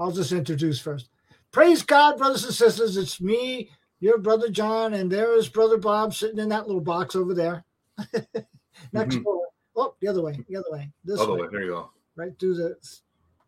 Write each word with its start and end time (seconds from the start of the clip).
I'll 0.00 0.10
just 0.10 0.32
introduce 0.32 0.80
first. 0.80 1.10
Praise 1.52 1.82
God, 1.82 2.16
brothers 2.16 2.44
and 2.44 2.54
sisters. 2.54 2.96
It's 2.96 3.20
me, 3.20 3.70
your 4.00 4.16
brother 4.18 4.48
John, 4.48 4.94
and 4.94 5.12
there 5.12 5.36
is 5.36 5.48
brother 5.48 5.76
Bob 5.76 6.14
sitting 6.14 6.38
in 6.38 6.48
that 6.48 6.66
little 6.66 6.80
box 6.80 7.14
over 7.14 7.34
there. 7.34 7.64
Next 8.92 9.16
Mhm. 9.16 9.24
door. 9.24 9.46
Oh, 9.76 9.94
the 10.00 10.08
other 10.08 10.22
way. 10.22 10.42
The 10.48 10.56
other 10.56 10.70
way. 10.70 10.90
This 11.04 11.20
Other 11.20 11.34
way. 11.34 11.40
way. 11.42 11.48
There 11.52 11.62
you 11.62 11.70
go. 11.70 11.90
Right 12.16 12.32
through 12.38 12.54
the. 12.54 12.76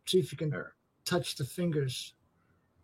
See 0.05 0.19
if 0.19 0.31
you 0.31 0.37
can 0.37 0.51
There. 0.51 0.75
touch 1.07 1.37
the 1.37 1.45
fingers 1.45 2.15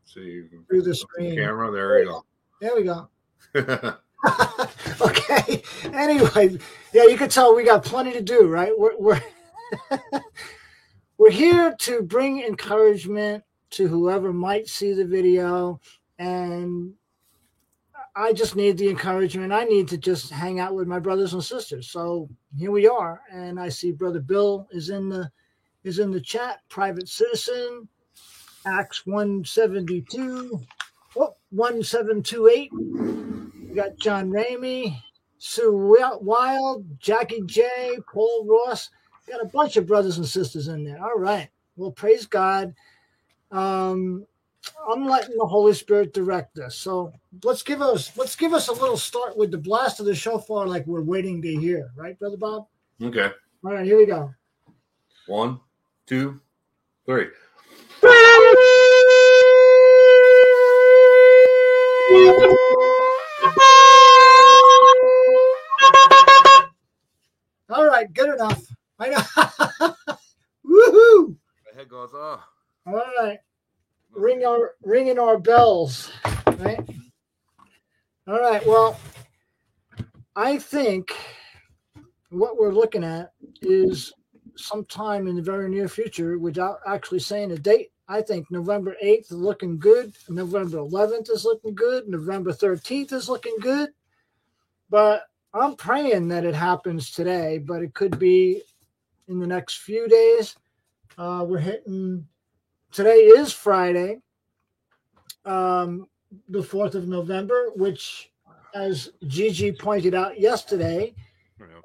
See 0.05 0.45
through 0.69 0.83
the 0.83 0.95
screen. 0.95 1.37
camera. 1.37 1.71
There 1.71 1.99
you 1.99 2.05
go. 2.07 2.25
There 2.61 2.75
we 2.75 2.85
go. 2.85 3.09
go. 3.53 3.95
okay. 5.03 5.63
Anyway, 5.85 6.59
yeah, 6.95 7.05
you 7.05 7.19
can 7.19 7.29
tell 7.29 7.55
we 7.55 7.65
got 7.65 7.85
plenty 7.85 8.13
to 8.13 8.23
do, 8.23 8.49
right? 8.49 8.73
We're 8.77 8.97
we're, 8.97 9.23
we're 11.19 11.31
here 11.31 11.75
to 11.81 12.03
bring 12.03 12.41
encouragement 12.43 13.45
to 13.71 13.89
whoever 13.89 14.33
might 14.33 14.69
see 14.69 14.93
the 14.93 15.05
video, 15.05 15.81
and 16.19 16.95
I 18.17 18.33
just 18.33 18.57
need 18.57 18.79
the 18.79 18.89
encouragement. 18.89 19.53
I 19.53 19.65
need 19.65 19.89
to 19.89 19.99
just 19.99 20.31
hang 20.31 20.61
out 20.61 20.75
with 20.75 20.89
my 20.89 20.99
brothers 20.99 21.35
and 21.35 21.45
sisters. 21.45 21.89
So 21.89 22.29
here 22.57 22.71
we 22.71 22.89
are, 22.89 23.21
and 23.31 23.61
I 23.61 23.69
see 23.69 23.93
Brother 23.93 24.21
Bill 24.21 24.67
is 24.71 24.91
in 24.91 25.09
the 25.09 25.31
is 25.85 25.99
in 25.99 26.11
the 26.11 26.21
chat. 26.21 26.61
Private 26.69 27.09
citizen, 27.09 27.89
Acts 28.67 29.07
one 29.07 29.45
seventy 29.45 30.05
oh, 30.05 30.11
two. 30.11 30.61
Oh, 31.17 31.37
1728. 31.51 32.71
We 33.69 33.75
got 33.75 33.97
John 33.99 34.31
Ramey, 34.31 34.97
Sue 35.39 35.73
Wi- 35.73 36.19
Wild, 36.21 36.99
Jackie 37.01 37.43
J, 37.47 37.99
Paul 38.13 38.47
Ross. 38.47 38.91
Got 39.29 39.43
a 39.43 39.47
bunch 39.47 39.77
of 39.77 39.87
brothers 39.87 40.19
and 40.19 40.27
sisters 40.27 40.69
in 40.69 40.85
there. 40.85 41.03
All 41.03 41.19
right. 41.19 41.49
Well, 41.77 41.91
praise 41.93 42.27
God. 42.27 42.75
Um, 43.51 44.27
I'm 44.91 45.07
letting 45.07 45.37
the 45.37 45.47
Holy 45.47 45.73
Spirit 45.73 46.13
direct 46.13 46.59
us. 46.59 46.77
So 46.77 47.13
let's 47.45 47.63
give 47.63 47.81
us 47.81 48.17
let's 48.17 48.37
give 48.37 48.53
us 48.53 48.69
a 48.69 48.73
little 48.73 48.97
start 48.97 49.37
with 49.37 49.51
the 49.51 49.59
blast 49.59 50.01
of 50.01 50.07
the 50.07 50.15
shofar, 50.15 50.67
like 50.67 50.87
we're 50.87 51.03
waiting 51.03 51.41
to 51.43 51.57
hear, 51.57 51.91
right, 51.97 52.19
Brother 52.19 52.37
Bob? 52.37 52.67
okay. 53.03 53.31
All 53.65 53.73
right, 53.73 53.85
here 53.85 53.99
we 53.99 54.07
go. 54.07 54.33
One, 55.27 55.61
two, 56.07 56.41
three. 57.07 57.27
All 67.71 67.85
right, 67.85 68.13
good 68.15 68.35
enough. 68.35 68.65
I 68.99 69.09
know. 69.09 69.19
Woohoo! 70.67 71.37
My 71.67 71.77
head 71.79 71.89
goes, 71.89 72.11
oh. 72.15 72.43
All 72.89 73.05
right. 73.21 73.39
ring 74.13 74.47
our 74.47 74.77
ringing 74.83 75.19
our 75.19 75.39
bells, 75.39 76.11
right? 76.57 76.81
All 78.27 78.41
right. 78.41 78.67
Well, 78.67 78.99
I 80.35 80.59
think 80.59 81.15
what 82.31 82.59
we're 82.59 82.73
looking 82.73 83.05
at 83.05 83.33
is 83.61 84.15
sometime 84.57 85.27
in 85.27 85.37
the 85.37 85.43
very 85.43 85.69
near 85.69 85.87
future, 85.87 86.39
without 86.39 86.79
actually 86.87 87.19
saying 87.19 87.53
a 87.53 87.59
date. 87.59 87.91
I 88.09 88.23
think 88.23 88.51
November 88.51 88.97
8th 89.05 89.33
is 89.33 89.33
looking 89.33 89.79
good. 89.79 90.15
November 90.31 90.79
11th 90.79 91.31
is 91.31 91.45
looking 91.45 91.75
good. 91.75 92.09
November 92.09 92.53
13th 92.53 93.13
is 93.13 93.29
looking 93.29 93.57
good. 93.61 93.91
But 94.89 95.25
I'm 95.53 95.77
praying 95.77 96.29
that 96.29 96.47
it 96.47 96.55
happens 96.55 97.11
today, 97.11 97.59
but 97.59 97.83
it 97.83 97.93
could 97.93 98.19
be 98.19 98.63
in 99.29 99.39
the 99.39 99.47
next 99.47 99.81
few 99.81 100.09
days. 100.09 100.57
Uh, 101.19 101.45
we're 101.47 101.59
hitting 101.59 102.27
today 102.93 103.19
is 103.19 103.53
Friday, 103.53 104.19
um, 105.45 106.07
the 106.49 106.61
4th 106.63 106.95
of 106.95 107.09
November, 107.09 107.71
which, 107.77 108.31
as 108.75 109.11
Gigi 109.27 109.73
pointed 109.73 110.15
out 110.15 110.39
yesterday, 110.39 111.15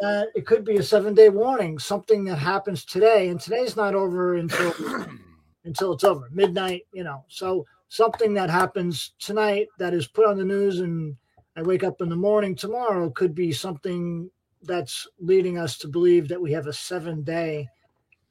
uh, 0.03 0.23
it 0.35 0.45
could 0.45 0.66
be 0.66 0.77
a 0.77 0.83
seven 0.83 1.13
day 1.13 1.29
warning, 1.29 1.79
something 1.79 2.25
that 2.25 2.38
happens 2.38 2.83
today. 2.85 3.29
And 3.29 3.39
today's 3.39 3.75
not 3.75 3.95
over 3.95 4.35
until 4.35 4.73
until 5.66 5.94
it's 5.94 6.03
over, 6.03 6.29
midnight, 6.31 6.83
you 6.94 7.03
know. 7.03 7.23
So 7.29 7.66
something 7.88 8.33
that 8.33 8.50
happens 8.50 9.13
tonight 9.19 9.67
that 9.77 9.94
is 9.94 10.07
put 10.07 10.25
on 10.27 10.38
the 10.38 10.44
news 10.44 10.79
and 10.81 11.16
I 11.56 11.61
wake 11.61 11.83
up 11.83 12.01
in 12.01 12.09
the 12.09 12.16
morning 12.16 12.56
tomorrow 12.56 13.09
could 13.11 13.35
be 13.35 13.51
something 13.51 14.29
that's 14.63 15.07
leading 15.19 15.57
us 15.57 15.77
to 15.79 15.88
believe 15.88 16.27
that 16.27 16.41
we 16.41 16.51
have 16.51 16.67
a 16.67 16.73
seven 16.73 17.22
day, 17.23 17.69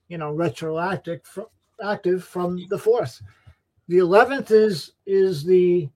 you 0.09 0.19
know, 0.19 0.33
retroactive 0.33 1.25
fr- 1.25 1.43
active 1.83 2.25
from 2.25 2.67
the 2.69 2.79
fourth. 2.79 3.23
The 3.89 3.99
eleventh 3.99 4.51
is 4.51 4.93
is 5.07 5.45
the 5.45 5.89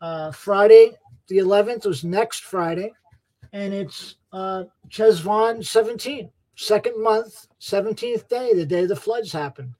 uh, 0.00 0.30
Friday. 0.32 0.92
The 1.28 1.38
eleventh 1.38 1.86
was 1.86 2.04
next 2.04 2.44
Friday, 2.44 2.92
and 3.52 3.72
it's 3.72 4.16
uh, 4.32 4.64
Cheshvan 4.88 5.64
17, 5.64 6.30
second 6.56 7.02
month, 7.02 7.46
seventeenth 7.58 8.28
day, 8.28 8.52
the 8.54 8.66
day 8.66 8.86
the 8.86 8.96
floods 8.96 9.32
happened. 9.32 9.74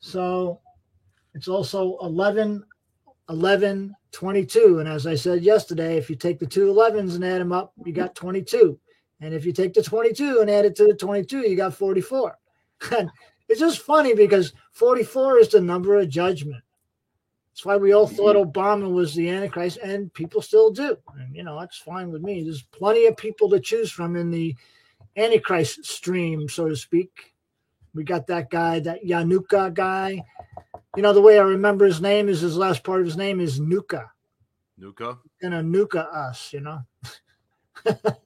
So 0.00 0.60
it's 1.34 1.48
also 1.48 1.96
11, 2.02 2.64
11, 3.28 3.94
22. 4.10 4.78
And 4.80 4.88
as 4.88 5.06
I 5.06 5.14
said 5.14 5.42
yesterday, 5.42 5.96
if 5.96 6.10
you 6.10 6.16
take 6.16 6.38
the 6.38 6.46
two 6.46 6.72
11s 6.72 7.14
and 7.14 7.24
add 7.24 7.40
them 7.40 7.52
up, 7.52 7.72
you 7.84 7.92
got 7.92 8.14
22. 8.14 8.78
And 9.20 9.32
if 9.32 9.46
you 9.46 9.52
take 9.52 9.72
the 9.72 9.82
22 9.82 10.40
and 10.40 10.50
add 10.50 10.64
it 10.64 10.76
to 10.76 10.84
the 10.84 10.94
22, 10.94 11.48
you 11.48 11.56
got 11.56 11.74
44. 11.74 12.36
And 12.98 13.08
it's 13.52 13.60
just 13.60 13.80
funny 13.80 14.14
because 14.14 14.54
44 14.70 15.38
is 15.38 15.48
the 15.50 15.60
number 15.60 15.98
of 15.98 16.08
judgment. 16.08 16.62
That's 17.50 17.66
why 17.66 17.76
we 17.76 17.92
all 17.92 18.06
mm-hmm. 18.06 18.16
thought 18.16 18.34
Obama 18.34 18.90
was 18.90 19.14
the 19.14 19.28
Antichrist, 19.28 19.76
and 19.82 20.12
people 20.14 20.40
still 20.40 20.70
do. 20.70 20.96
And, 21.18 21.36
you 21.36 21.42
know, 21.42 21.60
that's 21.60 21.76
fine 21.76 22.10
with 22.10 22.22
me. 22.22 22.42
There's 22.42 22.62
plenty 22.62 23.04
of 23.04 23.16
people 23.18 23.50
to 23.50 23.60
choose 23.60 23.92
from 23.92 24.16
in 24.16 24.30
the 24.30 24.56
Antichrist 25.18 25.84
stream, 25.84 26.48
so 26.48 26.66
to 26.66 26.74
speak. 26.74 27.34
We 27.94 28.04
got 28.04 28.26
that 28.28 28.48
guy, 28.48 28.80
that 28.80 29.04
Yanuka 29.04 29.74
guy. 29.74 30.24
You 30.96 31.02
know, 31.02 31.12
the 31.12 31.20
way 31.20 31.38
I 31.38 31.42
remember 31.42 31.84
his 31.84 32.00
name 32.00 32.30
is 32.30 32.40
his 32.40 32.56
last 32.56 32.82
part 32.82 33.00
of 33.00 33.06
his 33.06 33.18
name 33.18 33.38
is 33.38 33.60
Nuka. 33.60 34.10
Nuka. 34.78 35.18
Gonna 35.42 35.62
nuka 35.62 36.08
us, 36.10 36.54
you 36.54 36.60
know. 36.60 36.80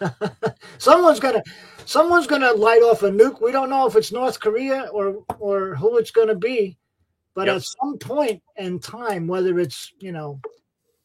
someone's 0.78 1.20
gonna 1.20 1.42
someone's 1.84 2.26
gonna 2.26 2.52
light 2.52 2.82
off 2.82 3.02
a 3.02 3.10
nuke. 3.10 3.40
We 3.42 3.52
don't 3.52 3.70
know 3.70 3.86
if 3.86 3.96
it's 3.96 4.12
North 4.12 4.40
Korea 4.40 4.88
or 4.92 5.24
or 5.38 5.74
who 5.74 5.98
it's 5.98 6.10
gonna 6.10 6.34
be, 6.34 6.76
but 7.34 7.46
Yep. 7.46 7.56
at 7.56 7.62
some 7.62 7.98
point 7.98 8.42
in 8.56 8.78
time, 8.78 9.26
whether 9.26 9.58
it's 9.58 9.92
you 9.98 10.12
know 10.12 10.40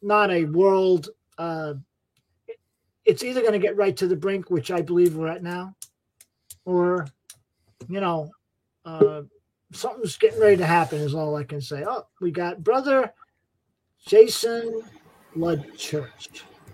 not 0.02 0.30
a 0.30 0.44
world 0.46 1.08
uh 1.38 1.74
it's 3.04 3.22
either 3.24 3.42
gonna 3.42 3.58
get 3.58 3.76
right 3.76 3.96
to 3.96 4.06
the 4.06 4.16
brink, 4.16 4.50
which 4.50 4.70
I 4.70 4.80
believe 4.82 5.16
we're 5.16 5.28
at 5.28 5.42
now, 5.42 5.74
or 6.64 7.06
you 7.88 8.00
know, 8.00 8.30
uh 8.84 9.22
something's 9.72 10.16
getting 10.16 10.40
ready 10.40 10.56
to 10.56 10.66
happen 10.66 10.98
is 11.00 11.14
all 11.14 11.36
I 11.36 11.44
can 11.44 11.60
say. 11.60 11.84
Oh, 11.86 12.06
we 12.20 12.30
got 12.30 12.62
brother 12.62 13.12
Jason 14.06 14.82
Blood 15.34 15.76
Church. 15.76 16.28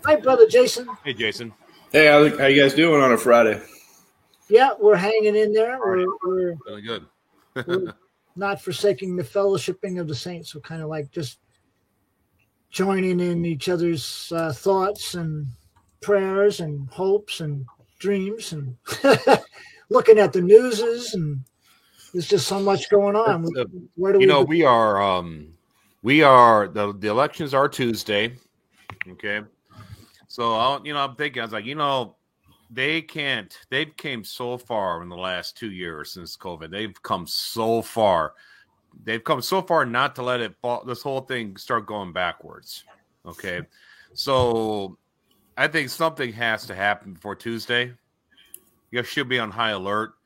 Hi, 0.05 0.17
brother 0.17 0.47
Jason. 0.47 0.89
Hey, 1.05 1.13
Jason. 1.13 1.53
Hey, 1.93 2.07
how, 2.07 2.37
how 2.37 2.47
you 2.47 2.61
guys 2.61 2.75
doing 2.75 3.01
on 3.01 3.13
a 3.13 3.17
Friday? 3.17 3.61
Yeah, 4.49 4.71
we're 4.79 4.97
hanging 4.97 5.37
in 5.37 5.53
there. 5.53 5.79
We're, 5.79 6.05
we're, 6.25 6.55
Really 6.67 6.83
good. 6.83 7.07
we're 7.67 7.95
not 8.35 8.61
forsaking 8.61 9.17
the 9.17 9.23
fellowshipping 9.23 10.01
of 10.01 10.09
the 10.09 10.15
saints. 10.15 10.55
We're 10.55 10.63
kind 10.63 10.83
of 10.83 10.89
like 10.89 11.11
just 11.11 11.39
joining 12.71 13.21
in 13.21 13.45
each 13.45 13.69
other's 13.69 14.33
uh, 14.35 14.53
thoughts 14.53 15.15
and 15.15 15.47
prayers 16.01 16.61
and 16.61 16.89
hopes 16.91 17.41
and 17.41 17.65
dreams 17.99 18.53
and 18.53 18.77
looking 19.89 20.19
at 20.19 20.33
the 20.33 20.43
newses 20.43 21.15
and 21.15 21.41
there's 22.13 22.29
just 22.29 22.47
so 22.47 22.61
much 22.61 22.91
going 22.91 23.17
on. 23.17 23.45
Where 23.95 24.13
do 24.13 24.19
You 24.19 24.27
we 24.27 24.27
know, 24.27 24.43
we 24.43 24.65
are 24.65 25.03
um 25.03 25.55
we 26.03 26.23
are 26.23 26.69
the 26.69 26.93
the 26.93 27.09
elections 27.09 27.55
are 27.55 27.69
Tuesday. 27.69 28.37
Okay. 29.09 29.43
So 30.37 30.53
I'll 30.53 30.87
you 30.87 30.93
know, 30.93 30.99
I'm 30.99 31.17
thinking 31.17 31.41
I 31.41 31.47
was 31.47 31.55
like, 31.55 31.65
you 31.65 31.77
know, 31.77 32.15
they 32.71 33.01
can't 33.01 33.59
they've 33.71 33.97
came 33.97 34.23
so 34.23 34.59
far 34.59 35.01
in 35.03 35.09
the 35.09 35.17
last 35.17 35.57
two 35.57 35.71
years 35.71 36.13
since 36.13 36.37
COVID. 36.37 36.71
They've 36.71 37.03
come 37.03 37.27
so 37.27 37.81
far. 37.81 38.35
They've 39.03 39.25
come 39.25 39.41
so 39.41 39.63
far 39.63 39.87
not 39.87 40.15
to 40.17 40.23
let 40.23 40.41
it 40.41 40.55
fall 40.61 40.85
this 40.85 41.01
whole 41.01 41.23
thing 41.23 41.57
start 41.57 41.87
going 41.87 42.13
backwards. 42.13 42.85
Okay. 43.25 43.63
So 44.13 44.99
I 45.57 45.69
think 45.69 45.89
something 45.89 46.35
has 46.35 46.67
to 46.67 46.75
happen 46.75 47.15
before 47.15 47.35
Tuesday. 47.35 47.95
You 48.91 49.03
should 49.05 49.31
be 49.31 49.39
on 49.39 49.51
high 49.51 49.71
alert 49.71 50.17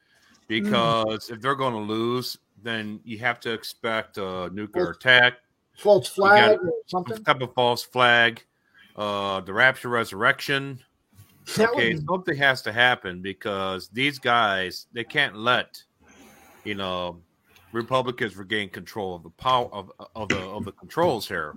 because 0.48 1.30
if 1.30 1.40
they're 1.40 1.54
going 1.54 1.74
to 1.74 1.92
lose, 1.92 2.36
then 2.64 2.98
you 3.04 3.18
have 3.18 3.38
to 3.40 3.52
expect 3.52 4.18
a 4.18 4.50
nuclear 4.52 4.90
attack, 4.90 5.34
false 5.76 6.08
flag 6.08 6.58
or 6.58 6.72
something? 6.86 7.14
some 7.14 7.24
type 7.24 7.42
of 7.42 7.54
false 7.54 7.84
flag, 7.84 8.42
uh, 9.00 9.40
the 9.40 9.52
rapture 9.52 9.88
resurrection. 9.88 10.78
That 11.56 11.70
Okay, 11.70 11.94
would- 11.94 12.04
something 12.06 12.36
has 12.36 12.60
to 12.62 12.72
happen 12.72 13.22
because 13.22 13.88
these 13.88 14.18
guys 14.18 14.86
they 14.92 15.04
can't 15.04 15.36
let 15.36 15.82
you 16.64 16.74
know 16.74 17.22
Republicans 17.72 18.36
regain 18.36 18.68
control 18.68 19.14
of 19.16 19.22
the 19.22 19.30
power 19.30 19.72
of, 19.72 19.90
of 20.14 20.28
the 20.28 20.36
of 20.36 20.64
the 20.64 20.72
controls 20.72 21.26
here. 21.26 21.54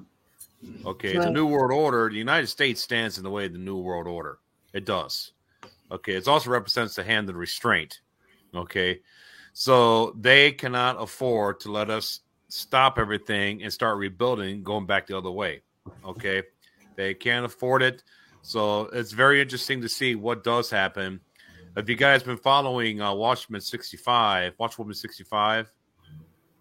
Okay, 0.85 1.13
the 1.13 1.19
Right. 1.19 1.33
New 1.33 1.47
World 1.47 1.71
Order, 1.71 2.09
the 2.09 2.17
United 2.17 2.47
States 2.47 2.81
stands 2.81 3.17
in 3.17 3.23
the 3.23 3.29
way 3.29 3.45
of 3.45 3.53
the 3.53 3.59
New 3.59 3.77
World 3.77 4.07
Order. 4.07 4.39
It 4.73 4.85
does. 4.85 5.33
Okay, 5.91 6.13
it 6.15 6.27
also 6.27 6.49
represents 6.49 6.95
the 6.95 7.03
hand 7.03 7.29
of 7.29 7.35
restraint. 7.35 7.99
Okay, 8.55 9.01
so 9.53 10.11
they 10.11 10.51
cannot 10.51 11.01
afford 11.01 11.59
to 11.61 11.71
let 11.71 11.89
us 11.89 12.21
stop 12.49 12.97
everything 12.97 13.63
and 13.63 13.71
start 13.73 13.97
rebuilding, 13.97 14.63
going 14.63 14.85
back 14.85 15.07
the 15.07 15.17
other 15.17 15.31
way. 15.31 15.61
Okay, 16.05 16.43
they 16.95 17.13
can't 17.13 17.45
afford 17.45 17.81
it. 17.81 18.03
So 18.41 18.83
it's 18.93 19.11
very 19.11 19.41
interesting 19.41 19.81
to 19.81 19.89
see 19.89 20.15
what 20.15 20.43
does 20.43 20.69
happen. 20.69 21.21
If 21.75 21.89
you 21.89 21.95
guys 21.95 22.23
been 22.23 22.37
following 22.37 23.01
uh, 23.01 23.13
Watchmen 23.13 23.61
65, 23.61 24.57
Watchwoman 24.57 24.95
65, 24.95 25.71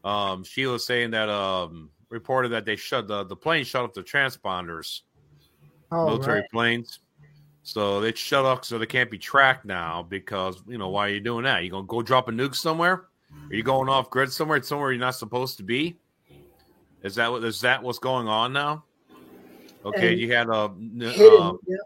um, 0.05 0.45
Sheila's 0.45 0.87
saying 0.87 1.11
that 1.11 1.29
um, 1.29 1.91
reported 2.09 2.51
that 2.51 2.65
they 2.65 2.77
shut 2.77 3.09
the, 3.09 3.25
the 3.25 3.37
plane 3.37 3.65
shut 3.65 3.83
off 3.83 3.93
the 3.93 4.03
transponders, 4.03 5.01
Oh, 5.91 6.07
military 6.07 6.41
right. 6.41 6.51
planes. 6.51 7.01
So 7.63 8.01
they 8.01 8.13
shut 8.15 8.45
off 8.45 8.65
so 8.65 8.79
they 8.79 8.87
can't 8.87 9.11
be 9.11 9.19
tracked 9.19 9.65
now 9.65 10.03
because 10.03 10.63
you 10.67 10.79
know 10.79 10.89
why 10.89 11.07
are 11.09 11.13
you 11.13 11.21
doing 11.21 11.45
that? 11.45 11.63
You 11.63 11.71
gonna 11.71 11.87
go 11.87 12.03
drop 12.03 12.29
a 12.29 12.33
nuke 12.33 12.57
somewhere? 12.57 12.93
Are 12.95 13.55
you 13.55 13.63
going 13.63 13.89
off 13.89 14.11
grid 14.11 14.33
somewhere? 14.33 14.63
Somewhere 14.63 14.91
you're 14.93 15.01
not 15.01 15.15
supposed 15.15 15.59
to 15.59 15.63
be? 15.63 15.97
Is 17.03 17.17
that 17.17 17.31
what 17.31 17.45
is 17.45 17.61
that 17.61 17.83
what's 17.83 17.99
going 17.99 18.27
on 18.27 18.53
now? 18.53 18.85
Okay, 19.85 20.15
you 20.15 20.33
had 20.33 20.49
a. 20.49 20.69
Hidden, 20.69 21.41
um, 21.43 21.59
yeah. 21.67 21.77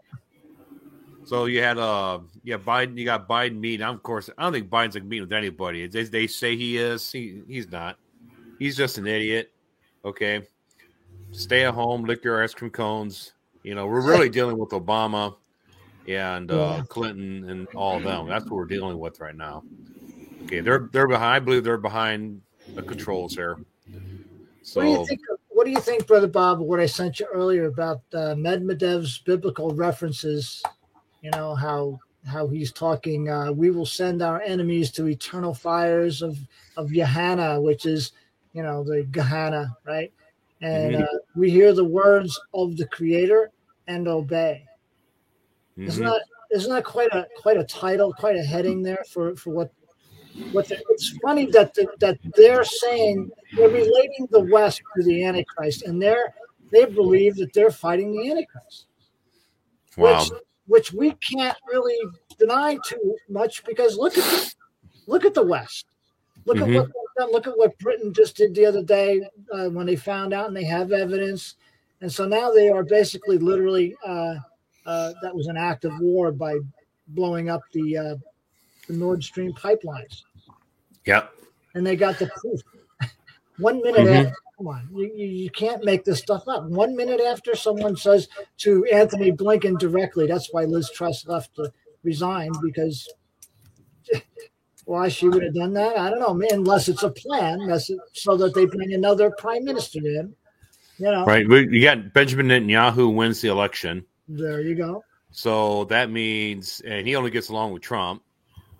so 1.25 1.45
you 1.45 1.61
had 1.61 1.77
uh 1.77 2.19
yeah 2.43 2.57
Biden 2.57 2.97
you 2.97 3.05
got 3.05 3.27
Biden 3.27 3.59
meeting. 3.59 3.85
Of 3.85 4.03
course, 4.03 4.29
I 4.37 4.43
don't 4.43 4.53
think 4.53 4.69
Biden's 4.69 4.95
like 4.95 5.03
meeting 5.03 5.23
with 5.23 5.33
anybody. 5.33 5.87
They, 5.87 6.03
they 6.03 6.27
say 6.27 6.55
he 6.55 6.77
is. 6.77 7.11
He, 7.11 7.41
he's 7.47 7.69
not. 7.71 7.97
He's 8.59 8.77
just 8.77 8.97
an 8.97 9.07
idiot. 9.07 9.51
Okay, 10.05 10.43
stay 11.31 11.65
at 11.65 11.73
home, 11.73 12.03
lick 12.03 12.23
your 12.23 12.43
ice 12.43 12.53
cream 12.53 12.71
cones. 12.71 13.33
You 13.63 13.75
know 13.75 13.87
we're 13.87 14.01
really 14.01 14.29
dealing 14.37 14.57
with 14.57 14.69
Obama 14.69 15.35
and 16.07 16.51
uh, 16.51 16.55
Yeah. 16.77 16.83
Clinton 16.87 17.49
and 17.49 17.67
all 17.75 17.97
of 17.97 18.03
them. 18.03 18.27
That's 18.27 18.45
what 18.45 18.53
we're 18.53 18.65
dealing 18.65 18.97
with 18.99 19.19
right 19.19 19.35
now. 19.35 19.63
Okay, 20.43 20.61
they're 20.61 20.89
they're 20.91 21.07
behind. 21.07 21.35
I 21.35 21.39
believe 21.39 21.63
they're 21.63 21.77
behind 21.77 22.41
the 22.75 22.83
controls 22.83 23.33
here. 23.33 23.57
So 24.61 24.79
What 24.79 24.85
do 24.85 24.89
you 24.91 25.05
think? 25.07 25.21
Of, 25.31 25.39
what 25.57 25.65
do 25.65 25.71
you 25.71 25.81
think, 25.81 26.05
brother 26.05 26.27
Bob? 26.27 26.61
of 26.61 26.67
What 26.67 26.79
I 26.79 26.85
sent 26.85 27.19
you 27.19 27.25
earlier 27.33 27.65
about 27.65 28.01
uh, 28.13 28.35
Medvedev's 28.35 29.17
biblical 29.17 29.71
references? 29.71 30.61
You 31.23 31.31
know 31.31 31.55
how 31.55 31.99
how 32.27 32.47
he's 32.47 32.71
talking. 32.71 33.27
Uh, 33.27 33.51
we 33.51 33.71
will 33.71 33.85
send 33.87 34.21
our 34.21 34.39
enemies 34.41 34.91
to 34.91 35.07
eternal 35.07 35.55
fires 35.55 36.21
of 36.21 36.37
of 36.77 36.93
Gehenna, 36.93 37.59
which 37.59 37.87
is 37.87 38.11
you 38.53 38.61
know 38.61 38.83
the 38.83 39.01
Gehenna, 39.05 39.75
right? 39.83 40.13
And 40.61 40.93
Mhm. 40.93 41.01
uh, 41.01 41.17
we 41.35 41.49
hear 41.49 41.73
the 41.73 41.85
words 41.85 42.39
of 42.53 42.77
the 42.77 42.87
Creator 42.89 43.49
and 43.87 44.07
obey. 44.07 44.63
Isn't 45.75 46.03
mhm. 46.03 46.11
that 46.11 46.23
isn't 46.51 46.71
that 46.71 46.85
quite 46.85 47.11
a 47.13 47.25
quite 47.35 47.57
a 47.57 47.63
title, 47.63 48.13
quite 48.13 48.35
a 48.35 48.43
heading 48.43 48.83
there 48.83 49.03
for 49.09 49.35
for 49.35 49.49
what 49.49 49.71
what 50.51 50.67
the, 50.67 50.81
it's 50.89 51.17
funny 51.23 51.45
that 51.47 51.73
the, 51.73 51.87
that 51.99 52.17
they're 52.35 52.63
saying 52.63 53.29
they're 53.55 53.69
relating 53.69 54.27
the 54.31 54.47
West 54.51 54.81
to 54.95 55.03
the 55.03 55.23
Antichrist, 55.23 55.83
and 55.83 56.01
they're 56.01 56.33
they 56.71 56.85
believe 56.85 57.35
that 57.37 57.53
they're 57.53 57.71
fighting 57.71 58.11
the 58.11 58.29
Antichrist, 58.29 58.87
wow. 59.95 60.19
which 60.19 60.31
which 60.67 60.93
we 60.93 61.11
can't 61.13 61.57
really 61.71 61.97
deny 62.37 62.77
too 62.85 63.15
much 63.29 63.63
because 63.65 63.97
look 63.97 64.17
at 64.17 64.23
the, 64.23 64.53
look 65.07 65.25
at 65.25 65.33
the 65.33 65.45
West. 65.45 65.85
Look 66.45 66.57
Mhm. 66.57 66.75
at 66.75 66.75
what 66.75 66.91
done. 67.17 67.31
look 67.31 67.47
at 67.47 67.57
what 67.57 67.77
Britain 67.79 68.13
just 68.13 68.35
did 68.37 68.53
the 68.53 68.65
other 68.65 68.83
day 68.83 69.27
uh, 69.51 69.69
when 69.69 69.85
they 69.85 69.95
found 69.95 70.33
out 70.33 70.47
and 70.47 70.55
they 70.55 70.63
have 70.65 70.91
evidence, 70.91 71.55
and 72.01 72.11
so 72.11 72.27
now 72.27 72.51
they 72.51 72.69
are 72.69 72.83
basically 72.83 73.37
literally 73.37 73.95
uh, 74.05 74.35
uh, 74.85 75.13
that 75.21 75.35
was 75.35 75.47
an 75.47 75.57
act 75.57 75.83
of 75.83 75.99
war 75.99 76.31
by 76.31 76.57
blowing 77.09 77.49
up 77.49 77.61
the 77.73 77.97
uh, 77.97 78.15
the 78.87 78.93
Nord 78.93 79.23
Stream 79.23 79.51
pipelines 79.53 80.23
Yep. 81.07 81.33
and 81.73 81.85
they 81.85 81.95
got 81.95 82.19
the 82.19 82.27
proof. 82.41 82.61
One 83.59 83.81
minute 83.81 84.07
Mhm. 84.07 84.25
after, 84.25 84.35
come 84.57 84.67
on, 84.67 84.89
you, 84.93 85.07
you, 85.15 85.49
can't 85.49 85.83
make 85.83 86.03
this 86.03 86.19
stuff 86.19 86.43
up. 86.47 86.65
One 86.65 86.95
minute 86.95 87.21
after 87.21 87.55
someone 87.55 87.95
says 87.95 88.27
to 88.59 88.85
Antony 88.85 89.31
Blinken 89.31 89.77
directly, 89.79 90.27
that's 90.27 90.51
why 90.53 90.65
Liz 90.65 90.89
Truss 90.91 91.25
left 91.27 91.55
to 91.55 91.71
resign 92.03 92.51
because 92.61 93.07
why 94.85 95.07
she 95.09 95.27
would 95.27 95.43
have 95.43 95.55
done 95.55 95.73
that, 95.73 95.97
I 95.97 96.09
don't 96.09 96.19
know, 96.19 96.33
man, 96.33 96.49
unless 96.53 96.87
it's 96.87 97.03
a 97.03 97.09
plan, 97.09 97.59
so 98.13 98.37
that 98.37 98.53
they 98.53 98.65
bring 98.65 98.93
another 98.93 99.31
prime 99.31 99.63
minister 99.65 99.99
in. 99.99 100.35
You 100.99 101.11
know, 101.11 101.25
Right. 101.25 101.47
We, 101.47 101.67
you 101.69 101.81
got 101.83 102.13
Benjamin 102.13 102.47
Netanyahu 102.47 103.13
wins 103.13 103.41
the 103.41 103.49
election. 103.49 104.05
there 104.27 104.61
you 104.61 104.75
go. 104.75 105.03
So 105.31 105.83
that 105.85 106.09
means, 106.09 106.81
and 106.81 107.05
he 107.07 107.15
only 107.15 107.29
gets 107.29 107.49
along 107.49 107.73
with 107.73 107.83
Trump. 107.83 108.23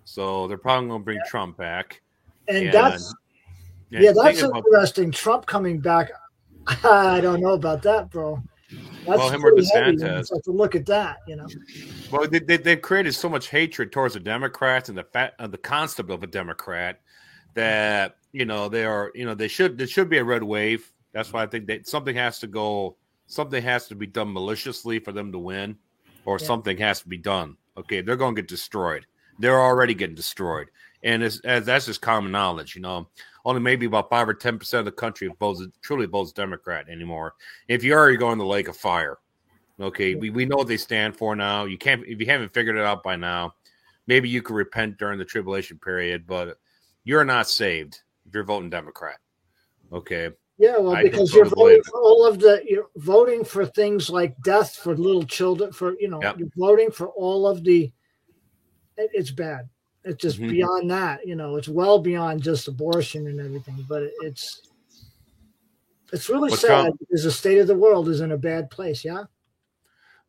So 0.04 0.48
they're 0.48 0.58
probably 0.58 0.88
going 0.88 1.00
to 1.00 1.04
bring 1.04 1.20
Trump 1.28 1.56
back. 1.56 2.00
And 2.48 2.72
that's 2.72 3.14
and 3.92 4.02
yeah, 4.02 4.12
that's 4.12 4.22
thinking 4.40 4.44
about- 4.46 4.64
interesting. 4.66 5.10
Trump 5.10 5.46
coming 5.46 5.80
back. 5.80 6.10
I 6.84 7.20
don't 7.20 7.40
know 7.40 7.52
about 7.54 7.82
that, 7.82 8.10
bro. 8.10 8.42
That's 9.06 9.18
Well, 9.18 9.30
him 9.30 9.44
or 9.44 9.52
pretty 9.52 9.66
heavy 9.72 9.96
when 9.96 9.98
DeSantis. 9.98 10.30
it's 10.32 10.44
to 10.44 10.50
look 10.52 10.74
at 10.74 10.84
that, 10.86 11.16
you 11.26 11.36
know. 11.36 11.46
well, 12.12 12.28
they, 12.28 12.40
they, 12.40 12.58
they've 12.58 12.82
created 12.82 13.14
so 13.14 13.26
much 13.30 13.48
hatred 13.48 13.90
towards 13.90 14.12
the 14.12 14.20
Democrats 14.20 14.90
and 14.90 14.98
the 14.98 15.04
fat, 15.04 15.32
uh, 15.38 15.46
the 15.46 15.56
concept 15.56 16.10
of 16.10 16.22
a 16.22 16.26
Democrat 16.26 17.00
that 17.54 18.16
you 18.32 18.44
know 18.44 18.68
they 18.68 18.84
are, 18.84 19.10
you 19.14 19.24
know, 19.24 19.34
they 19.34 19.48
should 19.48 19.78
there 19.78 19.86
should 19.86 20.10
be 20.10 20.18
a 20.18 20.24
red 20.24 20.42
wave. 20.42 20.92
That's 21.12 21.32
why 21.32 21.42
I 21.42 21.46
think 21.46 21.66
that 21.68 21.88
something 21.88 22.14
has 22.16 22.38
to 22.40 22.46
go, 22.46 22.96
something 23.26 23.62
has 23.62 23.88
to 23.88 23.94
be 23.94 24.06
done 24.06 24.30
maliciously 24.32 24.98
for 24.98 25.12
them 25.12 25.32
to 25.32 25.38
win, 25.38 25.76
or 26.26 26.36
Yeah. 26.38 26.46
something 26.46 26.76
has 26.78 27.00
to 27.00 27.08
be 27.08 27.16
done. 27.16 27.56
Okay, 27.78 28.02
they're 28.02 28.16
going 28.16 28.34
to 28.36 28.42
get 28.42 28.48
destroyed. 28.48 29.06
They're 29.38 29.60
already 29.60 29.94
getting 29.94 30.16
destroyed, 30.16 30.66
and 31.02 31.22
it's, 31.22 31.40
as 31.40 31.64
that's 31.66 31.86
just 31.86 32.00
common 32.00 32.32
knowledge. 32.32 32.74
You 32.74 32.82
know, 32.82 33.08
only 33.44 33.60
maybe 33.60 33.86
about 33.86 34.10
five 34.10 34.28
or 34.28 34.34
ten 34.34 34.58
percent 34.58 34.80
of 34.80 34.84
the 34.86 34.92
country 34.92 35.30
votes 35.38 35.62
truly 35.82 36.06
votes 36.06 36.32
Democrat 36.32 36.88
anymore. 36.88 37.34
If 37.68 37.84
you 37.84 37.94
are, 37.94 38.10
you're 38.10 38.18
going 38.18 38.38
to 38.38 38.44
the 38.44 38.48
lake 38.48 38.68
of 38.68 38.76
fire. 38.76 39.18
Okay, 39.80 40.16
we, 40.16 40.30
we 40.30 40.44
know 40.44 40.56
what 40.56 40.66
they 40.66 40.76
stand 40.76 41.16
for 41.16 41.36
now. 41.36 41.64
You 41.64 41.78
can't 41.78 42.04
if 42.06 42.18
you 42.20 42.26
haven't 42.26 42.52
figured 42.52 42.76
it 42.76 42.84
out 42.84 43.02
by 43.02 43.16
now. 43.16 43.54
Maybe 44.08 44.28
you 44.28 44.42
could 44.42 44.56
repent 44.56 44.98
during 44.98 45.18
the 45.18 45.24
tribulation 45.24 45.78
period, 45.78 46.26
but 46.26 46.58
you're 47.04 47.24
not 47.24 47.48
saved 47.48 48.00
if 48.26 48.34
you're 48.34 48.42
voting 48.42 48.70
Democrat. 48.70 49.18
Okay, 49.92 50.30
Yeah, 50.58 50.78
well, 50.78 51.00
because 51.02 51.32
you're 51.32 51.44
voting 51.44 51.82
for 51.84 52.00
all 52.00 52.26
of 52.26 52.40
the 52.40 52.62
you're 52.66 52.88
voting 52.96 53.44
for 53.44 53.64
things 53.64 54.10
like 54.10 54.34
death 54.42 54.74
for 54.74 54.96
little 54.96 55.22
children. 55.22 55.72
For 55.72 55.94
you 56.00 56.08
know, 56.08 56.20
Yep. 56.22 56.38
you're 56.38 56.48
voting 56.56 56.90
for 56.90 57.08
all 57.08 57.46
of 57.46 57.62
the. 57.62 57.92
it- 58.96 59.10
it's 59.14 59.30
bad. 59.30 59.68
It's 60.08 60.22
just 60.22 60.40
Mhm. 60.40 60.50
beyond 60.50 60.90
that. 60.90 61.26
You 61.26 61.36
know, 61.36 61.56
it's 61.56 61.68
well 61.68 61.98
beyond 61.98 62.42
just 62.42 62.66
abortion 62.66 63.26
and 63.26 63.38
everything. 63.38 63.84
But 63.88 64.04
it's 64.22 64.62
it's 66.12 66.30
really 66.30 66.50
sad 66.50 66.70
wrong? 66.86 66.96
because 66.98 67.22
the 67.24 67.30
state 67.30 67.58
of 67.58 67.66
the 67.66 67.76
world 67.76 68.08
is 68.08 68.20
in 68.20 68.32
a 68.32 68.38
bad 68.38 68.70
place. 68.70 69.04
Yeah. 69.04 69.24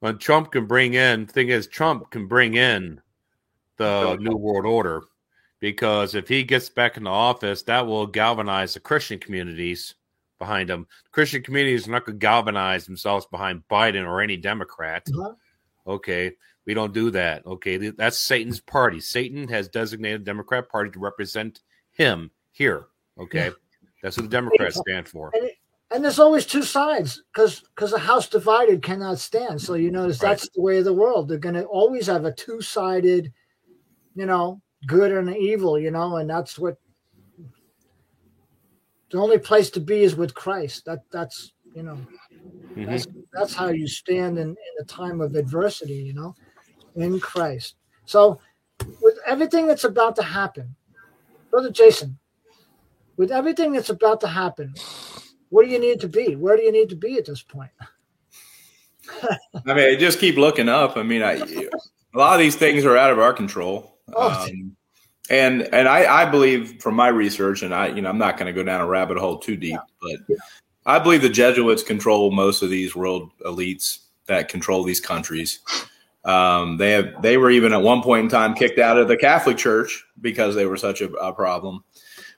when 0.01 0.17
Trump 0.17 0.50
can 0.51 0.65
bring 0.65 0.93
in, 0.93 1.27
thing 1.27 1.50
is, 1.50 1.67
Trump 1.67 2.09
can 2.09 2.25
bring 2.25 2.53
in 2.53 3.01
the 3.75 4.15
new 4.15 4.36
world 4.38 4.65
order 4.65 5.03
because 5.59 6.15
if 6.15 6.25
he 6.29 6.41
gets 6.41 6.69
back 6.69 6.95
into 6.95 7.09
office, 7.09 7.63
that 7.63 7.86
will 7.86 8.07
galvanize 8.07 8.74
the 8.74 8.79
Christian 8.79 9.19
communities 9.19 9.95
behind 10.38 10.69
him. 10.69 10.88
Christian 11.12 11.43
communities 11.43 11.86
are 11.86 11.91
not 11.91 12.05
going 12.05 12.17
to 12.17 12.25
galvanize 12.25 12.86
themselves 12.86 13.25
behind 13.25 13.62
Biden 13.69 14.07
or 14.07 14.21
any 14.21 14.38
Democrat. 14.38 15.05
Uh-huh. 15.13 15.33
Okay, 15.86 16.33
we 16.69 16.75
don't 16.75 16.93
do 16.93 17.09
that. 17.09 17.43
Okay, 17.47 17.77
that's 17.89 18.19
Satan's 18.19 18.59
party. 18.59 18.99
Satan 18.99 19.47
has 19.47 19.67
designated 19.67 20.21
the 20.21 20.25
Democrat 20.25 20.69
Party 20.69 20.91
to 20.91 20.99
represent 20.99 21.61
him 21.89 22.29
here. 22.51 22.85
Okay, 23.19 23.49
that's 24.03 24.17
what 24.17 24.21
the 24.21 24.29
Democrats 24.29 24.77
stand 24.77 25.07
for. 25.07 25.31
And, 25.33 25.45
it, 25.45 25.55
and 25.89 26.03
there's 26.03 26.19
always 26.19 26.45
two 26.45 26.61
sides 26.61 27.23
because 27.33 27.61
because 27.73 27.91
a 27.93 27.97
house 27.97 28.29
divided 28.29 28.83
cannot 28.83 29.17
stand. 29.17 29.59
So 29.59 29.73
you 29.73 29.89
notice 29.89 30.21
Right. 30.21 30.29
that's 30.29 30.49
the 30.53 30.61
way 30.61 30.77
of 30.77 30.85
the 30.85 30.93
world. 30.93 31.27
They're 31.27 31.39
going 31.39 31.55
to 31.55 31.65
always 31.65 32.05
have 32.05 32.25
a 32.25 32.31
two 32.31 32.61
sided, 32.61 33.33
you 34.13 34.27
know, 34.27 34.61
good 34.85 35.11
and 35.11 35.35
evil. 35.35 35.79
You 35.79 35.89
know, 35.89 36.17
and 36.17 36.29
that's 36.29 36.59
what 36.59 36.75
the 39.09 39.17
only 39.17 39.39
place 39.39 39.71
to 39.71 39.79
be 39.79 40.03
is 40.03 40.15
with 40.15 40.35
Christ. 40.35 40.85
That 40.85 40.99
that's 41.11 41.51
you 41.73 41.81
know 41.81 41.97
Mhm. 42.75 42.85
that's 42.85 43.07
that's 43.33 43.55
how 43.55 43.69
you 43.69 43.88
stand 43.88 44.38
in, 44.38 44.49
in 44.49 44.73
a 44.79 44.83
time 44.85 45.19
of 45.19 45.33
adversity. 45.33 45.95
You 45.95 46.13
know, 46.13 46.35
in 46.96 47.19
Christ. 47.19 47.75
So 48.05 48.39
with 49.01 49.17
everything 49.25 49.67
that's 49.67 49.84
about 49.84 50.15
to 50.17 50.24
happen, 50.24 50.75
brother 51.51 51.72
Jason, 51.72 52.17
with 53.17 53.31
everything 53.31 53.74
that's 53.74 53.89
about 53.89 54.22
to 54.22 54.27
happen, 54.27 54.74
where 55.50 55.65
do 55.65 55.72
you 55.72 55.79
need 55.79 56.00
to 56.01 56.08
be? 56.08 56.36
Where 56.36 56.55
do 56.55 56.63
you 56.63 56.72
need 56.72 56.89
to 56.89 56.96
be 56.96 57.17
at 57.17 57.25
this 57.25 57.41
point? 57.41 57.72
I 59.65 59.74
mean, 59.74 60.00
just 60.00 60.19
keep 60.19 60.38
looking 60.38 60.69
up. 60.69 60.96
I 60.96 61.03
mean, 61.03 61.24
I, 61.24 61.34
a 61.34 62.17
lot 62.17 62.34
of 62.34 62.39
these 62.39 62.55
things 62.55 62.86
are 62.86 62.98
out 62.98 63.12
of 63.12 63.19
our 63.19 63.34
control. 63.34 63.98
Oh. 64.13 64.48
Um, 64.48 64.75
and 65.29 65.62
and 65.74 65.88
I, 65.88 66.24
I 66.24 66.25
believe 66.25 66.81
from 66.81 66.96
my 66.96 67.08
research, 67.08 67.62
and 67.62 67.74
I 67.74 67.88
you 67.88 68.01
know 68.01 68.10
I'm 68.10 68.17
not 68.17 68.38
going 68.38 68.48
to 68.48 68.53
go 68.53 68.63
down 68.63 68.81
a 68.81 68.88
rabbit 68.88 69.17
hole 69.17 69.38
too 69.38 69.55
deep, 69.55 69.79
but 70.01 70.38
I 70.86 70.98
believe 71.00 71.22
the 71.22 71.29
Jesuits 71.29 71.84
control 71.84 72.31
most 72.31 72.63
of 72.63 72.69
these 72.69 72.96
world 72.96 73.31
elites 73.46 74.00
that 74.25 74.50
control 74.50 74.84
these 74.84 75.00
countries. 75.00 75.60
Um, 76.25 76.77
they 76.77 76.91
have 76.91 77.21
they 77.21 77.38
were 77.38 77.49
even 77.49 77.73
at 77.73 77.81
one 77.81 78.01
point 78.01 78.25
in 78.25 78.29
time 78.29 78.53
kicked 78.53 78.79
out 78.79 78.97
of 78.97 79.07
the 79.07 79.17
Catholic 79.17 79.57
Church 79.57 80.05
because 80.19 80.55
they 80.55 80.65
were 80.65 80.77
such 80.77 81.01
a, 81.01 81.11
a 81.13 81.33
problem. 81.33 81.83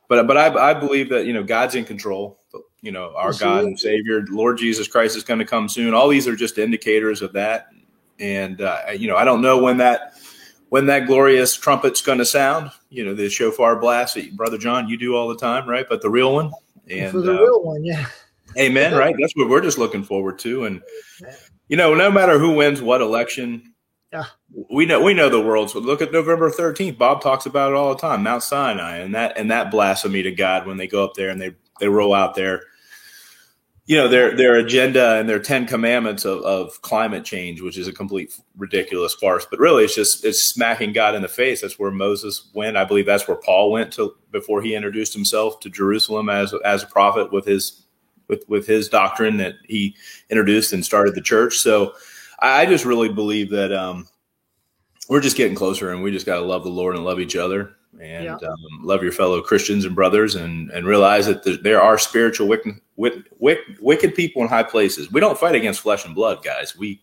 But 0.08 0.28
but 0.28 0.38
I, 0.38 0.72
I 0.72 0.74
believe 0.74 1.10
that 1.10 1.26
you 1.26 1.34
know 1.34 1.44
God's 1.44 1.76
in 1.76 1.86
control. 1.86 2.40
You 2.82 2.92
know 2.92 3.14
our 3.16 3.34
God 3.34 3.64
and 3.64 3.80
Savior, 3.80 4.26
Lord 4.30 4.58
Jesus 4.58 4.88
Christ, 4.88 5.18
is 5.18 5.24
going 5.24 5.40
to 5.40 5.46
come 5.46 5.68
soon. 5.68 5.94
All 5.94 6.08
these 6.08 6.28
are 6.28 6.36
just 6.36 6.58
indicators 6.58 7.22
of 7.22 7.34
that. 7.34 7.68
And 8.20 8.62
uh, 8.62 8.82
you 8.96 9.08
know 9.08 9.18
I 9.18 9.26
don't 9.26 9.42
know 9.42 9.62
when 9.62 9.78
that 9.78 10.14
when 10.70 10.86
that 10.88 11.08
glorious 11.08 11.56
trumpet's 11.56 12.02
going 12.02 12.20
to 12.20 12.26
sound. 12.26 12.72
You 12.90 13.06
know 13.06 13.14
the 13.16 13.30
shofar 13.30 13.80
blast 13.80 14.16
that 14.16 14.36
Brother 14.36 14.58
John 14.58 14.88
you 14.88 14.98
do 14.98 15.16
all 15.16 15.28
the 15.28 15.38
time, 15.38 15.68
right? 15.68 15.88
But 15.90 16.02
the 16.02 16.10
real 16.10 16.34
one 16.34 16.52
and 16.90 17.12
For 17.12 17.22
the 17.22 17.38
uh, 17.38 17.42
real 17.42 17.64
one, 17.64 17.84
yeah. 17.84 18.06
Amen. 18.58 18.94
Right. 18.94 19.16
That's 19.20 19.34
what 19.36 19.50
we're 19.50 19.62
just 19.62 19.78
looking 19.78 20.04
forward 20.04 20.38
to. 20.40 20.66
And 20.66 20.82
you 21.68 21.78
know, 21.78 21.96
no 21.96 22.12
matter 22.12 22.38
who 22.38 22.52
wins 22.54 22.82
what 22.82 23.02
election, 23.02 23.71
Yeah. 24.12 24.26
we 24.70 24.86
know 24.86 25.02
we 25.02 25.14
know 25.14 25.30
the 25.30 25.40
world's. 25.40 25.74
Look 25.74 26.02
at 26.02 26.12
November 26.12 26.50
thirteenth. 26.50 26.98
Bob 26.98 27.22
talks 27.22 27.46
about 27.46 27.72
it 27.72 27.76
all 27.76 27.94
the 27.94 28.02
time. 28.02 28.24
Mount 28.24 28.44
Sinai 28.44 28.98
and 28.98 29.16
that 29.16 29.38
and 29.38 29.50
that 29.52 29.72
blasphemy 29.72 30.22
to 30.24 30.32
God 30.32 30.68
when 30.68 30.76
they 30.78 30.88
go 30.88 31.04
up 31.04 31.14
there 31.14 31.30
and 31.30 31.40
they 31.42 31.56
they 31.80 31.88
roll 31.88 32.14
out 32.14 32.36
their, 32.36 32.64
you 33.86 33.96
know, 33.96 34.10
their 34.10 34.36
their 34.36 34.56
agenda 34.56 35.16
and 35.16 35.30
their 35.30 35.40
Ten 35.40 35.66
Commandments 35.66 36.26
of, 36.26 36.42
of 36.42 36.82
climate 36.82 37.24
change, 37.24 37.62
which 37.62 37.78
is 37.78 37.88
a 37.88 37.94
complete 37.94 38.38
ridiculous 38.58 39.14
farce. 39.14 39.48
But 39.50 39.60
really, 39.60 39.86
it's 39.86 39.96
just 39.96 40.26
it's 40.26 40.44
smacking 40.44 40.92
God 40.92 41.16
in 41.16 41.22
the 41.22 41.30
face. 41.30 41.62
That's 41.62 41.80
where 41.80 41.90
Moses 41.90 42.50
went. 42.54 42.76
I 42.76 42.84
believe 42.84 43.06
that's 43.06 43.30
where 43.30 43.38
Paul 43.38 43.72
went 43.72 43.94
to 43.94 44.14
before 44.32 44.62
he 44.62 44.76
introduced 44.76 45.14
himself 45.14 45.62
to 45.62 45.70
Jerusalem 45.70 46.28
as 46.28 46.54
as 46.66 46.84
a 46.84 46.88
prophet 46.88 47.32
with 47.32 47.46
his 47.46 47.86
with 48.28 48.44
with 48.50 48.68
his 48.68 48.90
doctrine 48.90 49.38
that 49.38 49.56
he 49.64 49.96
introduced 50.30 50.74
and 50.74 50.84
started 50.84 51.16
the 51.16 51.22
church. 51.22 51.60
So 51.60 51.94
I, 52.42 52.66
just 52.66 52.86
really 52.86 53.10
believe 53.10 53.50
that 53.52 53.72
um, 53.72 54.08
we're 55.10 55.22
just 55.22 55.38
getting 55.38 55.56
closer, 55.56 55.92
and 55.92 56.02
we 56.02 56.12
just 56.12 56.26
got 56.26 56.36
to 56.36 56.42
love 56.46 56.64
the 56.64 56.70
Lord 56.70 56.96
and 56.96 57.06
love 57.06 57.20
each 57.20 57.36
other, 57.36 57.76
and 58.00 58.26
Yeah. 58.26 58.36
um, 58.36 58.84
love 58.84 59.04
your 59.04 59.12
fellow 59.12 59.42
Christians 59.42 59.86
and 59.86 59.96
brothers, 59.96 60.36
and 60.36 60.72
and 60.72 60.86
realize 60.86 61.26
that 61.28 61.44
there, 61.44 61.58
there 61.58 61.82
are 61.82 61.98
spiritual 61.98 62.48
wicked, 62.48 62.76
wicked, 62.96 63.78
wicked 63.80 64.16
people 64.16 64.42
in 64.42 64.48
high 64.48 64.64
places. 64.64 65.12
We 65.12 65.20
don't 65.20 65.38
fight 65.38 65.56
against 65.56 65.82
flesh 65.82 66.06
and 66.06 66.16
blood, 66.16 66.44
guys. 66.44 66.76
We 66.78 67.02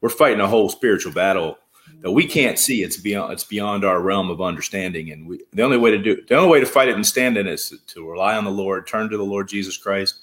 we're 0.00 0.10
fighting 0.10 0.40
a 0.40 0.48
whole 0.48 0.68
spiritual 0.68 1.12
battle 1.12 1.58
that 2.02 2.10
we 2.10 2.26
can't 2.26 2.58
see. 2.58 2.82
It's 2.82 2.96
beyond 2.98 3.32
it's 3.32 3.44
beyond 3.44 3.84
our 3.84 4.00
realm 4.00 4.28
of 4.30 4.42
understanding, 4.42 5.10
and 5.12 5.26
we 5.26 5.40
the 5.52 5.62
only 5.62 5.78
way 5.78 5.90
to 5.92 5.98
do 5.98 6.20
the 6.28 6.36
only 6.36 6.50
way 6.50 6.60
to 6.60 6.66
fight 6.66 6.88
it 6.88 6.94
and 6.96 7.06
stand 7.06 7.36
in 7.38 7.46
it 7.46 7.52
is 7.52 7.72
to 7.86 8.10
rely 8.10 8.36
on 8.36 8.44
the 8.44 8.50
Lord, 8.50 8.86
turn 8.86 9.08
to 9.10 9.16
the 9.16 9.22
Lord 9.22 9.48
Jesus 9.48 9.76
Christ, 9.78 10.20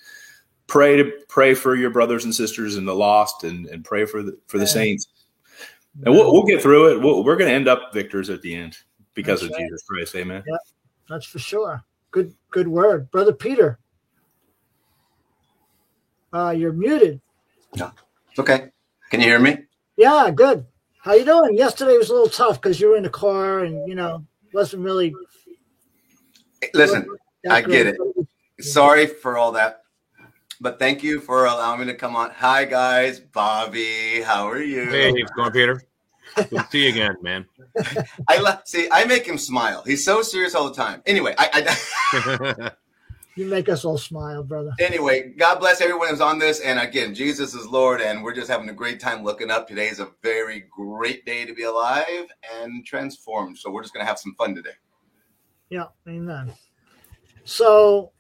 pray 0.72 0.96
to 0.96 1.12
pray 1.28 1.54
for 1.54 1.76
your 1.76 1.90
brothers 1.90 2.24
and 2.24 2.34
sisters 2.34 2.78
and 2.78 2.88
the 2.88 2.96
lost, 2.96 3.44
and 3.44 3.68
and 3.68 3.84
pray 3.84 4.06
for 4.06 4.24
the 4.24 4.38
for 4.48 4.58
the 4.58 4.64
Yeah. 4.64 4.70
saints, 4.70 5.08
and 6.06 6.16
we'll, 6.16 6.32
we'll 6.32 6.44
get 6.46 6.62
through 6.62 6.94
it. 6.94 7.02
We'll, 7.02 7.26
we're 7.26 7.36
going 7.36 7.50
to 7.50 7.54
end 7.54 7.68
up 7.68 7.94
victors 7.94 8.30
at 8.30 8.42
the 8.42 8.56
end 8.56 8.78
because 9.14 9.42
That's 9.42 9.52
of 9.52 9.58
right. 9.58 9.64
Jesus 9.66 9.84
Christ. 9.84 10.16
Amen. 10.16 10.44
That's 11.10 11.26
for 11.26 11.40
sure. 11.40 11.84
Good 12.12 12.34
good 12.52 12.70
word. 12.70 13.12
Brother 13.12 13.34
Peter. 13.34 13.80
Uh, 16.34 16.52
you're 16.52 16.72
muted. 16.72 17.20
No. 17.76 17.92
Okay. 18.40 18.70
Can 19.10 19.20
you 19.20 19.28
hear 19.28 19.40
me? 19.40 19.58
Yeah, 19.98 20.32
good. 20.34 20.66
How 21.04 21.16
you 21.16 21.26
doing? 21.26 21.58
Yesterday 21.58 21.98
was 21.98 22.10
a 22.10 22.14
little 22.14 22.30
tough 22.30 22.62
because 22.62 22.80
you 22.80 22.88
were 22.88 22.96
in 22.96 23.04
the 23.04 23.10
car 23.10 23.60
and 23.60 23.90
you 23.90 23.96
know 23.96 24.26
wasn't 24.54 24.84
really. 24.84 25.14
Listen, 26.74 27.06
I 27.50 27.62
get 27.62 27.88
it. 27.88 27.98
sorry 28.62 29.08
for 29.08 29.38
all 29.38 29.52
that, 29.52 29.81
but 30.62 30.78
thank 30.78 31.04
you 31.04 31.20
for 31.20 31.46
allowing 31.46 31.82
me 31.82 31.86
to 31.88 31.96
come 31.96 32.16
on. 32.16 32.30
Hi, 32.32 32.66
guys. 32.66 33.20
Bobby, 33.20 34.22
how 34.22 34.48
are 34.48 34.62
you? 34.62 34.90
Hey, 34.92 35.08
how's 35.10 35.16
it 35.16 35.36
going, 35.36 35.52
Peter? 35.52 35.82
Good 36.36 36.50
to 36.52 36.68
see 36.70 36.84
you 36.84 36.90
again, 36.90 37.16
man. 37.22 37.46
I 38.28 38.38
lo- 38.38 38.60
see. 38.66 38.88
I 38.92 39.06
make 39.06 39.26
him 39.26 39.38
smile. 39.40 39.84
He's 39.86 40.06
so 40.06 40.22
serious 40.22 40.54
all 40.54 40.70
the 40.70 40.76
time. 40.76 41.02
Anyway, 41.08 41.34
I, 41.38 41.76
I 42.14 42.72
You 43.36 43.48
make 43.48 43.70
us 43.70 43.86
all 43.86 43.98
smile, 43.98 44.44
brother. 44.44 44.72
anyway, 44.80 45.34
God 45.38 45.60
bless 45.60 45.82
everyone 45.82 46.10
who's 46.10 46.22
on 46.22 46.38
this. 46.38 46.60
And 46.60 46.80
again, 46.80 47.16
Jesus 47.16 47.54
is 47.56 47.66
Lord, 47.66 48.02
and 48.02 48.24
we're 48.24 48.36
just 48.36 48.50
having 48.50 48.70
a 48.70 48.74
great 48.74 49.00
time 49.00 49.24
looking 49.24 49.50
up. 49.50 49.68
Today 49.68 49.88
is 49.88 50.00
a 50.00 50.10
very 50.22 50.66
great 50.70 51.26
day 51.26 51.46
to 51.46 51.54
be 51.54 51.64
alive 51.64 52.28
and 52.54 52.86
transformed. 52.86 53.58
So 53.58 53.72
we're 53.72 53.82
just 53.82 53.94
gonna 53.94 54.06
have 54.06 54.20
some 54.20 54.36
fun 54.36 54.54
today. 54.54 54.76
Yeah, 55.70 55.86
amen. 56.08 56.54
So, 57.46 58.12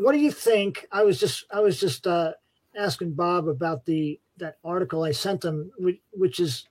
what 0.00 0.12
do 0.12 0.18
you 0.18 0.32
think? 0.32 0.86
I 0.90 1.04
was 1.04 1.20
just 1.20 1.44
I 1.52 1.60
was 1.60 1.78
just 1.78 2.06
uh, 2.06 2.32
asking 2.76 3.12
Bob 3.12 3.48
about 3.48 3.84
the 3.84 4.18
that 4.38 4.56
article 4.64 5.04
I 5.04 5.12
sent 5.12 5.44
him, 5.44 5.70
which, 5.78 6.00
which 6.12 6.40
is 6.40 6.66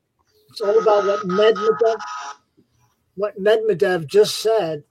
it's 0.50 0.62
all 0.62 0.79
about 0.81 1.05
what 1.05 1.27
Medvedev 1.27 1.98
what 3.15 3.39
Medvedev 3.39 4.07
just 4.07 4.39
said, 4.39 4.83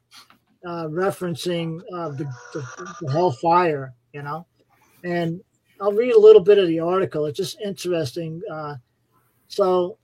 uh, 0.64 0.86
referencing 0.86 1.80
uh, 1.92 2.10
the, 2.10 2.32
the 2.52 2.94
the 3.00 3.12
hellfire, 3.12 3.94
you 4.12 4.22
know, 4.22 4.46
and 5.02 5.40
I'll 5.80 5.92
read 5.92 6.14
a 6.14 6.20
little 6.20 6.42
bit 6.42 6.58
of 6.58 6.68
the 6.68 6.80
article. 6.80 7.26
It's 7.26 7.36
just 7.36 7.60
interesting. 7.60 8.40
Uh, 8.50 8.76
so 9.48 9.98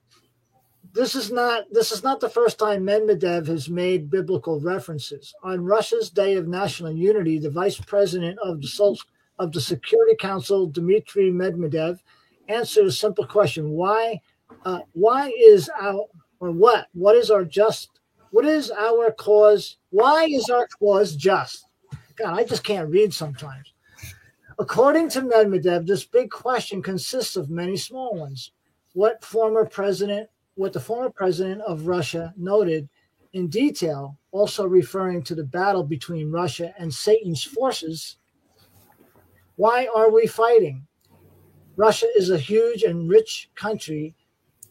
this 0.95 1.17
is 1.17 1.33
not 1.33 1.65
this 1.73 1.91
is 1.91 2.05
not 2.05 2.21
the 2.21 2.29
first 2.29 2.57
time 2.57 2.87
Medvedev 2.87 3.49
has 3.49 3.69
made 3.69 4.11
biblical 4.11 4.61
references. 4.61 5.35
On 5.43 5.65
Russia's 5.65 6.09
Day 6.09 6.37
of 6.37 6.47
National 6.47 6.93
Unity, 6.93 7.39
the 7.39 7.51
Vice 7.51 7.79
President 7.79 8.39
of 8.39 8.63
the 8.63 8.97
of 9.41 9.51
the 9.53 9.61
Security 9.61 10.15
Council, 10.19 10.69
Dmitry 10.69 11.33
Medvedev, 11.33 11.99
answered 12.49 12.87
a 12.87 12.93
simple 12.93 13.27
question: 13.27 13.71
Why, 13.71 14.21
uh, 14.65 14.81
why 14.93 15.33
is 15.37 15.69
our 15.81 16.07
or 16.39 16.53
what? 16.53 16.87
What 16.93 17.17
is 17.17 17.29
our 17.29 17.45
just? 17.45 17.91
What 18.31 18.45
is 18.45 18.71
our 18.71 19.11
cause? 19.11 19.79
Why 19.91 20.27
is 20.31 20.49
our 20.49 20.69
cause 20.79 21.17
just? 21.17 21.67
God, 22.17 22.39
I 22.39 22.45
just 22.45 22.63
can't 22.63 22.89
read 22.89 23.13
sometimes. 23.13 23.73
According 24.61 25.09
to 25.11 25.23
Medvedev, 25.23 25.89
this 25.89 26.05
big 26.05 26.31
question 26.31 26.81
consists 26.81 27.35
of 27.35 27.51
many 27.51 27.77
small 27.77 28.15
ones. 28.15 28.53
What 28.93 29.25
former 29.25 29.65
president 29.65 30.29
what 30.55 30.73
the 30.73 30.81
former 30.81 31.11
president 31.11 31.61
of 31.63 31.87
Russia 31.87 32.33
noted 32.37 32.89
in 33.33 33.49
detail, 33.49 34.17
also 34.31 34.67
referring 34.67 35.23
to 35.25 35.35
the 35.35 35.45
battle 35.45 35.83
between 35.83 36.31
Russia 36.31 36.73
and 36.79 36.93
Satan's 36.93 37.43
forces. 37.43 38.17
Why 39.57 39.89
are 39.95 40.11
we 40.11 40.27
fighting? 40.27 40.87
Russia 41.77 42.07
is 42.17 42.31
a 42.31 42.39
huge 42.39 42.83
and 42.85 43.11
rich 43.11 43.51
country 43.55 44.15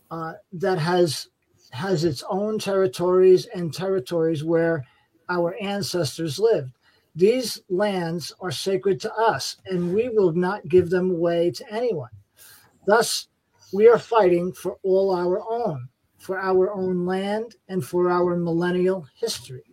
uh, 0.10 0.34
that 0.54 0.80
has 0.80 1.28
has 1.72 2.04
its 2.04 2.24
own 2.30 2.60
territories 2.60 3.48
and 3.48 3.74
territories 3.74 4.44
where 4.44 4.86
our 5.28 5.56
ancestors 5.60 6.38
lived. 6.38 6.72
These 7.16 7.62
lands 7.68 8.32
are 8.40 8.52
sacred 8.52 9.00
to 9.02 9.14
us, 9.16 9.58
and 9.66 9.94
we 9.94 10.10
will 10.10 10.34
not 10.34 10.68
give 10.68 10.92
them 10.92 11.10
away 11.10 11.50
to 11.52 11.74
anyone. 11.74 12.12
Thus, 12.86 13.28
we 13.74 13.88
are 13.88 14.00
fighting 14.00 14.54
for 14.54 14.78
all 14.84 15.16
our 15.16 15.42
own, 15.50 15.88
for 16.20 16.40
our 16.40 16.72
own 16.72 17.06
land, 17.06 17.56
and 17.68 17.84
for 17.84 18.10
our 18.10 18.36
millennial 18.36 19.06
history. 19.20 19.64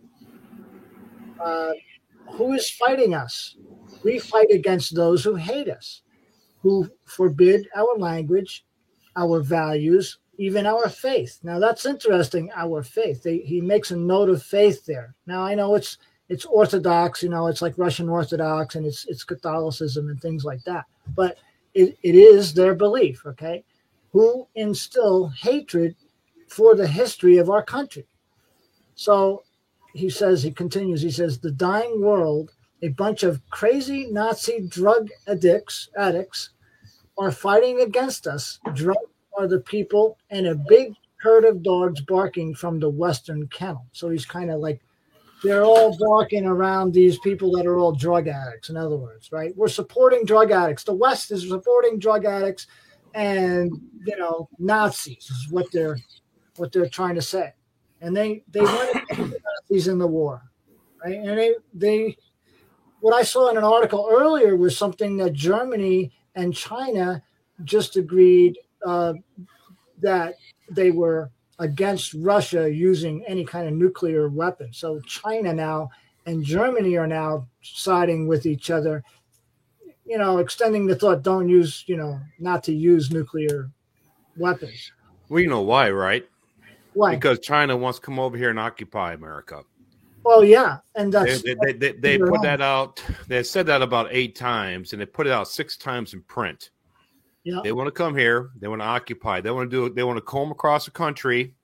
Uh, 1.39 1.71
who 2.33 2.53
is 2.53 2.69
fighting 2.71 3.13
us? 3.13 3.55
We 4.03 4.19
fight 4.19 4.51
against 4.51 4.95
those 4.95 5.23
who 5.23 5.35
hate 5.35 5.69
us, 5.69 6.01
who 6.61 6.89
forbid 7.05 7.67
our 7.75 7.97
language, 7.97 8.65
our 9.15 9.41
values, 9.41 10.17
even 10.37 10.65
our 10.65 10.89
faith. 10.89 11.39
Now 11.43 11.59
that's 11.59 11.85
interesting. 11.85 12.49
Our 12.55 12.83
faith. 12.83 13.21
They, 13.21 13.37
he 13.39 13.61
makes 13.61 13.91
a 13.91 13.97
note 13.97 14.29
of 14.29 14.41
faith 14.41 14.85
there. 14.85 15.13
Now 15.27 15.43
I 15.43 15.55
know 15.55 15.75
it's 15.75 15.97
it's 16.29 16.45
Orthodox. 16.45 17.21
You 17.21 17.29
know, 17.29 17.47
it's 17.47 17.61
like 17.61 17.77
Russian 17.77 18.09
Orthodox, 18.09 18.75
and 18.75 18.85
it's 18.85 19.05
it's 19.07 19.23
Catholicism 19.23 20.09
and 20.09 20.19
things 20.19 20.45
like 20.45 20.63
that. 20.63 20.85
But 21.15 21.37
it, 21.73 21.97
it 22.01 22.15
is 22.15 22.53
their 22.53 22.73
belief. 22.73 23.23
Okay, 23.25 23.63
who 24.11 24.47
instill 24.55 25.29
hatred 25.29 25.95
for 26.47 26.75
the 26.75 26.87
history 26.87 27.37
of 27.37 27.49
our 27.49 27.63
country. 27.63 28.05
So 28.95 29.43
he 29.93 30.09
says, 30.09 30.43
he 30.43 30.51
continues, 30.51 31.01
he 31.01 31.11
says, 31.11 31.39
the 31.39 31.51
dying 31.51 32.01
world, 32.01 32.51
a 32.81 32.89
bunch 32.89 33.23
of 33.23 33.41
crazy 33.49 34.07
Nazi 34.11 34.67
drug 34.67 35.09
addicts, 35.27 35.89
addicts, 35.97 36.49
are 37.17 37.31
fighting 37.31 37.81
against 37.81 38.27
us. 38.27 38.59
Drugs 38.73 38.99
are 39.37 39.47
the 39.47 39.59
people, 39.59 40.17
and 40.29 40.47
a 40.47 40.55
big 40.55 40.93
herd 41.17 41.45
of 41.45 41.63
dogs 41.63 42.01
barking 42.01 42.55
from 42.55 42.79
the 42.79 42.89
Western 42.89 43.47
kennel. 43.47 43.85
So 43.91 44.09
he's 44.09 44.25
kind 44.25 44.49
of 44.49 44.59
like, 44.59 44.81
they're 45.43 45.63
all 45.63 45.97
barking 45.97 46.45
around 46.45 46.93
these 46.93 47.17
people 47.19 47.51
that 47.51 47.65
are 47.65 47.77
all 47.77 47.91
drug 47.91 48.27
addicts, 48.27 48.69
in 48.69 48.77
other 48.77 48.95
words, 48.95 49.31
right? 49.31 49.55
We're 49.55 49.67
supporting 49.67 50.25
drug 50.25 50.51
addicts. 50.51 50.83
The 50.83 50.93
West 50.93 51.31
is 51.31 51.47
supporting 51.47 51.97
drug 51.99 52.25
addicts 52.25 52.67
and 53.13 53.71
you 54.05 54.17
know 54.17 54.49
Nazis 54.59 55.29
is 55.29 55.47
what 55.49 55.71
they're 55.71 55.97
what 56.57 56.71
they're 56.71 56.89
trying 56.89 57.15
to 57.15 57.21
say, 57.21 57.53
and 58.01 58.15
they 58.15 58.43
they 58.51 58.61
against 58.61 58.93
the 59.69 59.87
in 59.87 59.97
the 59.97 60.07
war, 60.07 60.41
right? 61.03 61.17
And 61.17 61.37
they 61.37 61.55
they 61.73 62.17
what 62.99 63.13
I 63.13 63.23
saw 63.23 63.49
in 63.49 63.57
an 63.57 63.63
article 63.63 64.07
earlier 64.11 64.55
was 64.55 64.77
something 64.77 65.17
that 65.17 65.33
Germany 65.33 66.11
and 66.35 66.53
China 66.53 67.21
just 67.63 67.97
agreed 67.97 68.57
uh, 68.85 69.13
that 70.01 70.35
they 70.69 70.91
were 70.91 71.31
against 71.59 72.13
Russia 72.15 72.71
using 72.71 73.23
any 73.27 73.45
kind 73.45 73.67
of 73.67 73.73
nuclear 73.73 74.29
weapon. 74.29 74.73
So 74.73 74.99
China 75.01 75.53
now 75.53 75.89
and 76.25 76.43
Germany 76.43 76.97
are 76.97 77.07
now 77.07 77.47
siding 77.61 78.27
with 78.27 78.45
each 78.45 78.69
other, 78.69 79.03
you 80.11 80.17
know, 80.17 80.39
extending 80.39 80.85
the 80.85 80.95
thought 80.95 81.23
don't 81.23 81.47
use, 81.47 81.85
you 81.87 81.95
know, 81.95 82.19
not 82.37 82.65
to 82.65 82.73
use 82.73 83.11
nuclear 83.11 83.71
weapons. 84.35 84.91
We 85.29 85.47
know 85.47 85.61
why, 85.61 85.89
right? 85.89 86.27
Why? 86.91 87.15
Because 87.15 87.39
China 87.39 87.77
wants 87.77 87.97
to 87.99 88.05
come 88.05 88.19
over 88.19 88.35
here 88.35 88.49
and 88.49 88.59
occupy 88.59 89.13
America. 89.13 89.63
well, 90.25 90.43
yeah, 90.43 90.79
and 90.95 91.13
They, 91.13 91.23
that's 91.23 91.43
they, 91.43 91.71
they, 91.71 91.91
they, 91.93 92.17
put 92.17 92.41
that 92.41 92.59
out. 92.59 93.01
They 93.29 93.41
said 93.41 93.67
that 93.67 93.81
about 93.81 94.09
eight 94.11 94.35
times, 94.35 94.91
and 94.91 95.01
they 95.01 95.05
put 95.05 95.27
it 95.27 95.31
out 95.31 95.47
six 95.47 95.77
times 95.77 96.13
in 96.13 96.23
print. 96.23 96.71
yeah, 97.45 97.61
They 97.63 97.71
want 97.71 97.87
to 97.87 97.91
come 97.91 98.13
here. 98.13 98.49
They 98.59 98.67
want 98.67 98.81
to 98.81 98.87
occupy. 98.87 99.39
They 99.39 99.51
want 99.51 99.71
to 99.71 99.87
do. 99.87 99.95
They 99.95 100.03
want 100.03 100.17
to 100.17 100.21
comb 100.21 100.51
across 100.51 100.83
the 100.83 100.91
country 100.91 101.55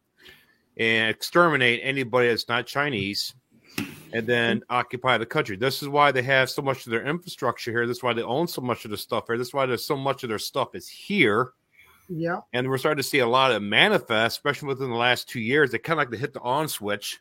and 0.78 1.10
exterminate 1.10 1.82
anybody 1.84 2.30
that's 2.30 2.48
not 2.48 2.66
Chinese, 2.66 3.36
and 4.18 4.28
then 4.28 4.64
occupy 4.70 5.18
the 5.18 5.26
country. 5.26 5.56
This 5.56 5.82
is 5.84 5.90
why 5.90 6.12
they 6.12 6.24
have 6.24 6.50
so 6.50 6.62
much 6.62 6.86
of 6.86 6.92
their 6.92 7.06
infrastructure 7.06 7.72
here. 7.72 7.86
This 7.86 7.98
is 7.98 8.04
why 8.04 8.14
they 8.14 8.24
own 8.24 8.48
so 8.48 8.62
much 8.62 8.84
of 8.86 8.92
the 8.92 8.98
stuff 8.98 9.26
here. 9.28 9.38
This 9.38 9.50
is 9.50 9.54
why 9.54 9.66
there's 9.66 9.86
so 9.86 9.96
much 9.98 10.24
of 10.24 10.30
their 10.30 10.40
stuff 10.40 10.74
is 10.76 10.88
here. 10.88 11.52
yeah, 12.10 12.40
And 12.54 12.68
we're 12.68 12.78
starting 12.78 13.02
to 13.02 13.08
see 13.08 13.20
a 13.20 13.28
lot 13.28 13.52
of 13.52 13.58
it 13.58 13.66
manifest, 13.66 14.38
especially 14.38 14.70
within 14.70 14.90
the 14.90 14.96
last 14.96 15.30
two 15.30 15.40
years. 15.40 15.72
They 15.72 15.78
kind 15.78 16.00
of 16.00 16.02
like 16.02 16.12
to 16.12 16.18
hit 16.18 16.34
the 16.34 16.40
on 16.42 16.68
switch, 16.68 17.20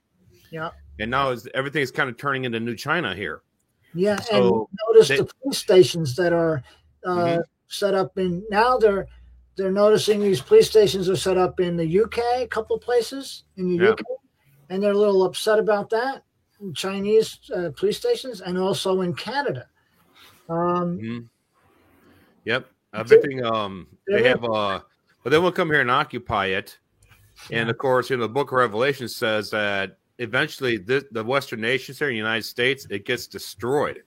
yeah, 0.51 0.71
and 0.99 1.11
now 1.11 1.31
is 1.31 1.47
everything 1.55 1.83
is 1.83 1.91
kind 1.91 2.09
of 2.09 2.17
turning 2.17 2.45
into 2.45 2.61
new 2.61 2.77
China 2.77 3.15
here. 3.15 3.43
yeah. 3.95 4.19
So, 4.21 4.69
and 4.71 4.79
notice 4.95 5.09
they- 5.09 5.17
the 5.19 5.29
police 5.43 5.59
stations 5.59 6.15
that 6.17 6.33
are 6.33 6.63
uh, 7.05 7.17
Mhm. 7.39 7.43
set 7.69 7.95
up 7.95 8.17
in 8.19 8.45
now 8.51 8.79
they're 8.79 9.07
they're 9.57 9.73
noticing 9.73 10.21
these 10.21 10.41
police 10.41 10.69
stations 10.69 11.09
are 11.09 11.17
set 11.17 11.37
up 11.39 11.61
in 11.61 11.77
the 11.77 11.87
UK, 12.03 12.19
a 12.43 12.47
couple 12.47 12.79
places 12.79 13.45
in 13.57 13.69
the 13.77 13.85
Yeah. 13.85 13.91
UK, 13.93 14.03
and 14.69 14.83
they're 14.83 14.93
a 14.93 14.99
little 14.99 15.25
upset 15.25 15.59
about 15.59 15.89
that. 15.91 16.23
Chinese 16.75 17.39
uh, 17.55 17.71
police 17.77 17.99
stations, 17.99 18.41
and 18.41 18.59
also 18.59 19.03
in 19.03 19.15
Canada. 19.15 19.69
Um, 20.49 20.99
Mhm. 20.99 21.29
Yep. 22.45 22.71
Everything. 22.95 23.45
Um, 23.45 23.89
they 24.07 24.23
have. 24.23 24.45
Uh, 24.45 24.81
but 25.23 25.31
they 25.31 25.39
will 25.39 25.53
come 25.53 25.69
here 25.71 25.81
and 25.81 25.91
occupy 25.91 26.47
it. 26.47 26.79
And 27.51 27.69
of 27.69 27.79
course, 27.79 28.11
you 28.11 28.17
know, 28.17 28.23
the 28.23 28.29
Book 28.29 28.53
of 28.53 28.59
Revelation 28.59 29.09
says 29.09 29.51
that 29.51 29.99
eventually 30.19 30.79
the, 30.79 31.05
the 31.11 31.23
Western 31.25 31.61
nations 31.61 31.99
here 31.99 32.09
in 32.09 32.15
the 32.15 32.19
United 32.19 32.45
States 32.45 32.87
it 32.91 33.05
gets 33.05 33.27
destroyed. 33.27 34.03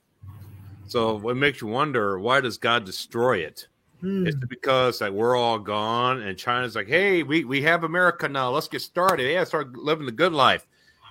So 0.88 1.29
it 1.29 1.36
makes 1.36 1.62
you 1.62 1.68
wonder 1.68 2.20
why 2.20 2.41
does 2.41 2.58
God 2.58 2.84
destroy 2.86 3.39
it? 3.39 3.68
hmm, 4.01 4.25
Is 4.27 4.36
it 4.36 4.50
because 4.50 5.01
like 5.01 5.12
we're 5.12 5.36
all 5.36 5.60
gone 5.60 6.22
and 6.22 6.38
China's 6.38 6.75
like, 6.75 6.88
hey, 6.88 7.22
we, 7.24 7.44
we 7.44 7.62
have 7.62 7.84
America 7.84 8.27
now. 8.27 8.50
Let's 8.50 8.68
get 8.68 8.82
started. 8.82 9.29
Yeah, 9.32 9.44
start 9.44 9.75
living 9.77 10.06
the 10.06 10.12
good 10.12 10.34
life. 10.34 10.65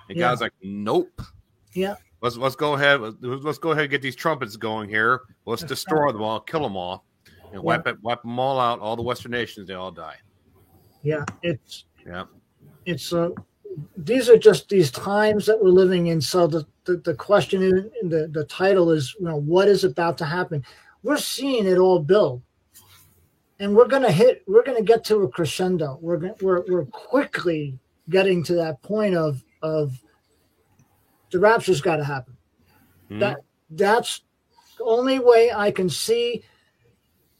And 0.09 0.17
Yeah. 0.17 0.29
God's 0.29 0.41
like, 0.41 0.53
nope. 0.61 1.21
Yeah. 1.73 1.95
Let's 2.21 2.35
let's 2.35 2.55
go 2.55 2.73
ahead. 2.73 2.99
Let's 3.21 3.59
go 3.59 3.71
ahead 3.71 3.83
and 3.83 3.91
get 3.91 4.01
these 4.01 4.15
trumpets 4.15 4.57
going 4.57 4.89
here. 4.89 5.21
Let's 5.45 5.63
destroy 5.63 6.11
them 6.11 6.21
all, 6.21 6.41
kill 6.41 6.61
them 6.63 6.75
all, 6.75 7.05
and 7.53 7.63
wipe 7.63 7.87
it, 7.87 7.95
wipe 8.01 8.23
them 8.23 8.37
all 8.39 8.59
out. 8.59 8.79
All 8.79 8.97
the 8.97 9.01
Western 9.03 9.31
nations, 9.31 9.67
they 9.67 9.73
all 9.73 9.91
die. 9.91 10.17
yeah, 11.01 11.23
it's 11.43 11.85
Yeah. 12.05 12.25
it's 12.85 13.13
uh, 13.13 13.29
these 13.95 14.27
are 14.27 14.37
just 14.37 14.67
these 14.67 14.91
times 14.91 15.45
that 15.45 15.63
we're 15.63 15.69
living 15.69 16.07
in. 16.07 16.19
So 16.19 16.45
the 16.45 16.65
the, 16.83 16.97
the 16.97 17.13
question 17.13 17.61
in, 17.63 17.89
in 18.01 18.09
the 18.09 18.27
the 18.27 18.43
title 18.45 18.91
is, 18.91 19.15
you 19.17 19.25
know, 19.25 19.37
what 19.39 19.69
is 19.69 19.85
about 19.85 20.17
to 20.17 20.25
happen? 20.25 20.65
We're 21.03 21.17
seeing 21.17 21.65
it 21.67 21.77
all 21.77 21.99
build, 21.99 22.41
and 23.59 23.73
we're 23.77 23.87
gonna 23.87 24.11
hit. 24.11 24.43
We're 24.45 24.63
gonna 24.63 24.81
get 24.81 25.05
to 25.05 25.23
a 25.23 25.29
crescendo. 25.29 25.97
We're 26.01 26.17
gonna, 26.17 26.35
we're 26.41 26.63
we're 26.67 26.85
quickly 26.85 27.79
getting 28.09 28.43
to 28.43 28.55
that 28.55 28.81
point 28.81 29.15
of 29.15 29.41
of 29.61 30.01
the 31.31 31.39
rapture's 31.39 31.81
got 31.81 31.97
to 31.97 32.03
happen. 32.03 32.35
Mhm. 33.09 33.19
That 33.19 33.37
that's 33.71 34.21
the 34.77 34.83
only 34.85 35.19
way 35.19 35.51
I 35.51 35.71
can 35.71 35.89
see. 35.89 36.43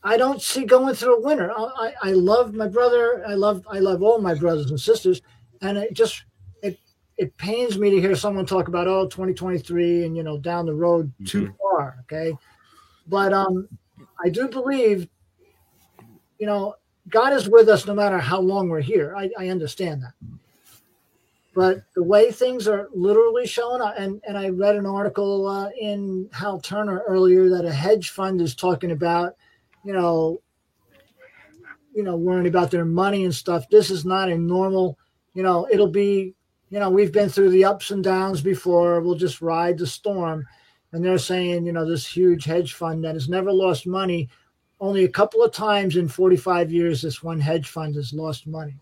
I 0.04 0.16
don't 0.18 0.42
see 0.42 0.64
going 0.66 0.96
through 0.96 1.18
a 1.18 1.22
winter. 1.22 1.52
I, 1.52 1.64
I, 1.64 1.94
I 2.04 2.12
love 2.14 2.54
my 2.54 2.68
brother. 2.68 3.24
I 3.28 3.34
love 3.34 3.66
I 3.70 3.80
love 3.80 4.02
all 4.02 4.20
my 4.20 4.34
brothers 4.34 4.70
and 4.70 4.80
sisters, 4.80 5.22
and 5.62 5.78
it 5.78 5.94
just 5.94 6.24
it 6.62 6.80
it 7.18 7.36
pains 7.38 7.78
me 7.78 7.90
to 7.90 8.00
hear 8.00 8.16
someone 8.16 8.46
talk 8.46 8.68
about 8.68 8.88
oh 8.88 9.08
2023 9.08 10.06
and 10.06 10.16
you 10.16 10.24
know 10.24 10.38
down 10.38 10.66
the 10.66 10.74
road 10.74 11.12
too 11.26 11.54
far. 11.62 11.98
Okay, 12.02 12.38
but 13.08 13.34
um, 13.34 13.68
I 14.24 14.30
do 14.30 14.48
believe, 14.48 15.08
you 16.38 16.46
know, 16.46 16.76
God 17.10 17.34
is 17.34 17.50
with 17.50 17.68
us 17.70 17.86
no 17.86 17.94
matter 17.94 18.20
how 18.20 18.40
long 18.40 18.70
we're 18.70 18.82
here. 18.82 19.16
I, 19.18 19.30
I 19.38 19.48
understand 19.50 20.04
that. 20.04 20.14
But 21.56 21.82
the 21.96 22.04
way 22.04 22.32
things 22.32 22.68
are 22.68 22.90
literally 22.94 23.48
shown, 23.48 23.82
and, 23.82 24.22
and 24.28 24.38
I 24.38 24.50
read 24.50 24.76
an 24.76 24.86
article 24.86 25.48
uh, 25.48 25.70
in 25.80 26.30
Hal 26.32 26.60
Turner 26.60 27.02
earlier 27.08 27.50
that 27.50 27.66
a 27.66 27.72
hedge 27.72 28.12
fund 28.12 28.40
is 28.40 28.54
talking 28.54 28.92
about, 28.92 29.36
you 29.84 29.94
know, 29.94 30.42
you 31.94 32.04
know, 32.04 32.16
worrying 32.16 32.48
about 32.48 32.70
their 32.70 32.86
money 32.86 33.26
and 33.26 33.34
stuff. 33.34 33.68
This 33.70 33.90
is 33.90 34.06
not 34.06 34.30
a 34.30 34.38
normal, 34.38 34.98
you 35.34 35.42
know, 35.42 35.68
it'll 35.72 35.90
be, 35.90 36.36
you 36.70 36.80
know, 36.80 36.90
we've 36.90 37.12
been 37.12 37.30
through 37.30 37.50
the 37.50 37.66
ups 37.66 37.90
and 37.90 38.04
downs 38.04 38.42
before. 38.42 39.02
We'll 39.02 39.16
just 39.16 39.42
ride 39.42 39.80
the 39.80 39.88
storm. 39.88 40.46
And 40.92 41.04
they're 41.04 41.18
saying, 41.18 41.66
you 41.66 41.72
know, 41.72 41.88
this 41.88 42.06
huge 42.06 42.46
hedge 42.46 42.74
fund 42.74 43.04
that 43.04 43.16
has 43.16 43.28
never 43.28 43.52
lost 43.52 43.88
money, 43.88 44.30
only 44.80 45.04
a 45.04 45.10
couple 45.10 45.44
of 45.44 45.52
times 45.52 45.98
in 45.98 46.08
45 46.08 46.72
years, 46.72 47.02
this 47.02 47.24
one 47.24 47.40
hedge 47.40 47.68
fund 47.68 47.96
has 47.96 48.14
lost 48.14 48.46
money. 48.46 48.76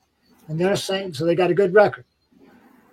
And 0.50 0.60
they're 0.60 0.76
saying, 0.76 1.14
so 1.14 1.26
they 1.26 1.34
got 1.34 1.50
a 1.50 1.56
good 1.56 1.74
record 1.74 2.06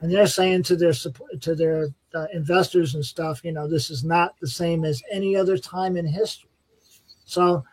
and 0.00 0.12
they're 0.12 0.26
saying 0.26 0.62
to 0.64 0.76
their 0.76 0.92
to 0.92 1.54
their 1.54 1.88
uh, 2.14 2.26
investors 2.32 2.94
and 2.94 3.04
stuff, 3.04 3.40
you 3.44 3.52
know, 3.52 3.66
this 3.68 3.90
is 3.90 4.04
not 4.04 4.34
the 4.40 4.46
same 4.46 4.84
as 4.84 5.02
any 5.10 5.36
other 5.36 5.56
time 5.56 5.96
in 5.96 6.06
history. 6.06 6.50
So, 7.24 7.64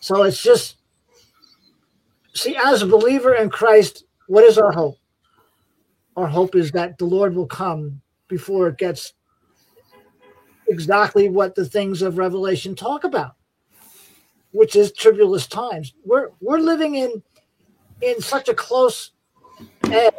so 0.00 0.22
it's 0.22 0.42
just 0.42 0.76
see, 2.34 2.56
as 2.56 2.82
a 2.82 2.86
believer 2.86 3.34
in 3.34 3.50
Christ, 3.50 4.04
what 4.28 4.44
is 4.44 4.58
our 4.58 4.72
hope? 4.72 4.98
Our 6.16 6.26
hope 6.26 6.54
is 6.54 6.70
that 6.72 6.98
the 6.98 7.04
Lord 7.04 7.34
will 7.34 7.46
come 7.46 8.00
before 8.28 8.68
it 8.68 8.78
gets 8.78 9.12
exactly 10.68 11.28
what 11.28 11.54
the 11.54 11.64
things 11.64 12.02
of 12.02 12.18
Revelation 12.18 12.74
talk 12.74 13.04
about, 13.04 13.34
which 14.52 14.76
is 14.76 14.92
tribulous 14.92 15.46
times. 15.46 15.94
We're 16.04 16.30
we're 16.40 16.58
living 16.58 16.94
in 16.94 17.22
in 18.02 18.20
such 18.20 18.48
a 18.48 18.54
close 18.54 19.12
edge 19.90 20.14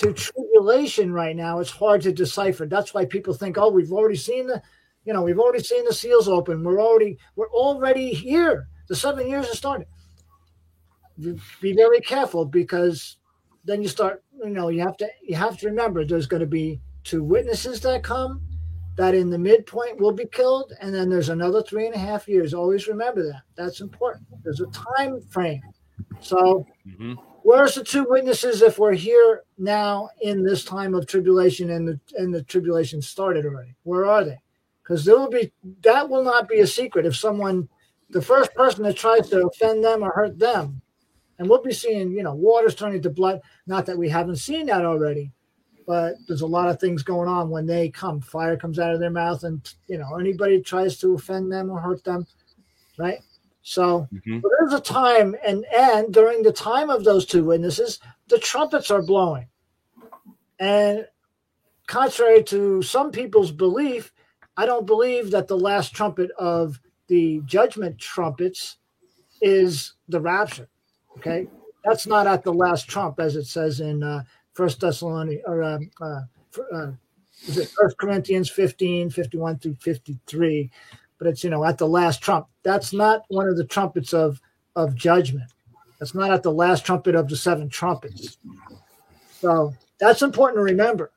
to 0.00 0.12
tribulation 0.12 1.12
right 1.12 1.36
now, 1.36 1.60
it's 1.60 1.70
hard 1.70 2.02
to 2.02 2.12
decipher. 2.12 2.66
That's 2.66 2.94
why 2.94 3.04
people 3.04 3.34
think, 3.34 3.58
oh, 3.58 3.68
we've 3.70 3.92
already 3.92 4.16
seen 4.16 4.46
the, 4.46 4.62
you 5.04 5.12
know, 5.12 5.22
we've 5.22 5.38
already 5.38 5.62
seen 5.62 5.84
the 5.84 5.92
seals 5.92 6.28
open. 6.28 6.64
We're 6.64 6.80
already, 6.80 7.18
we're 7.36 7.50
already 7.50 8.12
here. 8.12 8.68
The 8.88 8.96
seven 8.96 9.28
years 9.28 9.46
has 9.48 9.58
started. 9.58 9.86
Be 11.60 11.74
very 11.74 12.00
careful 12.00 12.46
because 12.46 13.18
then 13.64 13.82
you 13.82 13.88
start, 13.88 14.24
you 14.42 14.50
know, 14.50 14.68
you 14.68 14.80
have 14.80 14.96
to, 14.96 15.08
you 15.22 15.36
have 15.36 15.58
to 15.58 15.66
remember 15.66 16.04
there's 16.04 16.26
going 16.26 16.40
to 16.40 16.46
be 16.46 16.80
two 17.04 17.22
witnesses 17.22 17.80
that 17.82 18.02
come 18.02 18.40
that 18.96 19.14
in 19.14 19.28
the 19.30 19.38
midpoint 19.38 20.00
will 20.00 20.12
be 20.12 20.26
killed. 20.26 20.72
And 20.80 20.94
then 20.94 21.10
there's 21.10 21.28
another 21.28 21.62
three 21.62 21.86
and 21.86 21.94
a 21.94 21.98
half 21.98 22.26
years. 22.26 22.54
Always 22.54 22.88
remember 22.88 23.22
that. 23.22 23.42
That's 23.54 23.80
important. 23.80 24.26
There's 24.42 24.60
a 24.60 24.66
time 24.66 25.20
frame. 25.20 25.62
So, 26.20 26.66
Mhm. 26.86 27.18
Where's 27.50 27.74
the 27.74 27.82
two 27.82 28.06
witnesses 28.08 28.62
if 28.62 28.78
we're 28.78 28.92
here 28.92 29.42
now 29.58 30.10
in 30.22 30.44
this 30.44 30.64
time 30.64 30.94
of 30.94 31.08
tribulation 31.08 31.70
and 31.70 31.88
the 31.88 31.98
and 32.14 32.32
the 32.32 32.44
tribulation 32.44 33.02
started 33.02 33.44
already? 33.44 33.74
Where 33.82 34.06
are 34.06 34.22
they? 34.22 34.38
Because 34.84 35.04
there 35.04 35.18
will 35.18 35.28
be 35.28 35.50
that 35.82 36.08
will 36.08 36.22
not 36.22 36.48
be 36.48 36.60
a 36.60 36.66
secret 36.68 37.06
if 37.06 37.16
someone, 37.16 37.68
the 38.10 38.22
first 38.22 38.54
person 38.54 38.84
that 38.84 38.96
tries 38.96 39.28
to 39.30 39.48
offend 39.48 39.82
them 39.82 40.04
or 40.04 40.12
hurt 40.12 40.38
them, 40.38 40.80
and 41.40 41.50
we'll 41.50 41.60
be 41.60 41.72
seeing 41.72 42.12
you 42.12 42.22
know 42.22 42.36
waters 42.36 42.76
turning 42.76 43.02
to 43.02 43.10
blood. 43.10 43.40
Not 43.66 43.84
that 43.86 43.98
we 43.98 44.08
haven't 44.08 44.36
seen 44.36 44.66
that 44.66 44.84
already, 44.84 45.32
but 45.88 46.14
there's 46.28 46.42
a 46.42 46.46
lot 46.46 46.68
of 46.68 46.78
things 46.78 47.02
going 47.02 47.28
on 47.28 47.50
when 47.50 47.66
they 47.66 47.88
come. 47.88 48.20
Fire 48.20 48.56
comes 48.56 48.78
out 48.78 48.94
of 48.94 49.00
their 49.00 49.10
mouth, 49.10 49.42
and 49.42 49.60
you 49.88 49.98
know 49.98 50.18
anybody 50.20 50.62
tries 50.62 50.98
to 50.98 51.14
offend 51.14 51.50
them 51.50 51.68
or 51.68 51.80
hurt 51.80 52.04
them, 52.04 52.28
right? 52.96 53.18
So 53.62 54.08
Mhm. 54.12 54.42
there's 54.42 54.72
a 54.72 54.80
time, 54.80 55.36
and 55.44 55.64
and 55.66 56.12
during 56.12 56.42
the 56.42 56.52
time 56.52 56.90
of 56.90 57.04
those 57.04 57.26
two 57.26 57.44
witnesses, 57.44 58.00
the 58.28 58.38
trumpets 58.38 58.90
are 58.90 59.02
blowing, 59.02 59.48
and 60.58 61.06
contrary 61.86 62.42
to 62.44 62.82
some 62.82 63.10
people's 63.10 63.50
belief, 63.52 64.12
I 64.56 64.66
don't 64.66 64.86
believe 64.86 65.30
that 65.32 65.48
the 65.48 65.58
last 65.58 65.94
trumpet 65.94 66.30
of 66.38 66.80
the 67.08 67.42
judgment 67.44 67.98
trumpets 67.98 68.76
is 69.40 69.94
the 70.08 70.20
rapture. 70.20 70.68
Okay, 71.18 71.48
that's 71.84 72.06
not 72.06 72.26
at 72.26 72.44
the 72.44 72.52
last 72.54 72.88
trump, 72.88 73.20
as 73.20 73.36
it 73.36 73.44
says 73.44 73.80
in 73.80 74.02
uh, 74.02 74.22
First 74.54 74.80
Thessalonians 74.80 75.42
or 75.46 75.62
um, 75.62 75.90
uh, 76.00 76.20
uh, 76.72 76.92
is 77.46 77.58
it 77.58 77.70
First 77.76 77.98
Corinthians 77.98 78.50
15, 78.50 79.10
51 79.10 79.58
through 79.58 79.74
53. 79.76 80.70
But 81.20 81.28
it's, 81.28 81.44
you 81.44 81.50
know, 81.50 81.64
at 81.64 81.78
the 81.78 81.86
last 81.86 82.20
trump. 82.20 82.48
That's 82.64 82.92
not 82.92 83.22
one 83.28 83.46
of 83.46 83.56
the 83.56 83.64
trumpets 83.64 84.12
of 84.12 84.40
of 84.74 84.96
judgment. 84.96 85.52
That's 86.00 86.14
not 86.14 86.32
at 86.32 86.42
the 86.42 86.52
last 86.52 86.84
trumpet 86.84 87.14
of 87.14 87.28
the 87.28 87.36
seven 87.36 87.68
trumpets. 87.68 88.38
So 89.40 89.72
that's 89.98 90.22
important 90.22 90.58
to 90.58 90.62
remember 90.62 91.12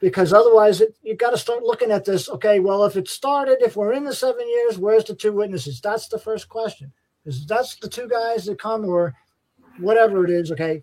because 0.00 0.32
otherwise 0.32 0.80
it, 0.80 0.94
you 1.02 1.16
got 1.16 1.30
to 1.30 1.38
start 1.38 1.62
looking 1.62 1.90
at 1.90 2.04
this. 2.04 2.28
Okay, 2.28 2.60
well, 2.60 2.84
if 2.84 2.96
it 2.96 3.08
started, 3.08 3.62
if 3.62 3.76
we're 3.76 3.92
in 3.92 4.04
the 4.04 4.14
seven 4.14 4.48
years, 4.48 4.78
where's 4.78 5.04
the 5.04 5.14
two 5.14 5.32
witnesses? 5.32 5.80
That's 5.80 6.08
the 6.08 6.18
first 6.18 6.48
question. 6.48 6.92
Is 7.24 7.46
that's 7.46 7.76
the 7.76 7.88
two 7.88 8.08
guys 8.08 8.46
that 8.46 8.58
come 8.58 8.84
or 8.86 9.14
whatever 9.78 10.24
it 10.24 10.30
is, 10.30 10.50
okay, 10.52 10.82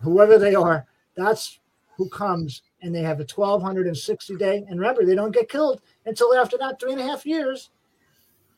whoever 0.00 0.38
they 0.38 0.54
are, 0.54 0.86
that's 1.16 1.58
who 1.96 2.08
comes 2.08 2.62
and 2.82 2.94
they 2.94 3.02
have 3.02 3.18
a 3.18 3.26
1260 3.26 4.36
day. 4.36 4.64
And 4.68 4.78
remember, 4.78 5.04
they 5.04 5.14
don't 5.14 5.34
get 5.34 5.48
killed 5.48 5.80
until 6.06 6.34
after 6.34 6.56
that 6.58 6.78
three 6.78 6.92
and 6.92 7.00
a 7.00 7.06
half 7.06 7.26
years. 7.26 7.70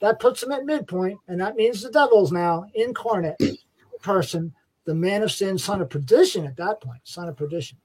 That 0.00 0.18
puts 0.18 0.40
them 0.40 0.52
at 0.52 0.64
midpoint, 0.64 1.18
and 1.28 1.40
that 1.40 1.56
means 1.56 1.82
the 1.82 1.90
devil's 1.90 2.32
now 2.32 2.66
incarnate 2.74 3.36
person, 4.02 4.54
the 4.84 4.94
man 4.94 5.22
of 5.22 5.30
sin, 5.30 5.58
son 5.58 5.82
of 5.82 5.90
perdition 5.90 6.46
at 6.46 6.56
that 6.56 6.80
point, 6.80 7.00
son 7.04 7.28
of 7.28 7.36
perdition. 7.36 7.78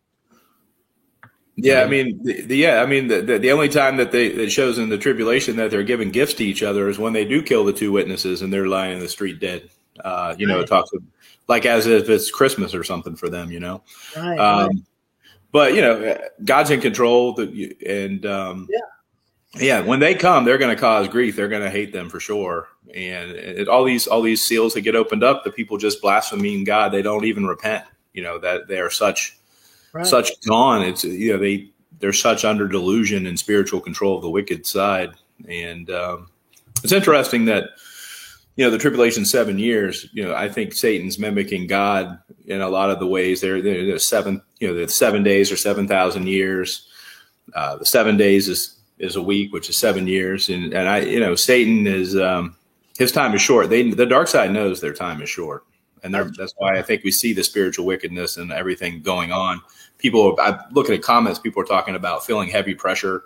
Yeah, 1.57 1.83
I 1.83 1.87
mean, 1.87 2.21
the, 2.23 2.41
the, 2.41 2.57
yeah, 2.57 2.81
I 2.81 2.85
mean, 2.85 3.07
the, 3.07 3.21
the, 3.21 3.39
the 3.39 3.51
only 3.51 3.69
time 3.69 3.95
that 3.97 4.11
they 4.11 4.27
it 4.27 4.49
shows 4.51 4.77
in 4.77 4.89
the 4.89 4.97
tribulation 4.97 5.55
that 5.55 5.71
they're 5.71 5.83
giving 5.83 6.09
gifts 6.09 6.33
to 6.35 6.43
each 6.43 6.63
other 6.63 6.89
is 6.89 6.99
when 6.99 7.13
they 7.13 7.23
do 7.23 7.41
kill 7.41 7.63
the 7.63 7.71
two 7.71 7.93
witnesses 7.93 8.41
and 8.41 8.51
they're 8.51 8.67
lying 8.67 8.93
in 8.93 8.99
the 8.99 9.07
street 9.07 9.39
dead. 9.39 9.69
Uh, 10.03 10.35
you 10.37 10.45
know, 10.47 10.59
it 10.59 10.67
talks 10.67 10.91
like 11.47 11.65
as 11.65 11.87
if 11.87 12.09
it's 12.09 12.29
Christmas 12.29 12.75
or 12.75 12.83
something 12.83 13.15
for 13.15 13.29
them. 13.29 13.51
You 13.51 13.61
know, 13.61 13.83
Right. 14.17 14.37
um, 14.37 14.67
right. 14.67 14.75
but 15.53 15.73
you 15.75 15.81
know, 15.81 16.17
God's 16.43 16.71
in 16.71 16.81
control. 16.81 17.39
And 17.39 18.25
um, 18.25 18.67
Yeah. 18.69 18.79
Yeah, 19.57 19.81
when 19.81 19.99
they 19.99 20.15
come, 20.15 20.45
they're 20.45 20.57
going 20.57 20.75
to 20.75 20.79
cause 20.79 21.07
grief. 21.07 21.35
They're 21.35 21.47
going 21.47 21.63
to 21.63 21.69
hate 21.69 21.93
them 21.93 22.09
for 22.09 22.19
sure. 22.19 22.67
And 22.93 23.31
it, 23.31 23.67
all 23.67 23.83
these 23.83 24.07
all 24.07 24.21
these 24.21 24.43
seals 24.43 24.73
that 24.73 24.81
get 24.81 24.95
opened 24.95 25.23
up, 25.23 25.43
the 25.43 25.51
people 25.51 25.77
just 25.77 26.01
blaspheming 26.01 26.63
God. 26.63 26.91
They 26.91 27.01
don't 27.01 27.25
even 27.25 27.45
repent. 27.45 27.85
You 28.13 28.23
know 28.23 28.37
that 28.39 28.67
they 28.67 28.79
are 28.79 28.89
such 28.89 29.37
Right. 29.95 30.05
such 30.05 30.41
gone. 30.41 30.81
It's 30.81 31.05
you 31.05 31.31
know 31.31 31.39
they 31.39 31.69
they're 31.99 32.11
such 32.11 32.43
under 32.43 32.67
delusion 32.67 33.25
and 33.25 33.39
spiritual 33.39 33.79
control 33.79 34.17
of 34.17 34.21
the 34.23 34.29
wicked 34.29 34.65
side, 34.65 35.11
and 35.47 35.89
um, 35.89 36.27
it's 36.83 36.91
interesting 36.91 37.45
that 37.45 37.69
you 38.57 38.65
know 38.65 38.71
the 38.71 38.77
tribulation 38.77 39.23
seven 39.23 39.57
years. 39.57 40.09
You 40.11 40.25
know 40.25 40.35
I 40.35 40.49
think 40.49 40.73
Satan's 40.73 41.17
mimicking 41.17 41.67
God 41.67 42.19
in 42.45 42.59
a 42.59 42.67
lot 42.67 42.89
of 42.89 42.99
the 42.99 43.07
ways. 43.07 43.39
They're, 43.39 43.61
they're 43.61 43.97
seven 43.97 44.41
you 44.59 44.67
know 44.67 44.73
the 44.73 44.89
seven 44.89 45.23
days 45.23 45.49
or 45.49 45.55
seven 45.55 45.87
thousand 45.87 46.27
years. 46.27 46.89
Uh, 47.53 47.77
the 47.77 47.85
seven 47.85 48.17
days 48.17 48.49
is 48.49 48.77
is 48.99 49.15
a 49.15 49.21
week, 49.21 49.51
which 49.53 49.69
is 49.69 49.77
seven 49.77 50.07
years, 50.07 50.49
and 50.49 50.73
and 50.73 50.87
I 50.87 50.99
you 50.99 51.19
know 51.19 51.35
Satan 51.35 51.87
is 51.87 52.15
um, 52.15 52.55
his 52.97 53.11
time 53.11 53.33
is 53.33 53.41
short. 53.41 53.69
They 53.69 53.89
the 53.91 54.05
dark 54.05 54.27
side 54.27 54.51
knows 54.51 54.81
their 54.81 54.93
time 54.93 55.21
is 55.21 55.29
short. 55.29 55.63
And 56.03 56.13
that's 56.13 56.53
why 56.57 56.77
I 56.77 56.83
think 56.83 57.03
we 57.03 57.09
see 57.09 57.33
the 57.33 57.43
spiritual 57.43 57.87
wickedness 57.87 58.37
and 58.37 58.51
everything 58.51 59.01
going 59.01 59.31
on. 59.31 59.59
People 59.97 60.35
i 60.39 60.59
look 60.71 60.87
at 60.87 61.01
comments 61.01 61.39
people 61.39 61.63
are 61.63 61.65
talking 61.65 61.95
about 61.95 62.23
feeling 62.23 62.47
heavy 62.47 62.75
pressure 62.75 63.23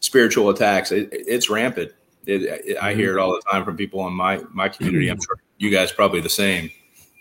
spiritual 0.00 0.50
attacks. 0.50 0.92
It, 0.92 1.08
it's 1.12 1.48
rampant. 1.48 1.92
It, 2.26 2.42
it, 2.42 2.76
i 2.78 2.94
hear 2.94 3.16
it 3.16 3.20
all 3.20 3.32
the 3.32 3.42
time 3.50 3.64
from 3.64 3.76
people 3.76 4.06
in 4.06 4.12
my 4.12 4.42
my 4.50 4.68
community. 4.68 5.08
I'm 5.08 5.20
sure 5.20 5.36
you 5.58 5.70
guys 5.70 5.92
probably 5.92 6.20
the 6.20 6.28
same. 6.28 6.70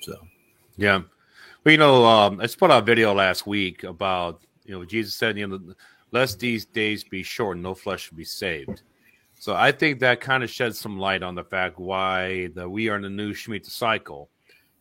So. 0.02 0.16
Yeah. 0.78 1.02
Well, 1.64 1.72
you 1.72 1.78
know, 1.78 2.06
um, 2.06 2.40
I 2.40 2.44
just 2.44 2.58
put 2.58 2.72
out 2.72 2.84
a 2.84 2.86
video 2.86 3.14
last 3.14 3.46
week 3.46 3.84
about, 3.84 4.42
you 4.66 4.74
know, 4.74 4.86
Jesus 4.86 5.16
said, 5.16 5.38
you 5.38 5.48
know, 5.48 5.76
lest 6.12 6.40
these 6.40 6.66
days 6.66 7.04
be 7.04 7.24
short, 7.24 7.58
no 7.58 7.74
flesh 7.74 8.04
should 8.04 8.18
be 8.18 8.26
saved. 8.26 8.82
So 9.40 9.56
I 9.56 9.72
think 9.72 10.00
that 10.00 10.20
kind 10.20 10.44
of 10.44 10.50
sheds 10.50 10.80
some 10.80 10.98
light 10.98 11.22
on 11.22 11.36
the 11.36 11.44
fact 11.44 11.80
why 11.80 12.48
that 12.56 12.70
we 12.70 12.90
are 12.90 12.96
in 12.96 13.04
the 13.04 13.10
new 13.10 13.34
Shemitah 13.34 13.70
cycle 13.70 14.30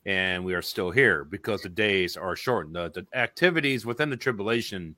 and 0.07 0.45
we 0.45 0.55
are 0.55 0.63
still 0.63 0.91
here 0.91 1.25
because 1.25 1.63
the 1.63 1.69
days 1.69 2.17
are 2.17 2.37
shortened. 2.37 2.77
The, 2.77 2.91
the 2.91 3.19
activities 3.19 3.85
within 3.85 4.09
the 4.09 4.17
tribulation, 4.17 4.97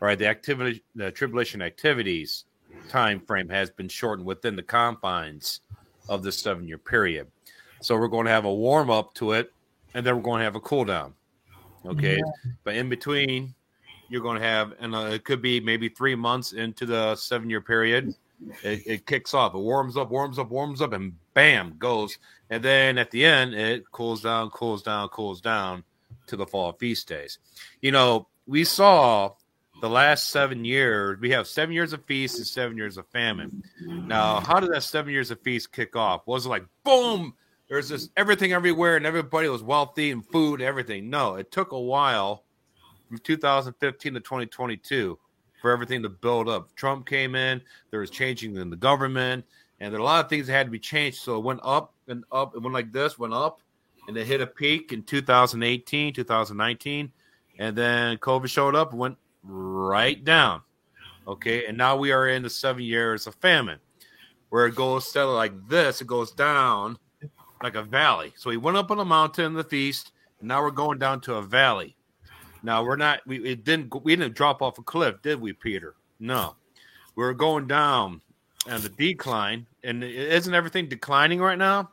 right? 0.00 0.18
The 0.18 0.28
activity, 0.28 0.82
the 0.94 1.10
tribulation 1.10 1.60
activities 1.62 2.44
time 2.88 3.20
frame 3.20 3.48
has 3.48 3.70
been 3.70 3.88
shortened 3.88 4.26
within 4.26 4.56
the 4.56 4.62
confines 4.62 5.60
of 6.08 6.22
this 6.22 6.38
seven 6.38 6.68
year 6.68 6.78
period. 6.78 7.26
So 7.80 7.96
we're 7.96 8.08
going 8.08 8.26
to 8.26 8.32
have 8.32 8.44
a 8.44 8.54
warm 8.54 8.90
up 8.90 9.14
to 9.14 9.32
it, 9.32 9.52
and 9.94 10.04
then 10.04 10.16
we're 10.16 10.22
going 10.22 10.40
to 10.40 10.44
have 10.44 10.56
a 10.56 10.60
cool 10.60 10.84
down. 10.84 11.14
Okay, 11.86 12.20
but 12.62 12.74
in 12.74 12.90
between, 12.90 13.54
you're 14.10 14.20
going 14.20 14.40
to 14.40 14.46
have, 14.46 14.74
and 14.80 14.94
uh, 14.94 15.10
it 15.12 15.24
could 15.24 15.40
be 15.40 15.60
maybe 15.60 15.88
three 15.88 16.16
months 16.16 16.52
into 16.52 16.84
the 16.84 17.14
seven 17.14 17.48
year 17.48 17.60
period. 17.60 18.12
It, 18.62 18.82
it 18.86 19.06
kicks 19.06 19.34
off, 19.34 19.54
it 19.54 19.58
warms 19.58 19.96
up, 19.96 20.10
warms 20.10 20.38
up, 20.38 20.50
warms 20.50 20.82
up, 20.82 20.92
and 20.92 21.14
bam 21.34 21.76
goes. 21.78 22.18
And 22.50 22.62
then 22.62 22.98
at 22.98 23.10
the 23.10 23.24
end, 23.24 23.54
it 23.54 23.90
cools 23.92 24.22
down, 24.22 24.50
cools 24.50 24.82
down, 24.82 25.08
cools 25.08 25.40
down 25.40 25.84
to 26.26 26.36
the 26.36 26.46
fall 26.46 26.72
feast 26.72 27.08
days. 27.08 27.38
You 27.80 27.92
know, 27.92 28.26
we 28.46 28.64
saw 28.64 29.34
the 29.80 29.88
last 29.88 30.30
seven 30.30 30.64
years, 30.64 31.18
we 31.20 31.30
have 31.30 31.46
seven 31.46 31.74
years 31.74 31.92
of 31.92 32.04
feast 32.04 32.38
and 32.38 32.46
seven 32.46 32.76
years 32.76 32.98
of 32.98 33.06
famine. 33.08 33.62
Now, 33.80 34.40
how 34.40 34.58
did 34.58 34.72
that 34.72 34.82
seven 34.82 35.12
years 35.12 35.30
of 35.30 35.40
feast 35.40 35.72
kick 35.72 35.94
off? 35.94 36.26
Was 36.26 36.46
it 36.46 36.50
like 36.50 36.64
boom? 36.84 37.34
There's 37.68 37.88
this 37.88 38.10
everything 38.16 38.52
everywhere, 38.52 38.96
and 38.96 39.06
everybody 39.06 39.48
was 39.48 39.62
wealthy 39.62 40.10
and 40.10 40.26
food, 40.26 40.60
everything. 40.60 41.08
No, 41.08 41.36
it 41.36 41.52
took 41.52 41.70
a 41.70 41.78
while 41.78 42.42
from 43.10 43.18
2015 43.18 44.14
to 44.14 44.20
2022 44.20 45.18
for 45.60 45.72
everything 45.72 46.00
to 46.04 46.08
build 46.08 46.48
up. 46.48 46.72
Trump 46.76 47.08
came 47.08 47.34
in, 47.34 47.60
there 47.90 47.98
was 47.98 48.08
changing 48.08 48.56
in 48.56 48.70
the 48.70 48.76
government, 48.76 49.44
and 49.80 49.92
there 49.92 49.98
are 49.98 50.02
a 50.02 50.06
lot 50.06 50.24
of 50.24 50.30
things 50.30 50.46
that 50.46 50.52
had 50.52 50.68
to 50.68 50.70
be 50.70 50.78
changed. 50.78 51.18
So 51.18 51.36
it 51.36 51.42
went 51.42 51.58
up 51.64 51.92
and 52.06 52.22
up. 52.30 52.54
It 52.54 52.62
went 52.62 52.72
like 52.72 52.92
this, 52.92 53.18
went 53.18 53.34
up, 53.34 53.60
and 54.06 54.16
it 54.16 54.28
hit 54.28 54.40
a 54.40 54.46
peak 54.46 54.92
in 54.92 55.02
2018, 55.02 56.14
2019, 56.14 57.12
and 57.58 57.76
then 57.76 58.16
COVID 58.18 58.46
showed 58.46 58.76
up, 58.76 58.94
went 58.94 59.18
right 59.42 60.22
down. 60.22 60.62
Okay, 61.26 61.66
and 61.66 61.76
now 61.76 61.96
we 61.96 62.12
are 62.12 62.28
in 62.28 62.44
the 62.44 62.50
seven 62.50 62.84
years 62.84 63.26
of 63.26 63.34
famine, 63.36 63.80
where 64.50 64.66
it 64.66 64.76
goes 64.76 65.14
like 65.16 65.68
this, 65.68 66.00
it 66.00 66.06
goes 66.06 66.30
down 66.30 66.96
like 67.60 67.74
a 67.74 67.82
valley. 67.82 68.32
So 68.36 68.50
we 68.50 68.56
went 68.56 68.76
up 68.76 68.92
on 68.92 69.00
a 69.00 69.04
mountain, 69.04 69.46
in 69.46 69.54
the 69.54 69.64
feast, 69.64 70.12
and 70.38 70.46
now 70.46 70.62
we're 70.62 70.70
going 70.70 70.98
down 70.98 71.20
to 71.22 71.34
a 71.34 71.42
valley. 71.42 71.96
Now 72.62 72.84
we're 72.84 72.96
not. 72.96 73.20
We 73.26 73.38
it 73.44 73.64
didn't. 73.64 74.04
We 74.04 74.16
didn't 74.16 74.34
drop 74.34 74.62
off 74.62 74.78
a 74.78 74.82
cliff, 74.82 75.22
did 75.22 75.40
we, 75.40 75.52
Peter? 75.52 75.94
No, 76.18 76.56
we're 77.14 77.32
going 77.32 77.66
down 77.66 78.20
and 78.66 78.82
the 78.82 78.88
decline. 78.88 79.66
And 79.82 80.04
isn't 80.04 80.54
everything 80.54 80.88
declining 80.88 81.40
right 81.40 81.58
now? 81.58 81.90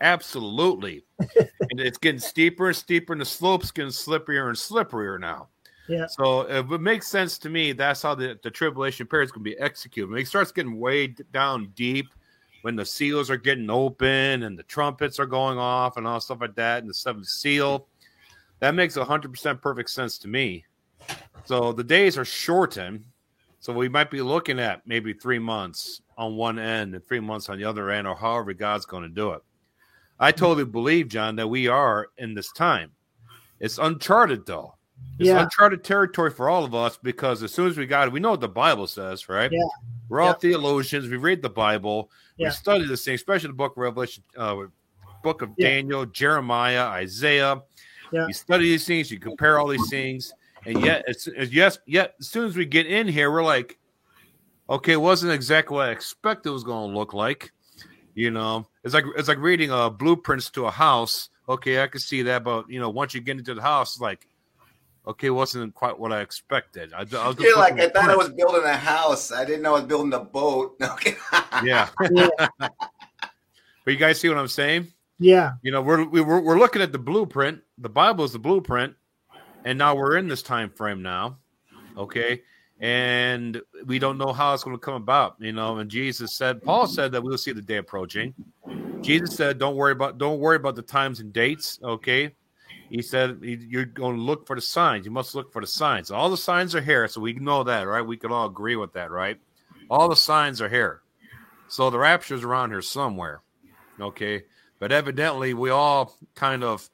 Absolutely. 0.00 1.04
and 1.18 1.80
it's 1.80 1.98
getting 1.98 2.20
steeper 2.20 2.68
and 2.68 2.76
steeper, 2.76 3.12
and 3.12 3.20
the 3.20 3.26
slope's 3.26 3.70
getting 3.70 3.90
slipperier 3.90 4.48
and 4.48 4.56
slipperier 4.56 5.18
now. 5.18 5.48
Yeah. 5.88 6.06
So 6.06 6.42
it 6.42 6.80
makes 6.80 7.08
sense 7.08 7.38
to 7.38 7.50
me. 7.50 7.72
That's 7.72 8.02
how 8.02 8.14
the, 8.14 8.38
the 8.42 8.50
tribulation 8.50 9.06
period 9.06 9.26
is 9.26 9.32
going 9.32 9.44
to 9.44 9.50
be 9.50 9.58
executed. 9.58 10.10
When 10.10 10.20
it 10.20 10.28
starts 10.28 10.52
getting 10.52 10.78
way 10.78 11.08
down 11.32 11.72
deep, 11.74 12.06
when 12.62 12.76
the 12.76 12.86
seals 12.86 13.30
are 13.30 13.36
getting 13.36 13.68
open 13.68 14.44
and 14.44 14.56
the 14.58 14.62
trumpets 14.62 15.18
are 15.18 15.26
going 15.26 15.58
off 15.58 15.96
and 15.96 16.06
all 16.06 16.20
stuff 16.20 16.40
like 16.40 16.54
that, 16.54 16.82
and 16.82 16.88
the 16.88 16.94
seventh 16.94 17.26
seal, 17.26 17.88
that 18.62 18.76
makes 18.76 18.96
100% 18.96 19.60
perfect 19.60 19.90
sense 19.90 20.18
to 20.18 20.28
me. 20.28 20.64
So 21.44 21.72
the 21.72 21.82
days 21.82 22.16
are 22.16 22.24
shortened. 22.24 23.04
So 23.58 23.72
we 23.72 23.88
might 23.88 24.08
be 24.08 24.22
looking 24.22 24.60
at 24.60 24.86
maybe 24.86 25.12
three 25.12 25.40
months 25.40 26.00
on 26.16 26.36
one 26.36 26.60
end 26.60 26.94
and 26.94 27.04
three 27.04 27.18
months 27.18 27.48
on 27.48 27.58
the 27.58 27.64
other 27.64 27.90
end, 27.90 28.06
or 28.06 28.14
however 28.14 28.52
God's 28.52 28.86
going 28.86 29.02
to 29.02 29.08
do 29.08 29.32
it. 29.32 29.42
I 30.20 30.30
totally 30.30 30.64
believe, 30.64 31.08
John, 31.08 31.34
that 31.36 31.48
we 31.48 31.66
are 31.66 32.06
in 32.18 32.34
this 32.34 32.52
time. 32.52 32.92
It's 33.58 33.78
uncharted, 33.78 34.46
though. 34.46 34.76
It's 35.18 35.26
Yeah. 35.26 35.42
uncharted 35.42 35.82
territory 35.82 36.30
for 36.30 36.48
all 36.48 36.64
of 36.64 36.72
us 36.72 36.96
because 36.96 37.42
as 37.42 37.52
soon 37.52 37.66
as 37.66 37.76
we 37.76 37.86
got 37.86 38.06
it, 38.06 38.12
we 38.12 38.20
know 38.20 38.30
what 38.30 38.40
the 38.40 38.48
Bible 38.48 38.86
says, 38.86 39.28
right? 39.28 39.50
Yeah. 39.50 39.58
We're 40.08 40.20
all 40.20 40.28
Yeah. 40.28 40.34
theologians. 40.34 41.08
We 41.08 41.16
read 41.16 41.42
the 41.42 41.50
Bible. 41.50 42.12
Yeah. 42.36 42.48
We 42.48 42.52
study 42.52 42.86
this 42.86 43.04
thing, 43.04 43.16
especially 43.16 43.48
the 43.48 43.54
book 43.54 43.72
of 43.72 43.78
Revelation, 43.78 44.22
uh, 44.36 44.66
book 45.24 45.42
of. 45.42 45.56
Daniel, 45.56 46.06
Jeremiah, 46.06 46.84
Isaiah. 46.84 47.60
Yeah. 48.12 48.26
You 48.26 48.32
study 48.34 48.64
these 48.64 48.86
things, 48.86 49.10
you 49.10 49.18
compare 49.18 49.58
all 49.58 49.68
these 49.68 49.88
things, 49.88 50.32
and 50.64 50.84
yet, 50.84 51.04
as, 51.08 51.28
as 51.36 51.52
yes, 51.52 51.78
yet 51.86 52.14
as 52.20 52.28
soon 52.28 52.46
as 52.46 52.56
we 52.56 52.64
get 52.64 52.86
in 52.86 53.08
here, 53.08 53.30
we're 53.30 53.44
like, 53.44 53.78
okay, 54.70 54.92
it 54.92 55.00
wasn't 55.00 55.32
exactly 55.32 55.76
what 55.76 55.88
I 55.88 55.92
expected 55.92 56.50
it 56.50 56.52
was 56.52 56.64
going 56.64 56.90
to 56.90 56.98
look 56.98 57.12
like. 57.12 57.52
You 58.14 58.30
know, 58.30 58.66
it's 58.84 58.94
like 58.94 59.04
it's 59.16 59.28
like 59.28 59.38
reading 59.38 59.70
uh, 59.72 59.88
blueprints 59.88 60.50
to 60.50 60.66
a 60.66 60.70
house. 60.70 61.30
Okay, 61.48 61.82
I 61.82 61.86
can 61.86 62.00
see 62.00 62.22
that, 62.22 62.44
but 62.44 62.68
you 62.68 62.78
know, 62.78 62.90
once 62.90 63.14
you 63.14 63.20
get 63.20 63.38
into 63.38 63.54
the 63.54 63.62
house, 63.62 63.94
it's 63.94 64.00
like, 64.00 64.28
okay, 65.06 65.28
it 65.28 65.30
wasn't 65.30 65.74
quite 65.74 65.98
what 65.98 66.12
I 66.12 66.20
expected. 66.20 66.92
I, 66.92 67.00
I 67.00 67.28
was 67.28 67.38
You're 67.38 67.56
like, 67.56 67.74
I 67.74 67.84
at 67.84 67.94
thought 67.94 68.10
I 68.10 68.16
was 68.16 68.30
building 68.30 68.64
a 68.64 68.76
house. 68.76 69.32
I 69.32 69.44
didn't 69.44 69.62
know 69.62 69.70
I 69.70 69.80
was 69.80 69.84
building 69.84 70.12
a 70.12 70.20
boat. 70.20 70.76
Okay. 70.82 71.16
yeah. 71.64 71.88
Yeah. 72.10 72.28
but 72.58 72.70
you 73.86 73.96
guys 73.96 74.20
see 74.20 74.28
what 74.28 74.38
I'm 74.38 74.48
saying? 74.48 74.88
Yeah. 75.18 75.52
You 75.62 75.70
know, 75.72 75.82
we're 75.82 76.04
we- 76.04 76.20
we're 76.20 76.40
we're 76.40 76.58
looking 76.58 76.82
at 76.82 76.92
the 76.92 76.98
blueprint. 76.98 77.62
The 77.78 77.88
Bible 77.88 78.24
is 78.24 78.32
the 78.32 78.38
blueprint, 78.38 78.94
and 79.64 79.78
now 79.78 79.94
we're 79.94 80.16
in 80.16 80.28
this 80.28 80.42
time 80.42 80.70
frame 80.70 81.02
now. 81.02 81.38
Okay, 81.96 82.42
and 82.80 83.60
we 83.86 83.98
don't 83.98 84.18
know 84.18 84.32
how 84.32 84.54
it's 84.54 84.64
going 84.64 84.76
to 84.76 84.80
come 84.80 84.94
about. 84.94 85.36
You 85.38 85.52
know, 85.52 85.78
and 85.78 85.90
Jesus 85.90 86.36
said, 86.36 86.62
Paul 86.62 86.86
said 86.86 87.12
that 87.12 87.22
we'll 87.22 87.38
see 87.38 87.52
the 87.52 87.62
day 87.62 87.76
approaching. 87.76 88.34
Jesus 89.02 89.36
said, 89.36 89.58
"Don't 89.58 89.76
worry 89.76 89.92
about 89.92 90.18
don't 90.18 90.40
worry 90.40 90.56
about 90.56 90.74
the 90.76 90.82
times 90.82 91.20
and 91.20 91.32
dates." 91.32 91.78
Okay, 91.82 92.34
he 92.90 93.02
said 93.02 93.38
you're 93.42 93.84
going 93.84 94.16
to 94.16 94.22
look 94.22 94.46
for 94.46 94.56
the 94.56 94.62
signs. 94.62 95.04
You 95.04 95.12
must 95.12 95.34
look 95.34 95.52
for 95.52 95.60
the 95.60 95.66
signs. 95.66 96.10
All 96.10 96.30
the 96.30 96.36
signs 96.36 96.74
are 96.74 96.80
here, 96.80 97.06
so 97.08 97.20
we 97.20 97.34
know 97.34 97.62
that, 97.64 97.82
right? 97.86 98.02
We 98.02 98.16
could 98.16 98.32
all 98.32 98.46
agree 98.46 98.76
with 98.76 98.92
that, 98.94 99.10
right? 99.10 99.38
All 99.90 100.08
the 100.08 100.16
signs 100.16 100.60
are 100.62 100.68
here. 100.68 101.02
So 101.68 101.90
the 101.90 101.98
rapture's 101.98 102.44
around 102.44 102.70
here 102.70 102.82
somewhere. 102.82 103.42
Okay. 104.00 104.44
But 104.82 104.90
evidently 104.90 105.54
we 105.54 105.70
all 105.70 106.12
kind 106.34 106.64
of 106.64 106.90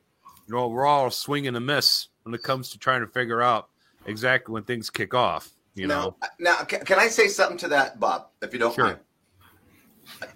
you 0.47 0.55
know, 0.55 0.69
we're 0.69 0.85
all 0.85 1.11
swinging 1.11 1.57
a 1.57 1.61
miss 1.61 2.09
when 2.23 2.35
it 2.35 2.43
comes 2.43 2.69
to 2.73 2.79
trying 2.79 3.01
to 3.01 3.07
figure 3.07 3.41
out 3.41 3.71
exactly 4.05 4.53
when 4.53 4.65
things 4.65 4.91
kick 4.91 5.15
off. 5.15 5.49
You 5.75 5.87
know. 5.87 6.15
Now, 6.21 6.57
now 6.59 6.65
can, 6.65 6.85
can 6.85 6.99
I 6.99 7.09
say 7.09 7.29
something 7.29 7.57
to 7.57 7.69
that, 7.69 7.99
Bob, 7.99 8.27
if 8.43 8.53
you 8.53 8.59
don't 8.59 8.75
Sure. 8.75 8.85
mind? 8.85 8.99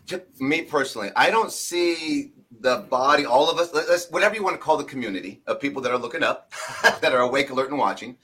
To 0.07 0.23
me 0.41 0.63
personally, 0.63 1.11
I 1.15 1.31
don't 1.31 1.53
see 1.53 2.33
the 2.61 2.87
body, 2.89 3.27
all 3.27 3.51
of 3.51 3.59
us, 3.59 3.75
let- 3.75 3.87
let's, 3.87 4.09
whatever 4.11 4.35
you 4.35 4.43
want 4.43 4.57
to 4.57 4.63
call 4.63 4.79
the 4.79 4.85
community 4.85 5.43
of 5.47 5.61
people 5.61 5.83
that 5.83 5.93
are 5.93 5.99
looking 5.99 6.23
up, 6.23 6.55
that 7.03 7.13
are 7.13 7.21
awake, 7.21 7.51
alert, 7.51 7.69
and 7.69 7.79
watching. 7.79 8.17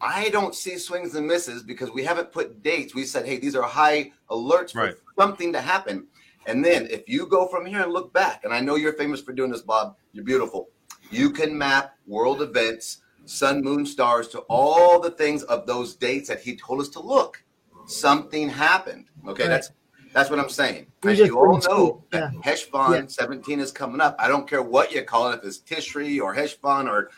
I 0.00 0.30
don't 0.30 0.54
see 0.54 0.78
swings 0.78 1.14
and 1.14 1.26
misses 1.26 1.62
because 1.64 1.90
we 1.90 2.02
haven't 2.02 2.32
put 2.32 2.62
dates. 2.62 2.94
We 2.94 3.04
said, 3.04 3.26
hey, 3.26 3.36
these 3.36 3.54
are 3.54 3.62
high 3.62 4.12
alerts 4.30 4.72
for 4.72 4.78
Right. 4.84 4.94
something 5.18 5.52
to 5.52 5.60
happen. 5.60 6.06
And 6.48 6.64
then 6.64 6.86
if 6.90 7.06
you 7.08 7.26
go 7.26 7.46
from 7.46 7.66
here 7.66 7.82
and 7.82 7.92
look 7.92 8.12
back, 8.14 8.42
and 8.44 8.54
I 8.54 8.60
know 8.60 8.76
you're 8.76 8.94
famous 8.94 9.20
for 9.20 9.32
doing 9.32 9.50
this, 9.50 9.60
Bob, 9.60 9.96
you're 10.12 10.24
beautiful. 10.24 10.70
You 11.10 11.30
can 11.30 11.56
map 11.56 11.94
world 12.06 12.40
events, 12.40 13.02
sun, 13.26 13.62
moon, 13.62 13.84
stars 13.84 14.28
to 14.28 14.38
all 14.48 14.98
the 14.98 15.10
things 15.10 15.42
of 15.44 15.66
those 15.66 15.94
dates 15.94 16.28
that 16.30 16.40
he 16.40 16.56
told 16.56 16.80
us 16.80 16.88
to 16.90 17.00
look. 17.00 17.44
Something 17.86 18.48
happened. 18.48 19.06
Okay, 19.26 19.42
Right. 19.44 19.50
that's 19.50 19.70
that's 20.14 20.30
what 20.30 20.38
I'm 20.40 20.48
saying. 20.48 20.86
We 21.02 21.10
And 21.10 21.18
you 21.20 21.38
all 21.38 21.58
know 21.58 22.04
it. 22.06 22.10
that 22.12 22.32
Yeah. 22.32 22.40
Heshvan 22.40 22.92
Yeah. 23.02 23.06
17 23.08 23.60
is 23.60 23.70
coming 23.70 24.00
up. 24.00 24.16
I 24.18 24.26
don't 24.26 24.48
care 24.48 24.62
what 24.62 24.90
you 24.90 25.02
call 25.02 25.30
it, 25.30 25.40
if 25.40 25.44
it's 25.44 25.58
Tishri 25.58 26.18
or 26.20 26.34
Heshvan 26.34 26.88
or 26.88 27.10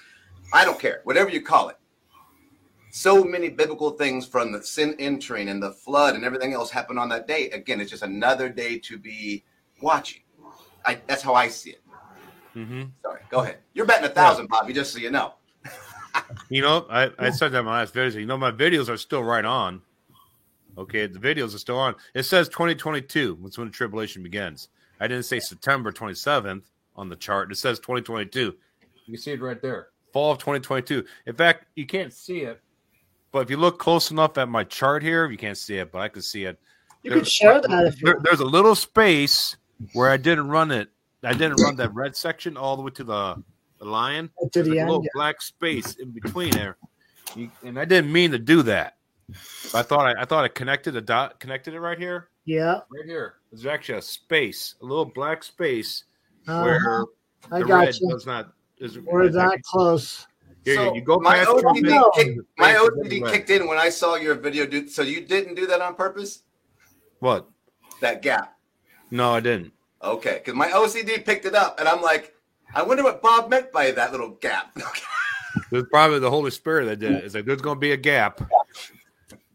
I 0.53 0.65
don't 0.65 0.79
care, 0.79 1.01
whatever 1.05 1.31
you 1.31 1.41
call 1.41 1.69
it. 1.69 1.77
So 2.91 3.23
many 3.25 3.49
biblical 3.49 3.91
things 3.93 4.27
from 4.27 4.53
the 4.53 4.63
sin 4.63 4.97
entering 4.99 5.49
and 5.49 5.63
the 5.63 5.73
flood 5.73 6.15
and 6.17 6.25
everything 6.25 6.53
else 6.53 6.71
happened 6.71 6.99
on 6.99 7.09
that 7.11 7.29
day. 7.29 7.51
Again, 7.51 7.81
it's 7.81 7.91
just 7.91 8.03
another 8.03 8.49
day 8.49 8.79
to 8.79 8.99
be 8.99 9.45
watching. 9.81 10.23
I, 10.85 11.01
that's 11.07 11.23
how 11.23 11.35
I 11.35 11.49
see 11.49 11.71
it. 11.71 11.83
hmm 12.55 12.85
Sorry, 13.03 13.21
go 13.31 13.41
ahead. 13.41 13.59
You're 13.75 13.87
betting 13.87 14.07
a 14.07 14.13
thousand, 14.13 14.49
Bobby, 14.49 14.73
just 14.73 14.93
so 14.93 14.99
you 14.99 15.11
know. 15.11 15.35
You 16.49 16.63
know, 16.63 16.87
I, 16.91 17.11
I 17.19 17.31
said 17.31 17.53
that 17.53 17.61
in 17.61 17.65
my 17.65 17.79
last 17.81 17.95
video. 17.95 18.19
You 18.19 18.27
know, 18.27 18.37
my 18.37 18.51
videos 18.51 18.89
are 18.89 18.97
still 18.97 19.23
right 19.23 19.45
on. 19.45 19.83
Okay, 20.77 21.07
the 21.07 21.19
videos 21.19 21.55
are 21.55 21.59
still 21.59 21.79
on. 21.79 21.95
It 22.15 22.25
says 22.25 22.49
2022. 22.49 23.39
That's 23.43 23.57
when 23.57 23.69
the 23.69 23.73
tribulation 23.73 24.23
begins. 24.23 24.69
I 24.99 25.07
didn't 25.07 25.25
say 25.25 25.39
September 25.39 25.93
27th 25.93 26.63
on 26.97 27.09
the 27.09 27.17
chart. 27.17 27.53
It 27.53 27.57
says 27.57 27.79
2022. 27.79 28.41
You 28.41 28.55
can 29.07 29.17
see 29.17 29.33
it 29.33 29.41
right 29.41 29.63
there. 29.63 29.89
Fall 30.13 30.33
of 30.33 30.39
2022. 30.39 31.05
In 31.27 31.35
fact, 31.35 31.67
you 31.77 31.87
can't 31.87 32.13
see 32.13 32.41
it, 32.41 32.61
but 33.33 33.41
if 33.41 33.51
you 33.51 33.57
look 33.57 33.79
close 33.79 34.11
enough 34.11 34.39
at 34.39 34.49
my 34.49 34.65
chart 34.65 35.03
here, 35.03 35.31
you 35.31 35.37
can't 35.37 35.59
see 35.59 35.77
it, 35.77 35.93
but 35.93 36.01
I 36.01 36.09
can 36.09 36.23
see 36.23 36.45
it. 36.45 36.59
You 37.03 37.13
could 37.13 37.27
share 37.27 37.61
that 37.61 37.87
if 37.87 38.01
you 38.01 38.07
There, 38.07 38.19
there's 38.23 38.41
a 38.41 38.45
little 38.45 38.75
space 38.75 39.57
where 39.93 40.11
I 40.11 40.17
didn't 40.17 40.49
run 40.49 40.71
it. 40.71 40.89
I 41.23 41.33
didn't 41.33 41.59
run 41.59 41.77
that 41.77 41.95
red 41.95 42.17
section 42.17 42.57
all 42.57 42.77
the 42.77 42.83
way 42.83 42.91
to 42.93 43.05
the, 43.05 43.43
the 43.79 43.85
lion. 43.85 44.31
to 44.39 44.49
There's 44.53 44.69
the 44.69 44.77
a 44.79 44.81
end. 44.81 44.89
little 44.91 45.07
black 45.15 45.41
space 45.43 45.97
in 45.97 46.11
between 46.11 46.53
there, 46.53 46.77
You- 47.35 47.51
and 47.65 47.79
I 47.79 47.85
didn't 47.85 48.13
mean 48.13 48.33
to 48.33 48.39
do 48.39 48.63
that. 48.63 48.97
I 49.73 49.83
thought 49.83 50.07
I, 50.17 50.23
I 50.23 50.25
thought 50.25 50.45
I 50.45 50.49
connected 50.49 50.97
a 50.97 51.01
dot, 51.01 51.39
connected 51.39 51.75
it 51.75 51.81
right 51.81 51.99
here, 51.99 52.29
Yeah, 52.45 52.81
right 52.91 53.07
here. 53.07 53.35
There's 53.53 53.67
actually 53.67 53.99
a 53.99 54.03
space, 54.03 54.75
a 54.83 54.85
little 54.85 55.05
black 55.05 55.45
space 55.45 56.05
uh, 56.49 56.63
where 56.63 57.05
I 57.53 57.61
the 57.61 57.67
got 57.67 57.85
red 57.85 57.95
you. 58.01 58.09
does 58.11 58.27
not. 58.27 58.53
Is, 58.79 58.99
We're 58.99 59.25
is 59.25 59.35
that 59.35 59.63
close. 59.63 60.27
Here, 60.65 60.77
So, 60.77 60.95
you 60.95 61.01
go 61.01 61.19
my 61.19 61.39
OCD, 61.39 62.15
kicked, 62.15 62.41
my 62.59 62.75
OCD 62.75 63.31
kicked 63.31 63.51
in 63.51 63.67
when 63.67 63.79
I 63.79 63.89
saw 63.89 64.17
your 64.17 64.35
video, 64.35 64.67
dude. 64.67 64.91
So 64.91 65.03
you 65.03 65.23
didn't 65.23 65.55
do 65.55 65.67
that 65.67 65.81
on 65.81 65.95
purpose? 65.95 66.43
What? 67.21 67.49
That 68.01 68.23
gap. 68.23 68.57
No, 69.11 69.35
I 69.35 69.41
didn't. 69.41 69.73
Okay, 70.03 70.37
because 70.39 70.55
my 70.55 70.69
OCD 70.69 71.25
picked 71.25 71.45
it 71.45 71.55
up, 71.55 71.79
and 71.79 71.89
I'm 71.89 72.01
like, 72.01 72.35
I 72.75 72.83
wonder 72.83 73.03
what 73.03 73.23
Bob 73.23 73.51
meant 73.51 73.73
by 73.73 73.91
that 73.91 74.13
little 74.13 74.31
gap. 74.31 74.77
There's 75.71 75.85
probably 75.91 76.21
the 76.21 76.31
Holy 76.31 76.51
Spirit 76.51 76.87
that 76.87 77.01
did 77.01 77.13
it. 77.13 77.25
It's 77.25 77.35
like 77.35 77.45
there's 77.45 77.61
going 77.61 77.77
to 77.77 77.81
be 77.81 77.91
a 77.91 77.97
gap, 77.97 78.41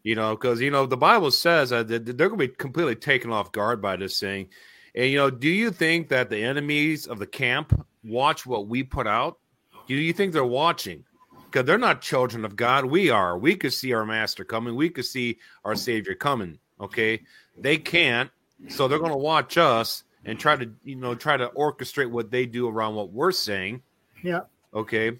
you 0.02 0.14
know, 0.14 0.36
because 0.36 0.60
you 0.60 0.70
know 0.70 0.84
the 0.84 0.96
Bible 0.96 1.30
says 1.30 1.70
that 1.70 1.88
they're 1.88 2.00
going 2.00 2.30
to 2.32 2.36
be 2.36 2.48
completely 2.48 2.94
taken 2.94 3.32
off 3.32 3.50
guard 3.50 3.80
by 3.80 3.96
this 3.96 4.20
thing. 4.20 4.48
And 4.94 5.10
you 5.10 5.16
know, 5.16 5.30
do 5.30 5.48
you 5.48 5.70
think 5.70 6.08
that 6.08 6.28
the 6.28 6.42
enemies 6.42 7.06
of 7.06 7.18
the 7.18 7.26
camp 7.26 7.72
watch 8.04 8.44
what 8.44 8.68
we 8.68 8.82
put 8.82 9.06
out? 9.06 9.38
Do 9.86 9.94
you 9.94 10.12
think 10.12 10.32
they're 10.32 10.44
watching? 10.44 11.04
Because 11.44 11.64
they're 11.64 11.78
not 11.78 12.02
children 12.02 12.44
of 12.44 12.56
God. 12.56 12.84
We 12.84 13.08
are. 13.10 13.38
We 13.38 13.56
could 13.56 13.72
see 13.72 13.92
our 13.92 14.04
Master 14.04 14.44
coming. 14.44 14.74
We 14.74 14.90
could 14.90 15.06
see 15.06 15.38
our 15.64 15.74
Savior 15.74 16.14
coming. 16.14 16.58
Okay, 16.80 17.22
they 17.56 17.78
can't, 17.78 18.30
so 18.68 18.86
they're 18.86 18.98
going 18.98 19.10
to 19.10 19.16
watch 19.16 19.56
us 19.56 20.04
and 20.26 20.38
try 20.38 20.56
to, 20.56 20.70
you 20.84 20.96
know, 20.96 21.14
try 21.14 21.36
to 21.36 21.48
orchestrate 21.56 22.10
what 22.10 22.30
they 22.30 22.44
do 22.44 22.68
around 22.68 22.94
what 22.94 23.12
we're 23.12 23.32
saying. 23.32 23.80
Yeah. 24.22 24.40
Okay. 24.74 25.18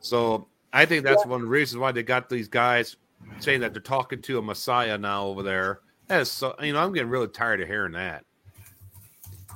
So 0.00 0.46
I 0.72 0.86
think 0.86 1.04
that's 1.04 1.26
one 1.26 1.40
of 1.40 1.46
the 1.46 1.50
reasons 1.50 1.80
why 1.80 1.92
they 1.92 2.02
got 2.02 2.30
these 2.30 2.48
guys 2.48 2.96
saying 3.40 3.60
that 3.60 3.72
they're 3.74 3.82
talking 3.82 4.22
to 4.22 4.38
a 4.38 4.42
Messiah 4.42 4.96
now 4.96 5.26
over 5.26 5.42
there. 5.42 5.80
That's 6.06 6.30
so 6.30 6.54
you 6.62 6.72
know, 6.72 6.82
I'm 6.82 6.92
getting 6.92 7.10
really 7.10 7.28
tired 7.28 7.60
of 7.60 7.68
hearing 7.68 7.92
that. 7.92 8.24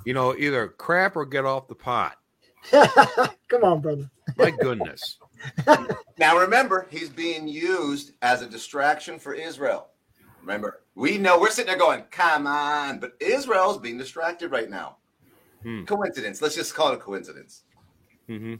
You 0.04 0.14
know, 0.14 0.34
either 0.36 0.68
crap 0.68 1.16
or 1.16 1.24
get 1.24 1.44
off 1.44 1.68
the 1.68 1.74
pot. 1.74 2.18
Come 3.48 3.64
on, 3.64 3.80
brother. 3.80 4.10
My 4.36 4.50
goodness. 4.50 5.18
now 6.18 6.38
remember, 6.38 6.86
he's 6.90 7.08
being 7.08 7.48
used 7.48 8.12
as 8.22 8.42
a 8.42 8.48
distraction 8.48 9.18
for 9.18 9.34
Israel. 9.34 9.88
Remember, 10.40 10.80
we 10.94 11.18
know 11.18 11.40
we're 11.40 11.50
sitting 11.50 11.68
there 11.68 11.78
going, 11.78 12.02
"Come 12.10 12.46
on," 12.46 12.98
but 12.98 13.12
Israel's 13.20 13.78
being 13.78 13.98
distracted 13.98 14.50
right 14.50 14.68
now. 14.68 14.96
Hmm. 15.62 15.84
Coincidence. 15.84 16.42
Let's 16.42 16.56
just 16.56 16.74
call 16.74 16.92
it 16.92 16.96
a 16.96 16.98
coincidence. 16.98 17.62
hmm 18.26 18.56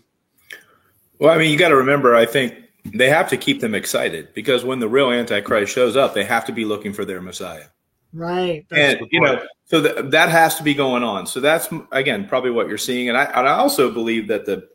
Well, 1.18 1.34
I 1.34 1.38
mean, 1.38 1.50
you 1.50 1.58
got 1.58 1.68
to 1.68 1.76
remember, 1.76 2.14
I 2.14 2.26
think 2.26 2.54
they 2.84 3.08
have 3.08 3.28
to 3.30 3.36
keep 3.36 3.60
them 3.60 3.74
excited 3.74 4.32
because 4.34 4.64
when 4.64 4.80
the 4.80 4.88
real 4.88 5.10
Antichrist 5.10 5.72
shows 5.72 5.96
up, 5.96 6.14
they 6.14 6.24
have 6.24 6.44
to 6.46 6.52
be 6.52 6.64
looking 6.64 6.92
for 6.92 7.04
their 7.04 7.20
Messiah. 7.20 7.66
Right. 8.12 8.66
That's, 8.68 9.00
And, 9.00 9.08
you 9.10 9.20
know, 9.20 9.42
so 9.64 9.82
th- 9.82 10.10
that 10.10 10.28
has 10.28 10.56
to 10.56 10.62
be 10.62 10.74
going 10.74 11.02
on. 11.02 11.26
So 11.26 11.40
that's, 11.40 11.68
again, 11.92 12.26
probably 12.28 12.50
what 12.50 12.68
you're 12.68 12.78
seeing. 12.78 13.08
And 13.08 13.16
I, 13.16 13.24
and 13.24 13.48
I 13.48 13.52
also 13.52 13.90
believe 13.90 14.28
that 14.28 14.44
the, 14.44 14.68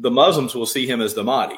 the 0.00 0.10
Muslims 0.10 0.54
will 0.54 0.66
see 0.66 0.86
him 0.86 1.00
as 1.00 1.14
the 1.14 1.22
Mahdi. 1.24 1.56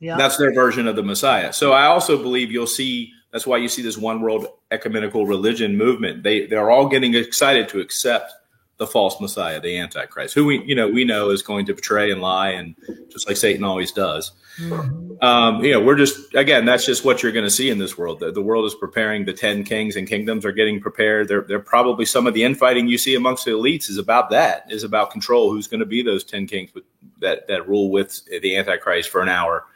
yeah. 0.00 0.16
That's 0.16 0.36
their 0.36 0.52
version 0.52 0.86
of 0.86 0.96
the 0.96 1.02
Messiah. 1.02 1.52
So 1.52 1.72
I 1.72 1.86
also 1.86 2.20
believe 2.22 2.52
you'll 2.52 2.66
see. 2.66 3.10
That's 3.32 3.46
why 3.46 3.56
you 3.56 3.68
see 3.68 3.82
this 3.82 3.98
one 3.98 4.20
world 4.20 4.46
ecumenical 4.70 5.26
religion 5.26 5.76
movement. 5.76 6.22
They 6.22 6.46
they're 6.46 6.70
all 6.70 6.86
getting 6.88 7.14
excited 7.14 7.68
to 7.70 7.80
accept 7.80 8.32
the 8.76 8.86
false 8.86 9.20
Messiah, 9.20 9.60
the 9.60 9.78
Antichrist, 9.78 10.34
who 10.34 10.44
we 10.44 10.62
you 10.64 10.74
know 10.74 10.88
we 10.88 11.04
know 11.04 11.30
is 11.30 11.42
going 11.42 11.66
to 11.66 11.74
betray 11.74 12.10
and 12.10 12.20
lie, 12.20 12.50
and 12.50 12.74
just 13.10 13.28
like 13.28 13.36
Satan 13.36 13.64
always 13.64 13.92
does. 13.92 14.32
Mhm. 14.58 15.22
Um, 15.22 15.64
you 15.64 15.72
know, 15.72 15.80
we're 15.80 15.96
just 15.96 16.34
again, 16.34 16.64
that's 16.64 16.86
just 16.86 17.04
what 17.04 17.22
you're 17.22 17.32
going 17.32 17.44
to 17.44 17.50
see 17.50 17.70
in 17.70 17.78
this 17.78 17.98
world. 17.98 18.20
The, 18.20 18.30
the 18.30 18.42
world 18.42 18.64
is 18.66 18.74
preparing. 18.74 19.24
The 19.24 19.32
ten 19.32 19.64
kings 19.64 19.96
and 19.96 20.06
kingdoms 20.08 20.44
are 20.44 20.52
getting 20.52 20.80
prepared. 20.80 21.28
They're 21.28 21.42
they're 21.42 21.58
probably 21.58 22.04
some 22.04 22.26
of 22.26 22.34
the 22.34 22.44
infighting 22.44 22.86
you 22.86 22.98
see 22.98 23.14
amongst 23.14 23.44
the 23.44 23.52
elites 23.52 23.88
is 23.88 23.98
about 23.98 24.30
that. 24.30 24.70
Is 24.70 24.84
about 24.84 25.10
control. 25.10 25.50
Who's 25.50 25.66
going 25.66 25.80
to 25.80 25.86
be 25.86 26.02
those 26.02 26.24
ten 26.24 26.46
kings 26.46 26.74
with, 26.74 26.84
that 27.20 27.46
that 27.48 27.68
rule 27.68 27.90
with 27.90 28.24
the 28.26 28.56
Antichrist 28.56 29.08
for 29.08 29.20
an 29.20 29.28
hour 29.28 29.66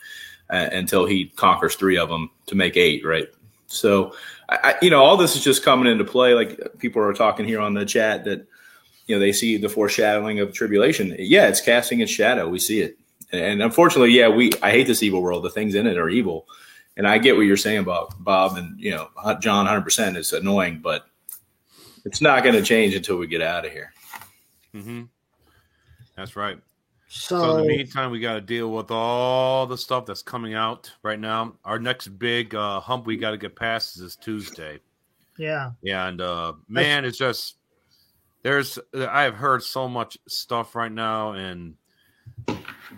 uh, 0.51 0.69
until 0.73 1.07
he 1.07 1.27
conquers 1.37 1.75
three 1.75 1.99
of 1.99 2.09
them 2.09 2.31
to 2.47 2.55
make 2.55 2.77
eight, 2.77 3.05
right? 3.05 3.29
So, 3.67 4.15
I, 4.49 4.77
you 4.81 4.91
know, 4.91 5.03
all 5.03 5.17
this 5.17 5.37
is 5.37 5.45
just 5.45 5.63
coming 5.63 5.91
into 5.91 6.05
play. 6.05 6.35
Like 6.35 6.79
people 6.79 7.03
are 7.03 7.13
talking 7.13 7.47
here 7.47 7.61
on 7.61 7.75
the 7.75 7.85
chat 7.85 8.25
that 8.25 8.47
you 9.09 9.16
know 9.16 9.21
they 9.21 9.33
see 9.33 9.57
the 9.57 9.68
foreshadowing 9.68 10.38
of 10.38 10.53
tribulation. 10.53 11.16
Yeah, 11.18 11.49
it's 11.49 11.61
casting 11.61 12.01
its 12.01 12.12
shadow. 12.12 12.49
We 12.49 12.61
see 12.61 12.81
it. 12.83 12.99
And 13.33 13.62
unfortunately, 13.62 14.12
yeah, 14.12 14.29
we 14.29 14.53
I 14.62 14.71
hate 14.71 14.87
this 14.87 15.03
evil 15.03 15.23
world. 15.23 15.42
The 15.44 15.51
things 15.51 15.75
in 15.75 15.87
it 15.87 15.99
are 15.99 16.09
evil, 16.09 16.47
and 16.97 17.09
I 17.09 17.18
get 17.18 17.37
what 17.37 17.42
you're 17.42 17.57
saying 17.57 17.79
about 17.79 18.12
Bob 18.23 18.57
and 18.57 18.79
you 18.79 18.92
know 18.92 19.09
John. 19.40 19.64
100 19.64 19.83
percent 19.83 20.16
is 20.16 20.33
annoying, 20.33 20.81
but 20.83 21.07
it's 22.05 22.21
not 22.21 22.42
going 22.42 22.55
to 22.55 22.62
change 22.62 22.94
until 22.94 23.16
we 23.16 23.27
get 23.27 23.42
out 23.42 23.66
of 23.66 23.73
here. 23.73 23.92
Mm-hmm. 24.75 25.05
That's 26.16 26.37
right. 26.37 26.59
So, 27.11 27.38
So 27.38 27.57
in 27.57 27.62
the 27.62 27.68
meantime, 27.68 28.11
we 28.11 28.21
got 28.21 28.35
to 28.35 28.40
deal 28.40 28.71
with 28.71 28.90
all 28.90 29.66
the 29.66 29.79
stuff 29.79 30.05
that's 30.05 30.23
coming 30.23 30.55
out 30.55 30.92
right 31.03 31.18
now. 31.18 31.55
Our 31.64 31.79
next 31.79 32.09
big 32.18 32.55
uh, 32.55 32.81
hump 32.81 33.07
we 33.07 33.16
got 33.16 33.31
to 33.31 33.38
get 33.38 33.57
past 33.57 33.97
is 33.97 34.03
this 34.03 34.16
Tuesday. 34.16 34.79
yeah. 35.83 36.07
And 36.07 36.21
uh, 36.21 36.55
man, 36.68 37.05
it's 37.05 37.16
just 37.16 37.58
there's 38.49 38.79
I've 38.95 39.35
heard 39.35 39.63
so 39.63 39.87
much 39.91 40.17
stuff 40.27 40.75
right 40.75 40.91
now, 40.91 41.33
and 41.33 41.75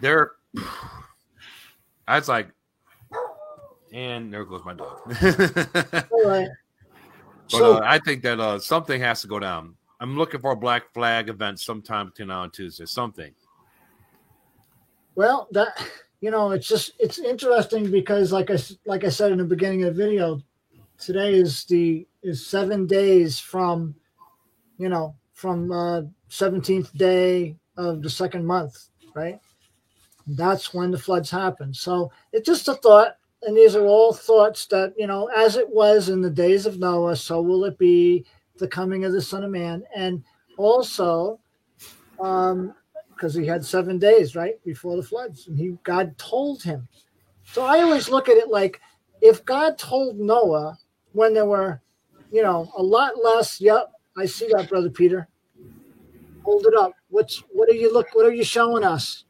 there, 0.00 0.30
I 2.06 2.18
was 2.20 2.28
like, 2.28 2.50
And 3.92 4.32
there 4.32 4.44
goes 4.44 4.64
my 4.64 4.74
dog. 4.74 5.00
Right. 6.24 6.48
But 7.50 7.58
So 7.58 7.74
uh, 7.74 7.80
I 7.82 7.98
think 7.98 8.22
that 8.22 8.38
uh, 8.38 8.60
something 8.60 9.00
has 9.00 9.22
to 9.22 9.26
go 9.26 9.40
down. 9.40 9.74
I'm 9.98 10.16
looking 10.16 10.40
for 10.40 10.52
a 10.52 10.56
Black 10.56 10.92
Flag 10.94 11.28
event 11.28 11.58
sometime 11.58 12.06
between 12.06 12.28
now 12.28 12.44
and 12.44 12.52
Tuesday. 12.52 12.86
Something. 12.86 13.32
Well, 15.16 15.48
that 15.50 15.84
you 16.20 16.30
know, 16.30 16.52
it's 16.52 16.68
just 16.68 16.92
it's 17.00 17.18
interesting 17.18 17.90
because, 17.90 18.30
like 18.30 18.52
I 18.52 18.58
like 18.86 19.02
I 19.02 19.08
said 19.08 19.32
in 19.32 19.38
the 19.38 19.44
beginning 19.44 19.82
of 19.82 19.96
the 19.96 20.00
video, 20.04 20.40
today 20.96 21.34
is 21.34 21.64
the 21.64 22.06
is 22.22 22.46
seven 22.46 22.86
days 22.86 23.40
from, 23.40 23.96
you 24.78 24.88
know, 24.88 25.16
from 25.40 25.72
uh 25.72 26.02
seventeenth 26.28 26.92
day 26.98 27.56
of 27.78 28.02
the 28.02 28.10
second 28.10 28.44
month, 28.44 28.88
right? 29.14 29.40
That's 30.26 30.74
when 30.74 30.90
the 30.90 30.98
floods 30.98 31.30
happen. 31.30 31.72
So 31.72 32.12
it's 32.32 32.46
just 32.46 32.68
a 32.68 32.74
thought, 32.74 33.16
and 33.42 33.56
these 33.56 33.74
are 33.74 33.86
all 33.86 34.12
thoughts 34.12 34.66
that 34.66 34.92
you 34.98 35.06
know, 35.06 35.30
as 35.34 35.56
it 35.56 35.68
was 35.68 36.10
in 36.10 36.20
the 36.20 36.28
days 36.28 36.66
of 36.66 36.78
Noah, 36.78 37.16
so 37.16 37.40
will 37.40 37.64
it 37.64 37.78
be 37.78 38.26
the 38.58 38.68
coming 38.68 39.06
of 39.06 39.12
the 39.12 39.22
Son 39.22 39.42
of 39.42 39.50
Man, 39.50 39.82
and 39.96 40.22
also. 40.58 41.40
Um, 42.20 42.74
because 43.08 43.34
he 43.34 43.46
had 43.46 43.62
seven 43.62 43.98
days 43.98 44.34
right 44.34 44.62
before 44.64 44.96
the 44.96 45.02
floods 45.02 45.46
and 45.46 45.58
he 45.58 45.76
god 45.84 46.16
told 46.16 46.62
him 46.62 46.88
so 47.44 47.62
i 47.62 47.80
always 47.80 48.08
look 48.08 48.30
at 48.30 48.38
it 48.38 48.48
like 48.48 48.80
if 49.20 49.44
god 49.44 49.76
told 49.76 50.18
noah 50.18 50.78
when 51.12 51.34
there 51.34 51.44
were 51.44 51.82
you 52.32 52.42
know 52.42 52.70
a 52.78 52.82
lot 52.82 53.12
less 53.22 53.60
yep 53.60 53.92
i 54.16 54.26
see 54.26 54.48
that 54.52 54.68
brother 54.68 54.90
peter 54.90 55.28
hold 56.42 56.64
it 56.66 56.74
up 56.78 56.92
what's 57.08 57.42
what 57.52 57.68
are 57.68 57.74
you 57.74 57.92
look 57.92 58.06
what 58.14 58.26
are 58.26 58.34
you 58.34 58.44
showing 58.44 58.84
us 58.84 59.24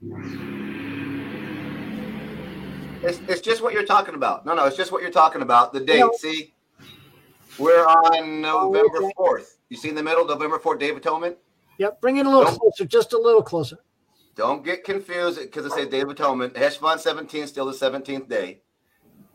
It's, 3.03 3.19
it's 3.29 3.41
just 3.41 3.63
what 3.63 3.73
you're 3.73 3.85
talking 3.87 4.15
about. 4.15 4.45
No, 4.45 4.55
no, 4.55 4.67
it's 4.67 4.77
just 4.77 4.93
what 4.93 5.01
you're 5.01 5.11
talking 5.11 5.41
about. 5.41 5.73
The 5.73 5.81
date. 5.81 6.01
No. 6.01 6.13
See, 6.19 6.53
we're 7.59 7.85
on 7.87 8.45
oh, 8.45 8.71
November 8.71 9.11
4th. 9.19 9.57
You 9.71 9.77
see 9.77 9.89
in 9.89 9.95
the 9.95 10.03
middle, 10.03 10.27
November 10.27 10.59
4th, 10.59 10.79
Day 10.79 10.91
of 10.91 10.97
Atonement? 10.97 11.37
yep 11.79 11.99
bring 12.03 12.19
it 12.19 12.27
a 12.27 12.29
little 12.29 12.45
Nope. 12.45 12.59
closer 12.61 12.85
just 12.85 13.15
a 13.15 13.19
little 13.19 13.43
closer 13.43 13.79
Don't 14.37 14.63
get 14.65 14.85
confused 14.85 15.41
because 15.41 15.65
it 15.65 15.73
says 15.73 15.87
Day 15.89 16.01
of 16.01 16.11
Atonement. 16.11 16.53
Cheshvan 16.55 16.99
17 16.99 17.47
still 17.47 17.65
the 17.67 17.73
17th 17.73 18.29
day. 18.29 18.61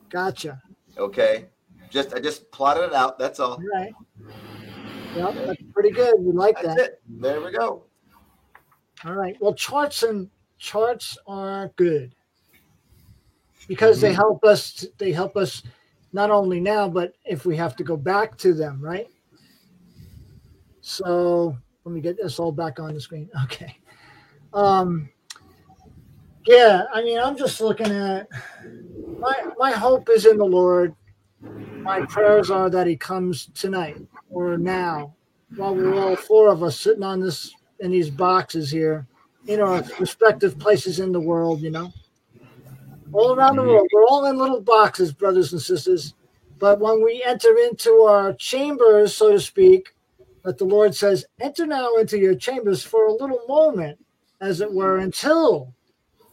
gotcha 0.09 0.61
Okay. 0.97 1.45
Just 1.89 2.13
I 2.13 2.19
just 2.19 2.51
plotted 2.51 2.83
it 2.83 2.93
out. 2.93 3.17
That's 3.17 3.39
all. 3.39 3.53
all 3.53 3.63
right 3.73 3.93
yep 5.15 5.35
that's 5.45 5.61
pretty 5.73 5.91
good 5.91 6.15
we 6.19 6.31
like 6.31 6.55
That's 6.61 6.75
that 6.75 6.79
it. 6.79 7.01
There 7.19 7.41
we 7.41 7.51
go. 7.51 7.83
All 9.03 9.13
right. 9.13 9.35
Well, 9.39 9.53
charts 9.53 10.03
and 10.03 10.29
charts 10.57 11.17
are 11.27 11.71
good 11.75 12.15
because 13.67 13.99
they 13.99 14.13
help 14.13 14.43
us. 14.43 14.85
They 14.97 15.11
help 15.11 15.35
us 15.35 15.63
not 16.13 16.31
only 16.31 16.59
now, 16.59 16.87
but 16.87 17.13
if 17.25 17.45
we 17.45 17.57
have 17.57 17.75
to 17.77 17.83
go 17.83 17.97
back 17.97 18.37
to 18.37 18.53
them, 18.53 18.81
right? 18.81 19.07
So 20.81 21.57
let 21.83 21.93
me 21.93 22.01
get 22.01 22.17
this 22.17 22.39
all 22.39 22.51
back 22.51 22.79
on 22.79 22.93
the 22.93 23.01
screen. 23.01 23.29
Okay. 23.43 23.77
Um. 24.53 25.09
Yeah, 26.47 26.83
I 26.93 27.03
mean, 27.03 27.19
I'm 27.19 27.37
just 27.37 27.59
looking 27.59 27.91
at 27.91 28.27
my 29.19 29.35
my 29.57 29.71
hope 29.71 30.09
is 30.09 30.25
in 30.25 30.37
the 30.37 30.45
Lord. 30.45 30.95
My 31.85 32.03
prayers 32.07 32.49
are 32.49 32.67
that 32.71 32.87
He 32.87 32.97
comes 32.97 33.45
tonight 33.53 34.01
or 34.31 34.57
now, 34.57 35.13
while 35.55 35.75
we're 35.75 35.93
all 35.93 36.15
four 36.15 36.49
of 36.49 36.63
us 36.63 36.79
sitting 36.79 37.03
on 37.03 37.19
this 37.19 37.53
in 37.79 37.91
these 37.91 38.09
boxes 38.09 38.71
here 38.71 39.05
in 39.45 39.61
our 39.61 39.83
respective 39.99 40.57
places 40.57 40.99
in 40.99 41.11
the 41.11 41.19
world, 41.19 41.61
you 41.61 41.69
know. 41.69 41.93
All 43.13 43.35
around 43.35 43.57
the 43.57 43.61
mm-hmm. 43.61 43.69
world. 43.69 43.87
We're 43.93 44.05
all 44.05 44.25
in 44.25 44.35
little 44.35 44.61
boxes, 44.61 45.13
brothers 45.13 45.53
and 45.53 45.61
sisters. 45.61 46.15
But 46.57 46.79
when 46.79 47.03
we 47.03 47.23
enter 47.23 47.55
into 47.55 47.91
our 48.01 48.33
chambers, 48.33 49.13
so 49.13 49.33
to 49.33 49.39
speak, 49.39 49.93
that 50.43 50.57
the 50.57 50.65
Lord 50.65 50.95
says, 50.95 51.23
enter 51.39 51.67
now 51.67 51.97
into 51.97 52.17
your 52.17 52.33
chambers 52.33 52.81
for 52.81 53.05
a 53.05 53.13
little 53.13 53.41
moment, 53.47 54.03
as 54.41 54.59
it 54.59 54.73
were, 54.73 54.97
until 54.97 55.75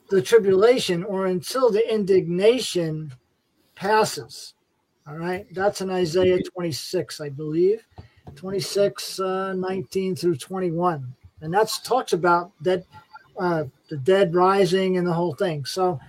the 0.09 0.23
tribulation 0.23 1.05
or 1.05 1.27
until 1.27 1.71
the 1.71 1.93
indignation 1.93 3.13
passes. 3.75 4.55
All 5.07 5.17
right. 5.17 5.47
That's 5.53 5.81
in 5.81 5.91
Isaiah 5.91 6.43
26, 6.43 7.21
I 7.21 7.29
believe. 7.29 7.85
26, 8.37 9.21
uh, 9.21 9.53
19 9.55 10.17
through 10.17 10.37
21 10.37 11.15
and 11.43 11.53
that's 11.53 11.81
talks 11.81 12.13
about 12.13 12.53
that 12.63 12.85
uh, 13.39 13.65
the 13.91 13.97
dead 13.99 14.35
rising 14.35 14.97
and 14.97 15.07
the 15.07 15.13
whole 15.13 15.35
thing. 15.35 15.65
So 15.65 16.01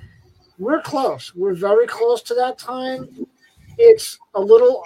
we're 0.59 0.81
close. 0.81 1.33
We're 1.35 1.55
very 1.55 1.87
close 1.87 2.21
to 2.23 2.35
that 2.35 2.57
time. 2.57 3.27
It's 3.77 4.19
a 4.35 4.39
little, 4.41 4.83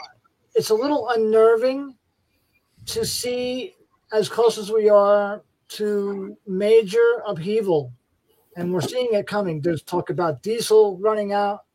it's 0.56 0.70
a 0.70 0.76
little 0.76 1.10
unnerving 1.10 1.96
to 2.86 3.06
see 3.06 3.76
as 4.14 4.30
close 4.30 4.58
as 4.58 4.72
we 4.72 4.88
are 4.88 5.42
to 5.70 6.38
major 6.48 7.22
upheaval, 7.28 7.92
and 8.56 8.74
we're 8.74 8.82
seeing 8.82 9.10
it 9.12 9.28
coming. 9.28 9.60
There's 9.60 9.82
talk 9.82 10.10
about 10.10 10.42
diesel 10.42 10.98
running 11.00 11.34
out. 11.34 11.66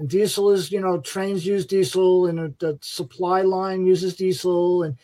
And 0.00 0.08
diesel 0.08 0.50
is, 0.50 0.72
you 0.72 0.80
know, 0.80 0.98
trains 0.98 1.44
use 1.44 1.66
diesel, 1.66 2.26
and 2.26 2.56
the 2.58 2.78
supply 2.80 3.42
line 3.42 3.84
uses 3.84 4.16
diesel, 4.16 4.84
and 4.84 4.96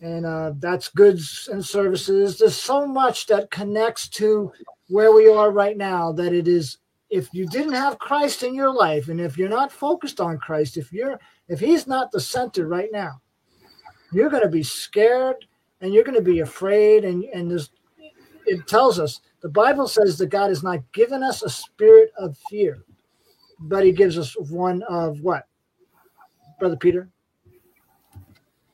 and 0.00 0.26
uh, 0.26 0.54
that's 0.58 0.88
goods 0.88 1.48
and 1.52 1.64
services. 1.64 2.38
There's 2.38 2.56
so 2.56 2.84
much 2.84 3.26
that 3.28 3.52
connects 3.52 4.08
to 4.08 4.52
where 4.88 5.12
we 5.12 5.28
are 5.28 5.52
right 5.52 5.76
now 5.76 6.10
that 6.14 6.32
it 6.32 6.48
is. 6.48 6.78
If 7.08 7.32
you 7.32 7.46
didn't 7.46 7.74
have 7.74 8.00
Christ 8.00 8.42
in 8.42 8.52
your 8.52 8.74
life, 8.74 9.08
and 9.08 9.20
if 9.20 9.38
you're 9.38 9.48
not 9.48 9.70
focused 9.70 10.20
on 10.20 10.38
Christ, 10.38 10.76
if 10.76 10.92
you're 10.92 11.20
if 11.46 11.60
He's 11.60 11.86
not 11.86 12.10
the 12.10 12.20
center 12.20 12.66
right 12.66 12.90
now, 12.90 13.20
you're 14.12 14.30
going 14.30 14.42
to 14.42 14.48
be 14.48 14.64
scared 14.64 15.36
and 15.80 15.94
you're 15.94 16.02
going 16.02 16.18
to 16.18 16.32
be 16.32 16.40
afraid. 16.40 17.04
And 17.04 17.22
and 17.26 17.48
there's, 17.48 17.70
it 18.44 18.66
tells 18.66 18.98
us 18.98 19.20
the 19.40 19.48
Bible 19.48 19.86
says 19.86 20.18
that 20.18 20.30
God 20.30 20.48
has 20.48 20.64
not 20.64 20.80
given 20.92 21.22
us 21.22 21.44
a 21.44 21.50
spirit 21.50 22.10
of 22.18 22.36
fear, 22.50 22.82
but 23.62 23.84
He 23.84 23.92
gives 23.92 24.18
us 24.18 24.34
one 24.50 24.82
of 24.88 25.20
what, 25.20 25.44
Brother 26.58 26.76
Peter? 26.76 27.08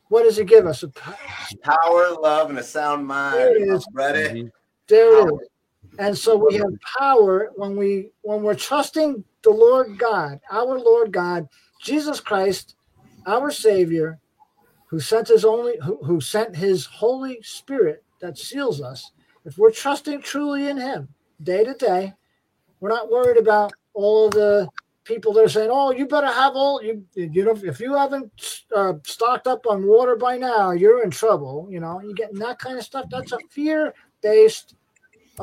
What 0.08 0.22
does 0.24 0.36
He 0.36 0.44
give 0.44 0.66
us? 0.66 0.82
A 0.82 0.88
Power, 1.62 2.10
love, 2.20 2.50
and 2.50 2.58
a 2.58 2.62
sound 2.62 3.08
There 3.08 3.56
it 3.56 3.62
mind. 3.62 3.74
is. 3.74 3.86
Mhm. 3.88 4.50
There 4.88 5.28
it 5.28 5.34
is. 5.34 5.48
And 5.98 6.16
so 6.16 6.36
we 6.36 6.54
have 6.54 6.72
power 6.98 7.50
when 7.56 7.76
we 7.76 8.12
when 8.22 8.42
we're 8.42 8.54
trusting 8.54 9.24
the 9.42 9.50
Lord 9.50 9.98
God, 9.98 10.40
our 10.50 10.78
Lord 10.78 11.12
God, 11.12 11.48
Jesus 11.82 12.20
Christ, 12.20 12.76
our 13.26 13.50
Savior, 13.50 14.20
who 14.86 15.00
sent 15.00 15.28
his 15.28 15.44
only 15.44 15.76
who, 15.82 15.98
who 16.04 16.20
sent 16.20 16.54
his 16.56 16.86
Holy 16.86 17.42
Spirit 17.42 18.04
that 18.20 18.38
seals 18.38 18.80
us. 18.80 19.10
If 19.44 19.58
we're 19.58 19.72
trusting 19.72 20.22
truly 20.22 20.68
in 20.68 20.76
him 20.76 21.08
day 21.42 21.64
to 21.64 21.74
day, 21.74 22.14
we're 22.80 22.88
not 22.90 23.10
worried 23.10 23.38
about 23.38 23.72
all 24.02 24.26
of 24.26 24.32
the 24.34 24.68
people 25.04 25.32
that 25.32 25.44
are 25.44 25.48
saying, 25.48 25.70
"Oh, 25.72 25.90
you 25.90 26.06
better 26.06 26.32
have 26.42 26.54
all 26.54 26.82
you 26.82 27.04
you 27.14 27.44
know 27.44 27.56
if 27.72 27.80
you 27.80 27.94
haven't 27.94 28.30
uh, 28.74 28.94
stocked 29.04 29.46
up 29.46 29.66
on 29.66 29.86
water 29.86 30.14
by 30.16 30.36
now, 30.36 30.70
you're 30.70 31.02
in 31.02 31.10
trouble." 31.10 31.66
You 31.70 31.80
know, 31.80 32.00
you're 32.00 32.20
getting 32.22 32.38
that 32.38 32.58
kind 32.58 32.78
of 32.78 32.84
stuff. 32.84 33.06
That's 33.10 33.32
a 33.32 33.38
fear-based 33.50 34.74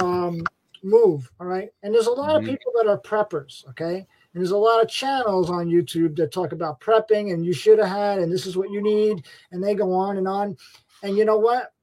um, 0.01 0.41
move. 0.83 1.29
All 1.39 1.47
right. 1.47 1.69
And 1.83 1.93
there's 1.93 2.07
a 2.07 2.11
lot 2.11 2.31
Mhm. 2.31 2.39
of 2.39 2.45
people 2.45 2.71
that 2.75 2.87
are 2.87 2.99
preppers. 2.99 3.67
Okay. 3.69 3.97
And 3.97 4.41
there's 4.41 4.51
a 4.51 4.57
lot 4.57 4.81
of 4.83 4.89
channels 4.89 5.49
on 5.49 5.67
YouTube 5.67 6.15
that 6.17 6.31
talk 6.31 6.51
about 6.51 6.79
prepping 6.81 7.33
and 7.33 7.45
you 7.45 7.53
should 7.53 7.79
have 7.79 7.87
had, 7.87 8.19
and 8.19 8.31
this 8.31 8.45
is 8.45 8.55
what 8.57 8.69
you 8.69 8.81
need. 8.81 9.25
And 9.51 9.63
they 9.63 9.73
go 9.73 9.93
on 9.93 10.17
and 10.17 10.27
on. 10.27 10.57
And 11.03 11.17
you 11.17 11.23
know 11.25 11.39
what? 11.39 11.73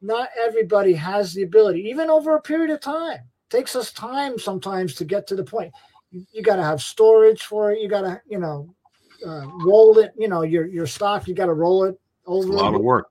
Not 0.00 0.28
everybody 0.36 0.92
has 0.94 1.32
the 1.32 1.44
ability, 1.44 1.80
even 1.88 2.10
over 2.10 2.34
a 2.36 2.42
period 2.42 2.70
of 2.70 2.80
time. 2.80 3.20
takes 3.48 3.76
us 3.76 3.92
time 3.92 4.38
sometimes 4.38 4.94
to 4.94 5.04
get 5.04 5.26
to 5.26 5.36
the 5.36 5.44
point. 5.44 5.70
You, 6.12 6.24
you 6.32 6.42
got 6.42 6.56
to 6.56 6.62
have 6.62 6.80
storage 6.80 7.42
for 7.42 7.72
it. 7.72 7.80
You 7.80 7.88
got 7.88 8.02
to, 8.02 8.20
you 8.28 8.38
know, 8.38 8.72
uh, 9.26 9.46
roll 9.64 9.98
it. 9.98 10.12
You 10.16 10.28
know, 10.28 10.42
your 10.42 10.66
your 10.66 10.86
stock. 10.86 11.26
You 11.26 11.34
got 11.34 11.46
to 11.46 11.54
roll 11.54 11.84
it 11.84 11.98
over. 12.26 12.46
It's 12.46 12.54
a 12.60 12.62
lot 12.62 12.74
of 12.74 12.80
work. 12.82 13.08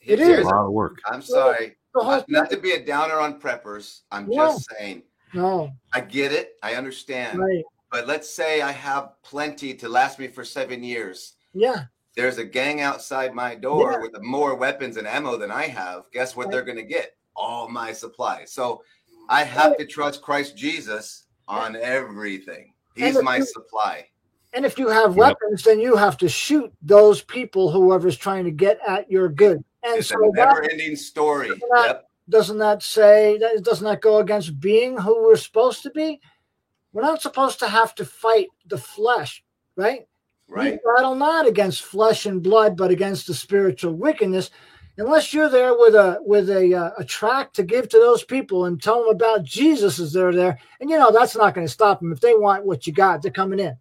It 0.00 0.18
A 0.18 0.22
is. 0.22 0.28
Here's- 0.28 0.44
lot 0.44 0.66
of 0.66 0.72
work. 0.72 0.98
I'm 1.06 1.22
sorry. 1.22 1.76
Not, 1.94 2.26
not 2.30 2.48
to 2.50 2.56
be 2.56 2.72
a 2.72 2.84
downer 2.84 3.18
on 3.20 3.38
preppers. 3.38 4.00
I'm 4.10 4.26
No. 4.26 4.34
just 4.48 4.66
saying. 4.78 5.02
no, 5.34 5.70
I 5.92 6.00
get 6.00 6.32
it. 6.32 6.54
I 6.62 6.74
understand. 6.74 7.38
right? 7.38 7.62
But 7.90 8.06
let's 8.06 8.28
say 8.30 8.62
I 8.62 8.72
have 8.72 9.10
plenty 9.22 9.74
to 9.74 9.88
last 9.90 10.18
me 10.18 10.28
for 10.28 10.42
seven 10.44 10.82
years. 10.82 11.34
Yeah, 11.52 11.84
There's 12.16 12.38
a 12.38 12.44
gang 12.46 12.80
outside 12.80 13.34
my 13.34 13.54
door 13.54 13.92
Yeah. 13.92 13.98
with 14.00 14.22
more 14.22 14.54
weapons 14.54 14.96
and 14.96 15.06
ammo 15.06 15.36
than 15.36 15.50
I 15.50 15.66
have. 15.66 16.04
Guess 16.12 16.34
what 16.34 16.46
Right. 16.46 16.52
they're 16.52 16.62
going 16.64 16.78
to 16.78 16.82
get? 16.82 17.14
All 17.36 17.68
my 17.68 17.92
supplies. 17.92 18.52
So 18.52 18.82
I 19.28 19.44
have 19.44 19.76
to 19.76 19.84
trust 19.86 20.22
Christ 20.22 20.56
Jesus 20.56 21.21
on 21.52 21.76
everything. 21.76 22.72
He's 22.96 23.20
my 23.22 23.36
you- 23.38 23.44
supply. 23.44 24.08
And 24.54 24.66
if 24.66 24.78
you 24.78 24.88
have 24.88 25.10
Yep. 25.12 25.16
weapons, 25.16 25.62
then 25.64 25.80
you 25.80 25.96
have 25.96 26.16
to 26.18 26.28
shoot 26.28 26.70
those 26.82 27.22
people, 27.22 27.70
whoever's 27.70 28.16
trying 28.18 28.44
to 28.44 28.50
get 28.50 28.78
at 28.86 29.10
your 29.10 29.28
good. 29.28 29.64
And 29.82 29.98
It's 29.98 30.10
a 30.10 30.14
so 30.14 30.30
that, 30.34 30.48
never-ending 30.48 30.96
story. 30.96 31.48
that- 31.48 31.84
Yep. 31.86 32.10
doesn't 32.28 32.58
that 32.58 32.82
say 32.82 33.38
that 33.38 33.62
doesn't 33.64 33.84
that 33.86 34.00
go 34.02 34.18
against 34.18 34.60
being 34.60 34.96
who 34.98 35.22
we're 35.22 35.36
supposed 35.36 35.82
to 35.84 35.90
be? 35.90 36.20
We're 36.92 37.02
not 37.02 37.22
supposed 37.22 37.58
to 37.60 37.66
have 37.68 37.94
to 37.96 38.04
fight 38.04 38.48
the 38.66 38.78
flesh. 38.78 39.42
right? 39.74 40.06
Right. 40.48 40.74
We 40.84 40.92
battle 40.94 41.14
not 41.14 41.46
against 41.46 41.82
flesh 41.82 42.26
and 42.26 42.42
blood, 42.42 42.76
but 42.76 42.90
against 42.90 43.26
the 43.26 43.32
spiritual 43.32 43.94
wickedness. 43.94 44.50
Unless 44.98 45.32
you're 45.32 45.48
there 45.48 45.74
with 45.76 45.94
a 45.94 46.18
with 46.22 46.50
a 46.50 46.74
uh, 46.74 46.90
a 46.98 47.04
tract 47.04 47.56
to 47.56 47.62
give 47.62 47.88
to 47.88 47.98
those 47.98 48.24
people 48.24 48.66
and 48.66 48.80
tell 48.82 49.00
them 49.04 49.14
about 49.14 49.42
Jesus 49.44 49.98
as 49.98 50.12
they're 50.12 50.32
there, 50.34 50.58
and 50.80 50.90
you 50.90 50.98
know 50.98 51.10
that's 51.10 51.34
not 51.36 51.54
going 51.54 51.66
to 51.66 51.72
stop 51.72 52.00
them 52.00 52.12
if 52.12 52.20
they 52.20 52.34
want 52.34 52.66
what 52.66 52.86
you 52.86 52.92
got. 52.92 53.22
They're 53.22 53.30
coming 53.32 53.58
in, 53.58 53.76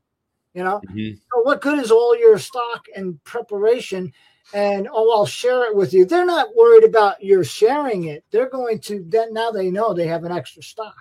you 0.53 0.63
know. 0.63 0.85
Mhm. 0.89 1.19
So 1.33 1.41
what 1.43 1.61
good 1.61 1.79
is 1.79 1.91
all 1.91 2.17
your 2.17 2.37
stock 2.39 2.85
and 2.95 3.23
preparation? 3.25 4.11
And 4.53 4.87
oh, 4.91 5.11
I'll 5.17 5.25
share 5.25 5.65
it 5.65 5.75
with 5.75 5.93
you. 5.93 6.05
They're 6.05 6.25
not 6.25 6.55
worried 6.55 6.83
about 6.85 7.23
your 7.23 7.43
sharing 7.43 8.05
it. 8.05 8.23
They're 8.31 8.49
going 8.49 8.79
to 8.81 9.03
then 9.07 9.33
now 9.33 9.51
they 9.51 9.71
know 9.71 9.93
they 9.93 10.07
have 10.07 10.23
an 10.25 10.31
extra 10.31 10.63
stock. 10.63 10.95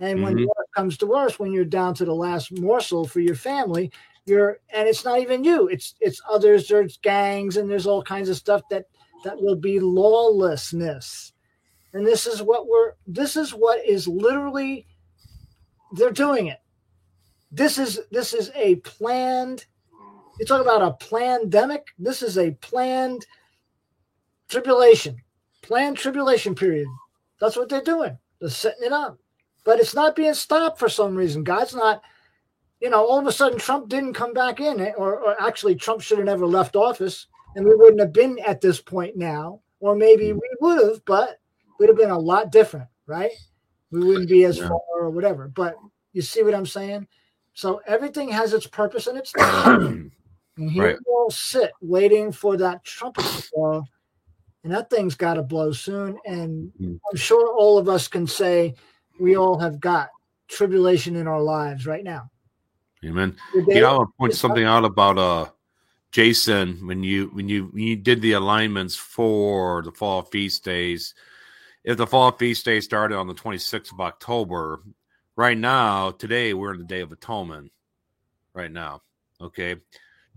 And 0.00 0.22
when 0.22 0.34
Mhm. 0.34 0.46
work 0.46 0.66
comes 0.74 0.96
to 0.98 1.06
worse, 1.06 1.38
when 1.38 1.52
you're 1.52 1.64
down 1.64 1.94
to 1.94 2.04
the 2.04 2.14
last 2.14 2.52
morsel 2.52 3.06
for 3.06 3.20
your 3.20 3.36
family, 3.36 3.92
you're 4.26 4.60
and 4.72 4.88
it's 4.88 5.04
not 5.04 5.20
even 5.20 5.44
you. 5.44 5.68
It's 5.68 5.94
it's 6.00 6.20
others. 6.30 6.68
There's 6.68 6.98
gangs 6.98 7.56
and 7.56 7.70
there's 7.70 7.86
all 7.86 8.02
kinds 8.02 8.28
of 8.28 8.36
stuff 8.36 8.62
that 8.70 8.86
that 9.24 9.40
will 9.42 9.56
be 9.56 9.80
lawlessness. 9.80 11.32
And 11.92 12.06
this 12.06 12.26
is 12.26 12.42
what 12.42 12.68
we're. 12.68 12.92
This 13.06 13.36
is 13.36 13.52
what 13.52 13.84
is 13.84 14.06
literally. 14.06 14.86
They're 15.92 16.10
doing 16.10 16.46
it. 16.48 16.58
This 17.50 17.78
is 17.78 18.00
this 18.10 18.34
is 18.34 18.50
a 18.54 18.76
planned. 18.76 19.66
You 20.38 20.46
talk 20.46 20.60
about 20.60 20.82
a 20.82 21.04
pandemic. 21.08 21.86
This 21.98 22.22
is 22.22 22.36
a 22.36 22.50
planned 22.52 23.24
tribulation, 24.48 25.22
planned 25.62 25.96
tribulation 25.96 26.54
period. 26.54 26.88
That's 27.40 27.56
what 27.56 27.68
they're 27.68 27.80
doing. 27.80 28.18
They're 28.40 28.50
setting 28.50 28.84
it 28.84 28.92
up, 28.92 29.18
but 29.64 29.78
it's 29.78 29.94
not 29.94 30.16
being 30.16 30.34
stopped 30.34 30.78
for 30.78 30.88
some 30.88 31.14
reason. 31.14 31.44
God's 31.44 31.74
not. 31.74 32.02
You 32.80 32.90
know, 32.90 33.06
all 33.06 33.20
of 33.20 33.26
a 33.26 33.32
sudden 33.32 33.58
Trump 33.58 33.88
didn't 33.88 34.12
come 34.12 34.34
back 34.34 34.60
in, 34.60 34.80
eh, 34.80 34.92
or, 34.98 35.18
or 35.18 35.40
actually 35.40 35.76
Trump 35.76 36.02
should 36.02 36.18
have 36.18 36.26
never 36.26 36.44
left 36.44 36.76
office, 36.76 37.28
and 37.54 37.64
we 37.64 37.74
wouldn't 37.74 38.00
have 38.00 38.12
been 38.12 38.38
at 38.46 38.60
this 38.60 38.80
point 38.80 39.16
now. 39.16 39.60
Or 39.80 39.94
maybe 39.94 40.32
we 40.32 40.48
would 40.60 40.82
have, 40.82 41.04
but 41.04 41.30
it 41.30 41.38
would 41.78 41.88
have 41.88 41.98
been 41.98 42.10
a 42.10 42.18
lot 42.18 42.50
different, 42.50 42.88
right? 43.06 43.32
We 43.90 44.02
wouldn't 44.02 44.28
be 44.28 44.44
as 44.44 44.58
Yeah. 44.58 44.68
far 44.68 44.80
or 44.98 45.10
whatever. 45.10 45.48
But 45.48 45.76
you 46.12 46.22
see 46.22 46.42
what 46.42 46.54
I'm 46.54 46.66
saying? 46.66 47.06
So 47.52 47.82
everything 47.86 48.30
has 48.30 48.52
its 48.54 48.66
purpose 48.66 49.06
and 49.06 49.18
its 49.18 49.32
time. 49.38 50.10
And 50.56 50.70
here 50.70 50.84
Right. 50.84 50.96
we 50.96 51.12
all 51.12 51.30
sit 51.30 51.72
waiting 51.80 52.32
for 52.32 52.56
that 52.56 52.84
trumpet 52.84 53.24
to 53.24 53.42
blow. 53.52 53.84
And 54.62 54.72
that 54.72 54.88
thing's 54.88 55.14
got 55.14 55.34
to 55.34 55.42
blow 55.42 55.72
soon. 55.72 56.18
And 56.24 56.72
Mm. 56.80 56.98
I'm 57.10 57.16
sure 57.16 57.54
all 57.54 57.76
of 57.76 57.88
us 57.88 58.08
can 58.08 58.26
say 58.26 58.74
we 59.20 59.36
all 59.36 59.58
have 59.58 59.78
got 59.80 60.08
tribulation 60.48 61.16
in 61.16 61.28
our 61.28 61.42
lives 61.42 61.86
right 61.86 62.04
now. 62.04 62.30
Amen. 63.04 63.36
You 63.68 63.82
know, 63.82 63.88
I 63.88 63.92
want 63.98 64.08
to 64.08 64.16
point 64.18 64.34
something 64.34 64.64
out 64.64 64.84
about 64.84 65.18
uh 65.18 65.46
Jason 66.14 66.86
when 66.86 67.02
you 67.02 67.26
when 67.32 67.48
you 67.48 67.64
when 67.72 67.82
you 67.82 67.96
did 67.96 68.22
the 68.22 68.34
alignments 68.34 68.94
for 68.94 69.82
the 69.82 69.90
fall 69.90 70.22
feast 70.22 70.62
days. 70.64 71.12
If 71.82 71.96
the 71.96 72.06
fall 72.06 72.30
feast 72.30 72.64
day 72.64 72.78
started 72.78 73.16
on 73.16 73.26
the 73.26 73.34
26th 73.34 73.90
of 73.90 74.00
October, 74.00 74.84
right 75.34 75.58
now, 75.58 76.12
today 76.12 76.54
we're 76.54 76.72
in 76.72 76.78
the 76.78 76.84
Day 76.86 77.00
of 77.00 77.10
Atonement. 77.10 77.72
Right 78.54 78.70
now, 78.70 79.02
okay. 79.40 79.74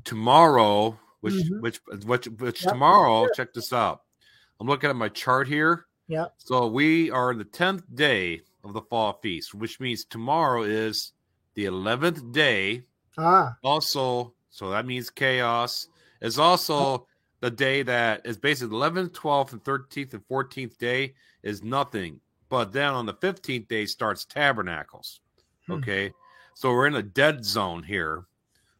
Tomorrow, 0.03 0.99
which 1.21 1.35
Mhm. 1.35 1.61
which 1.61 1.79
which 2.05 2.25
which 2.25 2.63
Yep. 2.63 2.71
tomorrow? 2.71 3.27
Check 3.35 3.53
this 3.53 3.71
out. 3.71 4.01
I'm 4.59 4.65
looking 4.65 4.89
at 4.89 4.95
my 4.95 5.09
chart 5.09 5.47
here. 5.47 5.85
Yeah. 6.07 6.29
So 6.39 6.65
we 6.65 7.11
are 7.11 7.29
in 7.29 7.37
the 7.37 7.45
10th 7.45 7.83
day 7.93 8.41
of 8.63 8.73
the 8.73 8.81
fall 8.81 9.13
feast, 9.21 9.53
which 9.53 9.79
means 9.79 10.05
tomorrow 10.05 10.63
is 10.63 11.13
the 11.53 11.65
11th 11.65 12.31
day 12.31 12.87
ah, 13.19 13.55
also 13.63 14.33
so 14.57 14.71
that 14.71 14.87
means 14.87 15.11
chaos. 15.11 15.87
Is 16.19 16.39
also 16.39 17.05
the 17.41 17.51
day 17.51 17.83
that 17.83 18.25
is 18.25 18.37
basically 18.37 18.75
11th 18.75 19.11
12th 19.11 19.51
and 19.51 19.63
13th 19.63 20.13
and 20.13 20.27
14th 20.27 20.79
day 20.79 21.13
is 21.43 21.63
nothing. 21.63 22.19
But 22.49 22.73
then 22.73 22.91
on 22.91 23.05
the 23.05 23.13
15th 23.13 23.67
day 23.67 23.85
starts 23.85 24.25
tabernacles. 24.25 25.19
Hmm. 25.67 25.73
okay? 25.73 26.11
So 26.55 26.71
we're 26.71 26.87
in 26.87 26.95
a 26.95 27.03
dead 27.03 27.45
zone 27.45 27.83
here. 27.83 28.25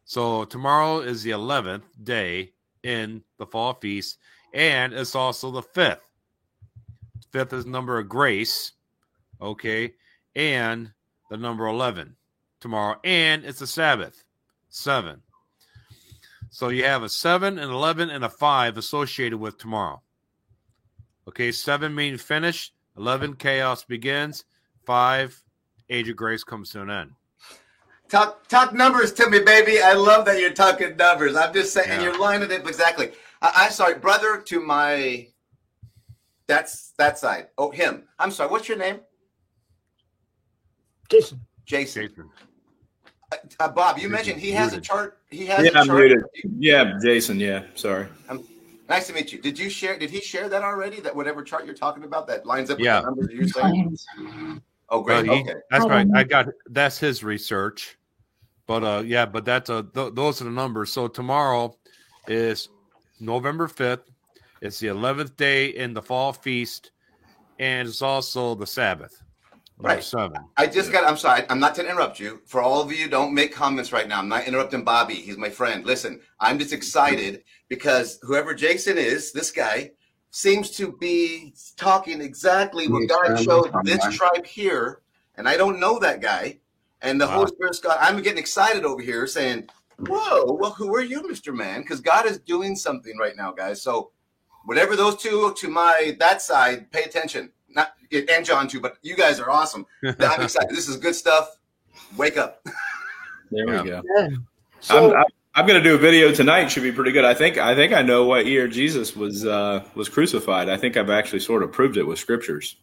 So 0.04 0.44
tomorrow 0.46 0.98
is 0.98 1.22
the 1.22 1.30
11th 1.30 1.84
day 2.02 2.54
in 2.82 3.22
the 3.38 3.46
fall 3.46 3.74
feast 3.74 4.18
and 4.52 4.92
it's 4.92 5.14
also 5.14 5.50
the 5.50 5.62
5th 5.62 6.00
fifth 7.32 7.52
is 7.52 7.66
number 7.66 7.98
of 7.98 8.08
grace 8.08 8.72
okay? 9.40 9.92
And 10.34 10.92
the 11.28 11.36
number 11.36 11.66
11 11.66 12.16
tomorrow 12.60 12.98
and 13.04 13.44
it's 13.44 13.60
a 13.60 13.66
sabbath 13.66 14.24
seven 14.70 15.20
so 16.50 16.68
you 16.68 16.84
have 16.84 17.02
a 17.02 17.08
seven 17.08 17.58
and 17.58 17.70
11 17.70 18.10
and 18.10 18.24
a 18.24 18.28
five 18.28 18.76
associated 18.76 19.38
with 19.38 19.58
tomorrow 19.58 20.00
okay 21.26 21.52
seven 21.52 21.94
meaning 21.94 22.18
finish 22.18 22.72
11 22.96 23.34
chaos 23.34 23.84
begins 23.84 24.44
five 24.84 25.42
age 25.90 26.08
of 26.08 26.16
grace 26.16 26.44
comes 26.44 26.70
to 26.70 26.82
an 26.82 26.90
end 26.90 27.10
Talk 28.08 28.48
talk 28.48 28.72
numbers 28.72 29.12
to 29.14 29.28
me, 29.28 29.40
baby. 29.40 29.82
I 29.82 29.92
love 29.92 30.24
that 30.24 30.40
you're 30.40 30.50
talking 30.50 30.96
numbers. 30.96 31.36
I'm 31.36 31.52
just 31.52 31.74
saying, 31.74 31.90
and 31.90 32.02
you're 32.02 32.18
lining 32.18 32.50
it 32.50 32.66
exactly. 32.66 33.12
I, 33.42 33.52
I'm 33.54 33.70
sorry, 33.70 33.98
brother 33.98 34.40
to 34.46 34.60
my. 34.60 35.28
That's 36.46 36.94
that 36.96 37.18
side. 37.18 37.48
Oh, 37.58 37.70
him. 37.70 38.04
I'm 38.18 38.30
sorry. 38.30 38.50
What's 38.50 38.66
your 38.66 38.78
name? 38.78 39.00
Jason. 41.10 41.42
Jason. 41.66 42.08
Jason. 42.08 42.30
Uh, 43.60 43.68
Bob, 43.68 43.98
you 43.98 44.08
mentioned 44.08 44.40
he 44.40 44.52
has 44.52 44.72
a 44.72 44.80
chart. 44.80 45.18
He 45.30 45.44
has 45.46 45.64
Yeah, 45.64 45.70
a 45.72 45.78
I'm 45.80 45.86
chart. 45.86 46.00
muted. 46.00 46.24
Yeah, 46.58 46.98
Jason. 47.02 47.38
Yeah, 47.38 47.64
sorry. 47.74 48.06
Nice 48.88 49.06
to 49.08 49.12
meet 49.12 49.32
you. 49.32 49.40
Did 49.42 49.58
you 49.58 49.68
share? 49.68 49.98
Did 49.98 50.08
he 50.08 50.20
share 50.20 50.48
that 50.48 50.62
already? 50.62 51.00
That 51.00 51.14
whatever 51.14 51.42
chart 51.42 51.66
you're 51.66 51.74
talking 51.74 52.04
about 52.04 52.26
that 52.28 52.46
lines 52.46 52.70
up 52.70 52.78
with 52.78 52.86
the 52.86 53.02
numbers 53.02 53.34
you're 53.34 53.46
saying. 53.48 53.98
Oh, 54.88 55.00
Well, 55.02 55.22
great. 55.22 55.26
he- 55.26 55.42
okay. 55.42 55.54
that's 55.70 55.84
right 55.86 56.06
i 56.14 56.24
got 56.24 56.46
that's 56.70 56.98
his 56.98 57.22
research 57.22 57.98
but 58.66 58.82
uh 58.82 59.02
yeah 59.04 59.26
but 59.26 59.44
that's 59.44 59.68
a 59.68 59.82
th- 59.82 60.14
those 60.14 60.40
are 60.40 60.44
the 60.44 60.50
numbers 60.50 60.90
so 60.90 61.08
tomorrow 61.08 61.76
is 62.26 62.70
november 63.20 63.68
5th 63.68 64.04
it's 64.62 64.78
the 64.80 64.86
11th 64.86 65.36
day 65.36 65.66
in 65.66 65.92
the 65.92 66.00
fall 66.00 66.32
feast 66.32 66.90
and 67.58 67.86
it's 67.86 68.00
also 68.00 68.54
the 68.54 68.66
sabbath 68.66 69.12
number 69.12 69.27
Right. 69.80 70.02
seven 70.02 70.44
I 70.56 70.66
just 70.66 70.90
got. 70.90 71.08
I'm 71.08 71.16
sorry. 71.16 71.44
I'm 71.48 71.60
not 71.60 71.74
to 71.76 71.88
interrupt 71.88 72.18
you. 72.18 72.40
For 72.46 72.60
all 72.60 72.82
of 72.82 72.92
you, 72.92 73.08
don't 73.08 73.32
make 73.32 73.54
comments 73.54 73.92
right 73.92 74.08
now. 74.08 74.18
I'm 74.18 74.28
not 74.28 74.46
interrupting 74.46 74.82
Bobby. 74.82 75.14
He's 75.14 75.38
my 75.38 75.50
friend. 75.50 75.86
Listen, 75.86 76.20
I'm 76.40 76.58
just 76.58 76.72
excited 76.72 77.44
because 77.68 78.18
whoever 78.22 78.54
Jason 78.54 78.98
is, 78.98 79.32
this 79.32 79.52
guy 79.52 79.92
seems 80.30 80.70
to 80.72 80.92
be 80.92 81.54
talking 81.76 82.20
exactly 82.20 82.88
what 82.88 83.08
God 83.08 83.38
showed 83.38 83.72
this 83.84 84.04
tribe 84.16 84.44
here, 84.44 85.02
and 85.36 85.48
I 85.48 85.56
don't 85.56 85.80
know 85.80 85.98
that 86.00 86.20
guy. 86.20 86.58
And 87.00 87.20
the 87.20 87.26
Wow. 87.26 87.34
Holy 87.34 87.46
Spirit's 87.48 87.78
God. 87.78 87.98
I'm 88.00 88.20
getting 88.20 88.40
excited 88.40 88.84
over 88.84 89.00
here, 89.00 89.28
saying, 89.28 89.68
"Whoa, 89.98 90.56
well, 90.58 90.72
who 90.72 90.92
are 90.96 91.02
you, 91.02 91.26
Mister 91.28 91.52
Man?" 91.52 91.82
Because 91.82 92.00
God 92.00 92.26
is 92.26 92.40
doing 92.40 92.74
something 92.74 93.16
right 93.16 93.36
now, 93.36 93.52
guys. 93.52 93.80
So, 93.80 94.10
whatever 94.64 94.96
those 94.96 95.16
two 95.16 95.54
to 95.56 95.68
my 95.68 96.16
that 96.18 96.42
side, 96.42 96.90
pay 96.90 97.04
attention. 97.04 97.52
Not 98.12 98.30
and 98.30 98.44
John 98.44 98.68
too, 98.68 98.80
but 98.80 98.98
you 99.02 99.16
guys 99.16 99.40
are 99.40 99.50
awesome. 99.50 99.86
I'm 100.02 100.14
excited. 100.42 100.70
This 100.70 100.88
is 100.88 100.96
good 100.96 101.14
stuff. 101.14 101.58
Wake 102.16 102.36
up. 102.36 102.64
There 103.50 103.68
Yeah. 103.68 103.82
we 103.82 103.88
go. 103.90 104.02
Man. 104.16 104.46
So, 104.80 105.10
I'm, 105.12 105.16
I'm, 105.18 105.24
I'm 105.54 105.66
going 105.66 105.82
to 105.82 105.88
do 105.88 105.94
a 105.94 105.98
video 105.98 106.32
tonight. 106.32 106.68
Should 106.68 106.84
be 106.84 106.92
pretty 106.92 107.12
good. 107.12 107.24
I 107.24 107.34
think. 107.34 107.58
I 107.58 107.74
think 107.74 107.92
I 107.92 108.02
know 108.02 108.24
what 108.24 108.46
year 108.46 108.68
Jesus 108.68 109.16
was 109.16 109.44
uh, 109.44 109.82
was 109.94 110.08
crucified. 110.08 110.68
I 110.68 110.76
think 110.76 110.96
I've 110.96 111.10
actually 111.10 111.40
sort 111.40 111.62
of 111.62 111.72
proved 111.72 111.96
it 111.96 112.04
with 112.04 112.18
scriptures. 112.18 112.76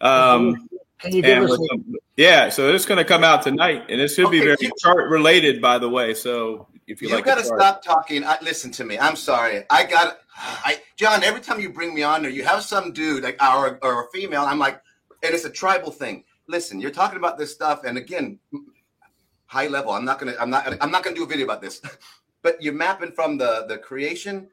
Um, 0.00 0.68
can 0.98 1.12
you 1.14 1.22
give 1.22 1.42
us 1.42 1.50
with 1.50 1.60
some- 1.70 1.96
yeah, 2.16 2.48
so 2.48 2.72
it's 2.72 2.86
going 2.86 2.98
to 2.98 3.04
come 3.04 3.22
out 3.24 3.42
tonight, 3.42 3.84
and 3.90 4.00
it 4.00 4.08
should 4.08 4.30
be 4.30 4.40
very 4.40 4.56
you- 4.60 4.72
chart 4.78 5.08
related, 5.10 5.60
by 5.60 5.78
the 5.78 5.88
way. 5.88 6.14
So 6.14 6.68
if 6.86 7.00
you 7.02 7.08
like, 7.08 7.10
You 7.10 7.16
like, 7.16 7.24
got 7.24 7.34
to 7.36 7.48
the 7.48 7.56
stop 7.58 7.82
talking. 7.82 8.24
I, 8.24 8.36
listen 8.42 8.70
to 8.72 8.84
me. 8.84 8.98
I'm 8.98 9.16
sorry. 9.16 9.64
I 9.70 9.84
got. 9.84 10.18
I 10.36 10.80
John. 10.96 11.22
Every 11.22 11.40
time 11.40 11.60
you 11.60 11.70
bring 11.70 11.94
me 11.94 12.02
on 12.02 12.22
there, 12.22 12.30
you 12.30 12.44
have 12.44 12.62
some 12.62 12.92
dude 12.92 13.22
like 13.24 13.42
or 13.42 13.78
or 13.82 14.04
a 14.04 14.10
female. 14.10 14.42
I'm 14.42 14.58
like, 14.58 14.80
and 15.22 15.34
it's 15.34 15.44
a 15.44 15.50
tribal 15.50 15.90
thing. 15.90 16.24
Listen, 16.48 16.80
you're 16.80 16.90
talking 16.90 17.18
about 17.18 17.38
this 17.38 17.52
stuff, 17.52 17.84
and 17.84 17.98
again, 17.98 18.38
high 19.46 19.66
level. 19.66 19.92
I'm 19.92 20.04
not 20.04 20.18
gonna. 20.18 20.34
I'm 20.38 20.50
not. 20.50 20.66
I'm 20.80 20.90
not 20.90 21.02
gonna 21.02 21.16
do 21.16 21.24
a 21.24 21.26
video 21.26 21.44
about 21.44 21.62
this. 21.62 21.80
But 22.42 22.62
you're 22.62 22.74
mapping 22.74 23.10
from 23.10 23.38
the 23.38 23.64
the 23.66 23.76
creation 23.76 24.46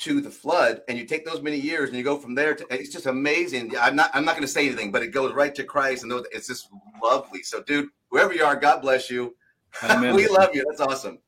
to 0.00 0.20
the 0.20 0.30
flood, 0.30 0.82
and 0.88 0.98
you 0.98 1.06
take 1.06 1.24
those 1.24 1.40
many 1.40 1.56
years, 1.56 1.88
and 1.88 1.96
you 1.96 2.04
go 2.04 2.18
from 2.18 2.34
there 2.34 2.54
to. 2.54 2.66
It's 2.68 2.92
just 2.92 3.06
amazing. 3.06 3.74
I'm 3.80 3.96
not. 3.96 4.10
I'm 4.12 4.26
not 4.26 4.34
gonna 4.34 4.46
say 4.46 4.66
anything, 4.66 4.92
but 4.92 5.02
it 5.02 5.06
goes 5.06 5.32
right 5.32 5.54
to 5.54 5.64
Christ, 5.64 6.02
and 6.02 6.12
those, 6.12 6.26
it's 6.32 6.48
just 6.48 6.68
lovely. 7.02 7.42
So, 7.42 7.62
dude, 7.62 7.88
whoever 8.10 8.34
you 8.34 8.44
are, 8.44 8.56
God 8.56 8.82
bless 8.82 9.08
you. 9.08 9.36
We 9.98 10.28
love 10.28 10.50
you. 10.52 10.66
That's 10.68 10.82
awesome. 10.82 11.18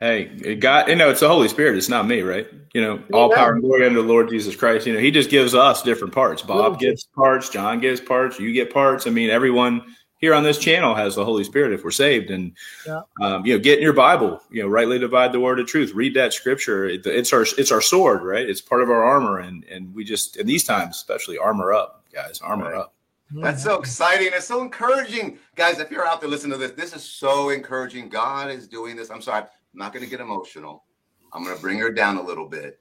Hey, 0.00 0.30
it 0.42 0.60
got 0.60 0.88
you 0.88 0.96
know 0.96 1.10
it's 1.10 1.20
the 1.20 1.28
Holy 1.28 1.48
Spirit. 1.48 1.76
It's 1.76 1.90
not 1.90 2.06
me, 2.06 2.22
right? 2.22 2.48
You 2.72 2.80
know, 2.80 3.02
all 3.12 3.26
Amen. 3.26 3.36
power 3.36 3.52
and 3.52 3.62
glory 3.62 3.84
unto 3.86 4.00
the 4.00 4.08
Lord 4.08 4.30
Jesus 4.30 4.56
Christ. 4.56 4.86
You 4.86 4.94
know, 4.94 4.98
He 5.00 5.10
just 5.10 5.28
gives 5.28 5.54
us 5.54 5.82
different 5.82 6.14
parts. 6.14 6.40
Bob 6.40 6.56
Little 6.56 6.74
gets 6.76 7.04
parts, 7.04 7.50
John 7.50 7.80
gives 7.80 8.00
parts, 8.00 8.38
you 8.40 8.52
get 8.52 8.72
parts. 8.72 9.06
I 9.06 9.10
mean, 9.10 9.28
everyone 9.28 9.94
here 10.18 10.32
on 10.34 10.42
this 10.42 10.58
channel 10.58 10.94
has 10.94 11.14
the 11.16 11.24
Holy 11.24 11.44
Spirit 11.44 11.72
if 11.72 11.84
we're 11.84 11.90
saved. 11.90 12.30
And 12.30 12.56
Yeah. 12.86 13.02
um, 13.20 13.44
you 13.44 13.54
know, 13.54 13.58
get 13.62 13.78
in 13.78 13.84
your 13.84 13.92
Bible. 13.92 14.40
You 14.50 14.62
know, 14.62 14.68
rightly 14.68 14.98
divide 14.98 15.32
the 15.32 15.40
word 15.40 15.60
of 15.60 15.66
truth. 15.66 15.92
Read 15.94 16.14
that 16.14 16.32
scripture. 16.32 16.86
It- 16.86 17.04
it's 17.06 17.32
our 17.34 17.42
it's 17.42 17.70
our 17.70 17.82
sword, 17.82 18.22
right? 18.22 18.48
It's 18.48 18.62
part 18.62 18.82
of 18.82 18.88
our 18.88 19.04
armor, 19.04 19.38
and 19.38 19.64
and 19.64 19.94
we 19.94 20.04
just 20.04 20.36
in 20.38 20.46
these 20.46 20.64
times, 20.64 20.96
especially, 20.96 21.36
armor 21.36 21.74
up, 21.74 22.06
guys. 22.10 22.40
Armor 22.40 22.70
Right. 22.70 22.74
up. 22.74 22.94
That's 23.32 23.62
so 23.62 23.78
exciting. 23.78 24.30
It's 24.32 24.46
so 24.46 24.60
encouraging. 24.62 25.38
Guys, 25.54 25.78
if 25.78 25.90
you're 25.90 26.04
out 26.06 26.20
there 26.20 26.28
listening 26.30 26.52
to 26.52 26.58
this, 26.58 26.72
this 26.72 26.92
is 26.94 27.04
so 27.04 27.50
encouraging. 27.50 28.08
God 28.08 28.50
is 28.50 28.66
doing 28.66 28.96
this. 28.96 29.08
I'm 29.08 29.22
sorry, 29.22 29.44
I'm 29.72 29.78
not 29.78 29.92
going 29.92 30.04
to 30.04 30.10
get 30.10 30.20
emotional. 30.20 30.84
I'm 31.32 31.44
going 31.44 31.54
to 31.54 31.62
bring 31.62 31.78
her 31.78 31.92
down 31.92 32.16
a 32.16 32.22
little 32.22 32.48
bit. 32.48 32.80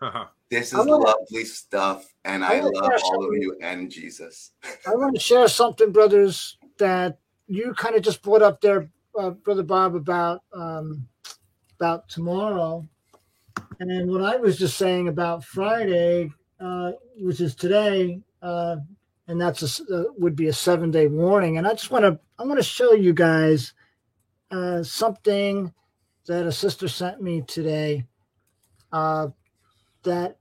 This 0.48 0.68
is 0.68 0.74
I 0.74 0.82
wanna- 0.84 1.04
lovely 1.04 1.44
stuff. 1.44 2.06
And 2.24 2.44
I 2.44 2.58
I 2.58 2.60
love 2.60 2.92
all 3.06 3.26
of 3.26 3.34
you 3.34 3.56
and 3.60 3.90
Jesus. 3.90 4.52
I 4.86 4.94
want 4.94 5.16
to 5.16 5.20
share 5.20 5.48
something, 5.48 5.90
brothers, 5.90 6.56
that 6.78 7.18
you 7.48 7.74
kind 7.74 7.96
of 7.96 8.02
just 8.02 8.22
brought 8.22 8.42
up 8.42 8.60
there, 8.60 8.88
uh, 9.18 9.30
brother 9.30 9.64
Bob, 9.64 9.96
about 9.96 10.42
um, 10.52 11.08
about 11.80 12.08
tomorrow, 12.08 12.86
and 13.80 14.08
what 14.08 14.22
I 14.22 14.36
was 14.36 14.56
just 14.56 14.78
saying 14.78 15.08
about 15.08 15.42
Friday, 15.44 16.30
uh, 16.60 16.92
which 17.18 17.40
is 17.40 17.56
today, 17.56 18.20
uh, 18.40 18.76
and 19.26 19.40
that's 19.40 19.62
a, 19.62 19.66
s- 19.66 19.82
uh, 19.92 20.04
would 20.16 20.36
be 20.36 20.46
a 20.46 20.52
seven 20.52 20.92
day 20.92 21.08
warning. 21.08 21.58
And 21.58 21.66
I 21.66 21.72
just 21.72 21.90
want 21.90 22.04
to 22.04 22.20
I 22.38 22.44
want 22.44 22.60
to 22.60 22.62
show 22.64 22.92
you 22.92 23.12
guys 23.12 23.74
uh, 24.52 24.84
something 24.84 25.72
that 26.26 26.46
a 26.46 26.52
sister 26.52 26.88
sent 26.88 27.22
me 27.22 27.42
today. 27.42 28.04
Uh, 28.92 29.28
that 30.04 30.38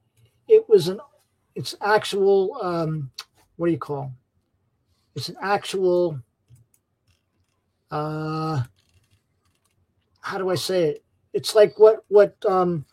it 0.48 0.68
was 0.70 0.88
an 0.88 1.00
it's 1.56 1.76
actual 1.82 2.58
um, 2.62 3.12
what 3.58 3.68
do 3.68 3.72
you 3.72 3.78
call 3.80 4.12
it's 5.16 5.30
an 5.30 5.38
actual 5.42 6.20
uh 7.92 8.62
how 10.22 10.38
do 10.38 10.50
i 10.50 10.56
say 10.56 10.86
it? 10.86 11.04
It's 11.34 11.56
like 11.56 11.78
what 11.78 12.04
what 12.08 12.36
um 12.48 12.86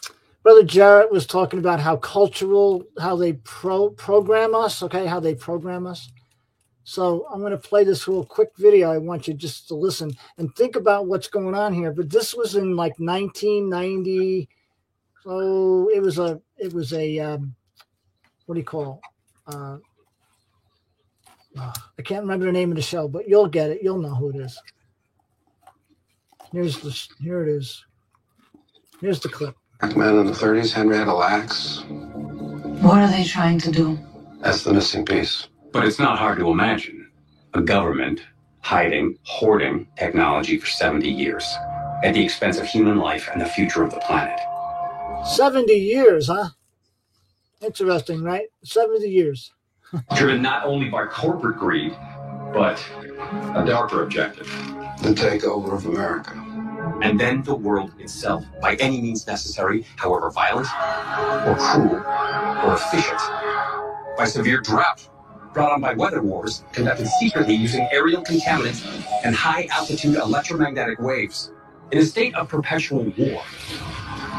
brother 0.43 0.63
jarrett 0.63 1.11
was 1.11 1.27
talking 1.27 1.59
about 1.59 1.81
how 1.81 1.97
cultural 1.97 2.85
how 3.01 3.17
they 3.17 3.35
pro 3.35 3.91
program 3.91 4.55
us 4.55 4.83
okay? 4.83 5.07
How 5.07 5.21
they 5.21 5.35
program 5.35 5.87
us 5.87 6.11
so 6.85 7.27
i'm 7.33 7.41
going 7.41 7.53
to 7.53 7.59
play 7.59 7.85
this 7.85 8.09
real 8.09 8.25
quick 8.25 8.51
video 8.59 8.91
i 8.91 8.99
want 8.99 9.29
you 9.29 9.35
just 9.35 9.69
to 9.69 9.75
listen 9.75 10.11
and 10.39 10.55
think 10.57 10.77
about 10.77 11.07
what's 11.07 11.29
going 11.29 11.55
on 11.55 11.73
here 11.73 11.93
but 11.93 12.11
this 12.11 12.35
was 12.35 12.57
in 12.57 12.77
like 12.77 12.99
1990 12.99 14.49
so 15.23 15.91
it 15.95 16.01
was 16.01 16.19
a 16.19 16.41
it 16.59 16.73
was 16.73 16.93
a 16.93 17.19
um 17.19 17.55
what 18.47 18.55
do 18.55 18.61
you 18.61 18.65
call 18.65 19.01
uh 19.47 19.79
I 21.59 22.03
can't 22.03 22.23
remember 22.23 22.47
the 22.47 22.53
name 22.53 22.71
of 22.71 22.77
the 22.77 22.83
show, 22.83 23.09
but 23.09 23.29
you'll 23.29 23.49
get 23.49 23.71
it. 23.71 23.83
You'll 23.83 23.99
know 23.99 24.15
who 24.15 24.31
it 24.31 24.37
is. 24.37 24.61
Here's 26.51 26.79
the 26.81 26.91
here 27.23 27.43
it 27.43 27.49
is. 27.49 27.85
Here's 29.01 29.21
the 29.21 29.29
clip. 29.29 29.57
Black 29.81 29.97
man 29.97 30.19
in 30.19 30.27
the 30.27 30.33
30s, 30.33 30.73
Henrietta 30.73 31.13
Lacks. 31.13 31.83
What 32.83 32.99
are 32.99 33.09
they 33.09 33.25
trying 33.25 33.59
to 33.61 33.71
do? 33.71 33.99
That's 34.41 34.63
the 34.65 34.73
missing 34.73 35.05
piece. 35.05 35.49
But 35.73 35.87
it's 35.87 35.99
not 35.99 36.19
hard 36.19 36.39
to 36.39 36.51
imagine 36.51 37.11
a 37.55 37.63
government 37.63 38.21
hiding, 38.61 39.19
hoarding 39.25 39.89
technology 39.97 40.59
for 40.59 40.67
70 40.67 41.09
years 41.09 41.45
at 42.05 42.13
the 42.13 42.23
expense 42.23 42.59
of 42.59 42.67
human 42.67 42.99
life 42.99 43.29
and 43.33 43.41
the 43.41 43.47
future 43.47 43.83
of 43.83 43.91
the 43.91 44.01
planet. 44.01 44.39
70 45.25 45.73
years, 45.73 46.27
huh? 46.27 46.51
Interesting, 47.61 48.23
right? 48.23 48.49
70 48.65 49.09
years. 49.09 49.53
Driven 50.17 50.43
not 50.43 50.65
only 50.65 50.91
by 50.91 51.07
corporate 51.07 51.57
greed, 51.57 51.97
but 52.53 52.85
a 53.55 53.65
darker 53.65 54.03
objective. 54.03 54.47
The 55.03 55.15
takeover 55.15 55.75
of 55.75 55.87
America. 55.87 56.33
And 57.03 57.19
then 57.19 57.43
the 57.43 57.55
world 57.55 57.93
itself, 57.99 58.45
by 58.61 58.75
any 58.77 59.01
means 59.01 59.27
necessary, 59.27 59.87
however 59.97 60.31
violent, 60.31 60.67
or 61.47 61.57
cruel, 61.57 61.97
or 62.65 62.75
efficient. 62.75 63.21
By 64.17 64.27
severe 64.27 64.61
drought, 64.61 65.09
brought 65.53 65.73
on 65.73 65.81
by 65.81 65.95
weather 65.95 66.23
wars, 66.23 66.65
conducted 66.73 67.07
secretly 67.21 67.55
using 67.55 67.87
aerial 67.93 68.23
contaminants 68.23 68.85
and 69.25 69.35
high 69.35 69.67
altitude 69.71 70.17
electromagnetic 70.17 70.99
waves. 71.01 71.53
In 71.91 71.99
a 71.99 72.05
state 72.05 72.35
of 72.35 72.49
perpetual 72.49 73.05
war. 73.19 73.43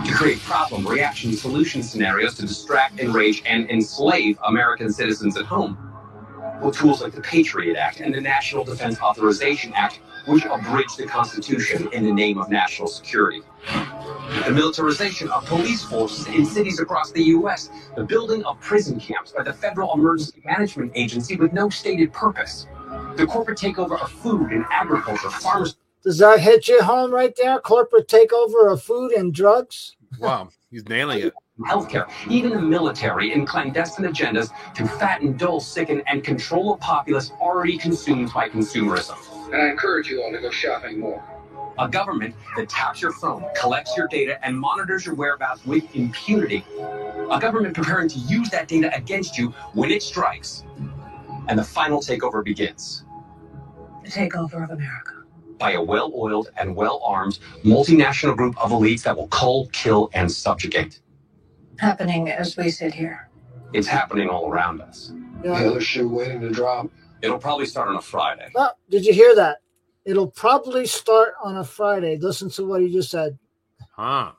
To 0.05 0.11
create 0.11 0.39
problem, 0.39 0.87
reaction, 0.87 1.33
solution 1.33 1.83
scenarios 1.83 2.35
to 2.35 2.41
distract, 2.41 2.99
enrage, 2.99 3.43
and 3.45 3.69
enslave 3.69 4.39
American 4.45 4.91
citizens 4.91 5.37
at 5.37 5.45
home. 5.45 5.92
With 6.63 6.77
tools 6.77 7.01
like 7.01 7.13
the 7.13 7.21
Patriot 7.21 7.75
Act 7.77 7.99
and 7.99 8.15
the 8.15 8.21
National 8.21 8.63
Defense 8.63 8.99
Authorization 9.01 9.73
Act, 9.75 9.99
which 10.27 10.45
abridge 10.45 10.95
the 10.95 11.05
Constitution 11.05 11.89
in 11.91 12.05
the 12.05 12.11
name 12.11 12.37
of 12.37 12.49
national 12.49 12.87
security. 12.87 13.41
The 14.45 14.51
militarization 14.51 15.29
of 15.29 15.45
police 15.45 15.83
forces 15.83 16.27
in 16.27 16.45
cities 16.45 16.79
across 16.79 17.11
the 17.11 17.23
U.S., 17.23 17.69
the 17.95 18.03
building 18.03 18.43
of 18.45 18.59
prison 18.61 18.99
camps 18.99 19.31
by 19.31 19.43
the 19.43 19.53
Federal 19.53 19.93
Emergency 19.93 20.41
Management 20.45 20.93
Agency 20.95 21.35
with 21.35 21.51
no 21.51 21.69
stated 21.69 22.13
purpose, 22.13 22.67
the 23.17 23.25
corporate 23.25 23.57
takeover 23.57 24.01
of 24.01 24.11
food 24.11 24.51
and 24.51 24.65
agriculture, 24.71 25.29
farmers 25.29 25.75
Does 26.03 26.17
that 26.19 26.39
hit 26.39 26.67
you 26.67 26.81
home 26.81 27.11
right 27.11 27.35
there? 27.35 27.59
Corporate 27.59 28.07
takeover 28.07 28.71
of 28.71 28.81
food 28.81 29.11
and 29.11 29.33
drugs? 29.33 29.95
Wow, 30.19 30.49
he's 30.71 30.87
nailing 30.87 31.19
it. 31.19 31.33
Healthcare, 31.61 32.09
even 32.29 32.51
the 32.51 32.61
military, 32.61 33.31
and 33.33 33.47
clandestine 33.47 34.05
agendas 34.05 34.49
to 34.75 34.87
fatten, 34.87 35.37
dull, 35.37 35.59
sicken, 35.59 36.01
and 36.07 36.23
control 36.23 36.73
a 36.73 36.77
populace 36.77 37.31
already 37.39 37.77
consumed 37.77 38.31
by 38.33 38.49
consumerism. 38.49 39.17
And 39.53 39.61
I 39.61 39.69
encourage 39.69 40.09
you 40.09 40.23
all 40.23 40.31
to 40.31 40.39
go 40.39 40.49
shopping 40.49 40.99
more. 40.99 41.23
A 41.79 41.87
government 41.87 42.35
that 42.55 42.69
taps 42.69 43.01
your 43.01 43.11
phone, 43.11 43.45
collects 43.59 43.95
your 43.97 44.07
data, 44.07 44.43
and 44.45 44.59
monitors 44.59 45.05
your 45.05 45.15
whereabouts 45.15 45.65
with 45.65 45.83
impunity. 45.95 46.63
A 47.31 47.39
government 47.39 47.75
preparing 47.75 48.07
to 48.09 48.19
use 48.19 48.49
that 48.49 48.67
data 48.67 48.95
against 48.95 49.37
you 49.37 49.49
when 49.73 49.89
it 49.89 50.03
strikes. 50.03 50.63
And 51.47 51.57
the 51.57 51.63
final 51.63 51.99
takeover 51.99 52.43
begins 52.43 53.05
The 54.03 54.09
takeover 54.09 54.63
of 54.63 54.69
America. 54.71 55.23
by 55.57 55.71
a 55.73 55.81
well 55.81 56.11
oiled 56.15 56.49
and 56.57 56.75
well 56.75 57.01
armed 57.05 57.39
multinational 57.63 58.35
group 58.35 58.55
of 58.63 58.71
elites 58.71 59.03
that 59.03 59.15
will 59.15 59.27
cull, 59.27 59.67
kill, 59.71 60.09
and 60.13 60.31
subjugate. 60.31 60.99
Happening 61.79 62.29
as 62.29 62.55
we 62.55 62.69
sit 62.69 62.93
here. 62.93 63.29
It's 63.73 63.87
happening 63.87 64.29
all 64.29 64.49
around 64.51 64.81
us. 64.81 65.11
The 65.41 65.51
other 65.51 65.81
shoe 65.81 66.07
waiting 66.07 66.41
to 66.41 66.49
drop. 66.49 66.89
It'll 67.21 67.39
probably 67.39 67.65
start 67.65 67.89
on 67.89 67.95
a 67.95 68.01
Friday. 68.01 68.49
Oh, 68.55 68.71
did 68.89 69.05
you 69.05 69.13
hear 69.13 69.35
that? 69.35 69.57
It'll 70.05 70.29
probably 70.29 70.85
start 70.85 71.33
on 71.43 71.57
a 71.57 71.63
Friday. 71.63 72.17
Listen 72.17 72.49
to 72.51 72.65
what 72.65 72.81
he 72.81 72.91
just 72.91 73.09
said. 73.09 73.37
Huh. 73.95 74.33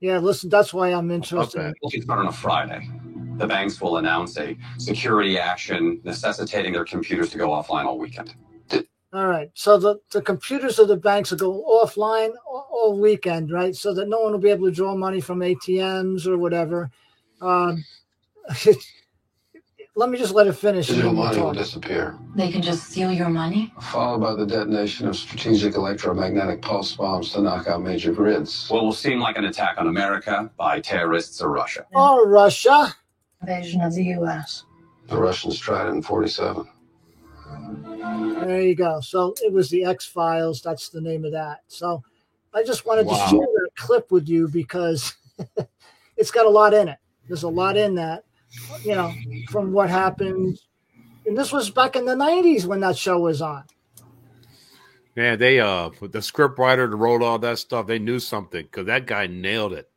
Yeah, 0.00 0.18
listen, 0.18 0.48
that's 0.48 0.72
why 0.72 0.92
I'm 0.92 1.10
interested. 1.10 1.60
Okay. 1.60 1.72
It'll 1.92 2.02
start 2.02 2.20
on 2.20 2.26
a 2.28 2.32
Friday. 2.32 2.88
The 3.36 3.46
banks 3.46 3.80
will 3.80 3.98
announce 3.98 4.38
a 4.38 4.56
security 4.78 5.38
action 5.38 6.00
necessitating 6.04 6.72
their 6.72 6.84
computers 6.84 7.30
to 7.30 7.38
go 7.38 7.48
offline 7.50 7.84
all 7.84 7.98
weekend. 7.98 8.34
All 9.12 9.26
right. 9.26 9.50
So 9.54 9.76
the, 9.76 9.96
the 10.12 10.22
computers 10.22 10.78
of 10.78 10.86
the 10.88 10.96
banks 10.96 11.30
will 11.30 11.38
go 11.38 11.82
offline 11.84 12.30
all, 12.46 12.68
all 12.70 12.98
weekend, 13.00 13.50
right? 13.50 13.74
So 13.74 13.92
that 13.94 14.08
no 14.08 14.20
one 14.20 14.32
will 14.32 14.38
be 14.38 14.50
able 14.50 14.68
to 14.68 14.74
draw 14.74 14.94
money 14.94 15.20
from 15.20 15.40
ATMs 15.40 16.26
or 16.26 16.38
whatever. 16.38 16.90
Um, 17.40 17.84
let 19.96 20.10
me 20.10 20.18
just 20.18 20.32
let 20.32 20.46
it 20.46 20.52
finish. 20.52 20.88
and 20.88 20.98
Digital 20.98 21.10
then 21.10 21.18
we'll 21.18 21.26
money 21.26 21.40
will 21.40 21.52
disappear. 21.52 22.16
They 22.36 22.52
can 22.52 22.62
just 22.62 22.88
steal 22.90 23.10
your 23.10 23.28
money? 23.28 23.72
Followed 23.80 24.20
by 24.20 24.34
the 24.34 24.46
detonation 24.46 25.08
of 25.08 25.16
strategic 25.16 25.74
electromagnetic 25.74 26.62
pulse 26.62 26.94
bombs 26.94 27.32
to 27.32 27.40
knock 27.42 27.66
out 27.66 27.82
major 27.82 28.12
grids. 28.12 28.68
What 28.70 28.84
will 28.84 28.92
seem 28.92 29.18
like 29.18 29.36
an 29.36 29.46
attack 29.46 29.76
on 29.78 29.88
America 29.88 30.50
by 30.56 30.80
terrorists 30.80 31.40
or 31.42 31.50
Russia. 31.50 31.84
Or 31.92 32.28
Russia. 32.28 32.94
Invasion 33.40 33.80
of 33.80 33.94
the 33.94 34.04
U.S. 34.04 34.64
The 35.08 35.16
Russians 35.16 35.58
tried 35.58 35.88
it 35.88 35.90
in 35.90 36.02
47. 36.02 36.68
There 38.40 38.62
you 38.62 38.74
go. 38.74 39.00
So 39.00 39.34
it 39.42 39.52
was 39.52 39.70
the 39.70 39.84
X 39.84 40.06
Files. 40.06 40.62
That's 40.62 40.88
the 40.88 41.00
name 41.00 41.24
of 41.24 41.32
that. 41.32 41.60
So 41.68 42.02
I 42.54 42.62
just 42.62 42.86
wanted 42.86 43.06
Wow. 43.06 43.14
to 43.14 43.28
share 43.28 43.38
that 43.40 43.70
clip 43.76 44.10
with 44.10 44.28
you 44.28 44.48
because 44.48 45.14
it's 46.16 46.30
got 46.30 46.46
a 46.46 46.50
lot 46.50 46.74
in 46.74 46.88
it. 46.88 46.98
There's 47.28 47.42
a 47.44 47.48
lot 47.48 47.76
in 47.76 47.94
that, 47.96 48.24
you 48.84 48.94
know, 48.94 49.14
from 49.48 49.72
what 49.72 49.90
happened. 49.90 50.58
And 51.26 51.36
this 51.36 51.52
was 51.52 51.70
back 51.70 51.96
in 51.96 52.04
the 52.06 52.14
90s 52.14 52.66
when 52.66 52.80
that 52.80 52.96
show 52.96 53.20
was 53.20 53.42
on. 53.42 53.64
Yeah, 55.16 55.36
they 55.36 55.60
uh 55.60 55.90
the 56.00 56.22
script 56.22 56.58
writer 56.58 56.86
that 56.86 56.96
wrote 56.96 57.22
all 57.22 57.38
that 57.40 57.58
stuff, 57.58 57.86
they 57.86 57.98
knew 57.98 58.18
something 58.18 58.62
because 58.62 58.86
that 58.86 59.06
guy 59.06 59.26
nailed 59.26 59.72
it. 59.74 59.89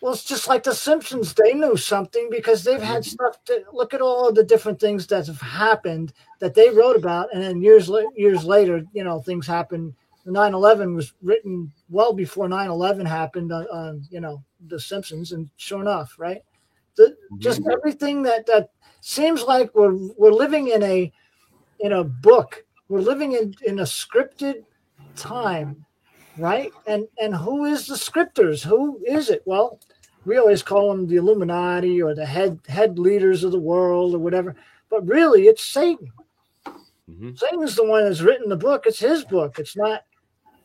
Well, 0.00 0.12
it's 0.12 0.24
just 0.24 0.46
like 0.46 0.62
the 0.62 0.74
Simpsons. 0.74 1.34
They 1.34 1.54
knew 1.54 1.76
something 1.76 2.28
because 2.30 2.62
they've 2.62 2.80
had 2.80 3.02
mm-hmm. 3.02 3.10
stuff 3.10 3.44
to 3.46 3.64
look 3.72 3.94
at 3.94 4.00
all 4.00 4.28
of 4.28 4.34
the 4.34 4.44
different 4.44 4.78
things 4.78 5.06
that 5.08 5.26
have 5.26 5.40
happened 5.40 6.12
that 6.38 6.54
they 6.54 6.70
wrote 6.70 6.96
about. 6.96 7.32
And 7.34 7.42
then 7.42 7.60
years, 7.60 7.90
years 8.16 8.44
later, 8.44 8.82
you 8.92 9.04
know, 9.04 9.20
things 9.20 9.46
happen. 9.46 9.94
9 10.24 10.54
11 10.54 10.94
was 10.94 11.14
written 11.22 11.72
well 11.88 12.12
before 12.12 12.48
9 12.48 12.68
11 12.68 13.06
happened 13.06 13.50
on, 13.50 13.64
on, 13.68 14.02
you 14.10 14.20
know, 14.20 14.44
The 14.68 14.78
Simpsons. 14.78 15.32
And 15.32 15.48
sure 15.56 15.80
enough, 15.80 16.14
right? 16.18 16.42
The, 16.96 17.16
just 17.38 17.60
mm-hmm. 17.60 17.70
everything 17.70 18.22
that, 18.24 18.46
that 18.46 18.70
seems 19.00 19.42
like 19.42 19.74
we're, 19.74 19.96
we're 20.16 20.32
living 20.32 20.68
in 20.68 20.82
a, 20.82 21.12
in 21.80 21.92
a 21.92 22.04
book 22.04 22.64
We're 22.88 23.00
living 23.00 23.32
in, 23.32 23.54
in 23.66 23.80
a 23.80 23.84
scripted 23.84 24.64
time, 25.16 25.84
right? 26.38 26.72
And 26.86 27.06
and 27.20 27.34
who 27.34 27.66
is 27.66 27.86
the 27.86 27.96
scripters? 27.96 28.62
Who 28.62 29.00
is 29.06 29.30
it? 29.30 29.42
Well, 29.44 29.78
we 30.28 30.36
always 30.36 30.62
call 30.62 30.90
them 30.90 31.06
the 31.06 31.16
Illuminati 31.16 32.02
or 32.02 32.14
the 32.14 32.26
head 32.26 32.60
head 32.68 32.98
leaders 32.98 33.44
of 33.44 33.52
the 33.52 33.58
world 33.58 34.14
or 34.14 34.18
whatever. 34.18 34.54
But 34.90 35.06
really, 35.06 35.46
it's 35.48 35.64
Satan. 35.64 36.12
Mhm. 37.10 37.38
Satan's 37.38 37.74
the 37.74 37.84
one 37.84 38.04
that's 38.04 38.20
written 38.20 38.48
the 38.48 38.56
book. 38.56 38.84
It's 38.86 38.98
his 38.98 39.24
book. 39.24 39.58
It's 39.58 39.76
not, 39.76 40.02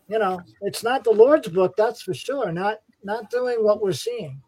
you 0.09 0.19
know, 0.19 0.41
it's 0.61 0.83
not 0.83 1.03
the 1.05 1.11
Lord's 1.11 1.47
book. 1.47 1.75
That's 1.77 2.01
for 2.01 2.13
sure. 2.13 2.51
Not 2.51 2.79
not 3.03 3.29
doing 3.29 3.63
what 3.63 3.81
we're 3.81 3.93
seeing. 3.93 4.41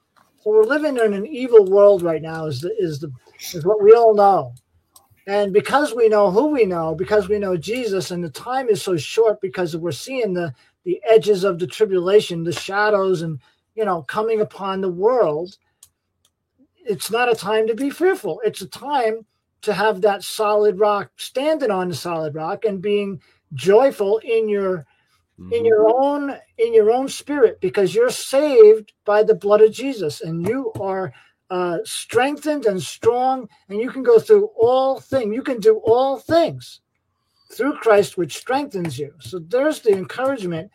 So 0.43 0.51
we're 0.51 0.63
living 0.63 0.97
in 0.97 1.13
an 1.13 1.26
evil 1.26 1.66
world 1.66 2.01
right 2.03 2.22
now. 2.22 2.45
Is 2.47 2.59
the 2.59 2.76
is 2.78 2.99
the 2.99 3.11
is 3.53 3.66
what 3.66 3.82
we 3.82 3.93
all 3.93 4.13
know. 4.13 4.53
And 5.28 5.51
because 5.53 5.95
we 5.95 6.07
know 6.07 6.30
who 6.30 6.47
we 6.47 6.66
know, 6.66 6.93
because 6.93 7.30
we 7.30 7.39
know 7.39 7.57
Jesus, 7.57 8.11
and 8.11 8.24
the 8.24 8.30
time 8.30 8.70
is 8.70 8.84
so 8.84 8.95
short 8.95 9.41
because 9.41 9.76
we're 9.76 9.91
seeing 9.91 10.34
the 10.34 10.53
the 10.84 11.01
edges 11.09 11.43
of 11.43 11.57
the 11.57 11.66
tribulation, 11.66 12.43
the 12.43 12.51
shadows, 12.51 13.24
and 13.24 13.39
you 13.76 13.86
know, 13.86 14.03
coming 14.03 14.41
upon 14.41 14.82
the 14.82 14.89
world. 14.91 15.57
It's 16.86 17.11
not 17.11 17.32
a 17.32 17.36
time 17.36 17.67
to 17.67 17.76
be 17.76 17.89
fearful. 17.91 18.41
It's 18.45 18.61
a 18.61 18.67
time 18.67 19.26
to 19.63 19.73
have 19.73 20.01
that 20.01 20.23
solid 20.23 20.80
rock, 20.80 21.11
standing 21.17 21.71
on 21.71 21.89
the 21.89 21.95
solid 21.95 22.36
rock, 22.36 22.65
and 22.65 22.82
being 22.82 23.21
joyful 23.55 24.19
in 24.19 24.49
your 24.49 24.84
in 25.51 25.63
Mhm. 25.63 25.65
your 25.65 25.88
own 26.03 26.38
in 26.57 26.73
your 26.73 26.91
own 26.91 27.07
spirit 27.07 27.59
because 27.61 27.95
you're 27.95 28.09
saved 28.09 28.93
by 29.05 29.23
the 29.23 29.36
blood 29.36 29.61
of 29.61 29.71
jesus 29.71 30.21
and 30.21 30.47
you 30.47 30.71
are 30.82 31.13
uh, 31.49 31.78
strengthened 31.86 32.65
and 32.65 32.84
strong 32.84 33.47
and 33.69 33.80
you 33.80 33.89
can 33.89 34.03
go 34.03 34.19
through 34.19 34.47
all 34.59 34.99
things 34.99 35.34
you 35.34 35.41
can 35.41 35.59
do 35.61 35.78
all 35.86 36.19
things 36.19 36.82
through 37.53 37.73
christ 37.80 38.17
which 38.17 38.38
strengthens 38.38 38.99
you 38.99 39.13
so 39.19 39.39
there's 39.39 39.82
the 39.82 39.91
encouragement 39.91 40.71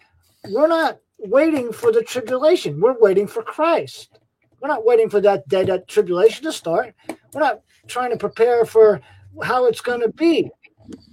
we're 0.50 0.68
not 0.68 0.98
waiting 1.24 1.72
for 1.72 1.92
the 1.92 2.02
tribulation 2.02 2.80
we're 2.80 2.98
waiting 2.98 3.26
for 3.26 3.42
christ 3.42 4.18
we're 4.60 4.68
not 4.68 4.84
waiting 4.84 5.08
for 5.08 5.20
that 5.20 5.46
day 5.48 5.64
that 5.64 5.88
tribulation 5.88 6.44
to 6.44 6.52
start 6.52 6.94
we're 7.32 7.40
not 7.40 7.60
trying 7.86 8.10
to 8.10 8.16
prepare 8.16 8.64
for 8.64 9.00
how 9.42 9.66
it's 9.66 9.80
going 9.80 10.00
to 10.00 10.08
be 10.10 10.50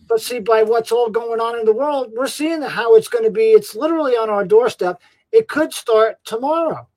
but 0.08 0.22
see, 0.22 0.39
by 0.39 0.64
what's 0.64 0.91
all 0.91 1.10
going 1.10 1.39
on 1.39 1.60
in 1.60 1.66
the 1.66 1.74
world, 1.74 2.12
we're 2.16 2.28
seeing 2.28 2.62
how 2.62 2.95
it's 2.95 3.10
going 3.10 3.24
to 3.24 3.32
be. 3.32 3.51
It's 3.51 3.76
literally 3.76 4.14
on 4.14 4.30
our 4.30 4.45
doorstep. 4.45 5.01
It 5.32 5.47
could 5.47 5.74
start 5.74 6.18
tomorrow. 6.24 6.88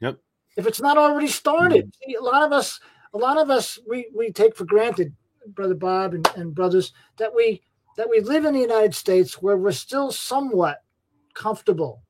Yep. 0.00 0.18
If 0.56 0.66
it's 0.66 0.80
not 0.80 0.98
already 0.98 1.28
started, 1.28 1.86
mm-hmm. 1.86 2.10
see, 2.10 2.14
a 2.16 2.22
lot 2.22 2.42
of 2.42 2.52
us, 2.52 2.80
a 3.14 3.18
lot 3.18 3.38
of 3.38 3.50
us, 3.50 3.78
we 3.88 4.10
we 4.14 4.32
take 4.32 4.56
for 4.56 4.64
granted, 4.64 5.14
brother 5.54 5.74
Bob 5.74 6.14
and, 6.14 6.28
and 6.36 6.54
brothers, 6.54 6.92
that 7.18 7.34
we 7.34 7.62
that 7.96 8.08
we 8.10 8.20
live 8.20 8.44
in 8.44 8.54
the 8.54 8.60
United 8.60 8.94
States 8.94 9.40
where 9.40 9.56
we're 9.56 9.72
still 9.72 10.10
somewhat 10.10 10.82
comfortable. 11.34 12.02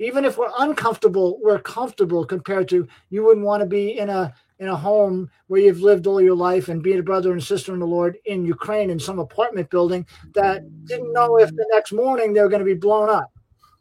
Even 0.00 0.24
if 0.24 0.36
we're 0.36 0.50
uncomfortable, 0.58 1.38
we're 1.42 1.58
comfortable 1.60 2.24
compared 2.24 2.68
to 2.70 2.86
you 3.10 3.24
wouldn't 3.24 3.46
want 3.46 3.60
to 3.60 3.66
be 3.66 3.98
in 3.98 4.10
a 4.10 4.34
in 4.58 4.68
a 4.68 4.76
home 4.76 5.28
where 5.48 5.60
you've 5.60 5.80
lived 5.80 6.06
all 6.06 6.20
your 6.20 6.34
life 6.34 6.68
and 6.68 6.82
being 6.82 6.98
a 7.00 7.02
brother 7.02 7.32
and 7.32 7.42
sister 7.42 7.74
in 7.74 7.80
the 7.80 7.86
Lord 7.86 8.16
in 8.24 8.44
Ukraine 8.44 8.90
in 8.90 8.98
some 9.00 9.18
apartment 9.18 9.68
building 9.70 10.06
that 10.34 10.62
didn't 10.86 11.12
know 11.12 11.38
if 11.38 11.54
the 11.56 11.66
next 11.72 11.92
morning 11.92 12.32
they 12.32 12.40
were 12.40 12.48
going 12.48 12.60
to 12.60 12.64
be 12.64 12.74
blown 12.74 13.10
up 13.10 13.32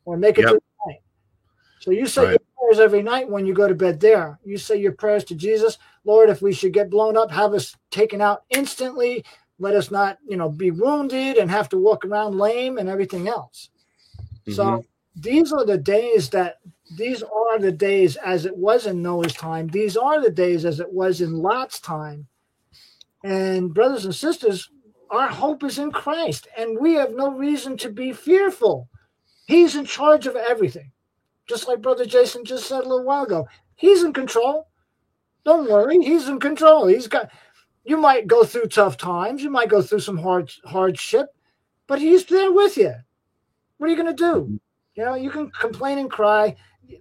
or 0.05 0.17
make 0.17 0.37
it 0.37 0.41
Yep. 0.41 0.49
through 0.49 0.59
the 0.59 0.91
night. 0.91 0.99
So 1.79 1.91
you 1.91 2.07
say 2.07 2.23
Right. 2.23 2.31
your 2.31 2.39
prayers 2.57 2.79
every 2.79 3.03
night 3.03 3.29
when 3.29 3.45
you 3.45 3.53
go 3.53 3.67
to 3.67 3.75
bed 3.75 3.99
there. 3.99 4.39
You 4.43 4.57
say 4.57 4.77
your 4.77 4.93
prayers 4.93 5.23
to 5.25 5.35
Jesus, 5.35 5.77
Lord, 6.05 6.29
if 6.29 6.41
we 6.41 6.53
should 6.53 6.73
get 6.73 6.89
blown 6.89 7.17
up, 7.17 7.29
have 7.31 7.53
us 7.53 7.75
taken 7.91 8.19
out 8.21 8.43
instantly. 8.49 9.23
Let 9.59 9.75
us 9.75 9.91
not, 9.91 10.17
you 10.27 10.37
know, 10.37 10.49
be 10.49 10.71
wounded 10.71 11.37
and 11.37 11.51
have 11.51 11.69
to 11.69 11.77
walk 11.77 12.03
around 12.03 12.37
lame 12.37 12.77
and 12.77 12.89
everything 12.89 13.27
else. 13.27 13.69
So 14.49 14.63
Mhm. 14.63 14.85
These 15.15 15.53
are 15.53 15.65
the 15.65 15.77
days 15.77 16.29
that 16.29 16.59
these 16.97 17.23
are 17.23 17.59
the 17.59 17.71
days 17.71 18.15
as 18.17 18.45
it 18.45 18.55
was 18.55 18.85
in 18.85 19.01
Noah's 19.01 19.33
time. 19.33 19.67
These 19.67 19.97
are 19.97 20.21
the 20.21 20.31
days 20.31 20.65
as 20.65 20.79
it 20.79 20.91
was 20.91 21.21
in 21.21 21.37
Lot's 21.37 21.79
time. 21.79 22.27
And 23.23 23.73
brothers 23.73 24.05
and 24.05 24.13
sisters, 24.13 24.69
our 25.09 25.27
hope 25.27 25.63
is 25.63 25.79
in 25.79 25.91
Christ, 25.91 26.47
and 26.57 26.77
we 26.79 26.93
have 26.95 27.13
no 27.13 27.31
reason 27.31 27.77
to 27.77 27.89
be 27.89 28.11
fearful. 28.11 28.89
He's 29.45 29.75
in 29.75 29.85
charge 29.85 30.27
of 30.27 30.35
everything. 30.35 30.91
Just 31.47 31.67
like 31.67 31.81
Brother 31.81 32.05
Jason 32.05 32.45
just 32.45 32.67
said 32.67 32.79
a 32.79 32.87
little 32.87 33.05
while 33.05 33.23
ago. 33.23 33.47
He's 33.75 34.03
in 34.03 34.13
control. 34.13 34.67
Don't 35.45 35.69
worry, 35.69 35.99
he's 35.99 36.27
in 36.27 36.39
control. 36.39 36.87
He's 36.87 37.07
got 37.07 37.29
you 37.85 37.97
might 37.97 38.27
go 38.27 38.43
through 38.45 38.67
tough 38.67 38.97
times, 38.97 39.43
you 39.43 39.49
might 39.49 39.69
go 39.69 39.81
through 39.81 39.99
some 39.99 40.17
hard 40.17 40.51
hardship, 40.65 41.27
but 41.85 41.99
he's 41.99 42.25
there 42.25 42.51
with 42.51 42.77
you. 42.77 42.93
What 43.77 43.87
are 43.87 43.89
you 43.89 44.01
going 44.01 44.15
to 44.15 44.23
do? 44.23 44.59
You 44.95 45.05
know, 45.05 45.15
you 45.15 45.31
can 45.31 45.49
complain 45.49 45.97
and 45.97 46.09
cry 46.09 46.55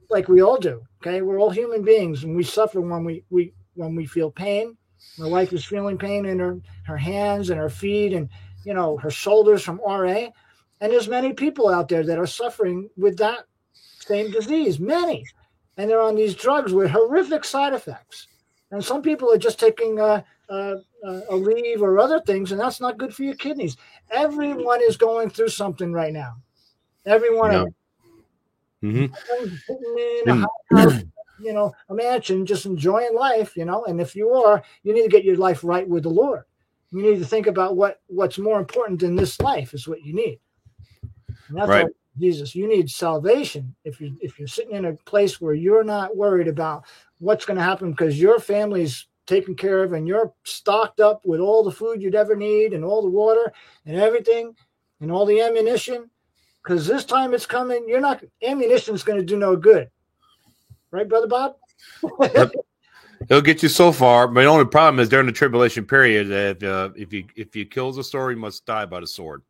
like 0.09 0.29
we 0.29 0.43
all 0.43 0.59
do. 0.59 0.83
Okay, 1.01 1.23
we're 1.23 1.39
all 1.39 1.51
human 1.51 1.83
beings, 1.83 2.25
and 2.25 2.37
we 2.37 2.43
suffer 2.43 2.81
when 2.81 3.05
we 3.05 3.25
we 3.31 3.53
when 3.75 3.95
we 3.95 4.07
feel 4.07 4.31
pain. 4.31 4.77
My 5.19 5.27
wife 5.27 5.53
is 5.53 5.65
feeling 5.65 5.99
pain 5.99 6.25
in 6.27 6.39
her 6.39 6.61
her 6.87 6.97
hands 6.97 7.51
and 7.51 7.59
her 7.59 7.69
feet, 7.69 8.13
and 8.13 8.29
you 8.65 8.73
know 8.73 8.97
her 8.99 9.11
shoulders 9.11 9.63
from 9.63 9.81
RA. 9.87 10.29
And 10.81 10.93
there's 10.93 11.09
many 11.09 11.33
people 11.33 11.69
out 11.69 11.89
there 11.89 12.05
that 12.05 12.19
are 12.19 12.27
suffering 12.27 12.89
with 12.97 13.19
that 13.19 13.45
same 13.99 14.31
disease. 14.31 14.81
Many, 14.81 15.25
and 15.77 15.91
they're 15.91 16.01
on 16.01 16.17
these 16.17 16.35
drugs 16.35 16.73
with 16.73 16.91
horrific 16.91 17.45
side 17.45 17.75
effects. 17.75 18.29
And 18.71 18.83
some 18.83 19.03
people 19.03 19.31
are 19.31 19.39
just 19.39 19.61
taking 19.61 20.01
uh, 20.01 20.23
uh, 20.49 20.77
uh, 21.07 21.21
a 21.29 21.37
leave 21.37 21.83
or 21.83 21.99
other 21.99 22.21
things, 22.21 22.53
and 22.53 22.61
that's 22.61 22.81
not 22.81 22.97
good 22.97 23.15
for 23.15 23.23
your 23.23 23.35
kidneys. 23.35 23.77
Everyone 24.11 24.81
is 24.83 24.97
going 24.97 25.29
through 25.29 25.49
something 25.49 25.93
right 25.93 26.13
now. 26.13 26.37
Everyone. 27.05 27.75
Mhm. 28.83 29.13
Everyone's 29.31 29.65
sitting 29.65 29.99
in 29.99 30.29
a 30.29 30.35
hot 30.35 30.51
house, 30.71 31.03
you 31.39 31.53
know, 31.53 31.73
a 31.89 31.95
mansion, 31.95 32.45
just 32.45 32.67
enjoying 32.67 33.15
life, 33.15 33.57
you 33.57 33.65
know. 33.65 33.85
And 33.85 34.01
if 34.01 34.17
you 34.17 34.31
are, 34.31 34.63
you 34.83 34.93
need 34.93 35.03
to 35.03 35.09
get 35.09 35.25
your 35.25 35.37
life 35.37 35.63
right 35.63 35.89
with 35.89 36.03
the 36.03 36.11
Lord. 36.11 36.43
You 36.91 37.03
need 37.03 37.19
to 37.21 37.25
think 37.25 37.47
about 37.47 37.77
what 37.77 38.01
what's 38.09 38.39
more 38.39 38.59
important 38.59 39.03
in 39.03 39.17
this 39.17 39.41
life 39.41 39.73
is 39.73 39.89
what 39.89 40.03
you 40.03 40.15
need. 40.15 40.41
And 41.49 41.59
that's 41.59 41.69
Right. 41.69 41.87
Jesus. 42.19 42.55
You 42.55 42.69
need 42.69 42.91
salvation. 42.91 43.75
If 43.85 44.01
you 44.01 44.17
if 44.21 44.39
you're 44.39 44.49
sitting 44.49 44.77
in 44.77 44.85
a 44.85 44.93
place 44.93 45.41
where 45.41 45.55
you're 45.55 45.85
not 45.85 46.17
worried 46.17 46.49
about 46.49 46.85
what's 47.19 47.47
going 47.47 47.57
to 47.57 47.63
happen 47.63 47.93
because 47.93 48.21
your 48.21 48.39
family's 48.39 49.07
taken 49.27 49.55
care 49.55 49.83
of 49.83 49.93
and 49.93 50.07
you're 50.07 50.35
stocked 50.45 51.01
up 51.01 51.25
with 51.25 51.41
all 51.41 51.63
the 51.63 51.71
food 51.71 52.03
you'd 52.03 52.15
ever 52.15 52.35
need 52.37 52.75
and 52.75 52.85
all 52.85 53.01
the 53.01 53.09
water 53.09 53.53
and 53.87 53.97
everything 53.97 54.55
and 55.01 55.11
all 55.13 55.25
the 55.25 55.41
ammunition 55.41 56.11
because 56.63 56.87
this 56.87 57.05
time 57.05 57.35
it's 57.35 57.47
coming 57.47 57.85
you're 57.89 58.01
not 58.01 58.23
ammunition's 58.43 59.03
going 59.03 59.19
to 59.19 59.25
do 59.25 59.37
no 59.37 59.57
good 59.57 59.89
right 60.91 61.09
brother 61.09 61.27
bob 61.27 61.57
It'll 63.29 63.43
get 63.43 63.63
you 63.63 63.69
so 63.69 63.93
far, 63.93 64.27
but 64.27 64.41
the 64.43 64.47
only 64.47 64.65
problem 64.65 65.01
is 65.01 65.09
during 65.09 65.27
the 65.27 65.33
tribulation 65.33 65.85
period 65.85 66.29
that 66.29 66.63
uh, 66.63 66.91
if 66.97 67.13
you 67.13 67.25
if 67.37 67.55
you 67.55 67.65
kills 67.67 67.97
the 67.97 68.05
sword, 68.05 68.35
you 68.35 68.41
must 68.41 68.67
die 68.67 68.87
by 68.87 69.01
the 69.01 69.07
sword. 69.07 69.43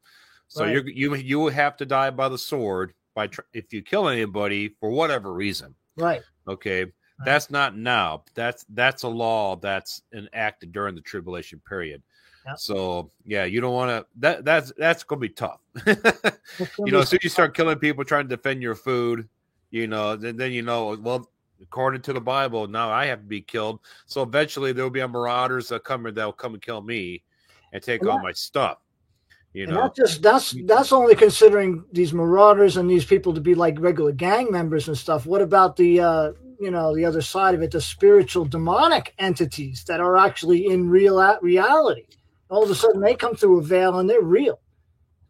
So 0.48 0.64
Right. 0.64 0.72
you're, 0.72 0.88
you 0.88 1.14
you 1.14 1.38
will 1.40 1.50
have 1.50 1.76
to 1.78 1.86
die 1.86 2.10
by 2.10 2.28
the 2.28 2.38
sword 2.38 2.92
by 3.14 3.28
tr- 3.28 3.40
if 3.52 3.72
you 3.72 3.82
kill 3.82 4.08
anybody 4.08 4.68
for 4.80 4.90
whatever 4.90 5.32
reason. 5.32 5.74
right 5.96 6.22
Okay, 6.46 6.86
that's 7.24 7.50
not 7.50 7.76
now. 7.76 8.24
That's 8.34 8.64
that's 8.70 9.04
a 9.04 9.08
law 9.08 9.56
that's 9.56 10.02
enacted 10.12 10.72
during 10.72 10.94
the 10.94 11.00
tribulation 11.00 11.60
period. 11.66 12.02
Yep. 12.46 12.58
So 12.58 13.10
yeah, 13.24 13.44
you 13.44 13.60
don't 13.60 13.72
want 13.74 13.90
to. 13.90 14.06
That 14.20 14.44
that's 14.44 14.72
that's 14.76 15.04
gonna 15.04 15.20
be 15.20 15.28
tough. 15.28 15.60
Gonna 15.84 16.14
you 16.78 16.92
know, 16.92 17.00
as 17.00 17.08
soon 17.08 17.18
as 17.18 17.24
you 17.24 17.30
start 17.30 17.54
killing 17.54 17.78
people 17.78 18.04
trying 18.04 18.28
to 18.28 18.36
defend 18.36 18.62
your 18.62 18.74
food, 18.74 19.28
you 19.70 19.86
know, 19.86 20.16
then, 20.16 20.36
then 20.36 20.52
you 20.52 20.62
know, 20.62 20.96
well, 21.00 21.30
according 21.62 22.02
to 22.02 22.12
the 22.12 22.20
Bible, 22.20 22.66
now 22.66 22.90
I 22.90 23.06
have 23.06 23.20
to 23.20 23.26
be 23.26 23.40
killed. 23.40 23.80
So 24.06 24.22
eventually 24.22 24.72
there 24.72 24.84
will 24.84 24.90
be 24.90 25.00
a 25.00 25.08
marauders 25.08 25.68
that 25.68 25.84
come 25.84 26.02
that 26.02 26.16
will 26.24 26.32
come 26.32 26.54
and 26.54 26.62
kill 26.62 26.82
me 26.82 27.22
and 27.72 27.82
take 27.82 28.00
And 28.02 28.10
all 28.10 28.16
that- 28.18 28.24
my 28.24 28.32
stuff. 28.32 28.78
You 29.54 29.66
know, 29.66 29.74
that's 29.82 29.96
just 29.98 30.22
that's 30.22 30.56
that's 30.64 30.92
only 30.92 31.14
considering 31.14 31.84
these 31.92 32.14
marauders 32.14 32.78
and 32.78 32.88
these 32.88 33.04
people 33.04 33.34
to 33.34 33.40
be 33.40 33.54
like 33.54 33.78
regular 33.78 34.10
gang 34.10 34.50
members 34.50 34.88
and 34.88 34.96
stuff 34.96 35.26
what 35.26 35.42
about 35.42 35.76
the 35.76 36.00
uh 36.00 36.32
you 36.58 36.70
know 36.70 36.96
the 36.96 37.04
other 37.04 37.20
side 37.20 37.54
of 37.54 37.60
it 37.60 37.70
the 37.70 37.80
spiritual 37.80 38.46
demonic 38.46 39.12
entities 39.18 39.84
that 39.84 40.00
are 40.00 40.16
actually 40.16 40.68
in 40.68 40.88
real 40.88 41.38
reality 41.42 42.06
all 42.52 42.62
of 42.62 42.70
a 42.70 42.74
sudden 42.74 43.00
they 43.00 43.14
come 43.14 43.34
through 43.34 43.58
a 43.58 43.62
veil 43.62 43.98
and 43.98 44.08
they're 44.08 44.22
real 44.22 44.60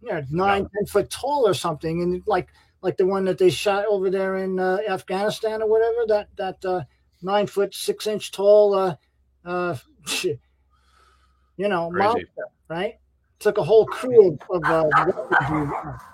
yeah 0.02 0.20
nine 0.30 0.68
ten 0.74 0.86
foot 0.86 1.08
tall 1.10 1.46
or 1.46 1.54
something 1.54 2.02
and 2.02 2.22
like 2.26 2.48
like 2.82 2.96
the 2.96 3.06
one 3.06 3.24
that 3.24 3.38
they 3.38 3.50
shot 3.50 3.86
over 3.86 4.10
there 4.10 4.36
in 4.36 4.58
uh, 4.58 4.78
afghanistan 4.88 5.62
or 5.62 5.68
whatever 5.68 6.06
that 6.06 6.28
that 6.36 6.64
uh 6.64 6.82
nine 7.22 7.46
foot 7.46 7.74
six 7.74 8.06
inch 8.06 8.32
tall 8.32 8.74
uh 8.74 8.96
uh 9.44 9.76
you 10.22 11.68
know 11.68 11.90
Crazy. 11.90 12.08
monster 12.08 12.44
right 12.68 12.94
took 13.42 13.58
a 13.58 13.62
whole 13.62 13.84
crew 13.86 14.38
of, 14.50 14.64
of 14.64 14.64
uh, 14.70 14.88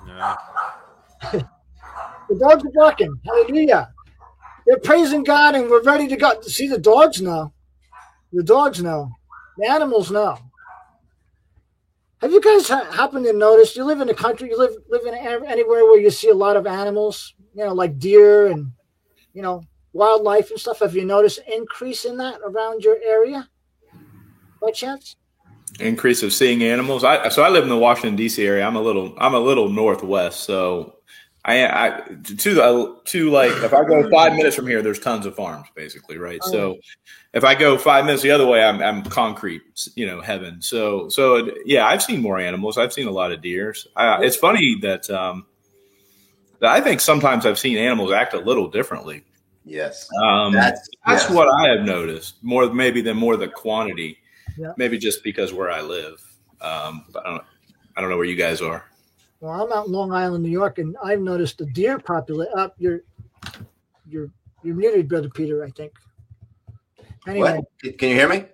yeah. 0.07 0.37
the 2.29 2.39
dogs 2.41 2.65
are 2.65 2.73
barking. 2.75 3.15
Hallelujah. 3.25 3.93
They're 4.67 4.79
praising 4.79 5.25
God 5.25 5.55
and 5.55 5.69
we're 5.71 5.83
ready 5.83 6.09
to 6.09 6.17
go. 6.17 6.41
See, 6.43 6.69
the 6.69 6.79
dogs 6.79 7.23
know. 7.23 7.53
The 8.33 8.43
dogs 8.43 8.83
know. 8.83 9.11
The 9.59 9.69
animals 9.69 10.11
know. 10.11 10.39
Have 12.21 12.33
you 12.33 12.41
guys 12.41 12.69
ha- 12.69 12.91
happened 12.91 13.25
to 13.27 13.33
notice? 13.33 13.77
You 13.77 13.85
live 13.85 14.01
in 14.01 14.09
a 14.09 14.15
country. 14.15 14.49
You 14.51 14.59
live 14.59 14.75
live 14.89 15.07
in 15.07 15.15
anywhere 15.15 15.85
where 15.85 16.01
you 16.01 16.11
see 16.11 16.31
a 16.31 16.35
lot 16.35 16.57
of 16.57 16.67
animals. 16.67 17.35
You 17.55 17.65
know, 17.65 17.75
like 17.75 17.99
deer 17.99 18.47
and 18.49 18.73
you 19.33 19.43
know 19.43 19.63
wildlife 19.93 20.51
and 20.51 20.59
stuff. 20.59 20.81
Have 20.81 20.95
you 20.95 21.05
noticed 21.05 21.41
increase 21.47 22.05
in 22.05 22.17
that 22.19 22.41
around 22.45 22.83
your 22.83 22.99
area? 23.05 23.49
By 24.61 24.73
chance? 24.73 25.17
increase 25.81 26.23
of 26.23 26.33
seeing 26.33 26.63
animals. 26.63 27.05
I 27.05 27.29
so 27.29 27.43
I 27.43 27.49
live 27.49 27.63
in 27.63 27.69
the 27.69 27.79
Washington 27.79 28.17
D.C. 28.17 28.45
area. 28.45 28.67
I'm 28.67 28.77
a 28.77 28.83
little 28.83 29.15
I'm 29.19 29.35
a 29.35 29.41
little 29.41 29.69
northwest, 29.69 30.41
so 30.41 30.98
I, 31.49 31.87
I 31.87 32.01
to 32.01 32.55
the 32.55 32.97
to 33.07 33.31
like 33.31 33.53
if 33.53 33.73
I 33.73 33.83
go 33.85 34.11
five 34.11 34.35
minutes 34.35 34.55
from 34.55 34.67
here, 34.67 34.83
there's 34.83 34.99
tons 35.01 35.25
of 35.25 35.35
farms, 35.35 35.67
basically, 35.75 36.19
right? 36.19 36.43
So 36.45 36.77
if 37.33 37.43
I 37.43 37.55
go 37.55 37.79
five 37.79 38.05
minutes 38.05 38.23
the 38.23 38.31
other 38.31 38.47
way, 38.47 38.63
I'm 38.63 38.83
I'm 38.83 39.03
concrete, 39.03 39.63
you 39.95 40.07
know, 40.07 40.21
heaven. 40.21 40.61
So 40.61 41.09
so 41.09 41.37
it, 41.37 41.55
yeah, 41.65 41.87
I've 41.87 42.03
seen 42.03 42.21
more 42.21 42.39
animals. 42.39 42.77
I've 42.77 42.93
seen 42.93 43.07
a 43.07 43.11
lot 43.11 43.33
of 43.33 43.41
deers. 43.41 43.89
I, 43.97 44.23
it's 44.23 44.37
funny 44.37 44.77
that 44.83 45.09
um 45.09 45.47
that 46.61 46.71
I 46.71 46.83
think 46.83 47.01
sometimes 47.01 47.47
I've 47.47 47.59
seen 47.59 47.79
animals 47.79 48.13
act 48.13 48.35
a 48.35 48.39
little 48.39 48.69
differently. 48.69 49.25
Yes. 49.65 50.09
Um, 50.23 50.53
That's- 50.53 50.89
that's 51.07 51.25
yes. 51.25 51.31
what 51.31 51.49
I 51.49 51.69
have 51.69 51.87
noticed 51.87 52.43
more 52.43 52.73
maybe 52.73 53.01
than 53.01 53.17
more 53.17 53.37
the 53.37 53.49
quantity. 53.49 54.19
Yeah. 54.59 54.73
Maybe 54.77 54.99
just 54.99 55.23
because 55.25 55.53
where 55.55 55.71
I 55.71 55.81
live. 55.81 56.23
Um, 56.61 57.07
but 57.13 57.25
I 57.27 57.31
don't, 57.31 57.45
I 57.97 58.01
don't 58.01 58.11
know 58.11 58.17
where 58.17 58.27
you 58.27 58.37
guys 58.37 58.61
are. 58.61 58.85
Well, 59.41 59.53
I'm 59.53 59.73
out 59.73 59.87
in 59.87 59.93
Long 59.93 60.13
Island, 60.13 60.43
New 60.43 60.51
York, 60.51 60.79
and 60.79 60.97
I've 61.03 61.21
noticed 61.21 61.59
the 61.59 61.67
deer 61.67 61.99
populate 61.99 62.49
up. 62.57 62.75
You're 62.79 63.03
you're 64.09 64.31
you're 64.63 64.75
muted, 64.75 65.09
brother 65.09 65.29
Peter. 65.29 65.65
I 65.65 65.71
think. 65.71 65.93
Anyway, 67.27 67.61
What? 67.83 67.99
Can 67.99 68.09
you 68.09 68.15
hear 68.15 68.29
me? 68.29 68.45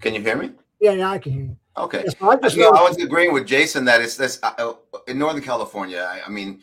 Can 0.00 0.14
you 0.14 0.20
hear 0.20 0.36
me? 0.36 0.52
yeah, 0.80 0.94
now 0.94 1.12
I 1.12 1.18
can 1.18 1.32
hear 1.32 1.42
you. 1.42 1.56
Okay. 1.76 2.02
Yes, 2.04 2.14
I 2.20 2.36
just 2.36 2.56
No, 2.56 2.70
I 2.70 2.82
was 2.82 2.96
agreeing 2.98 3.32
with 3.32 3.46
Jason 3.46 3.84
that 3.86 4.00
it's 4.00 4.16
this 4.16 4.38
uh, 4.42 4.74
in 5.08 5.18
Northern 5.18 5.42
California. 5.42 6.06
I, 6.08 6.26
I 6.26 6.30
mean, 6.30 6.60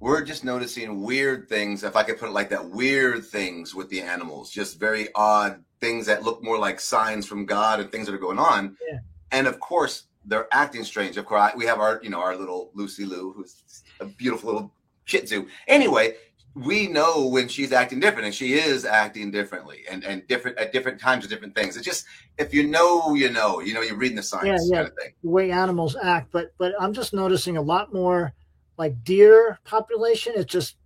we're 0.00 0.24
just 0.24 0.44
noticing 0.44 1.02
weird 1.02 1.48
things, 1.48 1.84
if 1.84 1.94
I 1.94 2.02
could 2.02 2.18
put 2.18 2.30
it 2.30 2.32
like 2.32 2.48
that, 2.50 2.68
weird 2.68 3.24
things 3.24 3.74
with 3.74 3.88
the 3.90 4.00
animals, 4.00 4.50
just 4.50 4.80
very 4.80 5.08
odd 5.14 5.62
things 5.80 6.06
that 6.06 6.24
look 6.24 6.42
more 6.42 6.58
like 6.58 6.80
signs 6.80 7.26
from 7.26 7.46
God 7.46 7.80
and 7.80 7.92
things 7.92 8.06
that 8.06 8.14
are 8.14 8.18
going 8.18 8.38
on. 8.38 8.76
Yeah. 8.90 8.98
And 9.30 9.46
of 9.46 9.60
course, 9.60 10.04
they're 10.24 10.48
acting 10.52 10.84
strange. 10.84 11.16
Of 11.16 11.24
course, 11.26 11.52
I- 11.52 11.56
we 11.56 11.64
have 11.66 11.78
our, 11.80 12.00
you 12.02 12.10
know, 12.10 12.20
our 12.20 12.36
little 12.36 12.70
Lucy 12.74 13.04
Lou, 13.04 13.32
who's 13.32 13.82
a 14.00 14.04
beautiful 14.06 14.52
little 14.52 14.72
Shih 15.04 15.22
Tzu. 15.22 15.46
Anyway, 15.66 16.16
we 16.54 16.88
know 16.88 17.26
when 17.26 17.46
she's 17.48 17.72
acting 17.72 18.00
different, 18.00 18.26
and 18.26 18.34
she 18.34 18.54
is 18.54 18.84
acting 18.84 19.30
differently, 19.30 19.84
and 19.90 20.04
and 20.04 20.26
different 20.26 20.58
at 20.58 20.72
different 20.72 21.00
times 21.00 21.24
of 21.24 21.30
different 21.30 21.54
things. 21.54 21.76
It's 21.76 21.84
just 21.86 22.06
if 22.38 22.52
you 22.52 22.66
know, 22.66 23.14
you 23.14 23.30
know, 23.30 23.60
you 23.60 23.72
know, 23.72 23.82
you're 23.82 23.96
reading 23.96 24.16
the 24.16 24.22
signs, 24.22 24.46
Yeah, 24.46 24.56
yeah. 24.64 24.76
kind 24.78 24.88
of 24.88 24.94
thing. 24.96 25.12
the 25.22 25.30
way 25.30 25.50
animals 25.52 25.96
act, 26.02 26.30
but 26.32 26.52
but 26.58 26.74
I'm 26.80 26.92
just 26.92 27.12
noticing 27.14 27.56
a 27.56 27.62
lot 27.62 27.92
more 27.94 28.32
like 28.78 29.04
deer 29.04 29.58
population. 29.64 30.32
It's 30.36 30.50
just 30.52 30.76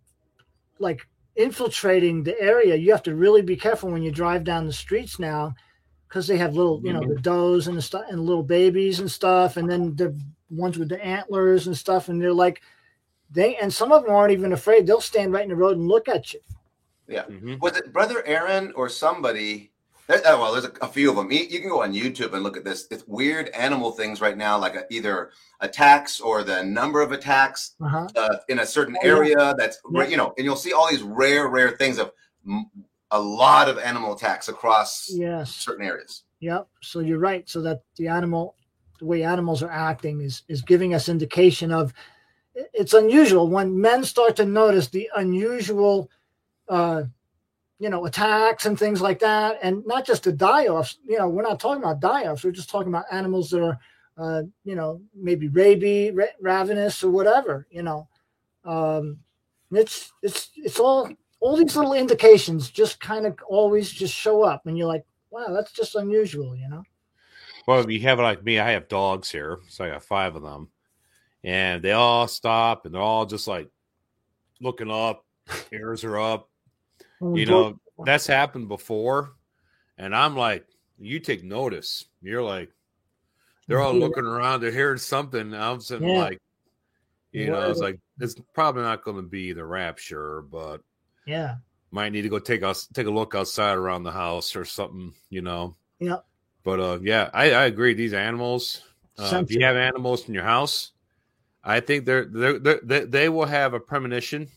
like 0.79 1.07
infiltrating 1.37 2.23
the 2.23 2.39
area. 2.41 2.77
You 2.77 2.91
have 2.93 3.03
to 3.05 3.15
really 3.15 3.43
be 3.43 3.57
careful 3.57 3.91
when 3.91 4.03
you 4.03 4.11
drive 4.11 4.45
down 4.45 4.67
the 4.67 4.73
streets 4.73 5.19
now 5.19 5.55
because 6.15 6.29
they 6.29 6.37
have 6.37 6.55
little, 6.55 6.81
you 6.85 6.93
know, 6.93 7.01
the 7.01 7.17
does 7.21 7.67
and 7.67 7.77
the 7.77 7.83
stuff 7.83 8.05
and 8.09 8.21
little 8.21 8.45
babies 8.45 9.01
and 9.01 9.11
stuff, 9.11 9.57
and 9.57 9.69
then 9.69 9.97
the 9.97 10.17
ones 10.49 10.79
with 10.79 10.89
the 10.89 11.05
antlers 11.05 11.67
and 11.67 11.77
stuff, 11.77 12.09
and 12.09 12.23
they're 12.23 12.33
like 12.33 12.63
they 13.33 13.57
and 13.57 13.73
some 13.75 13.91
of 13.91 14.05
them 14.05 14.15
aren't 14.15 14.31
even 14.33 14.53
afraid. 14.53 14.87
They'll 14.87 15.01
stand 15.01 15.33
right 15.33 15.43
in 15.43 15.49
the 15.49 15.57
road 15.57 15.77
and 15.77 15.89
look 15.89 16.09
at 16.09 16.33
you. 16.33 16.39
Yeah. 17.09 17.25
Mhm. 17.25 17.59
Was 17.61 17.77
it 17.77 17.93
Brother 17.93 18.23
Aaron 18.27 18.73
or 18.77 18.89
somebody? 18.89 19.73
There, 20.07 20.21
oh, 20.27 20.41
well, 20.41 20.53
there's 20.53 20.67
a, 20.67 20.73
a 20.83 20.87
few 20.87 21.11
of 21.11 21.17
them. 21.17 21.33
You, 21.33 21.41
you 21.41 21.59
can 21.59 21.69
go 21.71 21.83
on 21.83 21.93
YouTube 21.93 22.33
and 22.35 22.45
look 22.45 22.57
at 22.57 22.63
this. 22.65 22.87
It's 22.93 23.05
weird 23.09 23.49
animal 23.49 23.91
things 23.91 24.21
right 24.21 24.37
now, 24.37 24.57
like 24.57 24.77
a, 24.77 24.85
either 24.91 25.31
attacks 25.61 26.21
or 26.21 26.45
the 26.45 26.63
number 26.63 27.01
of 27.01 27.11
attacks 27.11 27.75
Uh-huh. 27.81 28.07
uh, 28.15 28.37
in 28.49 28.61
a 28.61 28.67
certain 28.67 28.97
Oh, 29.03 29.05
yeah. 29.07 29.13
area. 29.17 29.55
That's 29.59 29.79
Yeah. 29.91 30.05
you 30.07 30.17
know, 30.19 30.33
and 30.37 30.45
you'll 30.45 30.57
see 30.57 30.73
all 30.75 30.89
these 30.89 31.03
rare, 31.03 31.49
rare 31.49 31.71
things 31.71 31.99
of 31.99 32.13
m- 32.47 32.71
a 33.11 33.21
lot 33.21 33.69
of 33.69 33.79
animal 33.79 34.15
attacks 34.15 34.49
across 34.49 35.09
Yes. 35.11 35.55
certain 35.55 35.85
areas. 35.87 36.25
Yep. 36.41 36.69
So 36.83 37.01
you're 37.01 37.19
right. 37.19 37.49
So 37.49 37.61
that 37.63 37.83
the 37.97 38.09
animal, 38.09 38.57
the 38.99 39.07
way 39.07 39.23
animals 39.23 39.63
are 39.63 39.71
acting 39.71 40.21
is 40.21 40.43
is 40.49 40.63
giving 40.63 40.95
us 40.95 41.09
indication 41.09 41.73
of 41.73 41.93
it's 42.55 42.95
unusual 42.95 43.49
when 43.49 43.81
men 43.81 44.05
start 44.05 44.37
to 44.37 44.45
notice 44.45 44.89
the 44.89 45.11
unusual, 45.17 46.09
uh, 46.69 47.03
you 47.81 47.89
know, 47.91 48.05
attacks 48.07 48.67
and 48.67 48.79
things 48.79 49.01
like 49.01 49.19
that, 49.19 49.59
and 49.63 49.85
not 49.87 50.07
just 50.07 50.23
the 50.23 50.33
die-offs. 50.33 50.99
You 51.05 51.19
know, 51.19 51.29
we're 51.29 51.43
not 51.43 51.59
talking 51.59 51.83
about 51.83 51.99
die-offs. 52.01 52.45
We're 52.45 52.53
just 52.53 52.71
talking 52.71 52.89
about 52.89 53.07
animals 53.11 53.51
that 53.51 53.63
are, 53.63 53.79
uh, 54.17 54.43
you 54.65 54.77
know, 54.77 55.01
maybe 55.15 55.49
rabies, 55.49 56.13
ra- 56.15 56.27
ravenous, 56.41 57.03
or 57.03 57.11
whatever. 57.11 57.67
You 57.71 57.83
know, 57.83 58.09
um, 58.65 59.19
it's 59.73 60.13
it's 60.23 60.51
it's 60.55 60.79
all 60.79 61.11
all 61.45 61.57
these 61.59 61.77
little 61.77 61.93
indications 61.93 62.71
just 62.71 62.99
kind 63.01 63.27
of 63.27 63.37
always 63.47 63.91
just 63.91 64.15
show 64.15 64.43
up, 64.43 64.63
and 64.65 64.79
you're 64.79 64.87
like, 64.87 65.05
wow, 65.29 65.49
that's 65.51 65.73
just 65.73 65.95
unusual, 65.95 66.57
you 66.57 66.67
know. 66.71 66.83
Well, 67.69 67.91
you 67.91 68.01
have 68.01 68.19
like 68.19 68.43
me, 68.43 68.59
I 68.59 68.71
have 68.71 68.89
dogs 68.89 69.31
here, 69.31 69.59
so 69.69 69.85
I 69.85 69.91
got 69.91 70.05
five 70.05 70.37
of 70.37 70.43
them, 70.43 70.69
and 71.45 71.83
they 71.83 71.93
all 71.93 72.29
stop 72.29 72.87
and 72.87 72.95
they're 72.95 73.03
all 73.03 73.27
just 73.27 73.47
like 73.47 73.69
looking 74.63 74.91
up, 74.91 75.27
ears 75.71 76.03
are 76.03 76.19
up. 76.19 76.49
Oh, 77.21 77.37
you 77.37 77.45
know, 77.45 77.79
that's 78.07 78.27
happened 78.27 78.69
before, 78.69 79.35
and 79.99 80.17
I'm 80.17 80.35
like, 80.39 80.65
you 80.99 81.21
take 81.21 81.45
notice. 81.45 82.07
You're 82.23 82.43
like, 82.43 82.71
they're 83.69 83.83
all 83.83 83.93
looking 83.93 84.25
around, 84.25 84.63
they're 84.63 84.71
hearing 84.71 84.97
something. 84.97 85.53
I'm 85.53 85.81
sitting 85.83 86.09
Yeah. 86.09 86.21
like, 86.21 86.39
you 87.33 87.51
know, 87.51 87.71
it's 87.71 87.81
like 87.81 88.01
it's 88.19 88.35
probably 88.55 88.81
not 88.83 89.05
going 89.05 89.19
to 89.19 89.23
be 89.23 89.53
the 89.53 89.65
rapture, 89.67 90.41
but 90.41 90.81
yeah, 91.27 91.57
might 91.91 92.13
need 92.13 92.23
to 92.23 92.29
go 92.29 92.39
take 92.39 92.63
us 92.63 92.87
take 92.89 93.07
a 93.07 93.11
look 93.11 93.35
outside 93.35 93.77
around 93.77 94.03
the 94.03 94.11
house 94.13 94.57
or 94.57 94.65
something, 94.65 95.15
you 95.31 95.43
know. 95.43 95.75
yeah, 96.01 96.19
But 96.65 96.81
uh, 96.81 96.99
yeah, 97.03 97.31
I, 97.35 97.53
I 97.53 97.65
agree. 97.67 97.95
These 97.95 98.15
animals, 98.15 98.83
uh, 99.19 99.43
if 99.45 99.51
you 99.55 99.65
have 99.65 99.77
animals 99.77 100.29
in 100.29 100.35
your 100.35 100.45
house, 100.45 100.93
I 101.63 101.81
think 101.81 102.05
they're, 102.07 102.27
they're, 102.27 102.59
they're 102.59 102.81
they 102.83 103.01
they 103.05 103.29
will 103.29 103.47
have 103.47 103.75
a 103.75 103.81
premonition 103.81 104.49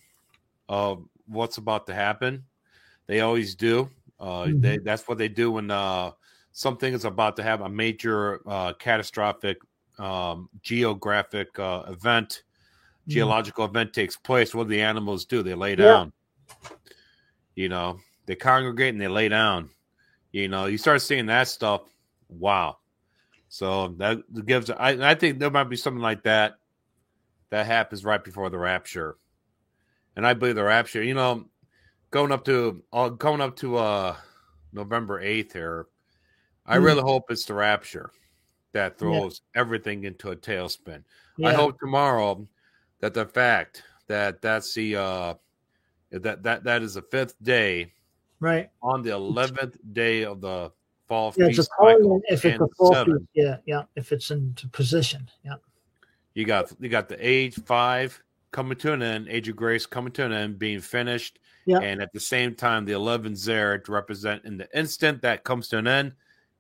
of 0.70 1.06
what's 1.28 1.58
about 1.58 1.88
to 1.88 1.94
happen. 1.94 2.46
They 3.08 3.22
always 3.22 3.56
do. 3.56 3.90
Uh, 4.20 4.48
Mhm. 4.48 4.62
They 4.62 4.78
that's 4.80 5.08
what 5.08 5.18
they 5.18 5.30
do 5.30 5.52
when 5.52 5.72
uh, 5.72 6.12
something 6.52 6.94
is 6.94 7.06
about 7.06 7.36
to 7.38 7.44
have 7.44 7.62
a 7.62 7.70
major 7.70 8.42
uh, 8.48 8.74
catastrophic 8.74 9.58
um, 10.00 10.50
geographic 10.62 11.58
uh, 11.60 11.84
event, 11.88 12.44
Mhm. 13.08 13.12
geological 13.12 13.66
event 13.66 13.94
takes 13.94 14.16
place. 14.18 14.54
What 14.56 14.66
do 14.66 14.70
the 14.70 14.82
animals 14.82 15.26
do? 15.26 15.44
They 15.44 15.56
lay 15.56 15.76
down. 15.76 16.14
You 17.56 17.70
know, 17.70 18.00
they 18.26 18.36
congregate 18.36 18.94
and 18.94 19.02
they 19.02 19.08
lay 19.08 19.30
down. 19.30 19.70
You 20.32 20.48
know, 20.48 20.66
you 20.66 20.78
start 20.78 21.02
seeing 21.02 21.26
that 21.28 21.48
stuff. 21.48 21.82
Wow. 22.30 22.78
So 23.50 23.90
that 23.98 24.20
gives. 24.46 24.70
I, 24.70 25.12
I 25.12 25.16
think 25.16 25.40
there 25.40 25.50
might 25.50 25.64
be 25.66 25.78
something 25.78 26.02
like 26.02 26.24
that 26.24 26.58
that 27.50 27.66
happens 27.66 28.04
right 28.04 28.24
before 28.24 28.50
the 28.50 28.58
rapture, 28.58 29.18
and 30.16 30.28
I 30.28 30.34
believe 30.34 30.56
the 30.56 30.64
rapture. 30.64 31.02
You 31.02 31.14
know, 31.14 31.46
going 32.12 32.32
up 32.32 32.44
to 32.46 32.84
uh, 32.92 33.10
going 33.10 33.42
up 33.42 33.56
to 33.58 33.78
uh 33.78 34.16
November 34.74 35.20
eighth 35.22 35.54
here. 35.54 35.88
I 36.66 36.76
Mm. 36.76 36.84
really 36.84 37.02
hope 37.02 37.24
it's 37.30 37.46
the 37.46 37.54
rapture 37.54 38.12
that 38.74 39.00
throws 39.00 39.42
everything 39.56 40.04
into 40.04 40.32
a 40.32 40.36
tailspin. 40.36 41.04
I 41.42 41.54
hope 41.54 41.80
tomorrow 41.80 42.46
that 43.00 43.14
the 43.14 43.26
fact 43.26 43.84
that 44.08 44.42
that's 44.42 44.74
the 44.74 44.98
uh 44.98 45.34
that 46.12 46.44
that 46.44 46.64
that 46.64 46.82
is 46.82 46.94
the 46.96 47.02
fifth 47.02 47.36
day 47.44 47.92
right. 48.40 48.70
on 48.82 49.02
the 49.02 49.12
eleventh 49.12 49.78
day 49.94 50.24
of 50.24 50.42
the 50.42 50.72
fall 51.08 51.34
Yeah, 51.38 51.48
it's 51.48 51.58
feast 51.58 51.70
cycle. 51.80 52.22
if 52.28 52.46
it's 52.46 52.62
a 52.62 52.86
seven. 52.94 53.20
feast, 53.20 53.30
Yeah, 53.34 53.58
yeah. 53.66 53.84
If 53.96 54.12
it's 54.12 54.32
into 54.32 54.68
position, 54.70 55.30
yeah, 55.44 55.56
You 56.34 56.46
got 56.46 56.72
you 56.80 56.90
got 56.90 57.10
the 57.10 57.18
age 57.20 57.56
five 57.66 58.22
coming 58.52 58.78
to 58.78 58.94
an 58.94 59.02
end, 59.04 59.28
age 59.30 59.50
of 59.50 59.56
grace 59.56 59.86
coming 59.86 60.12
to 60.14 60.26
an 60.26 60.32
end, 60.32 60.58
being 60.60 60.80
finished, 60.80 61.40
Yeah. 61.66 61.80
and 61.80 62.02
at 62.02 62.14
the 62.14 62.20
same 62.20 62.56
time 62.56 62.86
the 62.86 62.94
eleventh 62.94 63.44
there 63.44 63.78
to 63.78 63.92
represent 63.92 64.46
in 64.46 64.58
the 64.58 64.68
instant 64.78 65.22
that 65.22 65.44
comes 65.44 65.68
to 65.70 65.78
an 65.78 65.88
end, 65.88 66.14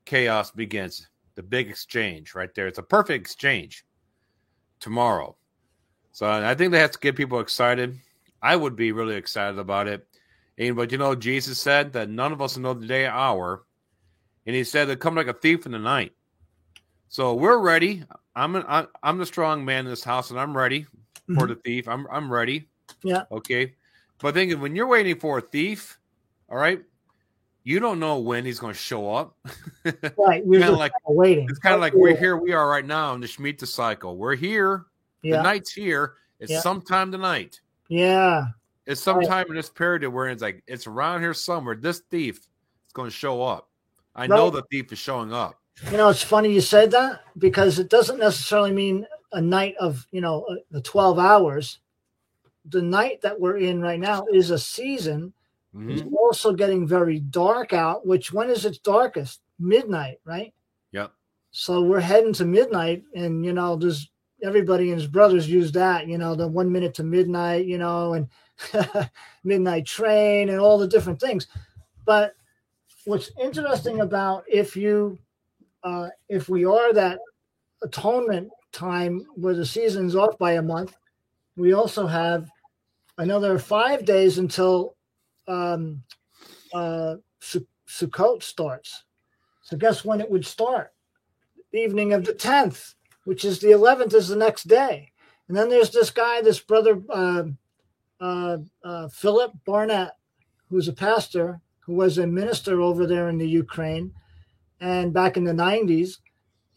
chaos 0.05 0.51
begins. 0.51 1.07
The 1.35 1.43
big 1.43 1.69
exchange 1.69 2.35
right 2.35 2.53
there. 2.55 2.67
It's 2.67 2.79
a 2.79 2.83
perfect 2.83 3.21
exchange 3.21 3.85
tomorrow. 4.79 5.35
So 6.11 6.27
I 6.27 6.55
think 6.55 6.71
they 6.71 6.79
have 6.79 6.91
to 6.91 6.99
get 6.99 7.15
people 7.15 7.39
excited. 7.39 7.95
I 8.41 8.55
would 8.55 8.75
be 8.75 8.91
really 8.91 9.15
excited 9.15 9.57
about 9.59 9.88
it. 9.88 10.07
And 10.57 10.75
but 10.75 10.91
you 10.91 10.97
know, 10.97 11.15
Jesus 11.15 11.59
said 11.59 11.93
that 11.93 12.09
none 12.09 12.31
of 12.31 12.41
us 12.41 12.57
know 12.57 12.73
the 12.73 12.88
day 12.88 13.05
or 13.05 13.11
hour, 13.11 13.63
and 14.45 14.55
he 14.55 14.63
said 14.63 14.85
they 14.85 14.95
come 14.95 15.15
like 15.15 15.27
a 15.27 15.33
thief 15.33 15.65
in 15.65 15.71
the 15.71 15.79
night. 15.79 16.13
So 17.09 17.33
we're 17.35 17.57
ready. 17.59 18.03
I'm 18.35 18.55
an, 18.55 18.88
I'm 19.03 19.17
the 19.17 19.25
strong 19.25 19.65
man 19.65 19.85
in 19.85 19.89
this 19.91 20.03
house, 20.03 20.29
and 20.31 20.39
I'm 20.39 20.55
ready 20.55 20.85
for 21.35 21.45
Mhm. 21.45 21.49
the 21.49 21.55
thief. 21.55 21.88
I'm 21.88 22.07
I'm 22.11 22.31
ready. 22.31 22.67
Yeah. 23.03 23.23
Okay. 23.31 23.75
But 24.19 24.33
thinking 24.33 24.59
when 24.59 24.75
you're 24.75 24.88
waiting 24.88 25.19
for 25.19 25.38
a 25.38 25.41
thief, 25.41 25.99
all 26.49 26.57
right, 26.57 26.81
you 27.63 27.79
don't 27.79 27.99
know 27.99 28.19
when 28.19 28.45
he's 28.45 28.59
going 28.59 28.73
to 28.73 28.79
show 28.79 29.13
up. 29.13 29.35
Right. 30.17 30.45
We're 30.45 30.59
Kinda 30.59 30.67
just 30.67 30.79
like- 30.79 30.91
waiting. 31.07 31.47
It's 31.49 31.59
kind 31.59 31.75
of 31.75 31.81
like 31.81 31.93
we're 31.93 32.15
here. 32.17 32.35
We 32.35 32.51
are 32.53 32.67
right 32.67 32.85
now 32.85 33.13
in 33.13 33.21
the 33.21 33.27
Shemitah 33.27 33.67
cycle. 33.67 34.17
We're 34.17 34.35
here. 34.35 34.85
Yeah. 35.21 35.38
The 35.38 35.43
night's 35.43 35.71
here. 35.71 36.15
It's 36.39 36.51
Yeah. 36.51 36.59
sometime 36.61 37.11
tonight. 37.11 37.61
Yeah. 37.89 38.47
It's 38.85 39.01
sometime 39.01 39.47
in 39.49 39.55
this 39.55 39.69
period 39.69 40.07
where 40.09 40.29
it's 40.29 40.41
like 40.41 40.63
it's 40.67 40.88
around 40.88 41.21
here 41.21 41.33
somewhere. 41.33 41.75
This 41.75 41.99
thief 42.09 42.38
is 42.38 42.93
going 42.93 43.09
to 43.09 43.15
show 43.15 43.43
up. 43.43 43.69
I 44.15 44.27
know 44.27 44.49
the 44.49 44.63
thief 44.71 44.91
is 44.91 44.99
showing 44.99 45.33
up. 45.33 45.59
You 45.91 45.97
know, 45.97 46.09
it's 46.09 46.23
funny 46.23 46.51
you 46.51 46.61
said 46.61 46.89
that 46.91 47.21
because 47.38 47.77
it 47.77 47.89
doesn't 47.89 48.17
necessarily 48.17 48.71
mean 48.71 49.05
a 49.33 49.41
night 49.41 49.75
of, 49.79 50.07
you 50.11 50.21
know, 50.21 50.43
uh, 50.49 50.55
the 50.71 50.81
12 50.81 51.19
hours. 51.19 51.79
The 52.69 52.81
night 52.81 53.21
that 53.21 53.39
we're 53.39 53.57
in 53.57 53.81
right 53.81 53.99
now 53.99 54.25
is 54.33 54.49
a 54.49 54.57
season. 54.57 55.33
Mhm. 55.75 55.91
It's 55.91 56.15
also 56.17 56.53
getting 56.53 56.88
very 56.88 57.19
dark 57.19 57.73
out, 57.73 58.07
which 58.07 58.33
when 58.33 58.49
is 58.49 58.65
its 58.65 58.79
darkest? 58.79 59.41
Midnight, 59.59 60.19
right? 60.25 60.53
Yep. 60.91 61.11
So 61.51 61.83
we're 61.83 61.99
heading 61.99 62.33
to 62.33 62.45
midnight, 62.45 63.03
and 63.13 63.45
you 63.45 63.53
know, 63.53 63.75
there's 63.75 64.09
everybody 64.43 64.91
and 64.91 64.99
his 64.99 65.07
brothers 65.07 65.49
use 65.49 65.71
that, 65.73 66.07
you 66.07 66.17
know, 66.17 66.35
the 66.35 66.47
one 66.47 66.71
minute 66.71 66.93
to 66.95 67.03
midnight, 67.03 67.65
you 67.65 67.77
know, 67.77 68.13
and 68.13 68.29
midnight 69.43 69.85
train 69.85 70.49
and 70.49 70.59
all 70.59 70.77
the 70.77 70.88
different 70.88 71.19
things. 71.19 71.47
But 72.05 72.35
what's 73.05 73.31
interesting 73.41 74.01
about 74.01 74.43
if 74.47 74.75
you 74.75 75.17
uh, 75.83 76.09
if 76.29 76.49
we 76.49 76.65
are 76.65 76.93
that 76.93 77.19
atonement 77.81 78.49
time 78.71 79.25
where 79.35 79.55
the 79.55 79.65
season's 79.65 80.15
off 80.15 80.38
by 80.38 80.53
a 80.53 80.61
month, 80.61 80.95
we 81.55 81.73
also 81.73 82.05
have 82.05 82.49
another 83.17 83.57
five 83.57 84.05
days 84.05 84.38
until 84.38 84.95
um, 85.47 86.03
uh, 86.73 87.15
Su- 87.39 87.67
Sukkot 87.88 88.43
starts. 88.43 89.03
So 89.61 89.77
guess 89.77 90.05
when 90.05 90.21
it 90.21 90.29
would 90.29 90.45
start? 90.45 90.93
The 91.71 91.79
evening 91.79 92.13
of 92.13 92.23
the 92.23 92.33
10th, 92.33 92.95
which 93.28 93.43
is 93.43 93.59
the 93.59 93.67
11th, 93.67 94.13
is 94.13 94.30
the 94.30 94.38
next 94.38 94.69
day. 94.69 95.11
And 95.49 95.57
then 95.57 95.67
there's 95.67 95.89
this 95.89 96.09
guy, 96.09 96.41
this 96.41 96.61
brother, 96.61 97.01
uh, 97.09 97.43
uh, 98.21 98.59
uh, 98.86 99.09
Philip 99.09 99.51
Barnett, 99.65 100.13
who's 100.69 100.88
a 100.88 100.93
pastor, 100.93 101.59
who 101.80 101.95
was 101.95 102.17
a 102.17 102.25
minister 102.25 102.80
over 102.80 103.05
there 103.05 103.28
in 103.28 103.38
the 103.38 103.45
Ukraine 103.45 104.13
and 104.80 105.11
back 105.13 105.36
in 105.36 105.43
the 105.43 105.51
90s. 105.51 106.19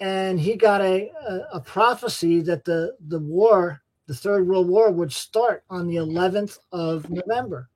And 0.00 0.40
he 0.40 0.56
got 0.56 0.80
a, 0.80 1.12
a, 1.24 1.58
a 1.58 1.60
prophecy 1.60 2.40
that 2.40 2.64
the, 2.64 2.96
the 3.06 3.20
war, 3.20 3.82
the 4.08 4.14
Third 4.14 4.48
World 4.48 4.66
War, 4.68 4.90
would 4.90 5.12
start 5.12 5.62
on 5.70 5.86
the 5.86 5.96
11th 5.96 6.58
of 6.72 7.08
November. 7.08 7.70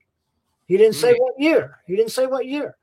He 0.67 0.77
didn't 0.77 0.97
say 0.97 1.15
what 1.15 1.35
year. 1.39 1.79
He 1.87 1.95
didn't 1.95 2.11
say 2.11 2.27
what 2.27 2.47
year. 2.47 2.75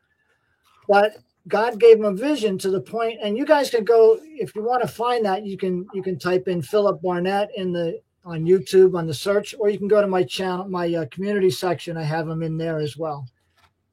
But 0.87 1.17
God 1.47 1.79
gave 1.79 1.97
him 1.97 2.05
a 2.05 2.13
vision 2.13 2.57
to 2.59 2.69
the 2.69 2.81
point, 2.81 3.19
and 3.21 3.37
you 3.37 3.45
guys 3.45 3.69
can 3.69 3.83
go 3.83 4.19
if 4.23 4.55
you 4.55 4.63
want 4.63 4.81
to 4.83 4.87
find 4.87 5.25
that. 5.25 5.43
You 5.45 5.57
can 5.57 5.87
you 5.93 6.03
can 6.03 6.19
type 6.19 6.47
in 6.47 6.61
Philip 6.61 7.01
Barnett 7.01 7.49
in 7.55 7.73
the 7.73 7.99
on 8.23 8.45
YouTube 8.45 8.95
on 8.95 9.07
the 9.07 9.13
search, 9.13 9.55
or 9.57 9.69
you 9.69 9.79
can 9.79 9.87
go 9.87 10.01
to 10.01 10.07
my 10.07 10.23
channel, 10.23 10.67
my 10.67 10.93
uh, 10.93 11.05
community 11.09 11.49
section. 11.49 11.97
I 11.97 12.03
have 12.03 12.27
them 12.27 12.43
in 12.43 12.57
there 12.57 12.79
as 12.79 12.95
well, 12.95 13.27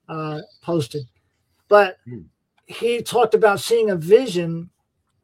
uh, 0.09 0.41
posted. 0.63 1.05
But 1.69 1.97
Hmm. 2.05 2.23
he 2.67 3.03
talked 3.03 3.35
about 3.35 3.61
seeing 3.61 3.91
a 3.91 3.97
vision 3.97 4.69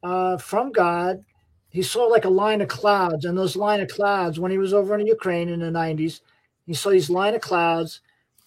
uh, 0.03 0.39
from 0.39 0.73
God. 0.73 1.25
He 1.69 1.83
saw 1.83 2.05
like 2.05 2.25
a 2.25 2.31
line 2.31 2.63
of 2.63 2.69
clouds, 2.69 3.27
and 3.27 3.37
those 3.37 3.57
line 3.57 3.81
of 3.81 3.89
clouds, 3.89 4.41
when 4.41 4.51
he 4.51 4.59
was 4.59 4.73
over 4.73 4.99
in 4.99 5.07
Ukraine 5.07 5.51
in 5.51 5.61
the 5.61 5.67
'90s, 5.71 6.21
he 6.67 6.73
saw 6.73 6.91
these 6.91 7.11
line 7.11 7.35
of 7.35 7.43
clouds, 7.43 8.01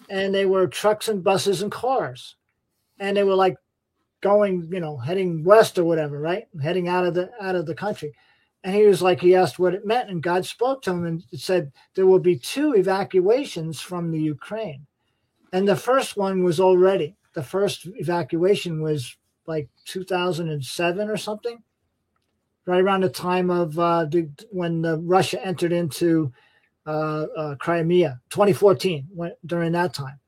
and 0.09 0.33
they 0.33 0.47
were 0.47 0.67
trucks 0.67 1.07
and 1.09 1.23
buses 1.23 1.61
and 1.61 1.71
cars, 1.71 2.35
and 2.99 3.15
they 3.15 3.23
were 3.23 3.35
like 3.35 3.55
going, 4.21 4.67
you 4.71 4.79
know, 4.79 4.97
heading 4.97 5.43
west 5.43 5.77
or 5.77 5.83
whatever, 5.83 6.19
right? 6.19 6.47
Heading 6.61 6.87
out 6.87 7.05
of 7.05 7.13
the 7.13 7.29
out 7.41 7.55
of 7.55 7.65
the 7.65 7.75
country. 7.75 8.13
And 8.63 8.75
he 8.75 8.85
was 8.85 9.01
like, 9.01 9.21
he 9.21 9.35
asked 9.35 9.59
what 9.59 9.75
it 9.75 9.85
meant, 9.85 10.09
and 10.09 10.21
God 10.21 10.45
spoke 10.45 10.81
to 10.83 10.91
him 10.91 11.05
and 11.05 11.23
said 11.35 11.71
there 11.95 12.07
will 12.07 12.19
be 12.19 12.37
two 12.37 12.73
evacuations 12.73 13.79
from 13.79 14.11
the 14.11 14.19
Ukraine. 14.19 14.87
And 15.53 15.67
the 15.67 15.75
first 15.75 16.17
one 16.17 16.43
was 16.43 16.59
already 16.59 17.15
the 17.37 17.43
first 17.43 17.85
evacuation 17.85 18.81
was 18.81 19.15
like 19.45 19.69
2007 19.85 21.07
or 21.07 21.17
something, 21.17 21.61
right 22.65 22.81
around 22.81 23.03
the 23.03 23.09
time 23.09 23.51
of 23.51 23.77
uh, 23.77 24.05
the, 24.05 24.27
when 24.49 24.83
uh, 24.83 24.95
Russia 24.95 25.45
entered 25.45 25.71
into 25.71 26.33
uh, 26.87 27.27
uh, 27.37 27.55
Crimea, 27.57 28.19
2014, 28.31 29.07
when, 29.13 29.33
during 29.45 29.73
that 29.73 29.93
time. 29.93 30.19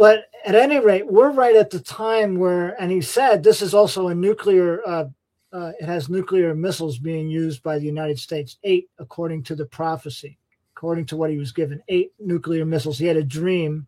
But 0.00 0.30
at 0.46 0.54
any 0.54 0.80
rate, 0.80 1.06
we're 1.06 1.30
right 1.30 1.54
at 1.54 1.68
the 1.68 1.78
time 1.78 2.38
where, 2.38 2.70
and 2.80 2.90
he 2.90 3.02
said 3.02 3.42
this 3.42 3.60
is 3.60 3.74
also 3.74 4.08
a 4.08 4.14
nuclear, 4.14 4.80
uh, 4.88 5.04
uh, 5.52 5.72
it 5.78 5.84
has 5.84 6.08
nuclear 6.08 6.54
missiles 6.54 6.96
being 6.96 7.28
used 7.28 7.62
by 7.62 7.78
the 7.78 7.84
United 7.84 8.18
States, 8.18 8.56
eight, 8.64 8.88
according 8.98 9.42
to 9.42 9.54
the 9.54 9.66
prophecy, 9.66 10.38
according 10.74 11.04
to 11.04 11.18
what 11.18 11.28
he 11.28 11.36
was 11.36 11.52
given, 11.52 11.82
eight 11.88 12.12
nuclear 12.18 12.64
missiles. 12.64 12.98
He 12.98 13.04
had 13.04 13.18
a 13.18 13.22
dream 13.22 13.86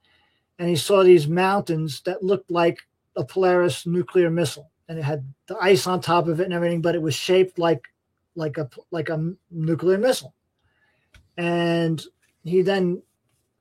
and 0.58 0.68
he 0.68 0.76
saw 0.76 1.02
these 1.02 1.26
mountains 1.26 2.02
that 2.02 2.22
looked 2.22 2.50
like 2.50 2.80
a 3.16 3.24
Polaris 3.24 3.86
nuclear 3.86 4.28
missile. 4.28 4.70
And 4.90 4.98
it 4.98 5.04
had 5.04 5.24
the 5.46 5.56
ice 5.62 5.86
on 5.86 6.02
top 6.02 6.28
of 6.28 6.40
it 6.40 6.44
and 6.44 6.52
everything, 6.52 6.82
but 6.82 6.94
it 6.94 7.00
was 7.00 7.14
shaped 7.14 7.58
like 7.58 7.88
like 8.34 8.58
a 8.58 8.68
like 8.90 9.08
a 9.08 9.32
nuclear 9.50 9.96
missile. 9.96 10.34
And 11.38 12.04
he 12.44 12.60
then 12.60 13.02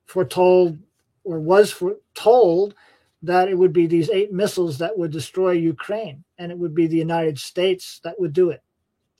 foretold 0.04 0.78
or 1.24 1.40
was 1.40 1.70
foretold 1.70 2.74
that 3.22 3.48
it 3.48 3.56
would 3.56 3.72
be 3.72 3.86
these 3.86 4.10
eight 4.10 4.32
missiles 4.32 4.78
that 4.78 4.98
would 4.98 5.12
destroy 5.12 5.52
Ukraine, 5.52 6.24
and 6.38 6.50
it 6.50 6.58
would 6.58 6.74
be 6.74 6.86
the 6.86 6.96
United 6.96 7.38
States 7.38 8.00
that 8.04 8.18
would 8.20 8.32
do 8.32 8.50
it. 8.50 8.62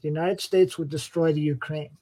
The 0.02 0.08
United 0.08 0.40
States 0.40 0.76
would 0.78 0.88
destroy 0.88 1.32
the 1.32 1.40
Ukraine 1.40 1.96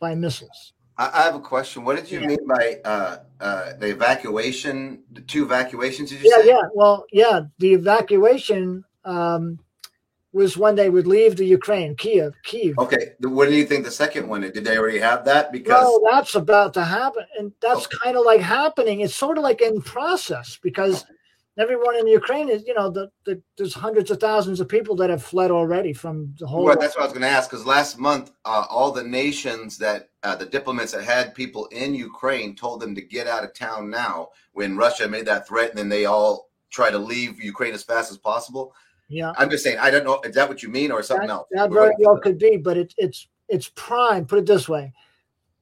by 0.00 0.14
missiles. 0.14 0.72
I, 0.96 1.10
I 1.12 1.22
have 1.24 1.34
a 1.34 1.40
question. 1.40 1.84
What 1.84 1.96
did 1.96 2.10
you 2.10 2.20
Yeah. 2.20 2.28
mean 2.28 2.46
by 2.46 2.80
uh, 2.84 3.16
uh, 3.40 3.72
the 3.74 3.88
evacuation? 3.90 5.04
The 5.12 5.20
two 5.20 5.44
evacuations? 5.44 6.10
Did 6.10 6.20
you 6.20 6.26
Yeah, 6.26 6.38
say? 6.38 6.46
yeah. 6.46 6.62
Well, 6.74 7.04
yeah. 7.12 7.40
The 7.58 7.74
evacuation 7.74 8.84
um, 9.04 9.60
was 10.38 10.56
when 10.56 10.76
they 10.76 10.88
would 10.88 11.06
leave 11.06 11.36
the 11.36 11.44
Ukraine, 11.44 11.96
Kiev, 11.96 12.32
Kiev. 12.44 12.78
Okay. 12.78 13.12
What 13.20 13.48
do 13.48 13.54
you 13.54 13.66
think 13.66 13.84
the 13.84 13.90
second 13.90 14.28
one? 14.28 14.40
Did 14.40 14.64
they 14.64 14.78
already 14.78 15.00
have 15.00 15.24
that? 15.26 15.52
Because 15.52 15.82
No, 15.82 16.00
that's 16.10 16.34
about 16.36 16.72
to 16.74 16.84
happen, 16.84 17.24
and 17.38 17.52
that's 17.60 17.86
kind 17.88 18.16
of 18.16 18.24
like 18.24 18.40
happening. 18.40 19.00
It's 19.00 19.14
sort 19.14 19.36
of 19.36 19.44
like 19.44 19.60
in 19.60 19.82
process 19.82 20.58
because 20.62 21.04
everyone 21.58 21.96
in 21.96 22.06
Ukraine 22.06 22.48
is, 22.48 22.64
you 22.66 22.74
know, 22.74 22.88
the, 22.88 23.10
the 23.26 23.42
there's 23.56 23.74
hundreds 23.74 24.10
of 24.10 24.20
thousands 24.20 24.60
of 24.60 24.68
people 24.68 24.94
that 24.96 25.10
have 25.10 25.22
fled 25.22 25.50
already 25.50 25.92
from 25.92 26.34
the 26.38 26.46
whole. 26.46 26.64
Well, 26.64 26.78
that's 26.78 26.94
what 26.94 27.02
I 27.02 27.06
was 27.06 27.12
going 27.12 27.28
to 27.30 27.36
ask. 27.38 27.50
Because 27.50 27.66
last 27.66 27.98
month, 27.98 28.30
uh, 28.44 28.64
all 28.70 28.92
the 28.92 29.02
nations 29.02 29.76
that 29.78 30.08
uh, 30.22 30.36
the 30.36 30.46
diplomats 30.46 30.92
that 30.92 31.04
had 31.04 31.34
people 31.34 31.66
in 31.66 31.94
Ukraine 31.94 32.54
told 32.54 32.80
them 32.80 32.94
to 32.94 33.02
get 33.02 33.26
out 33.26 33.44
of 33.44 33.54
town 33.54 33.90
now. 33.90 34.28
When 34.52 34.76
Russia 34.76 35.08
made 35.08 35.26
that 35.26 35.46
threat, 35.46 35.70
and 35.70 35.78
then 35.78 35.88
they 35.88 36.04
all 36.04 36.48
try 36.70 36.90
to 36.90 36.98
leave 36.98 37.42
Ukraine 37.42 37.74
as 37.74 37.82
fast 37.82 38.10
as 38.10 38.18
possible. 38.18 38.74
Yeah, 39.08 39.32
I'm 39.38 39.50
just 39.50 39.64
saying. 39.64 39.78
I 39.78 39.90
don't 39.90 40.04
know. 40.04 40.20
Is 40.22 40.34
that 40.34 40.48
what 40.48 40.62
you 40.62 40.68
mean, 40.68 40.90
or 40.90 41.02
something 41.02 41.28
that, 41.28 41.32
else? 41.32 41.48
that 41.52 41.70
very 41.70 41.94
well 41.98 42.18
could 42.18 42.38
be, 42.38 42.56
but 42.56 42.76
it, 42.76 42.94
it's 42.98 43.26
it's 43.48 43.70
prime. 43.74 44.26
Put 44.26 44.40
it 44.40 44.46
this 44.46 44.68
way: 44.68 44.92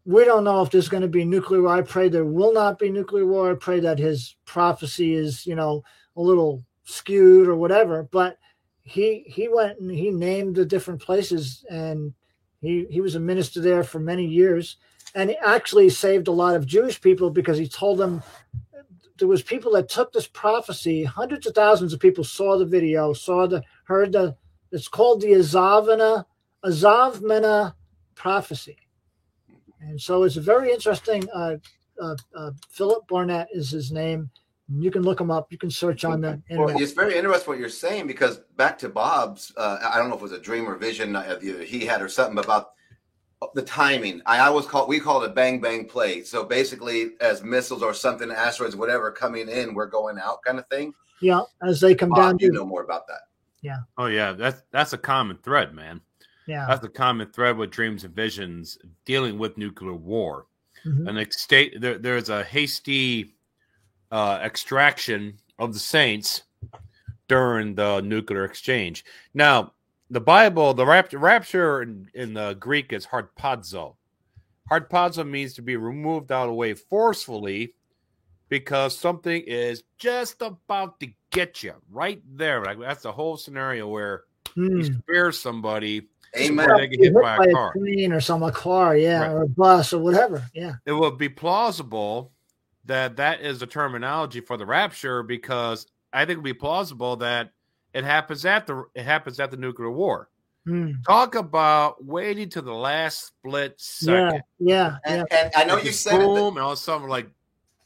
we 0.07 0.25
don't 0.25 0.45
know 0.45 0.63
if 0.63 0.71
there's 0.71 0.89
going 0.89 1.03
to 1.03 1.09
be 1.09 1.25
nuclear 1.25 1.63
war. 1.63 1.77
I 1.77 1.83
pray 1.83 2.09
there 2.09 2.25
will 2.25 2.53
not 2.53 2.79
be 2.79 2.91
nuclear 2.91 3.27
war. 3.27 3.51
I 3.51 3.55
pray 3.55 3.81
that 3.81 3.99
his 3.99 4.37
prophecy 4.45 5.15
is, 5.15 5.47
you 5.47 5.57
know, 5.57 5.83
a 6.17 6.21
little 6.21 6.65
skewed 6.85 7.49
or 7.49 7.57
whatever. 7.57 8.05
But 8.05 8.39
he 8.83 9.25
he 9.27 9.49
went 9.49 9.81
and 9.81 9.91
he 9.91 10.11
named 10.11 10.55
the 10.55 10.65
different 10.65 11.01
places, 11.01 11.65
and 11.69 12.15
he 12.61 12.87
he 12.89 13.01
was 13.01 13.17
a 13.17 13.21
minister 13.21 13.61
there 13.61 13.83
for 13.83 13.99
many 13.99 14.25
years, 14.25 14.77
and 15.15 15.31
he 15.31 15.37
actually 15.45 15.91
saved 15.91 16.29
a 16.29 16.33
lot 16.33 16.55
of 16.55 16.67
Jewish 16.67 17.01
people 17.01 17.29
because 17.31 17.59
he 17.59 17.69
told 17.69 17.99
them 17.99 18.23
there 19.19 19.29
was 19.29 19.43
people 19.43 19.73
that 19.73 19.89
took 19.89 20.13
this 20.13 20.27
prophecy. 20.27 21.05
Hundreds 21.05 21.47
of 21.47 21.55
thousands 21.55 21.93
of 21.93 22.01
people 22.01 22.25
saw 22.25 22.59
the 22.59 22.67
video, 22.67 23.13
saw 23.13 23.47
the 23.47 23.63
heard 23.85 24.13
the. 24.13 24.37
It's 24.73 24.89
called 24.89 25.21
the 25.21 25.29
Azavana 25.29 26.25
Azavmena 26.65 27.75
prophecy, 28.15 28.79
and 29.81 30.01
so 30.01 30.25
it's 30.25 30.37
a 30.37 30.41
very 30.41 30.73
interesting. 30.73 31.29
Uh, 31.33 31.57
uh, 32.01 32.17
uh, 32.35 32.51
Philip 32.71 33.07
Barnett 33.09 33.49
is 33.53 33.71
his 33.71 33.91
name. 33.91 34.31
You 34.69 34.91
can 34.91 35.03
look 35.03 35.21
him 35.21 35.31
up. 35.31 35.53
You 35.53 35.59
can 35.59 35.71
search 35.71 36.05
on 36.05 36.21
the 36.21 36.43
Well, 36.51 36.77
it's 36.77 36.93
very 36.93 37.17
interesting 37.17 37.49
what 37.49 37.61
you're 37.61 37.69
saying 37.69 38.09
because 38.09 38.39
back 38.57 38.77
to 38.79 38.89
Bob's, 38.89 39.53
uh, 39.57 39.79
I 39.93 39.97
don't 39.97 40.09
know 40.09 40.17
if 40.17 40.21
it 40.21 40.25
was 40.25 40.33
a 40.33 40.41
dream 40.41 40.69
or 40.69 40.75
vision 40.75 41.15
either 41.15 41.63
he 41.63 41.87
had 41.87 42.03
or 42.03 42.09
something 42.09 42.39
about 42.39 42.71
the 43.55 43.63
timing. 43.63 44.23
I 44.27 44.39
always 44.41 44.67
call 44.67 44.87
we 44.87 45.01
call 45.01 45.23
it 45.23 45.31
a 45.31 45.33
bang 45.33 45.61
bang 45.61 45.87
play. 45.87 46.23
So 46.23 46.45
basically, 46.45 47.13
as 47.21 47.43
missiles 47.43 47.83
or 47.83 47.95
something, 47.95 48.31
asteroids, 48.31 48.77
whatever 48.77 49.11
coming 49.11 49.49
in, 49.49 49.75
we're 49.75 49.87
going 49.87 50.19
out, 50.19 50.43
kind 50.43 50.59
of 50.59 50.67
thing. 50.69 50.95
Yeah, 51.21 51.43
as 51.63 51.81
they 51.81 51.95
come 51.95 52.11
down. 52.11 52.39
You 52.41 52.53
know 52.53 52.65
more 52.65 52.83
about 52.83 53.07
that. 53.09 53.23
Yeah. 53.63 53.79
Oh 53.99 54.07
yeah, 54.07 54.33
that's 54.33 54.63
that's 54.71 54.93
a 54.93 54.99
common 54.99 55.39
thread, 55.43 55.75
man. 55.75 56.01
Yeah. 56.47 56.67
That's 56.69 56.85
a 56.85 56.89
common 56.89 57.29
thread 57.33 57.57
with 57.57 57.71
dreams 57.71 58.05
and 58.05 58.15
visions 58.15 58.79
dealing 59.05 59.39
with 59.39 59.59
nuclear 59.59 59.95
war. 59.95 60.47
Mhm. 60.85 61.09
An 61.09 61.31
state 61.33 61.81
there, 61.81 61.99
there's 61.99 62.29
a 62.29 62.45
hasty 62.45 63.35
uh, 64.13 64.39
extraction 64.43 65.39
of 65.59 65.73
the 65.73 65.81
saints 65.81 66.45
during 67.29 67.75
the 67.75 68.01
nuclear 68.03 68.45
exchange. 68.45 69.05
Now, 69.35 69.73
the 70.11 70.21
Bible, 70.21 70.75
the 70.75 70.87
rapture, 70.87 71.19
rapture 71.19 71.83
in, 71.83 72.09
in 72.15 72.35
the 72.35 72.55
Greek 72.55 72.93
is 72.93 73.07
harpazo. 73.07 73.97
Harpazo 74.71 75.29
means 75.29 75.55
to 75.55 75.63
be 75.63 75.77
removed 75.77 76.31
out 76.33 76.45
of 76.45 76.49
the 76.51 76.55
way 76.55 76.75
forcefully 76.75 77.75
because 78.49 78.97
something 78.97 79.43
is 79.47 79.83
just 79.99 80.43
about 80.43 81.01
to 81.01 81.09
get 81.31 81.63
you 81.63 81.75
right 81.91 82.21
there. 82.37 82.65
Like 82.65 82.79
that's 82.79 83.03
the 83.03 83.13
whole 83.13 83.37
scenario 83.37 83.89
where 83.89 84.23
Hmm. 84.55 84.79
you 84.79 84.85
spare 84.85 85.33
somebody 85.33 86.09
Amen. 86.39 86.69
they 86.79 86.87
get 86.89 87.01
Hit 87.01 87.13
hit 87.13 87.23
by 87.23 87.37
a 87.45 87.53
car. 87.53 87.73
plane 87.73 88.13
or 88.13 88.21
some 88.21 88.43
a 88.43 88.51
car, 88.53 88.97
yeah, 88.97 89.21
Right. 89.23 89.31
or 89.33 89.43
a 89.43 89.49
bus 89.49 89.93
or 89.93 89.99
whatever. 89.99 90.43
Yeah. 90.55 90.75
It 90.87 90.93
would 90.93 91.19
be 91.19 91.29
plausible 91.29 92.33
that 92.87 93.17
that 93.17 93.41
is 93.41 93.59
the 93.59 93.67
terminology 93.67 94.41
for 94.41 94.57
the 94.57 94.65
rapture 94.65 95.23
because 95.23 95.87
I 96.13 96.21
think 96.21 96.35
it 96.35 96.37
would 96.39 96.45
be 96.45 96.55
plausible 96.55 97.17
that 97.17 97.51
it 97.97 98.05
happens 98.05 98.45
at 98.45 98.67
the 98.67 98.85
it 98.95 99.05
happens 99.05 99.41
at 99.41 99.51
the 99.51 99.57
nuclear 99.57 99.91
war. 99.91 100.29
Hmm. 100.67 100.93
Talk 101.07 101.35
about 101.35 102.05
waiting 102.05 102.51
to 102.51 102.61
the 102.61 102.75
last 102.75 103.29
split 103.29 103.75
second. 103.79 104.43
Yeah. 104.59 104.99
Yeah. 105.07 105.21
And, 105.21 105.27
and 105.31 105.51
I 105.57 105.65
know 105.65 105.79
you 105.79 105.85
Just 105.85 106.03
said 106.03 106.17
it, 106.17 106.19
but 106.19 106.35
boom, 106.35 106.57
and 106.57 106.65
all 106.65 106.73
of 106.73 106.79
a 106.79 106.81
sudden 106.81 107.09
like 107.09 107.29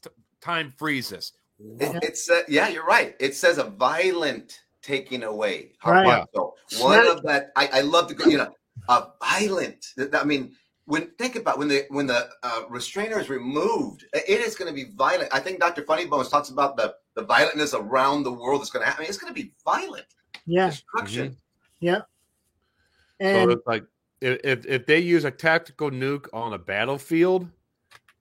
t- 0.02 0.10
time 0.40 0.72
freezes. 0.76 1.32
It, 1.78 2.02
it 2.02 2.18
said, 2.18 2.44
yeah, 2.48 2.68
you're 2.68 2.86
right. 2.86 3.14
It 3.20 3.36
says 3.36 3.58
a 3.58 3.64
violent 3.64 4.62
taking 4.82 5.22
away. 5.22 5.72
Right. 5.84 6.24
So 6.34 6.54
one 6.80 7.04
Snap. 7.04 7.18
of 7.18 7.22
that, 7.24 7.52
I, 7.54 7.68
I 7.74 7.80
love 7.82 8.08
to 8.08 8.14
go, 8.14 8.28
you 8.28 8.38
know, 8.38 8.52
a 8.88 9.08
violent. 9.22 9.86
I 10.12 10.24
mean, 10.24 10.56
when 10.86 11.10
think 11.18 11.36
about 11.36 11.58
when 11.58 11.68
the 11.68 11.84
when 11.90 12.08
the 12.08 12.30
uh, 12.42 12.62
restrainer 12.68 13.20
is 13.20 13.28
removed, 13.28 14.06
it 14.12 14.40
is 14.40 14.56
going 14.56 14.68
to 14.68 14.74
be 14.74 14.90
violent. 14.96 15.28
I 15.32 15.38
think 15.38 15.60
Dr. 15.60 15.82
Funnybones 15.82 16.30
talks 16.30 16.48
about 16.48 16.76
the 16.76 16.94
the 17.14 17.22
violentness 17.24 17.74
around 17.74 18.22
the 18.22 18.32
world 18.32 18.60
that's 18.60 18.70
going 18.70 18.84
to 18.84 18.88
happen. 18.90 19.04
It's 19.08 19.18
going 19.18 19.34
to 19.34 19.40
be 19.42 19.52
violent 19.64 20.06
Yeah. 20.46 20.70
destruction. 20.70 21.28
Mm-hmm. 21.30 21.36
Yeah. 21.80 22.00
So 23.20 23.50
it's 23.50 23.66
like 23.66 23.84
if, 24.20 24.40
if 24.44 24.66
if 24.66 24.86
they 24.86 24.98
use 24.98 25.24
a 25.24 25.30
tactical 25.30 25.90
nuke 25.90 26.26
on 26.32 26.52
a 26.54 26.58
battlefield, 26.58 27.48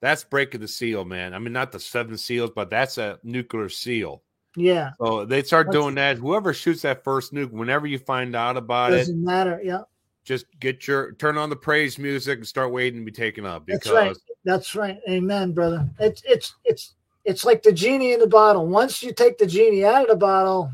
that's 0.01 0.23
breaking 0.23 0.61
the 0.61 0.67
seal, 0.67 1.05
man. 1.05 1.33
I 1.33 1.39
mean, 1.39 1.53
not 1.53 1.71
the 1.71 1.79
seven 1.79 2.17
seals, 2.17 2.51
but 2.55 2.69
that's 2.69 2.97
a 2.97 3.19
nuclear 3.23 3.69
seal. 3.69 4.23
yeah, 4.55 4.91
So 4.99 5.25
they 5.25 5.43
start 5.43 5.67
That's- 5.67 5.81
doing 5.81 5.95
that. 5.95 6.17
Whoever 6.17 6.53
shoots 6.53 6.81
that 6.81 7.03
first 7.03 7.33
nuke, 7.33 7.51
whenever 7.51 7.85
you 7.87 7.99
find 7.99 8.35
out 8.35 8.57
about 8.57 8.91
it, 8.93 8.97
doesn't 8.97 9.23
matter. 9.23 9.61
Yeah. 9.63 9.81
just 10.25 10.45
get 10.59 10.87
your 10.87 11.13
turn 11.13 11.37
on 11.37 11.49
the 11.49 11.55
praise 11.55 11.97
music 11.99 12.39
and 12.39 12.47
start 12.47 12.71
waiting 12.71 12.99
to 13.01 13.05
be 13.05 13.11
taken 13.11 13.45
up 13.45 13.65
That's 13.67 13.79
because 13.87 13.93
right. 14.07 14.17
That's 14.45 14.75
right. 14.75 14.99
Amen, 15.09 15.53
brother. 15.53 15.87
It's 15.99 16.21
it's 16.25 16.55
it's 16.65 16.95
it's 17.29 17.45
like 17.45 17.61
the 17.61 17.71
genie 17.71 18.11
in 18.13 18.19
the 18.19 18.27
bottle. 18.27 18.65
Once 18.65 19.03
you 19.03 19.13
take 19.13 19.37
the 19.37 19.45
genie 19.45 19.85
out 19.85 20.01
of 20.01 20.07
the 20.07 20.15
bottle, 20.15 20.71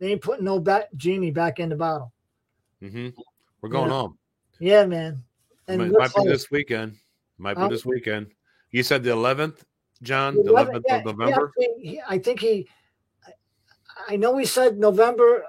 they 0.00 0.10
ain't 0.10 0.20
putting 0.20 0.44
no 0.44 0.58
back 0.58 0.88
genie 0.96 1.30
back 1.30 1.60
in 1.60 1.68
the 1.68 1.76
bottle. 1.76 2.12
Mhm. 2.82 3.14
we're 3.62 3.68
going 3.70 3.88
Yeah. 3.88 3.92
home. 3.94 4.18
Yeah, 4.58 4.84
man. 4.86 5.22
And 5.68 5.78
might, 5.78 5.92
might 5.92 6.14
be 6.14 6.28
this 6.28 6.50
weekend. 6.50 6.96
Might 7.38 7.54
be 7.54 7.60
Huh? 7.62 7.68
this 7.68 7.86
weekend. 7.86 8.32
You 8.70 8.82
said 8.82 9.02
the 9.04 9.10
eleventh, 9.10 9.64
John, 10.02 10.34
the 10.36 10.42
The 10.42 10.50
11th, 10.50 10.84
yeah, 10.88 10.96
of 10.96 11.04
November. 11.04 11.52
Yeah, 11.56 11.62
I 11.62 11.66
think 11.66 11.80
he, 11.80 12.00
I 12.08 12.18
think 12.18 12.40
he, 12.40 12.68
I- 14.08 14.16
know 14.16 14.36
he 14.36 14.44
said 14.44 14.78
November, 14.78 15.44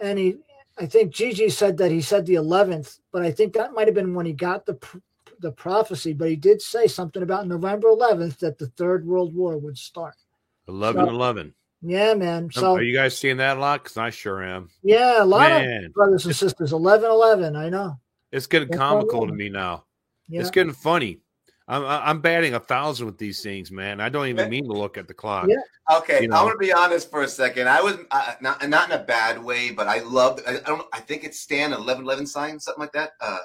and 0.00 0.18
he, 0.18 0.38
I 0.76 0.86
think 0.86 1.12
Gigi 1.12 1.48
said 1.48 1.76
that 1.78 1.90
he 1.90 2.00
said 2.00 2.26
the 2.26 2.34
11th, 2.34 3.00
but 3.10 3.22
I 3.22 3.30
think 3.32 3.54
that 3.54 3.72
might 3.72 3.88
have 3.88 3.94
been 3.94 4.14
when 4.14 4.26
he 4.26 4.32
got 4.34 4.66
the 4.66 4.74
the 5.40 5.52
prophecy. 5.52 6.12
But 6.12 6.28
he 6.30 6.36
did 6.36 6.60
say 6.62 6.86
something 6.86 7.22
about 7.22 7.46
November 7.46 7.88
11th 7.88 8.38
that 8.38 8.58
the 8.58 8.66
Third 8.68 9.06
World 9.06 9.34
War 9.34 9.56
would 9.58 9.78
start. 9.78 10.14
11 10.68 11.06
So- 11.06 11.10
11. 11.10 11.54
Yeah, 11.80 12.14
man. 12.14 12.50
So 12.50 12.74
Are 12.74 12.82
you 12.82 12.92
guys 12.96 13.16
seeing 13.16 13.36
that 13.36 13.56
a 13.56 13.60
lot? 13.60 13.84
Because 13.84 13.96
I 13.96 14.10
sure 14.10 14.42
am. 14.42 14.68
yeah, 14.82 15.22
a 15.22 15.24
lot 15.24 15.48
Man. 15.50 15.84
of 15.84 15.92
brothers 15.92 16.26
and 16.26 16.34
sisters. 16.34 16.72
11 16.72 17.08
11, 17.08 17.54
I 17.54 17.68
know. 17.68 18.00
It's 18.32 18.48
getting 18.48 18.68
That's 18.68 18.78
comical 18.80 19.20
all 19.20 19.26
to 19.28 19.32
me 19.32 19.48
now. 19.48 19.84
Yeah. 20.28 20.40
It's 20.40 20.50
getting 20.50 20.72
funny. 20.72 21.20
I'm 21.68 21.84
I'm 21.84 22.20
batting 22.20 22.54
a 22.54 22.60
thousand 22.60 23.06
with 23.06 23.18
these 23.18 23.42
things, 23.42 23.70
man. 23.70 24.00
I 24.00 24.08
don't 24.08 24.26
even 24.26 24.48
mean 24.50 24.64
to 24.64 24.72
look 24.72 24.96
at 24.98 25.06
the 25.06 25.14
clock. 25.14 25.46
Yeah. 25.48 25.96
Okay, 25.98 26.22
You 26.24 26.32
I 26.32 26.36
know. 26.38 26.44
want 26.46 26.54
to 26.54 26.58
be 26.66 26.72
honest 26.72 27.10
for 27.10 27.22
a 27.22 27.28
second. 27.28 27.68
I 27.68 27.80
was 27.80 27.96
uh, 28.10 28.34
not 28.40 28.66
not 28.68 28.90
in 28.90 28.98
a 28.98 29.04
bad 29.04 29.42
way, 29.42 29.70
but 29.70 29.86
I 29.86 30.00
love. 30.00 30.40
I, 30.48 30.56
I 30.56 30.60
don't. 30.60 30.86
I 30.92 31.00
think 31.00 31.24
it's 31.24 31.38
Stan 31.38 31.72
eleven 31.74 32.04
eleven 32.04 32.26
sign, 32.26 32.58
something 32.58 32.80
like 32.80 32.92
that. 32.92 33.12
Uh, 33.20 33.38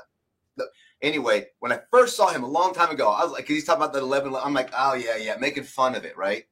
the- 0.58 0.70
anyway, 1.04 1.48
when 1.60 1.72
I 1.72 1.80
first 1.92 2.16
saw 2.16 2.30
him 2.30 2.44
a 2.44 2.48
long 2.48 2.74
time 2.74 2.90
ago, 2.90 3.10
I 3.10 3.24
was 3.24 3.32
like, 3.32 3.46
'cause 3.46 3.56
he's 3.56 3.66
talking 3.66 3.84
about 3.84 3.94
the 3.94 4.00
11. 4.00 4.34
I'm 4.36 4.54
like, 4.54 4.72
oh 4.76 4.94
yeah, 4.96 5.18
yeah, 5.18 5.36
making 5.38 5.66
fun 5.66 5.94
of 5.94 6.06
it, 6.06 6.18
right? 6.18 6.46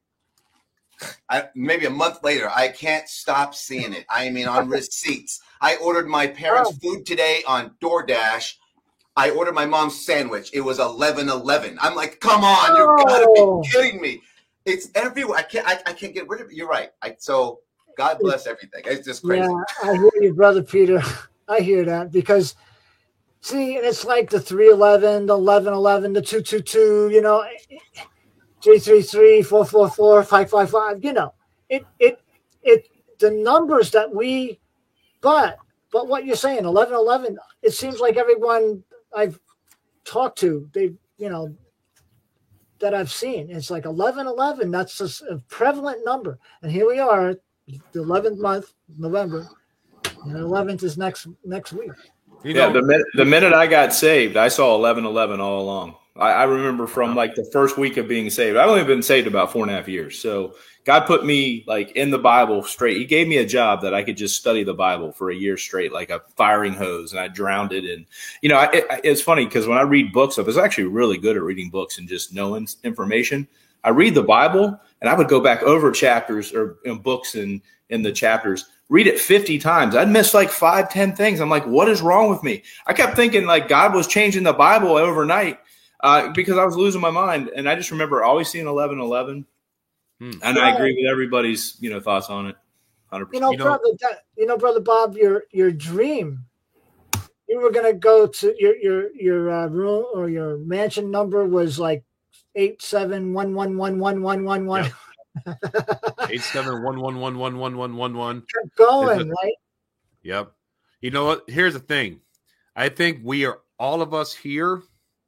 I, 1.28 1.48
maybe 1.56 1.86
a 1.86 1.90
month 1.90 2.22
later, 2.22 2.48
I 2.54 2.68
can't 2.68 3.08
stop 3.08 3.54
seeing 3.56 3.92
it. 3.92 4.04
I 4.08 4.30
mean, 4.30 4.46
on 4.46 4.68
receipts. 4.68 5.40
I 5.60 5.76
ordered 5.76 6.06
my 6.06 6.28
parents' 6.28 6.70
oh. 6.74 6.78
food 6.80 7.06
today 7.06 7.42
on 7.48 7.74
DoorDash. 7.80 8.54
I 9.16 9.30
ordered 9.30 9.54
my 9.54 9.66
mom's 9.66 10.04
sandwich. 10.06 10.50
It 10.52 10.60
was 10.60 10.78
eleven 10.78 11.28
eleven. 11.28 11.78
I'm 11.80 11.94
like, 11.96 12.20
come 12.20 12.44
on, 12.44 12.76
you 12.76 13.04
gotta 13.04 13.26
Oh. 13.28 13.60
be 13.62 13.68
kidding 13.68 14.00
me. 14.00 14.22
It's 14.64 14.88
everywhere. 14.94 15.38
I 15.38 15.42
can't. 15.42 15.66
I, 15.66 15.80
I 15.86 15.92
can't 15.92 16.14
get 16.14 16.28
rid 16.28 16.40
of 16.40 16.48
it. 16.50 16.54
You're 16.54 16.68
right. 16.68 16.90
I, 17.02 17.16
so 17.18 17.60
God 17.96 18.18
bless 18.20 18.46
everything. 18.46 18.82
It's 18.86 19.04
just 19.04 19.24
crazy. 19.24 19.42
Yeah, 19.42 19.90
I 19.90 19.94
hear 19.96 20.10
you, 20.20 20.34
brother 20.34 20.62
Peter. 20.62 21.02
I 21.48 21.60
hear 21.60 21.84
that 21.84 22.12
because 22.12 22.54
see, 23.42 23.76
and 23.76 23.84
it's 23.84 24.04
like 24.04 24.30
the 24.30 24.40
311, 24.40 25.26
the 25.26 25.36
1111, 25.36 26.14
the 26.14 26.22
222, 26.22 27.10
you 27.12 27.20
know, 27.20 27.44
333, 28.62 29.42
444, 29.42 30.22
555, 30.22 31.04
you 31.04 31.12
know. 31.12 31.34
It 31.68 31.84
it 31.98 32.20
it 32.62 32.88
the 33.18 33.30
numbers 33.30 33.90
that 33.90 34.14
we 34.14 34.60
but 35.20 35.58
but 35.90 36.08
what 36.08 36.24
you're 36.24 36.36
saying, 36.36 36.64
1111, 36.64 37.38
it 37.62 37.72
seems 37.72 38.00
like 38.00 38.16
everyone 38.16 38.82
I've 39.14 39.38
talked 40.04 40.38
to, 40.40 40.68
they 40.72 40.92
you 41.18 41.28
know 41.28 41.54
that 42.78 42.94
I've 42.94 43.12
seen, 43.12 43.48
it's 43.50 43.70
like 43.70 43.84
1111, 43.84 44.70
that's 44.70 45.22
a 45.22 45.38
prevalent 45.48 46.04
number. 46.04 46.38
And 46.62 46.72
here 46.72 46.86
we 46.86 46.98
are, 46.98 47.36
the 47.66 48.00
11th 48.02 48.38
month, 48.38 48.72
November, 48.98 49.46
and 50.24 50.34
11th 50.34 50.82
is 50.82 50.98
next 50.98 51.28
next 51.44 51.72
week. 51.72 51.92
You 52.44 52.54
yeah, 52.54 52.66
know, 52.66 52.72
the 52.72 52.82
minute 52.82 53.06
the 53.14 53.24
minute 53.24 53.52
I 53.52 53.66
got 53.66 53.94
saved, 53.94 54.36
I 54.36 54.48
saw 54.48 54.74
eleven 54.74 55.04
eleven 55.04 55.40
all 55.40 55.60
along. 55.60 55.96
I, 56.16 56.32
I 56.32 56.44
remember 56.44 56.86
from 56.86 57.14
like 57.14 57.34
the 57.34 57.44
first 57.44 57.78
week 57.78 57.96
of 57.96 58.08
being 58.08 58.30
saved. 58.30 58.56
I've 58.56 58.68
only 58.68 58.84
been 58.84 59.02
saved 59.02 59.26
about 59.26 59.52
four 59.52 59.62
and 59.62 59.70
a 59.70 59.74
half 59.74 59.88
years. 59.88 60.18
So 60.18 60.54
God 60.84 61.06
put 61.06 61.24
me 61.24 61.64
like 61.66 61.92
in 61.92 62.10
the 62.10 62.18
Bible 62.18 62.62
straight. 62.64 62.96
He 62.96 63.04
gave 63.04 63.28
me 63.28 63.36
a 63.36 63.46
job 63.46 63.80
that 63.82 63.94
I 63.94 64.02
could 64.02 64.16
just 64.16 64.38
study 64.38 64.64
the 64.64 64.74
Bible 64.74 65.12
for 65.12 65.30
a 65.30 65.34
year 65.34 65.56
straight, 65.56 65.92
like 65.92 66.10
a 66.10 66.22
firing 66.36 66.72
hose, 66.72 67.12
and 67.12 67.20
I 67.20 67.28
drowned 67.28 67.72
it. 67.72 67.84
And 67.84 68.04
you 68.40 68.48
know, 68.48 68.60
it, 68.72 68.86
it's 69.04 69.22
funny 69.22 69.44
because 69.44 69.66
when 69.66 69.78
I 69.78 69.82
read 69.82 70.12
books, 70.12 70.38
I 70.38 70.42
was 70.42 70.58
actually 70.58 70.84
really 70.84 71.18
good 71.18 71.36
at 71.36 71.42
reading 71.42 71.70
books 71.70 71.98
and 71.98 72.08
just 72.08 72.34
knowing 72.34 72.66
information. 72.82 73.46
I 73.84 73.90
read 73.90 74.14
the 74.14 74.22
Bible, 74.22 74.80
and 75.02 75.10
I 75.10 75.14
would 75.14 75.28
go 75.28 75.40
back 75.40 75.62
over 75.62 75.90
chapters 75.90 76.54
or 76.54 76.78
you 76.84 76.94
know, 76.94 76.98
books 76.98 77.34
and 77.34 77.60
in 77.90 78.00
the 78.02 78.12
chapters 78.12 78.64
read 78.88 79.06
it 79.06 79.18
50 79.18 79.58
times. 79.58 79.96
I'd 79.96 80.10
miss 80.10 80.34
like 80.34 80.50
five, 80.50 80.90
10 80.90 81.16
things. 81.16 81.40
I'm 81.40 81.48
like, 81.48 81.66
what 81.66 81.88
is 81.88 82.02
wrong 82.02 82.28
with 82.28 82.42
me? 82.42 82.62
I 82.86 82.92
kept 82.92 83.16
thinking 83.16 83.46
like 83.46 83.66
God 83.66 83.94
was 83.94 84.06
changing 84.06 84.42
the 84.42 84.52
Bible 84.52 84.96
overnight 84.96 85.58
uh, 86.00 86.30
because 86.32 86.58
I 86.58 86.64
was 86.66 86.76
losing 86.76 87.00
my 87.00 87.10
mind. 87.10 87.50
And 87.56 87.68
I 87.68 87.74
just 87.74 87.90
remember 87.90 88.22
always 88.22 88.48
seeing 88.48 88.66
11 88.66 89.00
11. 89.00 89.46
Hmm. 90.20 90.30
And 90.42 90.58
I 90.58 90.74
agree 90.74 90.94
with 90.94 91.10
everybody's, 91.10 91.78
you 91.80 91.88
know, 91.88 92.00
thoughts 92.00 92.28
on 92.28 92.46
it. 92.48 92.56
100%. 93.12 93.32
You 93.32 93.40
know, 93.40 93.50
You 93.50 93.56
know- 93.56 93.64
brother, 93.64 93.96
that, 94.00 94.24
you 94.36 94.46
know, 94.46 94.58
brother 94.58 94.80
Bob, 94.80 95.16
your 95.16 95.44
your 95.50 95.70
dream, 95.70 96.44
you 97.48 97.60
were 97.60 97.70
gonna 97.70 97.92
go 97.94 98.26
to 98.26 98.54
your 98.58 98.76
your 98.76 99.10
your 99.14 99.50
uh, 99.50 99.66
room 99.68 100.04
or 100.14 100.28
your 100.28 100.58
mansion 100.58 101.10
number 101.10 101.46
was 101.46 101.78
like 101.78 102.04
eight 102.54 102.82
seven 102.82 103.32
one 103.32 103.54
one 103.54 103.76
one 103.76 103.98
one 103.98 104.22
one 104.22 104.44
one 104.44 104.66
one. 104.66 104.92
eight 106.28 106.42
seven 106.42 106.82
one 106.82 107.00
one 107.00 107.18
one 107.18 107.38
one 107.38 107.58
one 107.58 107.76
one 107.76 107.96
one 107.96 108.14
one. 108.16 108.42
Kept 108.52 108.76
going, 108.76 109.28
right? 109.28 109.54
Yep. 110.22 110.52
You 111.00 111.10
know 111.10 111.24
what? 111.24 111.44
Here's 111.48 111.74
the 111.74 111.80
thing. 111.80 112.20
I 112.76 112.88
think 112.88 113.20
we 113.22 113.44
are 113.44 113.60
all 113.78 114.02
of 114.02 114.14
us 114.14 114.34
here, 114.34 114.82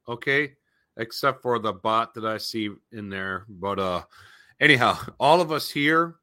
okay, 0.09 0.53
except 0.97 1.43
for 1.43 1.59
the 1.59 1.73
bot 1.73 2.15
that 2.15 2.25
I 2.25 2.39
see 2.39 2.71
in 2.93 3.09
there. 3.09 3.47
But 3.49 3.79
uh 3.79 4.03
anyhow, 4.61 4.99
all 5.19 5.41
of 5.41 5.51
us 5.53 5.71
here 5.71 6.17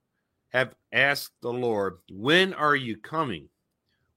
have 0.50 0.76
asked 0.92 1.34
the 1.42 1.52
Lord, 1.52 1.98
when 2.12 2.54
are 2.54 2.76
you 2.76 2.98
coming? 2.98 3.50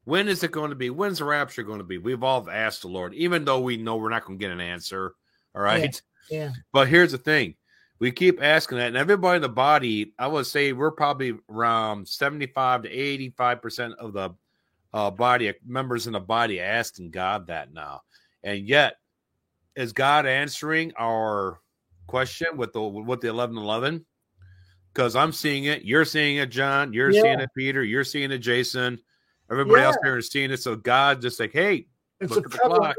When 0.04 0.28
is 0.28 0.42
it 0.42 0.52
going 0.52 0.70
to 0.70 0.76
be? 0.76 0.90
When's 0.90 1.18
the 1.18 1.24
rapture 1.24 1.62
going 1.62 1.78
to 1.78 1.84
be? 1.84 1.96
We've 1.96 2.22
all 2.22 2.48
asked 2.50 2.82
the 2.82 2.88
Lord, 2.88 3.14
even 3.14 3.44
though 3.44 3.60
we 3.60 3.76
know 3.78 3.96
we're 3.96 4.10
not 4.10 4.24
going 4.24 4.38
to 4.38 4.44
get 4.44 4.52
an 4.52 4.60
answer. 4.60 5.14
All 5.54 5.62
right. 5.62 5.82
Yeah. 5.82 6.00
But 6.72 6.88
here's 6.88 7.12
the 7.12 7.18
thing. 7.18 7.54
We 8.00 8.10
keep 8.10 8.42
asking 8.42 8.78
that, 8.78 8.88
and 8.88 8.96
everybody 8.96 9.36
in 9.36 9.42
the 9.42 9.48
body, 9.48 10.14
I 10.18 10.26
would 10.26 10.46
say 10.46 10.72
we're 10.72 10.90
probably 10.90 11.34
around 11.48 12.06
75 12.06 12.82
to 12.82 12.90
85% 12.90 13.94
of 13.94 14.12
the 14.12 14.30
uh, 14.92 15.10
body, 15.10 15.52
members 15.64 16.06
in 16.06 16.12
the 16.12 16.20
body 16.20 16.60
asking 16.60 17.10
God 17.10 17.46
that 17.46 17.72
now. 17.72 18.02
And 18.42 18.68
yet, 18.68 18.96
is 19.76 19.92
God 19.92 20.26
answering 20.26 20.92
our 20.98 21.60
question 22.06 22.56
with 22.56 22.72
the 22.72 22.82
with 22.82 23.20
the 23.20 23.32
1111? 23.32 24.04
because 24.94 25.16
I'm 25.16 25.32
seeing 25.32 25.64
it. 25.64 25.84
You're 25.84 26.04
seeing 26.04 26.36
it, 26.36 26.50
John. 26.50 26.92
You're 26.92 27.10
Yeah. 27.10 27.22
seeing 27.22 27.40
it, 27.40 27.50
Peter. 27.56 27.82
You're 27.82 28.04
seeing 28.04 28.30
it, 28.30 28.38
Jason. 28.38 29.00
Everybody 29.50 29.82
else 29.82 29.96
here 30.02 30.16
is 30.16 30.28
seeing 30.30 30.50
it. 30.50 30.62
So 30.62 30.76
God 30.76 31.20
just 31.20 31.40
like, 31.40 31.52
hey, 31.52 31.88
It's 32.20 32.30
Look 32.30 32.46
at 32.46 32.52
the 32.52 32.58
clock. 32.58 32.96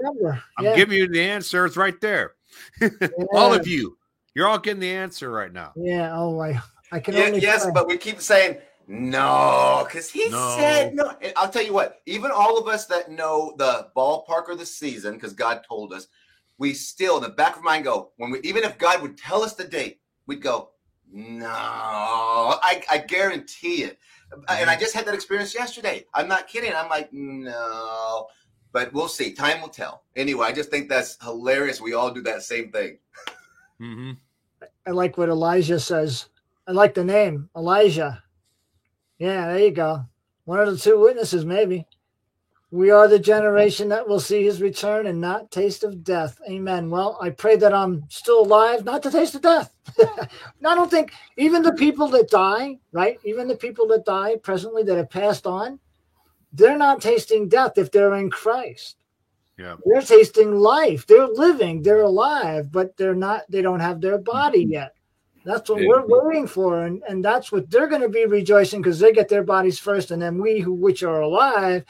I'm 0.57 0.65
yeah. 0.65 0.75
giving 0.75 0.97
you 0.97 1.07
the 1.07 1.21
answer. 1.21 1.65
It's 1.65 1.77
right 1.77 1.99
there. 2.01 2.34
all 3.33 3.53
of 3.53 3.67
you, 3.67 3.97
you're 4.33 4.47
all 4.47 4.59
getting 4.59 4.79
the 4.79 4.91
answer 4.91 5.29
right 5.29 5.51
now. 5.51 5.71
Yeah. 5.75 6.11
Oh, 6.15 6.39
I, 6.39 6.59
I 6.91 6.99
can 6.99 7.15
Yeah, 7.15 7.25
only 7.25 7.39
yes, 7.39 7.63
pray. 7.63 7.71
but 7.73 7.87
we 7.87 7.97
keep 7.97 8.21
saying 8.21 8.57
no 8.87 9.83
because 9.87 10.09
he 10.09 10.29
No. 10.29 10.55
said 10.57 10.93
no. 10.93 11.15
And 11.21 11.33
I'll 11.35 11.49
tell 11.49 11.63
you 11.63 11.73
what, 11.73 12.01
even 12.05 12.31
all 12.31 12.57
of 12.57 12.67
us 12.67 12.85
that 12.87 13.09
know 13.09 13.53
the 13.57 13.89
ballpark 13.95 14.47
or 14.47 14.55
the 14.55 14.65
season, 14.65 15.15
because 15.15 15.33
God 15.33 15.63
told 15.67 15.93
us, 15.93 16.07
we 16.57 16.73
still 16.73 17.17
in 17.17 17.23
the 17.23 17.29
back 17.29 17.53
of 17.53 17.57
our 17.57 17.63
mind 17.63 17.85
go 17.85 18.11
when 18.17 18.31
we 18.31 18.39
even 18.41 18.63
if 18.63 18.77
God 18.77 19.01
would 19.01 19.17
tell 19.17 19.43
us 19.43 19.53
the 19.53 19.63
date, 19.63 19.99
we'd 20.27 20.41
go 20.41 20.71
no. 21.11 21.47
I, 21.47 22.83
I 22.89 22.97
guarantee 22.97 23.83
it. 23.83 23.99
And 24.31 24.43
mm-hmm. 24.45 24.69
I 24.69 24.75
just 24.75 24.93
had 24.93 25.05
that 25.05 25.13
experience 25.13 25.53
yesterday. 25.53 26.05
I'm 26.13 26.27
not 26.27 26.47
kidding. 26.47 26.73
I'm 26.73 26.89
like 26.89 27.09
no. 27.13 28.27
But 28.75 28.91
we'll 28.91 29.07
see. 29.07 29.31
Time 29.31 29.61
will 29.61 29.69
tell. 29.69 30.03
Anyway, 30.17 30.45
I 30.45 30.51
just 30.51 30.69
think 30.69 30.89
that's 30.89 31.17
hilarious. 31.23 31.79
We 31.79 31.93
all 31.93 32.11
do 32.11 32.21
that 32.23 32.43
same 32.43 32.73
thing. 32.73 32.97
hmm 33.79 34.11
I 34.85 34.91
like 34.91 35.17
what 35.17 35.29
Elijah 35.29 35.79
says. 35.79 36.25
I 36.67 36.73
like 36.73 36.93
the 36.93 37.05
name 37.05 37.49
Elijah. 37.55 38.21
Yeah, 39.17 39.47
there 39.47 39.59
you 39.59 39.71
go. 39.71 40.03
One 40.43 40.59
of 40.59 40.67
the 40.69 40.77
two 40.77 40.99
witnesses, 40.99 41.45
maybe. 41.45 41.87
We 42.69 42.89
are 42.89 43.07
the 43.07 43.17
generation 43.17 43.87
that 43.89 44.09
will 44.09 44.19
see 44.19 44.43
his 44.43 44.61
return 44.61 45.07
and 45.07 45.21
not 45.21 45.51
taste 45.51 45.85
of 45.85 46.03
death. 46.03 46.37
Amen. 46.49 46.89
Well, 46.89 47.17
I 47.21 47.29
pray 47.29 47.55
that 47.55 47.73
I'm 47.73 48.03
still 48.09 48.41
alive, 48.41 48.83
not 48.83 49.03
to 49.03 49.09
taste 49.09 49.35
of 49.35 49.41
death. 49.41 49.73
I 50.01 50.27
don't 50.75 50.91
think 50.91 51.13
even 51.37 51.61
the 51.61 51.71
people 51.71 52.09
that 52.09 52.29
die, 52.29 52.79
right? 52.91 53.19
Even 53.23 53.47
the 53.47 53.55
people 53.55 53.87
that 53.87 54.03
die 54.03 54.35
presently 54.35 54.83
that 54.83 54.97
have 54.97 55.09
passed 55.09 55.47
on, 55.47 55.79
they're 56.55 56.77
not 56.77 57.01
tasting 57.01 57.47
death 57.49 57.77
if 57.77 57.91
they're 57.91 58.15
in 58.15 58.29
Christ. 58.29 58.97
Yeah. 59.57 59.75
They're 59.85 60.01
tasting 60.01 60.55
life. 60.55 61.07
They're 61.07 61.27
living. 61.27 61.81
They're 61.81 62.01
alive, 62.01 62.71
but 62.71 62.97
they're 62.97 63.15
not, 63.15 63.43
they 63.49 63.61
don't 63.61 63.79
have 63.79 64.01
their 64.01 64.17
body 64.17 64.63
mm-hmm. 64.63 64.73
yet. 64.73 64.95
That's 65.45 65.69
what 65.69 65.81
Yeah. 65.81 65.87
we're 65.89 66.27
waiting 66.27 66.47
for. 66.47 66.83
And, 66.83 67.03
and 67.07 67.23
that's 67.23 67.51
what 67.51 67.69
they're 67.69 67.87
going 67.87 68.01
to 68.01 68.09
be 68.09 68.25
rejoicing 68.25 68.81
because 68.81 68.99
they 68.99 69.13
get 69.13 69.29
their 69.29 69.43
bodies 69.43 69.79
first. 69.79 70.11
And 70.11 70.21
then 70.21 70.41
we 70.41 70.59
who 70.59 70.73
which 70.73 71.03
are 71.03 71.21
alive 71.21 71.85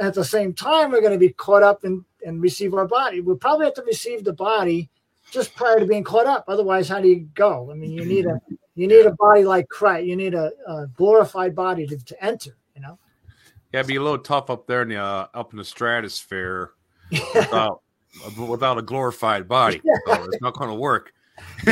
at 0.00 0.14
the 0.14 0.24
same 0.24 0.52
time 0.52 0.90
we're 0.90 1.00
going 1.00 1.12
to 1.12 1.18
be 1.18 1.32
caught 1.32 1.62
up 1.62 1.84
and, 1.84 2.04
and 2.24 2.42
receive 2.42 2.74
our 2.74 2.86
body. 2.86 3.20
We'll 3.20 3.36
probably 3.36 3.66
have 3.66 3.74
to 3.74 3.82
receive 3.82 4.24
the 4.24 4.32
body 4.32 4.90
just 5.30 5.54
prior 5.54 5.78
to 5.78 5.86
being 5.86 6.04
caught 6.04 6.26
up. 6.26 6.44
Otherwise, 6.48 6.88
how 6.88 7.00
do 7.00 7.08
you 7.08 7.28
go? 7.34 7.70
I 7.70 7.74
mean, 7.74 7.92
you 7.92 8.04
need 8.04 8.26
a 8.26 8.30
mm-hmm. 8.30 8.54
you 8.74 8.88
need 8.88 9.06
a 9.06 9.14
body 9.14 9.44
like 9.44 9.68
Christ. 9.68 10.06
You 10.06 10.16
need 10.16 10.34
a, 10.34 10.50
a 10.66 10.86
glorified 10.88 11.54
body 11.54 11.86
to, 11.86 11.96
to 11.96 12.24
enter, 12.24 12.56
you 12.74 12.82
know? 12.82 12.98
Yeah, 13.76 13.80
it'd 13.80 13.88
be 13.88 13.96
a 13.96 14.02
little 14.02 14.16
tough 14.16 14.48
up 14.48 14.66
there 14.66 14.80
in 14.80 14.88
the 14.88 14.96
uh, 14.96 15.26
up 15.34 15.52
in 15.52 15.58
the 15.58 15.64
stratosphere 15.64 16.70
without 17.34 17.82
without 18.48 18.78
a 18.78 18.82
glorified 18.82 19.46
body. 19.46 19.82
So 20.06 20.24
it's 20.24 20.40
not 20.40 20.54
going 20.54 20.70
to 20.70 20.76
work. 20.76 21.12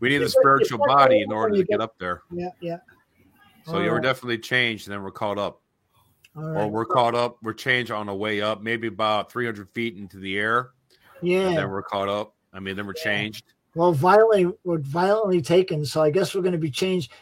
we 0.00 0.08
need 0.08 0.20
a 0.20 0.28
spiritual 0.28 0.78
body 0.78 1.20
in 1.20 1.30
order 1.30 1.54
to 1.54 1.62
get 1.62 1.80
up 1.80 1.94
there. 2.00 2.22
Yeah, 2.32 2.48
yeah. 2.58 2.78
So 3.66 3.78
yeah, 3.78 3.92
we're 3.92 4.00
definitely 4.00 4.38
changed, 4.38 4.88
and 4.88 4.94
then 4.94 5.04
we're 5.04 5.12
caught 5.12 5.38
up, 5.38 5.60
All 6.36 6.42
or 6.44 6.66
we're 6.68 6.86
caught 6.86 7.14
up. 7.14 7.36
We're 7.40 7.52
changed 7.52 7.92
on 7.92 8.06
the 8.06 8.14
way 8.14 8.40
up, 8.40 8.60
maybe 8.60 8.88
about 8.88 9.30
300 9.30 9.70
feet 9.70 9.96
into 9.96 10.16
the 10.16 10.36
air, 10.36 10.70
and 11.20 11.30
Yeah. 11.30 11.54
then 11.54 11.70
we're 11.70 11.84
caught 11.84 12.08
up. 12.08 12.34
I 12.52 12.58
mean, 12.58 12.74
then 12.74 12.84
we're 12.84 12.94
changed. 12.94 13.44
Well, 13.76 13.92
violently, 13.92 14.52
we're 14.64 14.78
violently 14.78 15.40
taken. 15.40 15.86
So 15.86 16.02
I 16.02 16.10
guess 16.10 16.34
we're 16.34 16.42
going 16.42 16.50
to 16.50 16.58
be 16.58 16.68
changed. 16.68 17.12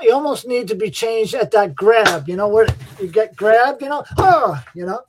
I 0.00 0.08
almost 0.08 0.46
need 0.46 0.68
to 0.68 0.74
be 0.74 0.90
changed 0.90 1.34
at 1.34 1.50
that 1.50 1.74
grab, 1.74 2.28
you 2.28 2.36
know, 2.36 2.48
where 2.48 2.66
you 3.00 3.08
get 3.08 3.36
grabbed, 3.36 3.82
you 3.82 3.88
know, 3.88 4.04
oh, 4.18 4.62
you 4.74 4.86
know. 4.86 5.00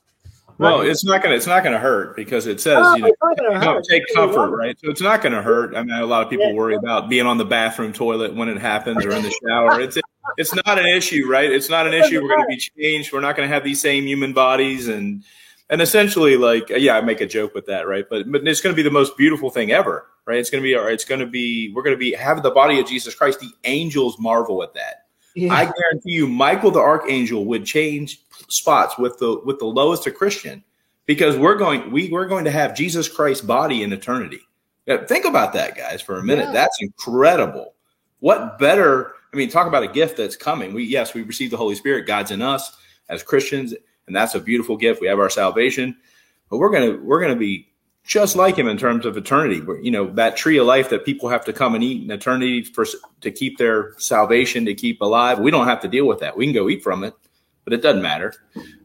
Well, 0.60 0.82
it's 0.82 1.06
not 1.06 1.22
gonna 1.22 1.36
it's 1.36 1.46
not 1.46 1.64
gonna 1.64 1.78
hurt 1.78 2.16
because 2.16 2.48
it 2.48 2.60
says 2.60 2.78
Oh, 2.82 2.96
you 2.96 3.02
know, 3.04 3.08
it's 3.10 3.18
not 3.22 3.38
gonna 3.38 3.54
you 3.54 3.60
know, 3.60 3.74
hurt. 3.76 3.86
take 3.88 4.04
It's 4.04 4.14
comfort, 4.16 4.50
right? 4.50 4.78
So 4.84 4.90
it's 4.90 5.02
not 5.02 5.22
gonna 5.22 5.42
hurt. 5.42 5.76
I 5.76 5.84
mean, 5.84 5.96
a 5.96 6.06
lot 6.06 6.24
of 6.24 6.30
people 6.30 6.48
Yeah. 6.48 6.56
worry 6.56 6.76
about 6.76 7.10
being 7.10 7.28
on 7.28 7.38
the 7.38 7.46
bathroom 7.46 7.94
toilet 7.94 8.34
when 8.34 8.50
it 8.50 8.58
happens 8.58 9.06
or 9.06 9.12
in 9.12 9.22
the 9.24 9.32
shower. 9.48 9.80
It's 9.80 9.98
it's 10.38 10.54
not 10.56 10.80
an 10.80 10.88
issue, 10.88 11.28
right? 11.30 11.52
It's 11.52 11.70
not 11.70 11.86
an 11.86 11.94
issue. 11.94 12.22
We're 12.22 12.30
gonna 12.36 12.48
be 12.48 12.58
changed. 12.58 13.14
We're 13.14 13.22
not 13.22 13.36
gonna 13.36 13.48
have 13.48 13.64
these 13.64 13.80
same 13.80 14.06
human 14.08 14.34
bodies 14.34 14.88
and 14.88 15.24
and 15.70 15.82
essentially 15.82 16.38
like 16.38 16.70
yeah, 16.70 16.98
I 16.98 17.02
make 17.02 17.22
a 17.22 17.28
joke 17.28 17.54
with 17.54 17.68
that, 17.68 17.88
right? 17.88 18.06
But 18.10 18.30
but 18.32 18.48
it's 18.48 18.62
gonna 18.62 18.76
be 18.76 18.84
the 18.84 18.92
most 18.92 19.16
beautiful 19.16 19.52
thing 19.52 19.72
ever, 19.72 20.08
right? 20.28 20.38
It's 20.38 20.50
gonna 20.50 20.62
be 20.62 20.74
it's 20.74 21.06
gonna 21.06 21.26
be 21.26 21.74
we're 21.74 21.84
gonna 21.84 21.98
be 21.98 22.12
have 22.14 22.44
the 22.44 22.52
body 22.52 22.80
of 22.80 22.86
Jesus 22.86 23.16
Christ. 23.16 23.40
The 23.40 23.52
angels 23.64 24.20
marvel 24.20 24.62
at 24.62 24.74
that. 24.76 25.06
Yeah. 25.34 25.54
I 25.54 25.66
guarantee 25.66 26.12
you, 26.12 26.28
Michael 26.28 26.72
the 26.72 26.80
archangel 26.80 27.46
would 27.46 27.66
change 27.66 28.22
spots 28.50 28.98
with 28.98 29.18
the 29.20 29.42
with 29.46 29.60
the 29.60 29.66
lowest 29.66 30.06
of 30.06 30.16
Christian 30.16 30.64
because 31.06 31.38
we're 31.38 31.56
going 31.56 31.92
we 31.92 32.10
we're 32.10 32.28
going 32.28 32.46
to 32.46 32.52
have 32.52 32.76
Jesus 32.76 33.08
Christ's 33.08 33.46
body 33.46 33.84
in 33.84 33.94
eternity. 33.94 34.42
Yeah, 34.86 35.06
think 35.06 35.26
about 35.26 35.54
that, 35.54 35.76
guys, 35.76 36.02
for 36.02 36.18
a 36.18 36.24
minute. 36.24 36.46
Yeah. 36.46 36.54
That's 36.54 36.78
incredible. 36.82 37.74
What 38.20 38.58
better? 38.58 39.14
I 39.34 39.38
mean, 39.38 39.50
talk 39.50 39.68
about 39.68 39.84
a 39.84 39.88
gift 39.88 40.18
that's 40.18 40.36
coming. 40.36 40.74
We 40.74 40.84
yes, 40.84 41.14
we 41.14 41.24
receive 41.24 41.52
the 41.52 41.58
Holy 41.58 41.76
Spirit. 41.76 42.08
God's 42.08 42.32
in 42.32 42.42
us 42.42 42.76
as 43.10 43.24
Christians, 43.24 43.74
and 44.08 44.16
that's 44.16 44.36
a 44.36 44.40
beautiful 44.40 44.78
gift. 44.78 45.02
We 45.02 45.08
have 45.08 45.20
our 45.20 45.30
salvation, 45.30 45.98
but 46.50 46.58
we're 46.58 46.72
gonna 46.72 46.98
we're 47.02 47.22
gonna 47.22 47.36
be 47.36 47.67
just 48.08 48.38
like 48.38 48.56
Him 48.56 48.68
in 48.68 48.78
terms 48.78 49.06
of 49.06 49.18
eternity. 49.18 49.62
We're, 49.62 49.80
you 49.82 49.92
know 49.92 50.08
that 50.16 50.38
tree 50.38 50.58
of 50.58 50.66
life 50.66 50.90
that 50.90 51.06
people 51.06 51.30
have 51.30 51.46
to 51.46 51.54
come 51.54 51.76
and 51.76 51.84
eat 51.84 52.02
in 52.02 52.10
eternity 52.10 52.64
for 52.64 52.86
to 53.22 53.30
keep 53.30 53.58
their 53.58 53.94
salvation 54.00 54.66
to 54.66 54.74
keep 54.74 55.02
alive. 55.02 55.38
We 55.40 55.52
don't 55.52 55.68
have 55.68 55.82
to 55.82 55.88
deal 55.88 56.08
with 56.08 56.20
that. 56.22 56.36
We 56.36 56.46
can 56.46 56.54
go 56.56 56.70
eat 56.70 56.82
from 56.82 57.04
it, 57.04 57.14
but 57.66 57.74
it 57.74 57.82
doesn't 57.84 58.02
matter. 58.02 58.34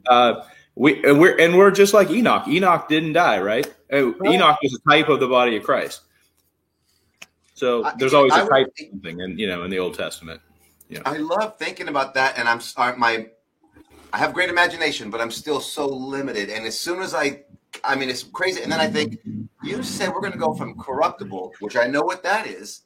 Uh, 0.06 0.42
we 0.74 1.02
and 1.04 1.20
we're 1.20 1.38
and 1.38 1.56
we're 1.56 1.70
just 1.70 1.94
like 1.94 2.10
Enoch. 2.10 2.48
Enoch 2.48 2.88
didn't 2.88 3.12
die, 3.14 3.40
right? 3.40 3.66
Uh, 3.92 4.12
Right. 4.14 4.32
Enoch 4.34 4.58
is 4.62 4.74
a 4.84 4.90
type 4.90 5.08
of 5.08 5.20
the 5.20 5.28
body 5.28 5.56
of 5.56 5.62
Christ. 5.62 6.02
So 7.54 7.88
there's 7.98 8.14
always 8.14 8.32
I 8.32 8.40
a 8.40 8.42
would- 8.44 8.50
type 8.50 8.66
of 8.66 8.86
something, 8.90 9.20
and 9.22 9.38
you 9.38 9.46
know, 9.46 9.62
in 9.62 9.70
the 9.70 9.78
Old 9.78 9.94
Testament. 9.94 10.40
I 11.06 11.16
love 11.16 11.56
thinking 11.56 11.88
about 11.88 12.12
that, 12.14 12.38
and 12.38 12.46
I'm 12.48 12.60
sorry, 12.60 12.98
my 12.98 13.28
I 14.12 14.18
have 14.18 14.34
great 14.34 14.50
imagination, 14.50 15.10
but 15.10 15.20
I'm 15.22 15.30
still 15.30 15.60
so 15.60 15.86
limited. 15.86 16.50
And 16.50 16.66
as 16.66 16.78
soon 16.78 17.00
as 17.00 17.14
I, 17.14 17.44
I 17.84 17.94
mean, 17.96 18.08
it's 18.10 18.22
crazy. 18.22 18.62
And 18.62 18.70
then 18.70 18.80
I 18.80 18.88
think 18.88 19.18
you 19.62 19.82
said 19.82 20.10
we're 20.12 20.20
going 20.20 20.32
to 20.32 20.38
go 20.38 20.54
from 20.54 20.78
corruptible, 20.78 21.54
which 21.60 21.76
I 21.76 21.86
know 21.86 22.02
what 22.02 22.22
that 22.22 22.46
is, 22.46 22.82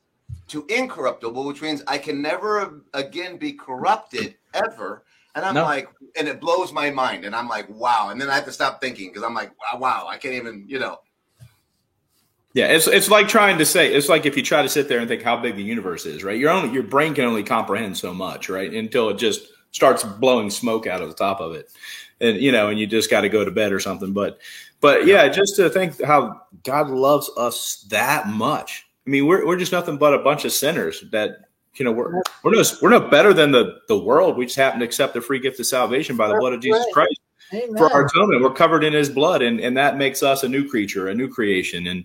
to 0.49 0.65
incorruptible, 0.69 1.45
which 1.45 1.63
means 1.63 1.83
I 1.87 1.99
can 1.99 2.23
never 2.23 2.83
again 2.95 3.37
be 3.37 3.53
corrupted 3.53 4.37
ever. 4.55 5.05
And 5.35 5.45
I'm 5.45 5.55
No. 5.55 5.65
like, 5.65 5.89
and 6.17 6.29
it 6.29 6.41
blows 6.41 6.73
my 6.73 6.91
mind. 6.91 7.25
And 7.25 7.35
I'm 7.35 7.49
like, 7.49 7.69
wow. 7.69 8.09
And 8.11 8.21
then 8.21 8.31
I 8.31 8.35
have 8.37 8.47
to 8.47 8.53
stop 8.53 8.81
thinking 8.81 9.09
because 9.09 9.23
I'm 9.23 9.35
like, 9.35 9.51
wow, 9.61 9.79
wow, 9.79 10.07
I 10.09 10.17
can't 10.17 10.35
even, 10.35 10.65
you 10.67 10.79
know. 10.79 10.99
Yeah, 12.55 12.69
it's 12.69 12.87
it's 12.87 13.11
like 13.11 13.29
trying 13.29 13.59
to 13.59 13.67
say 13.67 13.93
it's 13.93 14.09
like 14.09 14.25
if 14.25 14.35
you 14.35 14.43
try 14.43 14.63
to 14.63 14.69
sit 14.71 14.89
there 14.89 14.99
and 14.99 15.07
think 15.07 15.23
how 15.23 15.37
big 15.37 15.57
the 15.57 15.63
universe 15.63 16.07
is, 16.07 16.25
right? 16.25 16.39
Your 16.39 16.49
own 16.49 16.73
your 16.73 16.85
brain 16.85 17.15
can 17.15 17.27
only 17.27 17.43
comprehend 17.43 17.99
so 17.99 18.15
much, 18.15 18.49
right? 18.49 18.73
Until 18.73 19.11
it 19.11 19.19
just 19.19 19.43
starts 19.73 20.03
blowing 20.03 20.49
smoke 20.49 20.87
out 20.87 21.03
of 21.03 21.09
the 21.09 21.15
top 21.15 21.41
of 21.41 21.53
it, 21.53 21.71
and 22.19 22.39
you 22.39 22.53
know, 22.53 22.69
and 22.71 22.81
you 22.81 22.87
just 22.87 23.11
got 23.11 23.21
to 23.21 23.29
go 23.29 23.45
to 23.45 23.51
bed 23.51 23.73
or 23.73 23.79
something. 23.79 24.15
But 24.15 24.39
but 24.81 25.07
yeah, 25.07 25.29
just 25.29 25.57
to 25.57 25.71
think 25.71 26.03
how 26.03 26.43
God 26.63 26.91
loves 26.91 27.31
us 27.37 27.87
that 27.91 28.29
much. 28.29 28.87
I 29.07 29.11
mean, 29.11 29.27
we're 29.27 29.47
we're 29.47 29.57
just 29.57 29.73
nothing 29.73 29.97
but 29.97 30.15
a 30.15 30.19
bunch 30.19 30.45
of 30.45 30.53
sinners 30.53 31.05
that 31.13 31.39
you 31.75 31.85
know 31.85 31.93
we're 31.93 32.23
we're 32.43 32.53
no 32.53 32.63
we're 32.83 32.91
no 32.91 33.01
better 33.01 33.33
than 33.33 33.53
the 33.53 33.79
the 33.89 33.99
world. 33.99 34.37
We 34.37 34.47
just 34.47 34.57
happen 34.57 34.81
to 34.81 34.87
accept 34.87 35.15
the 35.15 35.21
free 35.21 35.39
gift 35.39 35.61
of 35.61 35.67
salvation 35.67 36.17
by 36.17 36.29
the 36.29 36.37
blood 36.37 36.53
of 36.53 36.61
Jesus 36.61 36.87
Christ 36.93 37.21
Amen. 37.53 37.77
for 37.77 37.93
our 37.93 38.07
atonement. 38.07 38.43
We're 38.43 38.53
covered 38.53 38.85
in 38.85 38.93
His 38.93 39.09
blood, 39.09 39.43
and 39.43 39.61
and 39.61 39.77
that 39.77 39.97
makes 39.97 40.23
us 40.23 40.43
a 40.43 40.49
new 40.49 40.69
creature, 40.69 41.09
a 41.09 41.15
new 41.15 41.29
creation, 41.29 41.87
and 41.87 42.05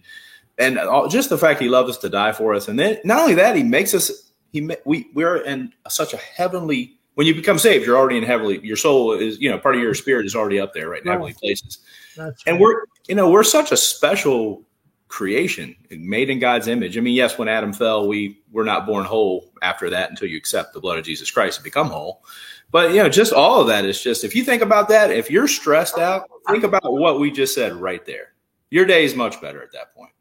and 0.57 0.77
all, 0.77 1.07
just 1.07 1.29
the 1.29 1.37
fact 1.37 1.59
He 1.59 1.69
loved 1.69 1.89
us 1.89 1.97
to 1.99 2.09
die 2.09 2.31
for 2.31 2.53
us, 2.53 2.67
and 2.67 2.79
then 2.79 2.97
not 3.03 3.19
only 3.19 3.35
that, 3.35 3.55
He 3.55 3.63
makes 3.63 3.93
us. 3.93 4.31
He 4.51 4.61
ma- 4.61 4.75
we 4.85 5.09
we're 5.13 5.37
in 5.37 5.73
such 5.87 6.13
a 6.13 6.17
heavenly. 6.17 6.99
When 7.21 7.27
you 7.27 7.35
become 7.35 7.59
saved, 7.59 7.85
you're 7.85 7.97
already 7.97 8.17
in 8.17 8.23
heavenly. 8.23 8.65
Your 8.65 8.75
soul 8.75 9.11
is, 9.11 9.39
you 9.39 9.47
know, 9.47 9.59
part 9.59 9.75
of 9.75 9.81
your 9.81 9.93
spirit 9.93 10.25
is 10.25 10.35
already 10.35 10.59
up 10.59 10.73
there, 10.73 10.89
right, 10.89 11.03
in 11.03 11.07
Right. 11.07 11.13
heavenly 11.13 11.33
places. 11.35 11.77
That's 12.17 12.41
And 12.47 12.55
right. 12.55 12.61
we're, 12.61 12.85
you 13.07 13.13
know, 13.13 13.29
we're 13.29 13.43
such 13.43 13.71
a 13.71 13.77
special 13.77 14.63
creation, 15.07 15.75
made 15.91 16.31
in 16.31 16.39
God's 16.39 16.67
image. 16.67 16.97
I 16.97 17.01
mean, 17.01 17.13
yes, 17.13 17.37
when 17.37 17.47
Adam 17.47 17.73
fell, 17.73 18.07
we 18.07 18.41
were 18.51 18.63
not 18.63 18.87
born 18.87 19.05
whole 19.05 19.53
after 19.61 19.87
that 19.91 20.09
until 20.09 20.29
you 20.29 20.35
accept 20.35 20.73
the 20.73 20.79
blood 20.79 20.97
of 20.97 21.05
Jesus 21.05 21.29
Christ 21.29 21.59
and 21.59 21.63
become 21.63 21.91
whole. 21.91 22.23
But 22.71 22.89
you 22.89 23.03
know, 23.03 23.07
just 23.07 23.33
all 23.33 23.61
of 23.61 23.67
that 23.67 23.85
is 23.85 24.01
just 24.01 24.23
if 24.23 24.33
you 24.35 24.43
think 24.43 24.63
about 24.63 24.89
that, 24.89 25.11
if 25.11 25.29
you're 25.29 25.47
stressed 25.47 25.99
out, 25.99 26.27
think 26.49 26.63
about 26.63 26.91
what 26.91 27.19
we 27.19 27.29
just 27.29 27.53
said 27.53 27.75
right 27.75 28.03
there. 28.03 28.33
Your 28.71 28.85
day 28.85 29.05
is 29.05 29.13
much 29.13 29.39
better 29.39 29.61
at 29.61 29.71
that 29.73 29.93
point. 29.93 30.13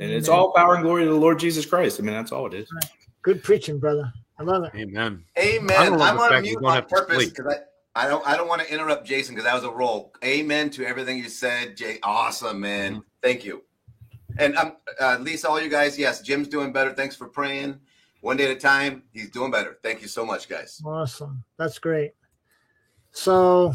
And 0.00 0.10
it's 0.10 0.28
all 0.28 0.52
power 0.52 0.74
and 0.74 0.82
glory 0.82 1.04
to 1.04 1.10
the 1.10 1.16
Lord 1.16 1.38
Jesus 1.38 1.64
Christ. 1.64 2.00
I 2.00 2.02
mean, 2.02 2.16
that's 2.16 2.32
all 2.32 2.48
it 2.48 2.54
is. 2.54 2.68
Good 3.22 3.42
preaching, 3.42 3.78
brother. 3.78 4.12
I 4.38 4.42
love 4.42 4.64
it. 4.64 4.72
Amen. 4.74 5.24
Amen. 5.38 6.00
I'm 6.00 6.18
on 6.18 6.42
mute 6.42 6.64
on 6.64 6.86
purpose 6.86 7.28
because 7.28 7.54
I, 7.94 8.04
I 8.04 8.08
don't 8.08 8.26
I 8.26 8.36
don't 8.36 8.48
want 8.48 8.62
to 8.62 8.72
interrupt 8.72 9.06
Jason 9.06 9.34
because 9.34 9.44
that 9.44 9.54
was 9.54 9.64
a 9.64 9.70
roll. 9.70 10.12
Amen 10.24 10.70
to 10.70 10.86
everything 10.86 11.18
you 11.18 11.28
said, 11.28 11.76
Jay. 11.76 11.98
Awesome, 12.02 12.60
man. 12.60 12.92
Mm-hmm. 12.92 13.00
Thank 13.22 13.44
you. 13.44 13.62
And 14.38 14.56
um, 14.56 14.76
uh, 14.98 15.18
Lisa, 15.20 15.48
all 15.48 15.60
you 15.60 15.68
guys, 15.68 15.98
yes, 15.98 16.22
Jim's 16.22 16.48
doing 16.48 16.72
better. 16.72 16.92
Thanks 16.92 17.16
for 17.16 17.26
praying. 17.28 17.78
one 18.22 18.36
day 18.36 18.44
at 18.44 18.56
a 18.56 18.60
time. 18.60 19.02
He's 19.12 19.30
doing 19.30 19.50
better. 19.50 19.78
Thank 19.82 20.00
you 20.00 20.08
so 20.08 20.24
much, 20.24 20.48
guys. 20.48 20.80
Awesome. 20.84 21.42
That's 21.58 21.78
great. 21.78 22.12
So 23.12 23.74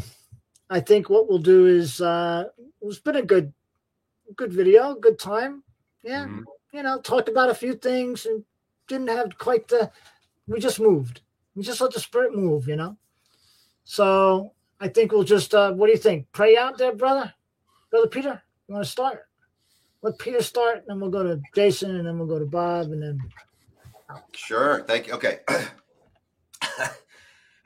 I 0.70 0.80
think 0.80 1.08
what 1.10 1.28
we'll 1.28 1.38
do 1.38 1.66
is 1.66 2.00
uh 2.00 2.44
it's 2.82 2.98
been 2.98 3.16
a 3.16 3.22
good 3.22 3.52
good 4.34 4.52
video, 4.52 4.94
good 4.96 5.18
time. 5.20 5.62
Yeah. 6.02 6.24
Mhm. 6.26 6.42
You 6.72 6.82
know, 6.82 7.00
talked 7.00 7.28
about 7.28 7.50
a 7.50 7.54
few 7.54 7.74
things 7.74 8.26
and 8.26 8.42
didn't 8.88 9.08
have 9.08 9.36
quite 9.38 9.68
the 9.68 9.90
we 10.46 10.60
just 10.60 10.80
moved. 10.80 11.20
We 11.54 11.62
just 11.62 11.80
let 11.80 11.92
the 11.92 12.00
spirit 12.00 12.34
move, 12.34 12.68
you 12.68 12.76
know. 12.76 12.96
So 13.84 14.52
I 14.80 14.88
think 14.88 15.12
we'll 15.12 15.24
just 15.24 15.54
uh 15.54 15.72
what 15.72 15.86
do 15.86 15.92
you 15.92 15.98
think? 15.98 16.26
Pray 16.32 16.56
out 16.56 16.78
there, 16.78 16.94
brother? 16.94 17.32
Brother 17.90 18.08
Peter? 18.08 18.42
You 18.68 18.74
want 18.74 18.84
to 18.84 18.90
start? 18.90 19.26
Let 20.02 20.18
Peter 20.18 20.42
start, 20.42 20.78
and 20.78 20.84
then 20.88 21.00
we'll 21.00 21.10
go 21.10 21.22
to 21.22 21.40
Jason, 21.54 21.96
and 21.96 22.06
then 22.06 22.18
we'll 22.18 22.28
go 22.28 22.38
to 22.38 22.44
Bob, 22.44 22.86
and 22.86 23.02
then 23.02 23.20
Sure. 24.32 24.82
Thank 24.86 25.08
you. 25.08 25.14
Okay. 25.14 25.40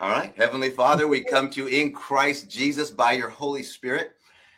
All 0.01 0.09
right. 0.09 0.33
Heavenly 0.37 0.71
Father, 0.71 1.07
we 1.07 1.23
come 1.23 1.51
to 1.51 1.61
you 1.61 1.67
in 1.67 1.93
Christ 1.93 2.49
Jesus 2.49 2.91
by 2.91 3.13
your 3.13 3.29
Holy 3.29 3.63
Spirit. 3.63 4.13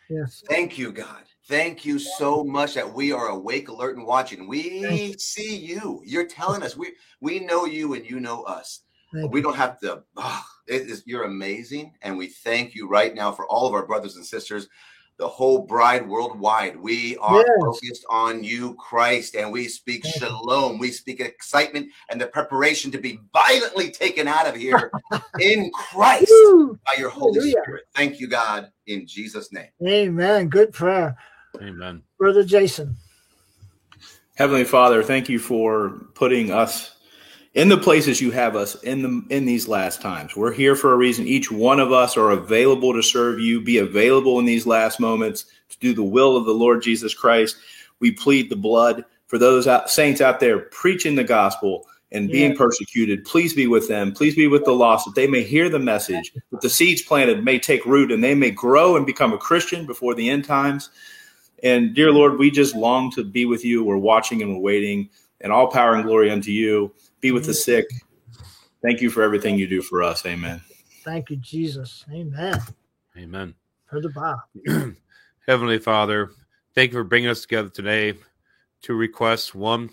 yes. 0.09 0.43
Thank 0.47 0.77
you, 0.77 0.91
God. 0.91 1.23
Thank 1.47 1.83
you 1.83 1.99
so 1.99 2.43
much 2.43 2.73
that 2.75 2.93
we 2.93 3.11
are 3.11 3.27
awake, 3.27 3.67
alert, 3.67 3.97
and 3.97 4.05
watching. 4.05 4.47
We 4.47 5.13
see 5.17 5.57
you. 5.57 6.01
You're 6.05 6.27
telling 6.27 6.63
us 6.63 6.77
we 6.77 6.93
we 7.19 7.39
know 7.39 7.65
you 7.65 7.95
and 7.95 8.09
you 8.09 8.19
know 8.21 8.43
us. 8.43 8.81
Thank 9.13 9.31
we 9.33 9.41
don't 9.41 9.55
have 9.55 9.79
to. 9.81 10.03
ah, 10.17 10.45
it 10.67 10.83
is, 10.83 11.03
you're 11.05 11.25
amazing, 11.25 11.93
and 12.01 12.17
we 12.17 12.27
thank 12.27 12.73
you 12.73 12.87
right 12.87 13.13
now 13.13 13.31
for 13.31 13.45
all 13.47 13.67
of 13.67 13.73
our 13.73 13.85
brothers 13.85 14.15
and 14.15 14.25
sisters, 14.25 14.69
the 15.17 15.27
whole 15.27 15.59
bride 15.59 16.07
worldwide. 16.07 16.77
We 16.77 17.17
are 17.17 17.43
Yes. 17.45 17.61
focused 17.61 18.05
on 18.09 18.43
you, 18.45 18.75
Christ, 18.75 19.35
and 19.35 19.51
we 19.51 19.67
speak 19.67 20.03
Thank 20.03 20.15
you. 20.21 20.21
shalom. 20.21 20.79
We 20.79 20.91
speak 20.91 21.19
excitement 21.19 21.89
and 22.09 22.21
the 22.21 22.27
preparation 22.27 22.89
to 22.91 22.97
be 22.97 23.19
violently 23.33 23.91
taken 23.91 24.29
out 24.29 24.47
of 24.47 24.55
here 24.55 24.91
in 25.41 25.69
Christ 25.73 26.29
Woo! 26.29 26.79
by 26.85 26.93
your 26.97 27.09
Holy 27.09 27.33
Hallelujah. 27.33 27.61
Spirit. 27.63 27.83
Thank 27.93 28.21
you, 28.21 28.29
God, 28.29 28.71
in 28.87 29.05
Jesus' 29.05 29.51
name. 29.51 29.69
Amen. 29.85 30.47
Good 30.47 30.71
prayer. 30.71 31.17
Amen. 31.61 32.01
Brother 32.17 32.43
Jason. 32.43 32.95
Heavenly 34.35 34.63
Father, 34.63 35.03
thank 35.03 35.29
you 35.29 35.37
for 35.37 36.07
putting 36.15 36.51
us 36.51 36.95
in 37.53 37.69
the 37.69 37.77
places 37.77 38.19
you 38.19 38.31
have 38.31 38.55
us 38.55 38.75
in 38.81 39.03
the 39.03 39.35
in 39.35 39.45
these 39.45 39.67
last 39.67 40.01
times. 40.01 40.35
We're 40.35 40.51
here 40.53 40.75
for 40.75 40.91
a 40.91 40.97
reason. 40.97 41.27
Each 41.27 41.51
one 41.51 41.79
of 41.79 41.91
us 41.91 42.17
are 42.17 42.31
available 42.31 42.93
to 42.93 43.03
serve 43.03 43.39
you, 43.39 43.61
be 43.61 43.77
available 43.77 44.39
in 44.39 44.45
these 44.45 44.65
last 44.65 44.99
moments 44.99 45.45
to 45.69 45.77
do 45.79 45.93
the 45.93 46.03
will 46.03 46.35
of 46.35 46.45
the 46.45 46.53
Lord 46.53 46.81
Jesus 46.81 47.13
Christ. 47.13 47.57
We 47.99 48.11
plead 48.11 48.49
the 48.49 48.55
blood 48.55 49.05
for 49.27 49.37
those 49.37 49.67
out, 49.67 49.89
saints 49.89 50.19
out 50.19 50.39
there 50.39 50.59
preaching 50.59 51.15
the 51.15 51.23
gospel 51.23 51.87
and 52.11 52.29
being 52.29 52.51
Yes. 52.51 52.57
persecuted. 52.57 53.25
Please 53.25 53.53
be 53.53 53.67
with 53.67 53.87
them. 53.87 54.11
Please 54.11 54.35
be 54.35 54.47
with 54.47 54.65
the 54.65 54.73
lost 54.73 55.05
that 55.05 55.15
they 55.15 55.27
may 55.27 55.41
hear 55.43 55.69
the 55.69 55.79
message, 55.79 56.31
that 56.51 56.61
the 56.61 56.69
seeds 56.69 57.01
planted 57.01 57.43
may 57.43 57.57
take 57.57 57.85
root 57.85 58.11
and 58.11 58.23
they 58.23 58.35
may 58.35 58.51
grow 58.51 58.95
and 58.95 59.05
become 59.05 59.33
a 59.33 59.37
Christian 59.37 59.85
before 59.85 60.13
the 60.13 60.29
end 60.29 60.45
times. 60.45 60.89
And 61.63 61.95
dear 61.95 62.11
Lord, 62.11 62.37
we 62.37 62.51
just 62.51 62.75
long 62.75 63.09
to 63.11 63.23
be 63.23 63.45
with 63.45 63.63
you. 63.63 63.83
We're 63.85 63.97
watching 63.97 64.41
and 64.41 64.53
we're 64.53 64.61
waiting, 64.61 65.09
and 65.41 65.51
all 65.51 65.67
power 65.67 65.95
and 65.95 66.03
glory 66.03 66.29
unto 66.29 66.51
you. 66.51 66.93
Be 67.21 67.31
with 67.31 67.45
the 67.45 67.53
sick. 67.53 67.85
Thank 68.81 68.99
you 69.01 69.09
for 69.09 69.23
everything 69.23 69.57
you 69.57 69.65
do 69.65 69.81
for 69.81 70.03
us. 70.03 70.25
Amen. 70.25 70.61
Thank 71.05 71.29
you, 71.29 71.37
Jesus. 71.37 72.05
Amen. 72.11 72.59
Amen. 73.17 73.55
Brother 73.89 74.09
Bob. 74.09 74.39
Heavenly 75.47 75.79
Father, 75.79 76.31
thank 76.75 76.91
you 76.91 76.99
for 76.99 77.03
bringing 77.05 77.29
us 77.29 77.41
together 77.41 77.69
today 77.69 78.15
to 78.81 78.93
request 78.93 79.55
one, 79.55 79.89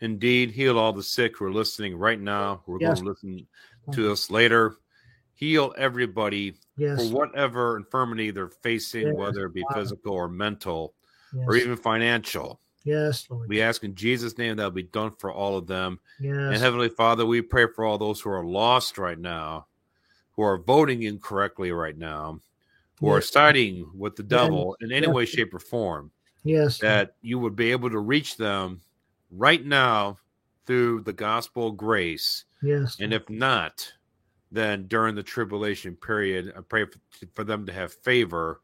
indeed, 0.00 0.52
heal 0.52 0.78
all 0.78 0.92
the 0.92 1.02
sick 1.02 1.36
who 1.36 1.46
are 1.46 1.52
listening 1.52 1.96
right 1.96 2.20
now. 2.20 2.62
We're 2.66 2.78
Yes. 2.78 3.00
going 3.00 3.04
to 3.04 3.10
listen 3.10 3.46
to 3.92 4.12
us 4.12 4.30
later. 4.30 4.76
Heal 5.34 5.74
everybody 5.76 6.54
Yes. 6.76 6.96
for 7.08 7.16
whatever 7.16 7.76
infirmity 7.76 8.30
they're 8.30 8.48
facing, 8.48 9.08
Yes, 9.08 9.16
whether 9.16 9.46
it 9.46 9.54
be 9.54 9.62
Father. 9.62 9.80
physical 9.80 10.12
or 10.14 10.28
mental 10.28 10.94
Yes. 11.34 11.44
or 11.46 11.56
even 11.56 11.76
financial. 11.76 12.60
yes, 12.84 13.26
Lord. 13.28 13.48
We 13.48 13.60
ask 13.60 13.84
in 13.84 13.94
Jesus' 13.94 14.38
name 14.38 14.56
that 14.56 14.64
will 14.64 14.70
be 14.70 14.82
done 14.84 15.12
for 15.18 15.30
all 15.32 15.56
of 15.56 15.66
them. 15.66 15.98
Yes. 16.20 16.34
And 16.36 16.56
Heavenly 16.56 16.88
Father, 16.88 17.26
we 17.26 17.42
pray 17.42 17.66
for 17.74 17.84
all 17.84 17.98
those 17.98 18.20
who 18.20 18.30
are 18.30 18.44
lost 18.44 18.96
right 18.98 19.18
now, 19.18 19.66
who 20.32 20.42
are 20.42 20.58
voting 20.58 21.02
incorrectly 21.02 21.70
right 21.72 21.96
now, 21.98 22.40
who 23.00 23.08
are 23.08 23.20
siding 23.20 23.88
with 23.94 24.16
the 24.16 24.22
devil 24.22 24.76
in 24.80 24.90
any 24.92 25.06
Yes. 25.06 25.14
way, 25.14 25.24
shape, 25.26 25.52
or 25.54 25.58
form, 25.60 26.10
Yes. 26.44 26.78
that 26.78 27.14
you 27.20 27.38
would 27.38 27.54
be 27.56 27.70
able 27.72 27.90
to 27.90 27.98
reach 27.98 28.36
them 28.36 28.80
right 29.30 29.64
now 29.64 30.18
through 30.66 31.02
the 31.02 31.12
gospel 31.12 31.72
grace. 31.72 32.44
Yes. 32.62 32.96
And 33.00 33.12
if 33.12 33.28
not, 33.28 33.92
then 34.50 34.86
during 34.86 35.14
the 35.14 35.22
tribulation 35.22 35.94
period, 35.94 36.52
I 36.56 36.60
pray 36.62 36.86
for 37.34 37.44
them 37.44 37.66
to 37.66 37.72
have 37.72 37.92
favor 37.92 38.62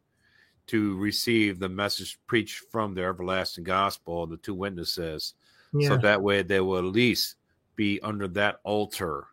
to 0.67 0.97
receive 0.99 1.59
the 1.59 1.69
message 1.69 2.19
preached 2.27 2.65
from 2.71 2.95
the 2.95 3.03
everlasting 3.03 3.65
gospel, 3.65 4.27
the 4.27 4.37
two 4.39 4.55
witnesses, 4.55 5.35
so 5.81 5.97
that 5.97 6.23
way 6.23 6.43
they 6.43 6.61
will 6.61 6.79
at 6.79 6.85
least 6.85 7.35
be 7.77 8.01
under 8.03 8.29
that 8.29 8.61
altar. 8.63 9.27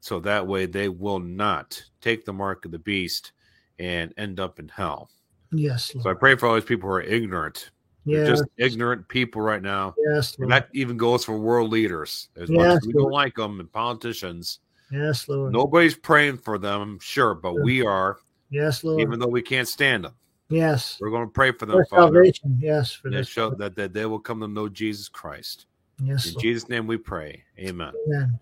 So 0.00 0.20
that 0.20 0.46
way 0.46 0.66
they 0.66 0.88
will 0.88 1.18
not 1.18 1.82
take 2.00 2.24
the 2.24 2.32
mark 2.32 2.64
of 2.64 2.70
the 2.70 2.78
beast 2.78 3.32
and 3.80 4.14
end 4.16 4.38
up 4.38 4.60
in 4.60 4.68
hell. 4.68 5.10
Yes. 5.50 5.92
Lord. 5.94 6.04
So 6.04 6.10
I 6.10 6.14
pray 6.14 6.36
for 6.36 6.46
all 6.46 6.54
these 6.54 6.64
people 6.64 6.88
who 6.88 6.94
are 6.94 7.02
ignorant. 7.02 7.70
They're 8.04 8.24
just 8.24 8.44
ignorant 8.56 9.08
people 9.08 9.42
right 9.42 9.60
now. 9.60 9.96
Yes. 10.12 10.38
Lord. 10.38 10.44
And 10.44 10.52
that 10.52 10.68
even 10.72 10.96
goes 10.96 11.24
for 11.24 11.36
world 11.36 11.70
leaders. 11.70 12.28
As 12.36 12.48
much 12.48 12.60
Yes, 12.60 12.76
as 12.76 12.86
we 12.86 12.92
don't 12.92 13.10
like 13.10 13.34
them 13.34 13.58
and 13.58 13.72
politicians, 13.72 14.60
Yes, 14.92 15.28
Lord. 15.28 15.52
nobody's 15.52 15.96
praying 15.96 16.38
for 16.38 16.58
them, 16.58 17.00
sure, 17.02 17.34
but 17.34 17.54
we 17.64 17.84
are, 17.84 18.18
Yes, 18.50 18.84
Lord. 18.84 19.00
even 19.00 19.18
though 19.18 19.26
we 19.26 19.42
can't 19.42 19.66
stand 19.66 20.04
them. 20.04 20.14
Yes. 20.48 20.98
We're 21.00 21.10
going 21.10 21.26
to 21.26 21.32
pray 21.32 21.52
for 21.52 21.66
them, 21.66 21.76
For 21.76 21.84
Father. 21.86 22.02
salvation. 22.24 22.58
Yes. 22.60 22.92
For 22.92 23.10
That 23.10 23.18
this. 23.18 23.28
show 23.28 23.50
that, 23.50 23.76
that 23.76 23.92
they 23.92 24.06
will 24.06 24.18
come 24.20 24.40
to 24.40 24.48
know 24.48 24.68
Jesus 24.68 25.08
Christ. 25.08 25.66
Yes. 26.02 26.26
In 26.26 26.32
Lord. 26.34 26.42
Jesus' 26.42 26.68
name 26.68 26.86
we 26.86 26.96
pray. 26.96 27.42
Amen. 27.58 27.92
Amen. 28.06 28.38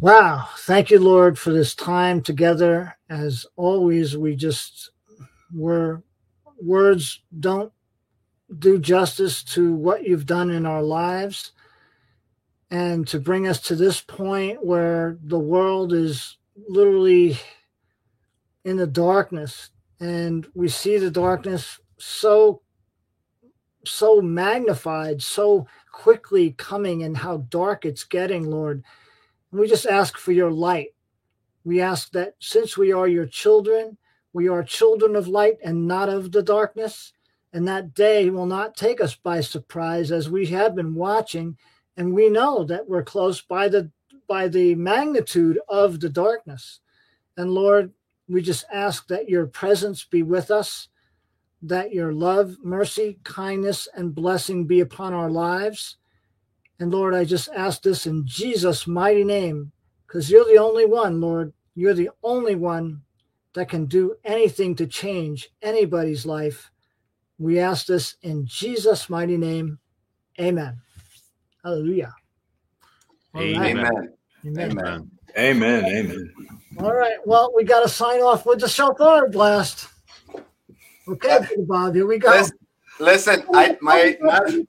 Wow. 0.00 0.48
Thank 0.58 0.90
you, 0.90 1.00
Lord, 1.00 1.38
for 1.38 1.52
this 1.52 1.74
time 1.74 2.22
together. 2.22 2.96
As 3.10 3.46
always, 3.56 4.16
we 4.16 4.36
just 4.36 4.90
were 5.54 6.02
words 6.60 7.20
don't 7.40 7.72
do 8.58 8.78
justice 8.78 9.42
to 9.42 9.74
what 9.74 10.06
you've 10.06 10.26
done 10.26 10.50
in 10.50 10.64
our 10.66 10.82
lives 10.82 11.52
and 12.70 13.06
to 13.08 13.18
bring 13.18 13.46
us 13.46 13.60
to 13.60 13.76
this 13.76 14.00
point 14.00 14.64
where 14.64 15.18
the 15.24 15.38
world 15.38 15.92
is 15.92 16.36
literally 16.68 17.38
in 18.64 18.76
the 18.76 18.86
darkness 18.86 19.70
and 20.00 20.46
we 20.54 20.68
see 20.68 20.98
the 20.98 21.10
darkness 21.10 21.80
so 21.98 22.62
so 23.84 24.20
magnified 24.20 25.22
so 25.22 25.66
quickly 25.92 26.52
coming 26.52 27.02
and 27.02 27.16
how 27.16 27.38
dark 27.48 27.84
it's 27.84 28.04
getting 28.04 28.44
lord. 28.44 28.84
We 29.50 29.66
just 29.66 29.86
ask 29.86 30.18
for 30.18 30.32
your 30.32 30.50
light. 30.50 30.94
We 31.64 31.80
ask 31.80 32.12
that 32.12 32.34
since 32.38 32.76
we 32.76 32.92
are 32.92 33.08
your 33.08 33.26
children 33.26 33.96
we 34.32 34.48
are 34.48 34.62
children 34.62 35.16
of 35.16 35.26
light 35.26 35.56
and 35.64 35.88
not 35.88 36.08
of 36.08 36.32
the 36.32 36.42
darkness 36.42 37.12
and 37.52 37.66
that 37.66 37.94
day 37.94 38.30
will 38.30 38.46
not 38.46 38.76
take 38.76 39.00
us 39.00 39.14
by 39.14 39.40
surprise 39.40 40.12
as 40.12 40.28
we 40.28 40.46
have 40.46 40.74
been 40.74 40.94
watching 40.94 41.56
and 41.96 42.12
we 42.12 42.28
know 42.28 42.62
that 42.64 42.88
we're 42.88 43.02
close 43.02 43.40
by 43.40 43.68
the 43.68 43.90
by 44.28 44.46
the 44.46 44.74
magnitude 44.74 45.58
of 45.70 46.00
the 46.00 46.10
darkness. 46.10 46.80
And 47.36 47.50
lord 47.50 47.92
we 48.28 48.42
just 48.42 48.64
ask 48.72 49.08
that 49.08 49.28
your 49.28 49.46
presence 49.46 50.04
be 50.04 50.22
with 50.22 50.50
us 50.50 50.88
that 51.62 51.92
your 51.92 52.12
love 52.12 52.56
mercy 52.62 53.18
kindness 53.24 53.88
and 53.94 54.14
blessing 54.14 54.66
be 54.66 54.80
upon 54.80 55.14
our 55.14 55.30
lives 55.30 55.96
and 56.80 56.92
lord 56.92 57.14
i 57.14 57.24
just 57.24 57.48
ask 57.56 57.82
this 57.82 58.06
in 58.06 58.26
jesus 58.26 58.86
mighty 58.86 59.24
name 59.24 59.72
because 60.06 60.30
you're 60.30 60.44
the 60.46 60.58
only 60.58 60.86
one 60.86 61.20
lord 61.20 61.52
you're 61.74 61.94
the 61.94 62.10
only 62.22 62.54
one 62.54 63.02
that 63.54 63.68
can 63.68 63.86
do 63.86 64.14
anything 64.24 64.74
to 64.76 64.86
change 64.86 65.50
anybody's 65.62 66.26
life 66.26 66.70
we 67.38 67.58
ask 67.58 67.86
this 67.86 68.16
in 68.22 68.46
jesus 68.46 69.10
mighty 69.10 69.36
name 69.36 69.78
amen 70.40 70.80
hallelujah 71.64 72.14
All 73.34 73.46
right. 73.48 73.76
Amen. 73.76 74.14
Amen. 74.46 74.70
Amen. 74.70 75.10
Amen. 75.38 75.84
Amen. 75.84 76.10
Amen. 76.10 76.34
All 76.78 76.94
right. 76.94 77.16
Well, 77.24 77.52
we 77.54 77.64
got 77.64 77.82
to 77.82 77.88
sign 77.88 78.20
off 78.20 78.44
with 78.44 78.60
the 78.60 78.68
shofar 78.68 79.28
blast. 79.28 79.88
Okay, 81.06 81.30
uh, 81.30 81.38
Brother 81.38 81.54
Bob. 81.66 81.94
Here 81.94 82.06
we 82.06 82.18
go. 82.18 82.30
Listen, 82.30 82.58
listen 82.98 83.44
I, 83.54 83.78
my, 83.80 84.18
my 84.20 84.64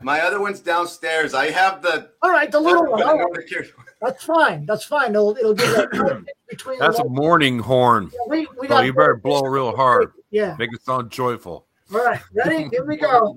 my 0.00 0.20
other 0.20 0.40
one's 0.40 0.60
downstairs. 0.60 1.34
I 1.34 1.50
have 1.50 1.82
the 1.82 2.10
All 2.22 2.30
right, 2.30 2.50
the 2.50 2.58
little 2.58 2.86
one. 2.86 3.02
All 3.02 3.18
right. 3.18 3.70
That's 4.00 4.24
fine. 4.24 4.66
That's 4.66 4.84
fine. 4.84 5.10
It'll, 5.10 5.36
it'll 5.36 5.54
give 5.54 5.70
that 5.70 6.24
between. 6.48 6.78
That's 6.78 6.98
a 6.98 7.04
morning 7.04 7.58
horn. 7.58 8.10
we, 8.28 8.48
we 8.58 8.66
So 8.66 8.74
got 8.74 8.84
you 8.84 8.92
better 8.92 9.16
blow 9.16 9.42
real 9.42 9.76
hard. 9.76 10.12
Yeah. 10.30 10.56
Make 10.58 10.72
it 10.72 10.82
sound 10.82 11.10
joyful. 11.10 11.66
All 11.94 12.04
right, 12.04 12.20
ready? 12.32 12.68
Here 12.72 12.86
we 12.86 12.96
go. 12.96 13.36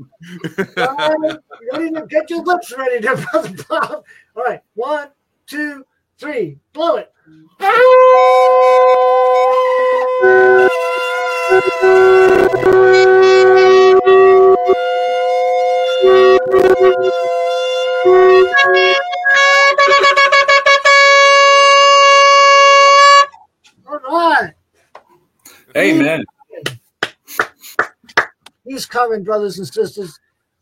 One, 0.75 1.39
ready 1.73 1.91
to 1.91 2.05
get 2.09 2.29
your 2.29 2.41
lips 2.43 2.73
ready 2.75 3.01
to 3.01 3.27
brother 3.31 3.63
Bob. 3.69 4.03
All 4.35 4.43
right, 4.43 4.61
one, 4.75 5.09
two, 5.45 5.85
three, 6.17 6.59
blow 6.73 6.97
it. 6.97 7.11
All 23.87 23.99
right. 24.09 24.53
Amen. 25.77 26.23
He's 28.65 28.85
coming, 28.85 29.23
brothers 29.23 29.57
and 29.57 29.67
sisters. 29.67 30.19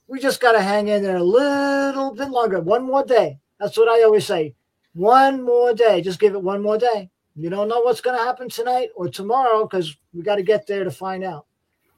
We 0.07 0.19
just 0.19 0.41
got 0.41 0.53
to 0.53 0.61
hang 0.61 0.88
in 0.89 1.03
there 1.03 1.17
a 1.17 1.23
little 1.23 2.13
bit 2.13 2.30
longer. 2.30 2.59
One 2.59 2.84
more 2.84 3.03
day. 3.05 3.39
That's 3.59 3.77
what 3.77 3.88
I 3.88 4.03
always 4.03 4.25
say. 4.25 4.55
One 4.94 5.44
more 5.44 5.74
day. 5.74 6.02
Just 6.02 6.20
give 6.20 6.34
it 6.36 6.41
one 6.41 6.61
more 6.61 6.78
day. 6.78 7.10
You 7.36 7.49
don't 7.49 7.68
know 7.68 7.82
what's 7.82 8.02
going 8.02 8.18
to 8.18 8.24
happen 8.24 8.48
tonight 8.48 8.90
or 8.95 9.10
tomorrow 9.10 9.64
because 9.64 9.98
we 10.14 10.22
got 10.22 10.36
to 10.36 10.44
get 10.44 10.68
there 10.68 10.84
to 10.84 10.91
find 10.91 11.24
out. 11.24 11.48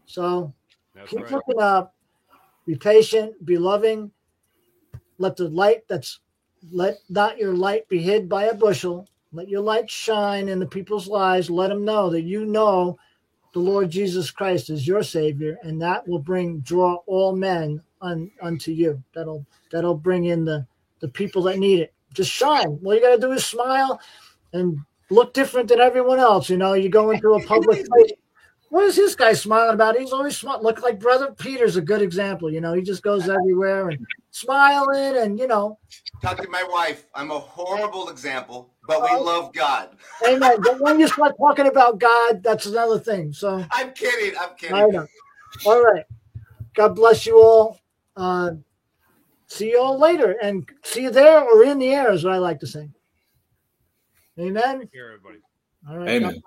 So 0.06 0.54
That's 0.94 1.10
keep 1.10 1.22
right. 1.22 1.32
looking 1.32 1.60
up. 1.60 1.94
Be 2.66 2.76
patient. 2.76 3.46
Be 3.46 3.58
loving. 3.58 4.12
Let 5.18 5.36
the 5.36 5.50
light 5.50 5.88
that's 5.88 6.20
let 6.72 6.98
not 7.10 7.38
your 7.38 7.54
light 7.54 7.88
be 7.90 8.02
hid 8.02 8.28
by 8.28 8.46
a 8.46 8.54
bushel. 8.54 9.08
Let 9.34 9.50
your 9.50 9.62
light 9.62 9.90
shine 9.90 10.50
in 10.50 10.60
the 10.60 10.66
people's 10.66 11.08
lives. 11.08 11.50
Let 11.50 11.68
them 11.68 11.86
know 11.86 12.10
that 12.10 12.22
you 12.22 12.46
know 12.46 12.98
the 13.54 13.60
Lord 13.60 13.90
Jesus 13.90 14.32
Christ 14.32 14.70
is 14.70 14.88
your 14.88 15.04
Savior, 15.04 15.58
and 15.64 15.82
that 15.82 16.08
will 16.08 16.20
bring 16.20 16.60
draw 16.60 16.96
all 17.08 17.36
men 17.36 17.82
un, 18.02 18.32
unto 18.42 18.72
you. 18.72 19.02
That'll 19.14 19.46
that'll 19.72 19.98
bring 19.98 20.26
in 20.26 20.46
the 20.46 20.66
the 21.00 21.08
people 21.08 21.44
that 21.44 21.60
need 21.60 21.80
it. 21.80 21.94
Just 22.16 22.32
shine. 22.32 22.80
All 22.84 22.94
you 22.96 23.02
got 23.02 23.16
to 23.16 23.22
do 23.22 23.32
is 23.32 23.46
smile 23.46 24.00
and 24.54 24.80
look 25.10 25.34
different 25.34 25.70
than 25.70 25.80
everyone 25.80 26.20
else. 26.20 26.50
You 26.50 26.58
know, 26.58 26.74
you 26.74 26.90
go 26.90 27.12
into 27.12 27.34
a 27.34 27.40
public 27.48 27.86
place. 27.88 28.12
What 28.70 28.86
is 28.86 28.96
this 28.96 29.16
guy 29.16 29.34
smiling 29.34 29.76
about? 29.76 29.98
He's 29.98 30.12
always 30.12 30.36
smart. 30.38 30.64
Look 30.64 30.82
like 30.82 31.00
Brother 31.00 31.34
Peter's 31.38 31.76
a 31.78 31.82
good 31.82 32.02
example. 32.02 32.52
You 32.52 32.62
know, 32.62 32.74
he 32.74 32.82
just 32.82 33.04
goes 33.04 33.30
everywhere 33.30 33.90
and 33.90 34.06
smiling, 34.32 35.18
and 35.18 35.38
you 35.40 35.48
know, 35.48 35.78
Talk 36.22 36.42
to 36.42 36.50
my 36.50 36.64
wife. 36.64 37.06
I'm 37.14 37.30
a 37.30 37.38
horrible 37.38 38.10
example, 38.10 38.74
but 38.88 39.04
we 39.04 39.10
Oh. 39.12 39.22
love 39.22 39.54
God. 39.54 39.90
Amen. 40.28 40.62
But 40.62 40.80
when 40.80 41.00
you 41.00 41.08
start 41.08 41.36
talking 41.38 41.68
about 41.68 42.00
God, 42.00 42.42
that's 42.42 42.66
another 42.66 42.98
thing. 43.00 43.32
So 43.32 43.64
I'm 43.72 43.92
kidding. 43.92 44.36
I'm 44.40 44.50
I 44.50 44.56
kidding. 44.56 44.92
know. 44.92 45.08
All 45.66 45.82
right. 45.84 46.06
God 46.74 46.96
bless 46.96 47.26
you 47.26 47.38
all. 47.40 47.80
Uh, 48.18 48.52
see 49.48 49.72
you 49.72 49.82
all 49.82 50.00
later, 50.00 50.38
and 50.42 50.68
see 50.84 51.04
you 51.04 51.12
there 51.12 51.44
or 51.44 51.64
in 51.64 51.80
the 51.80 51.94
air 51.94 52.12
is 52.12 52.24
what 52.24 52.34
I 52.34 52.38
like 52.38 52.60
to 52.62 52.68
say. 52.68 52.90
Amen. 54.40 54.90
Here, 54.92 55.06
everybody. 55.06 55.40
All 55.90 55.98
right. 55.98 56.10
Amen. 56.10 56.42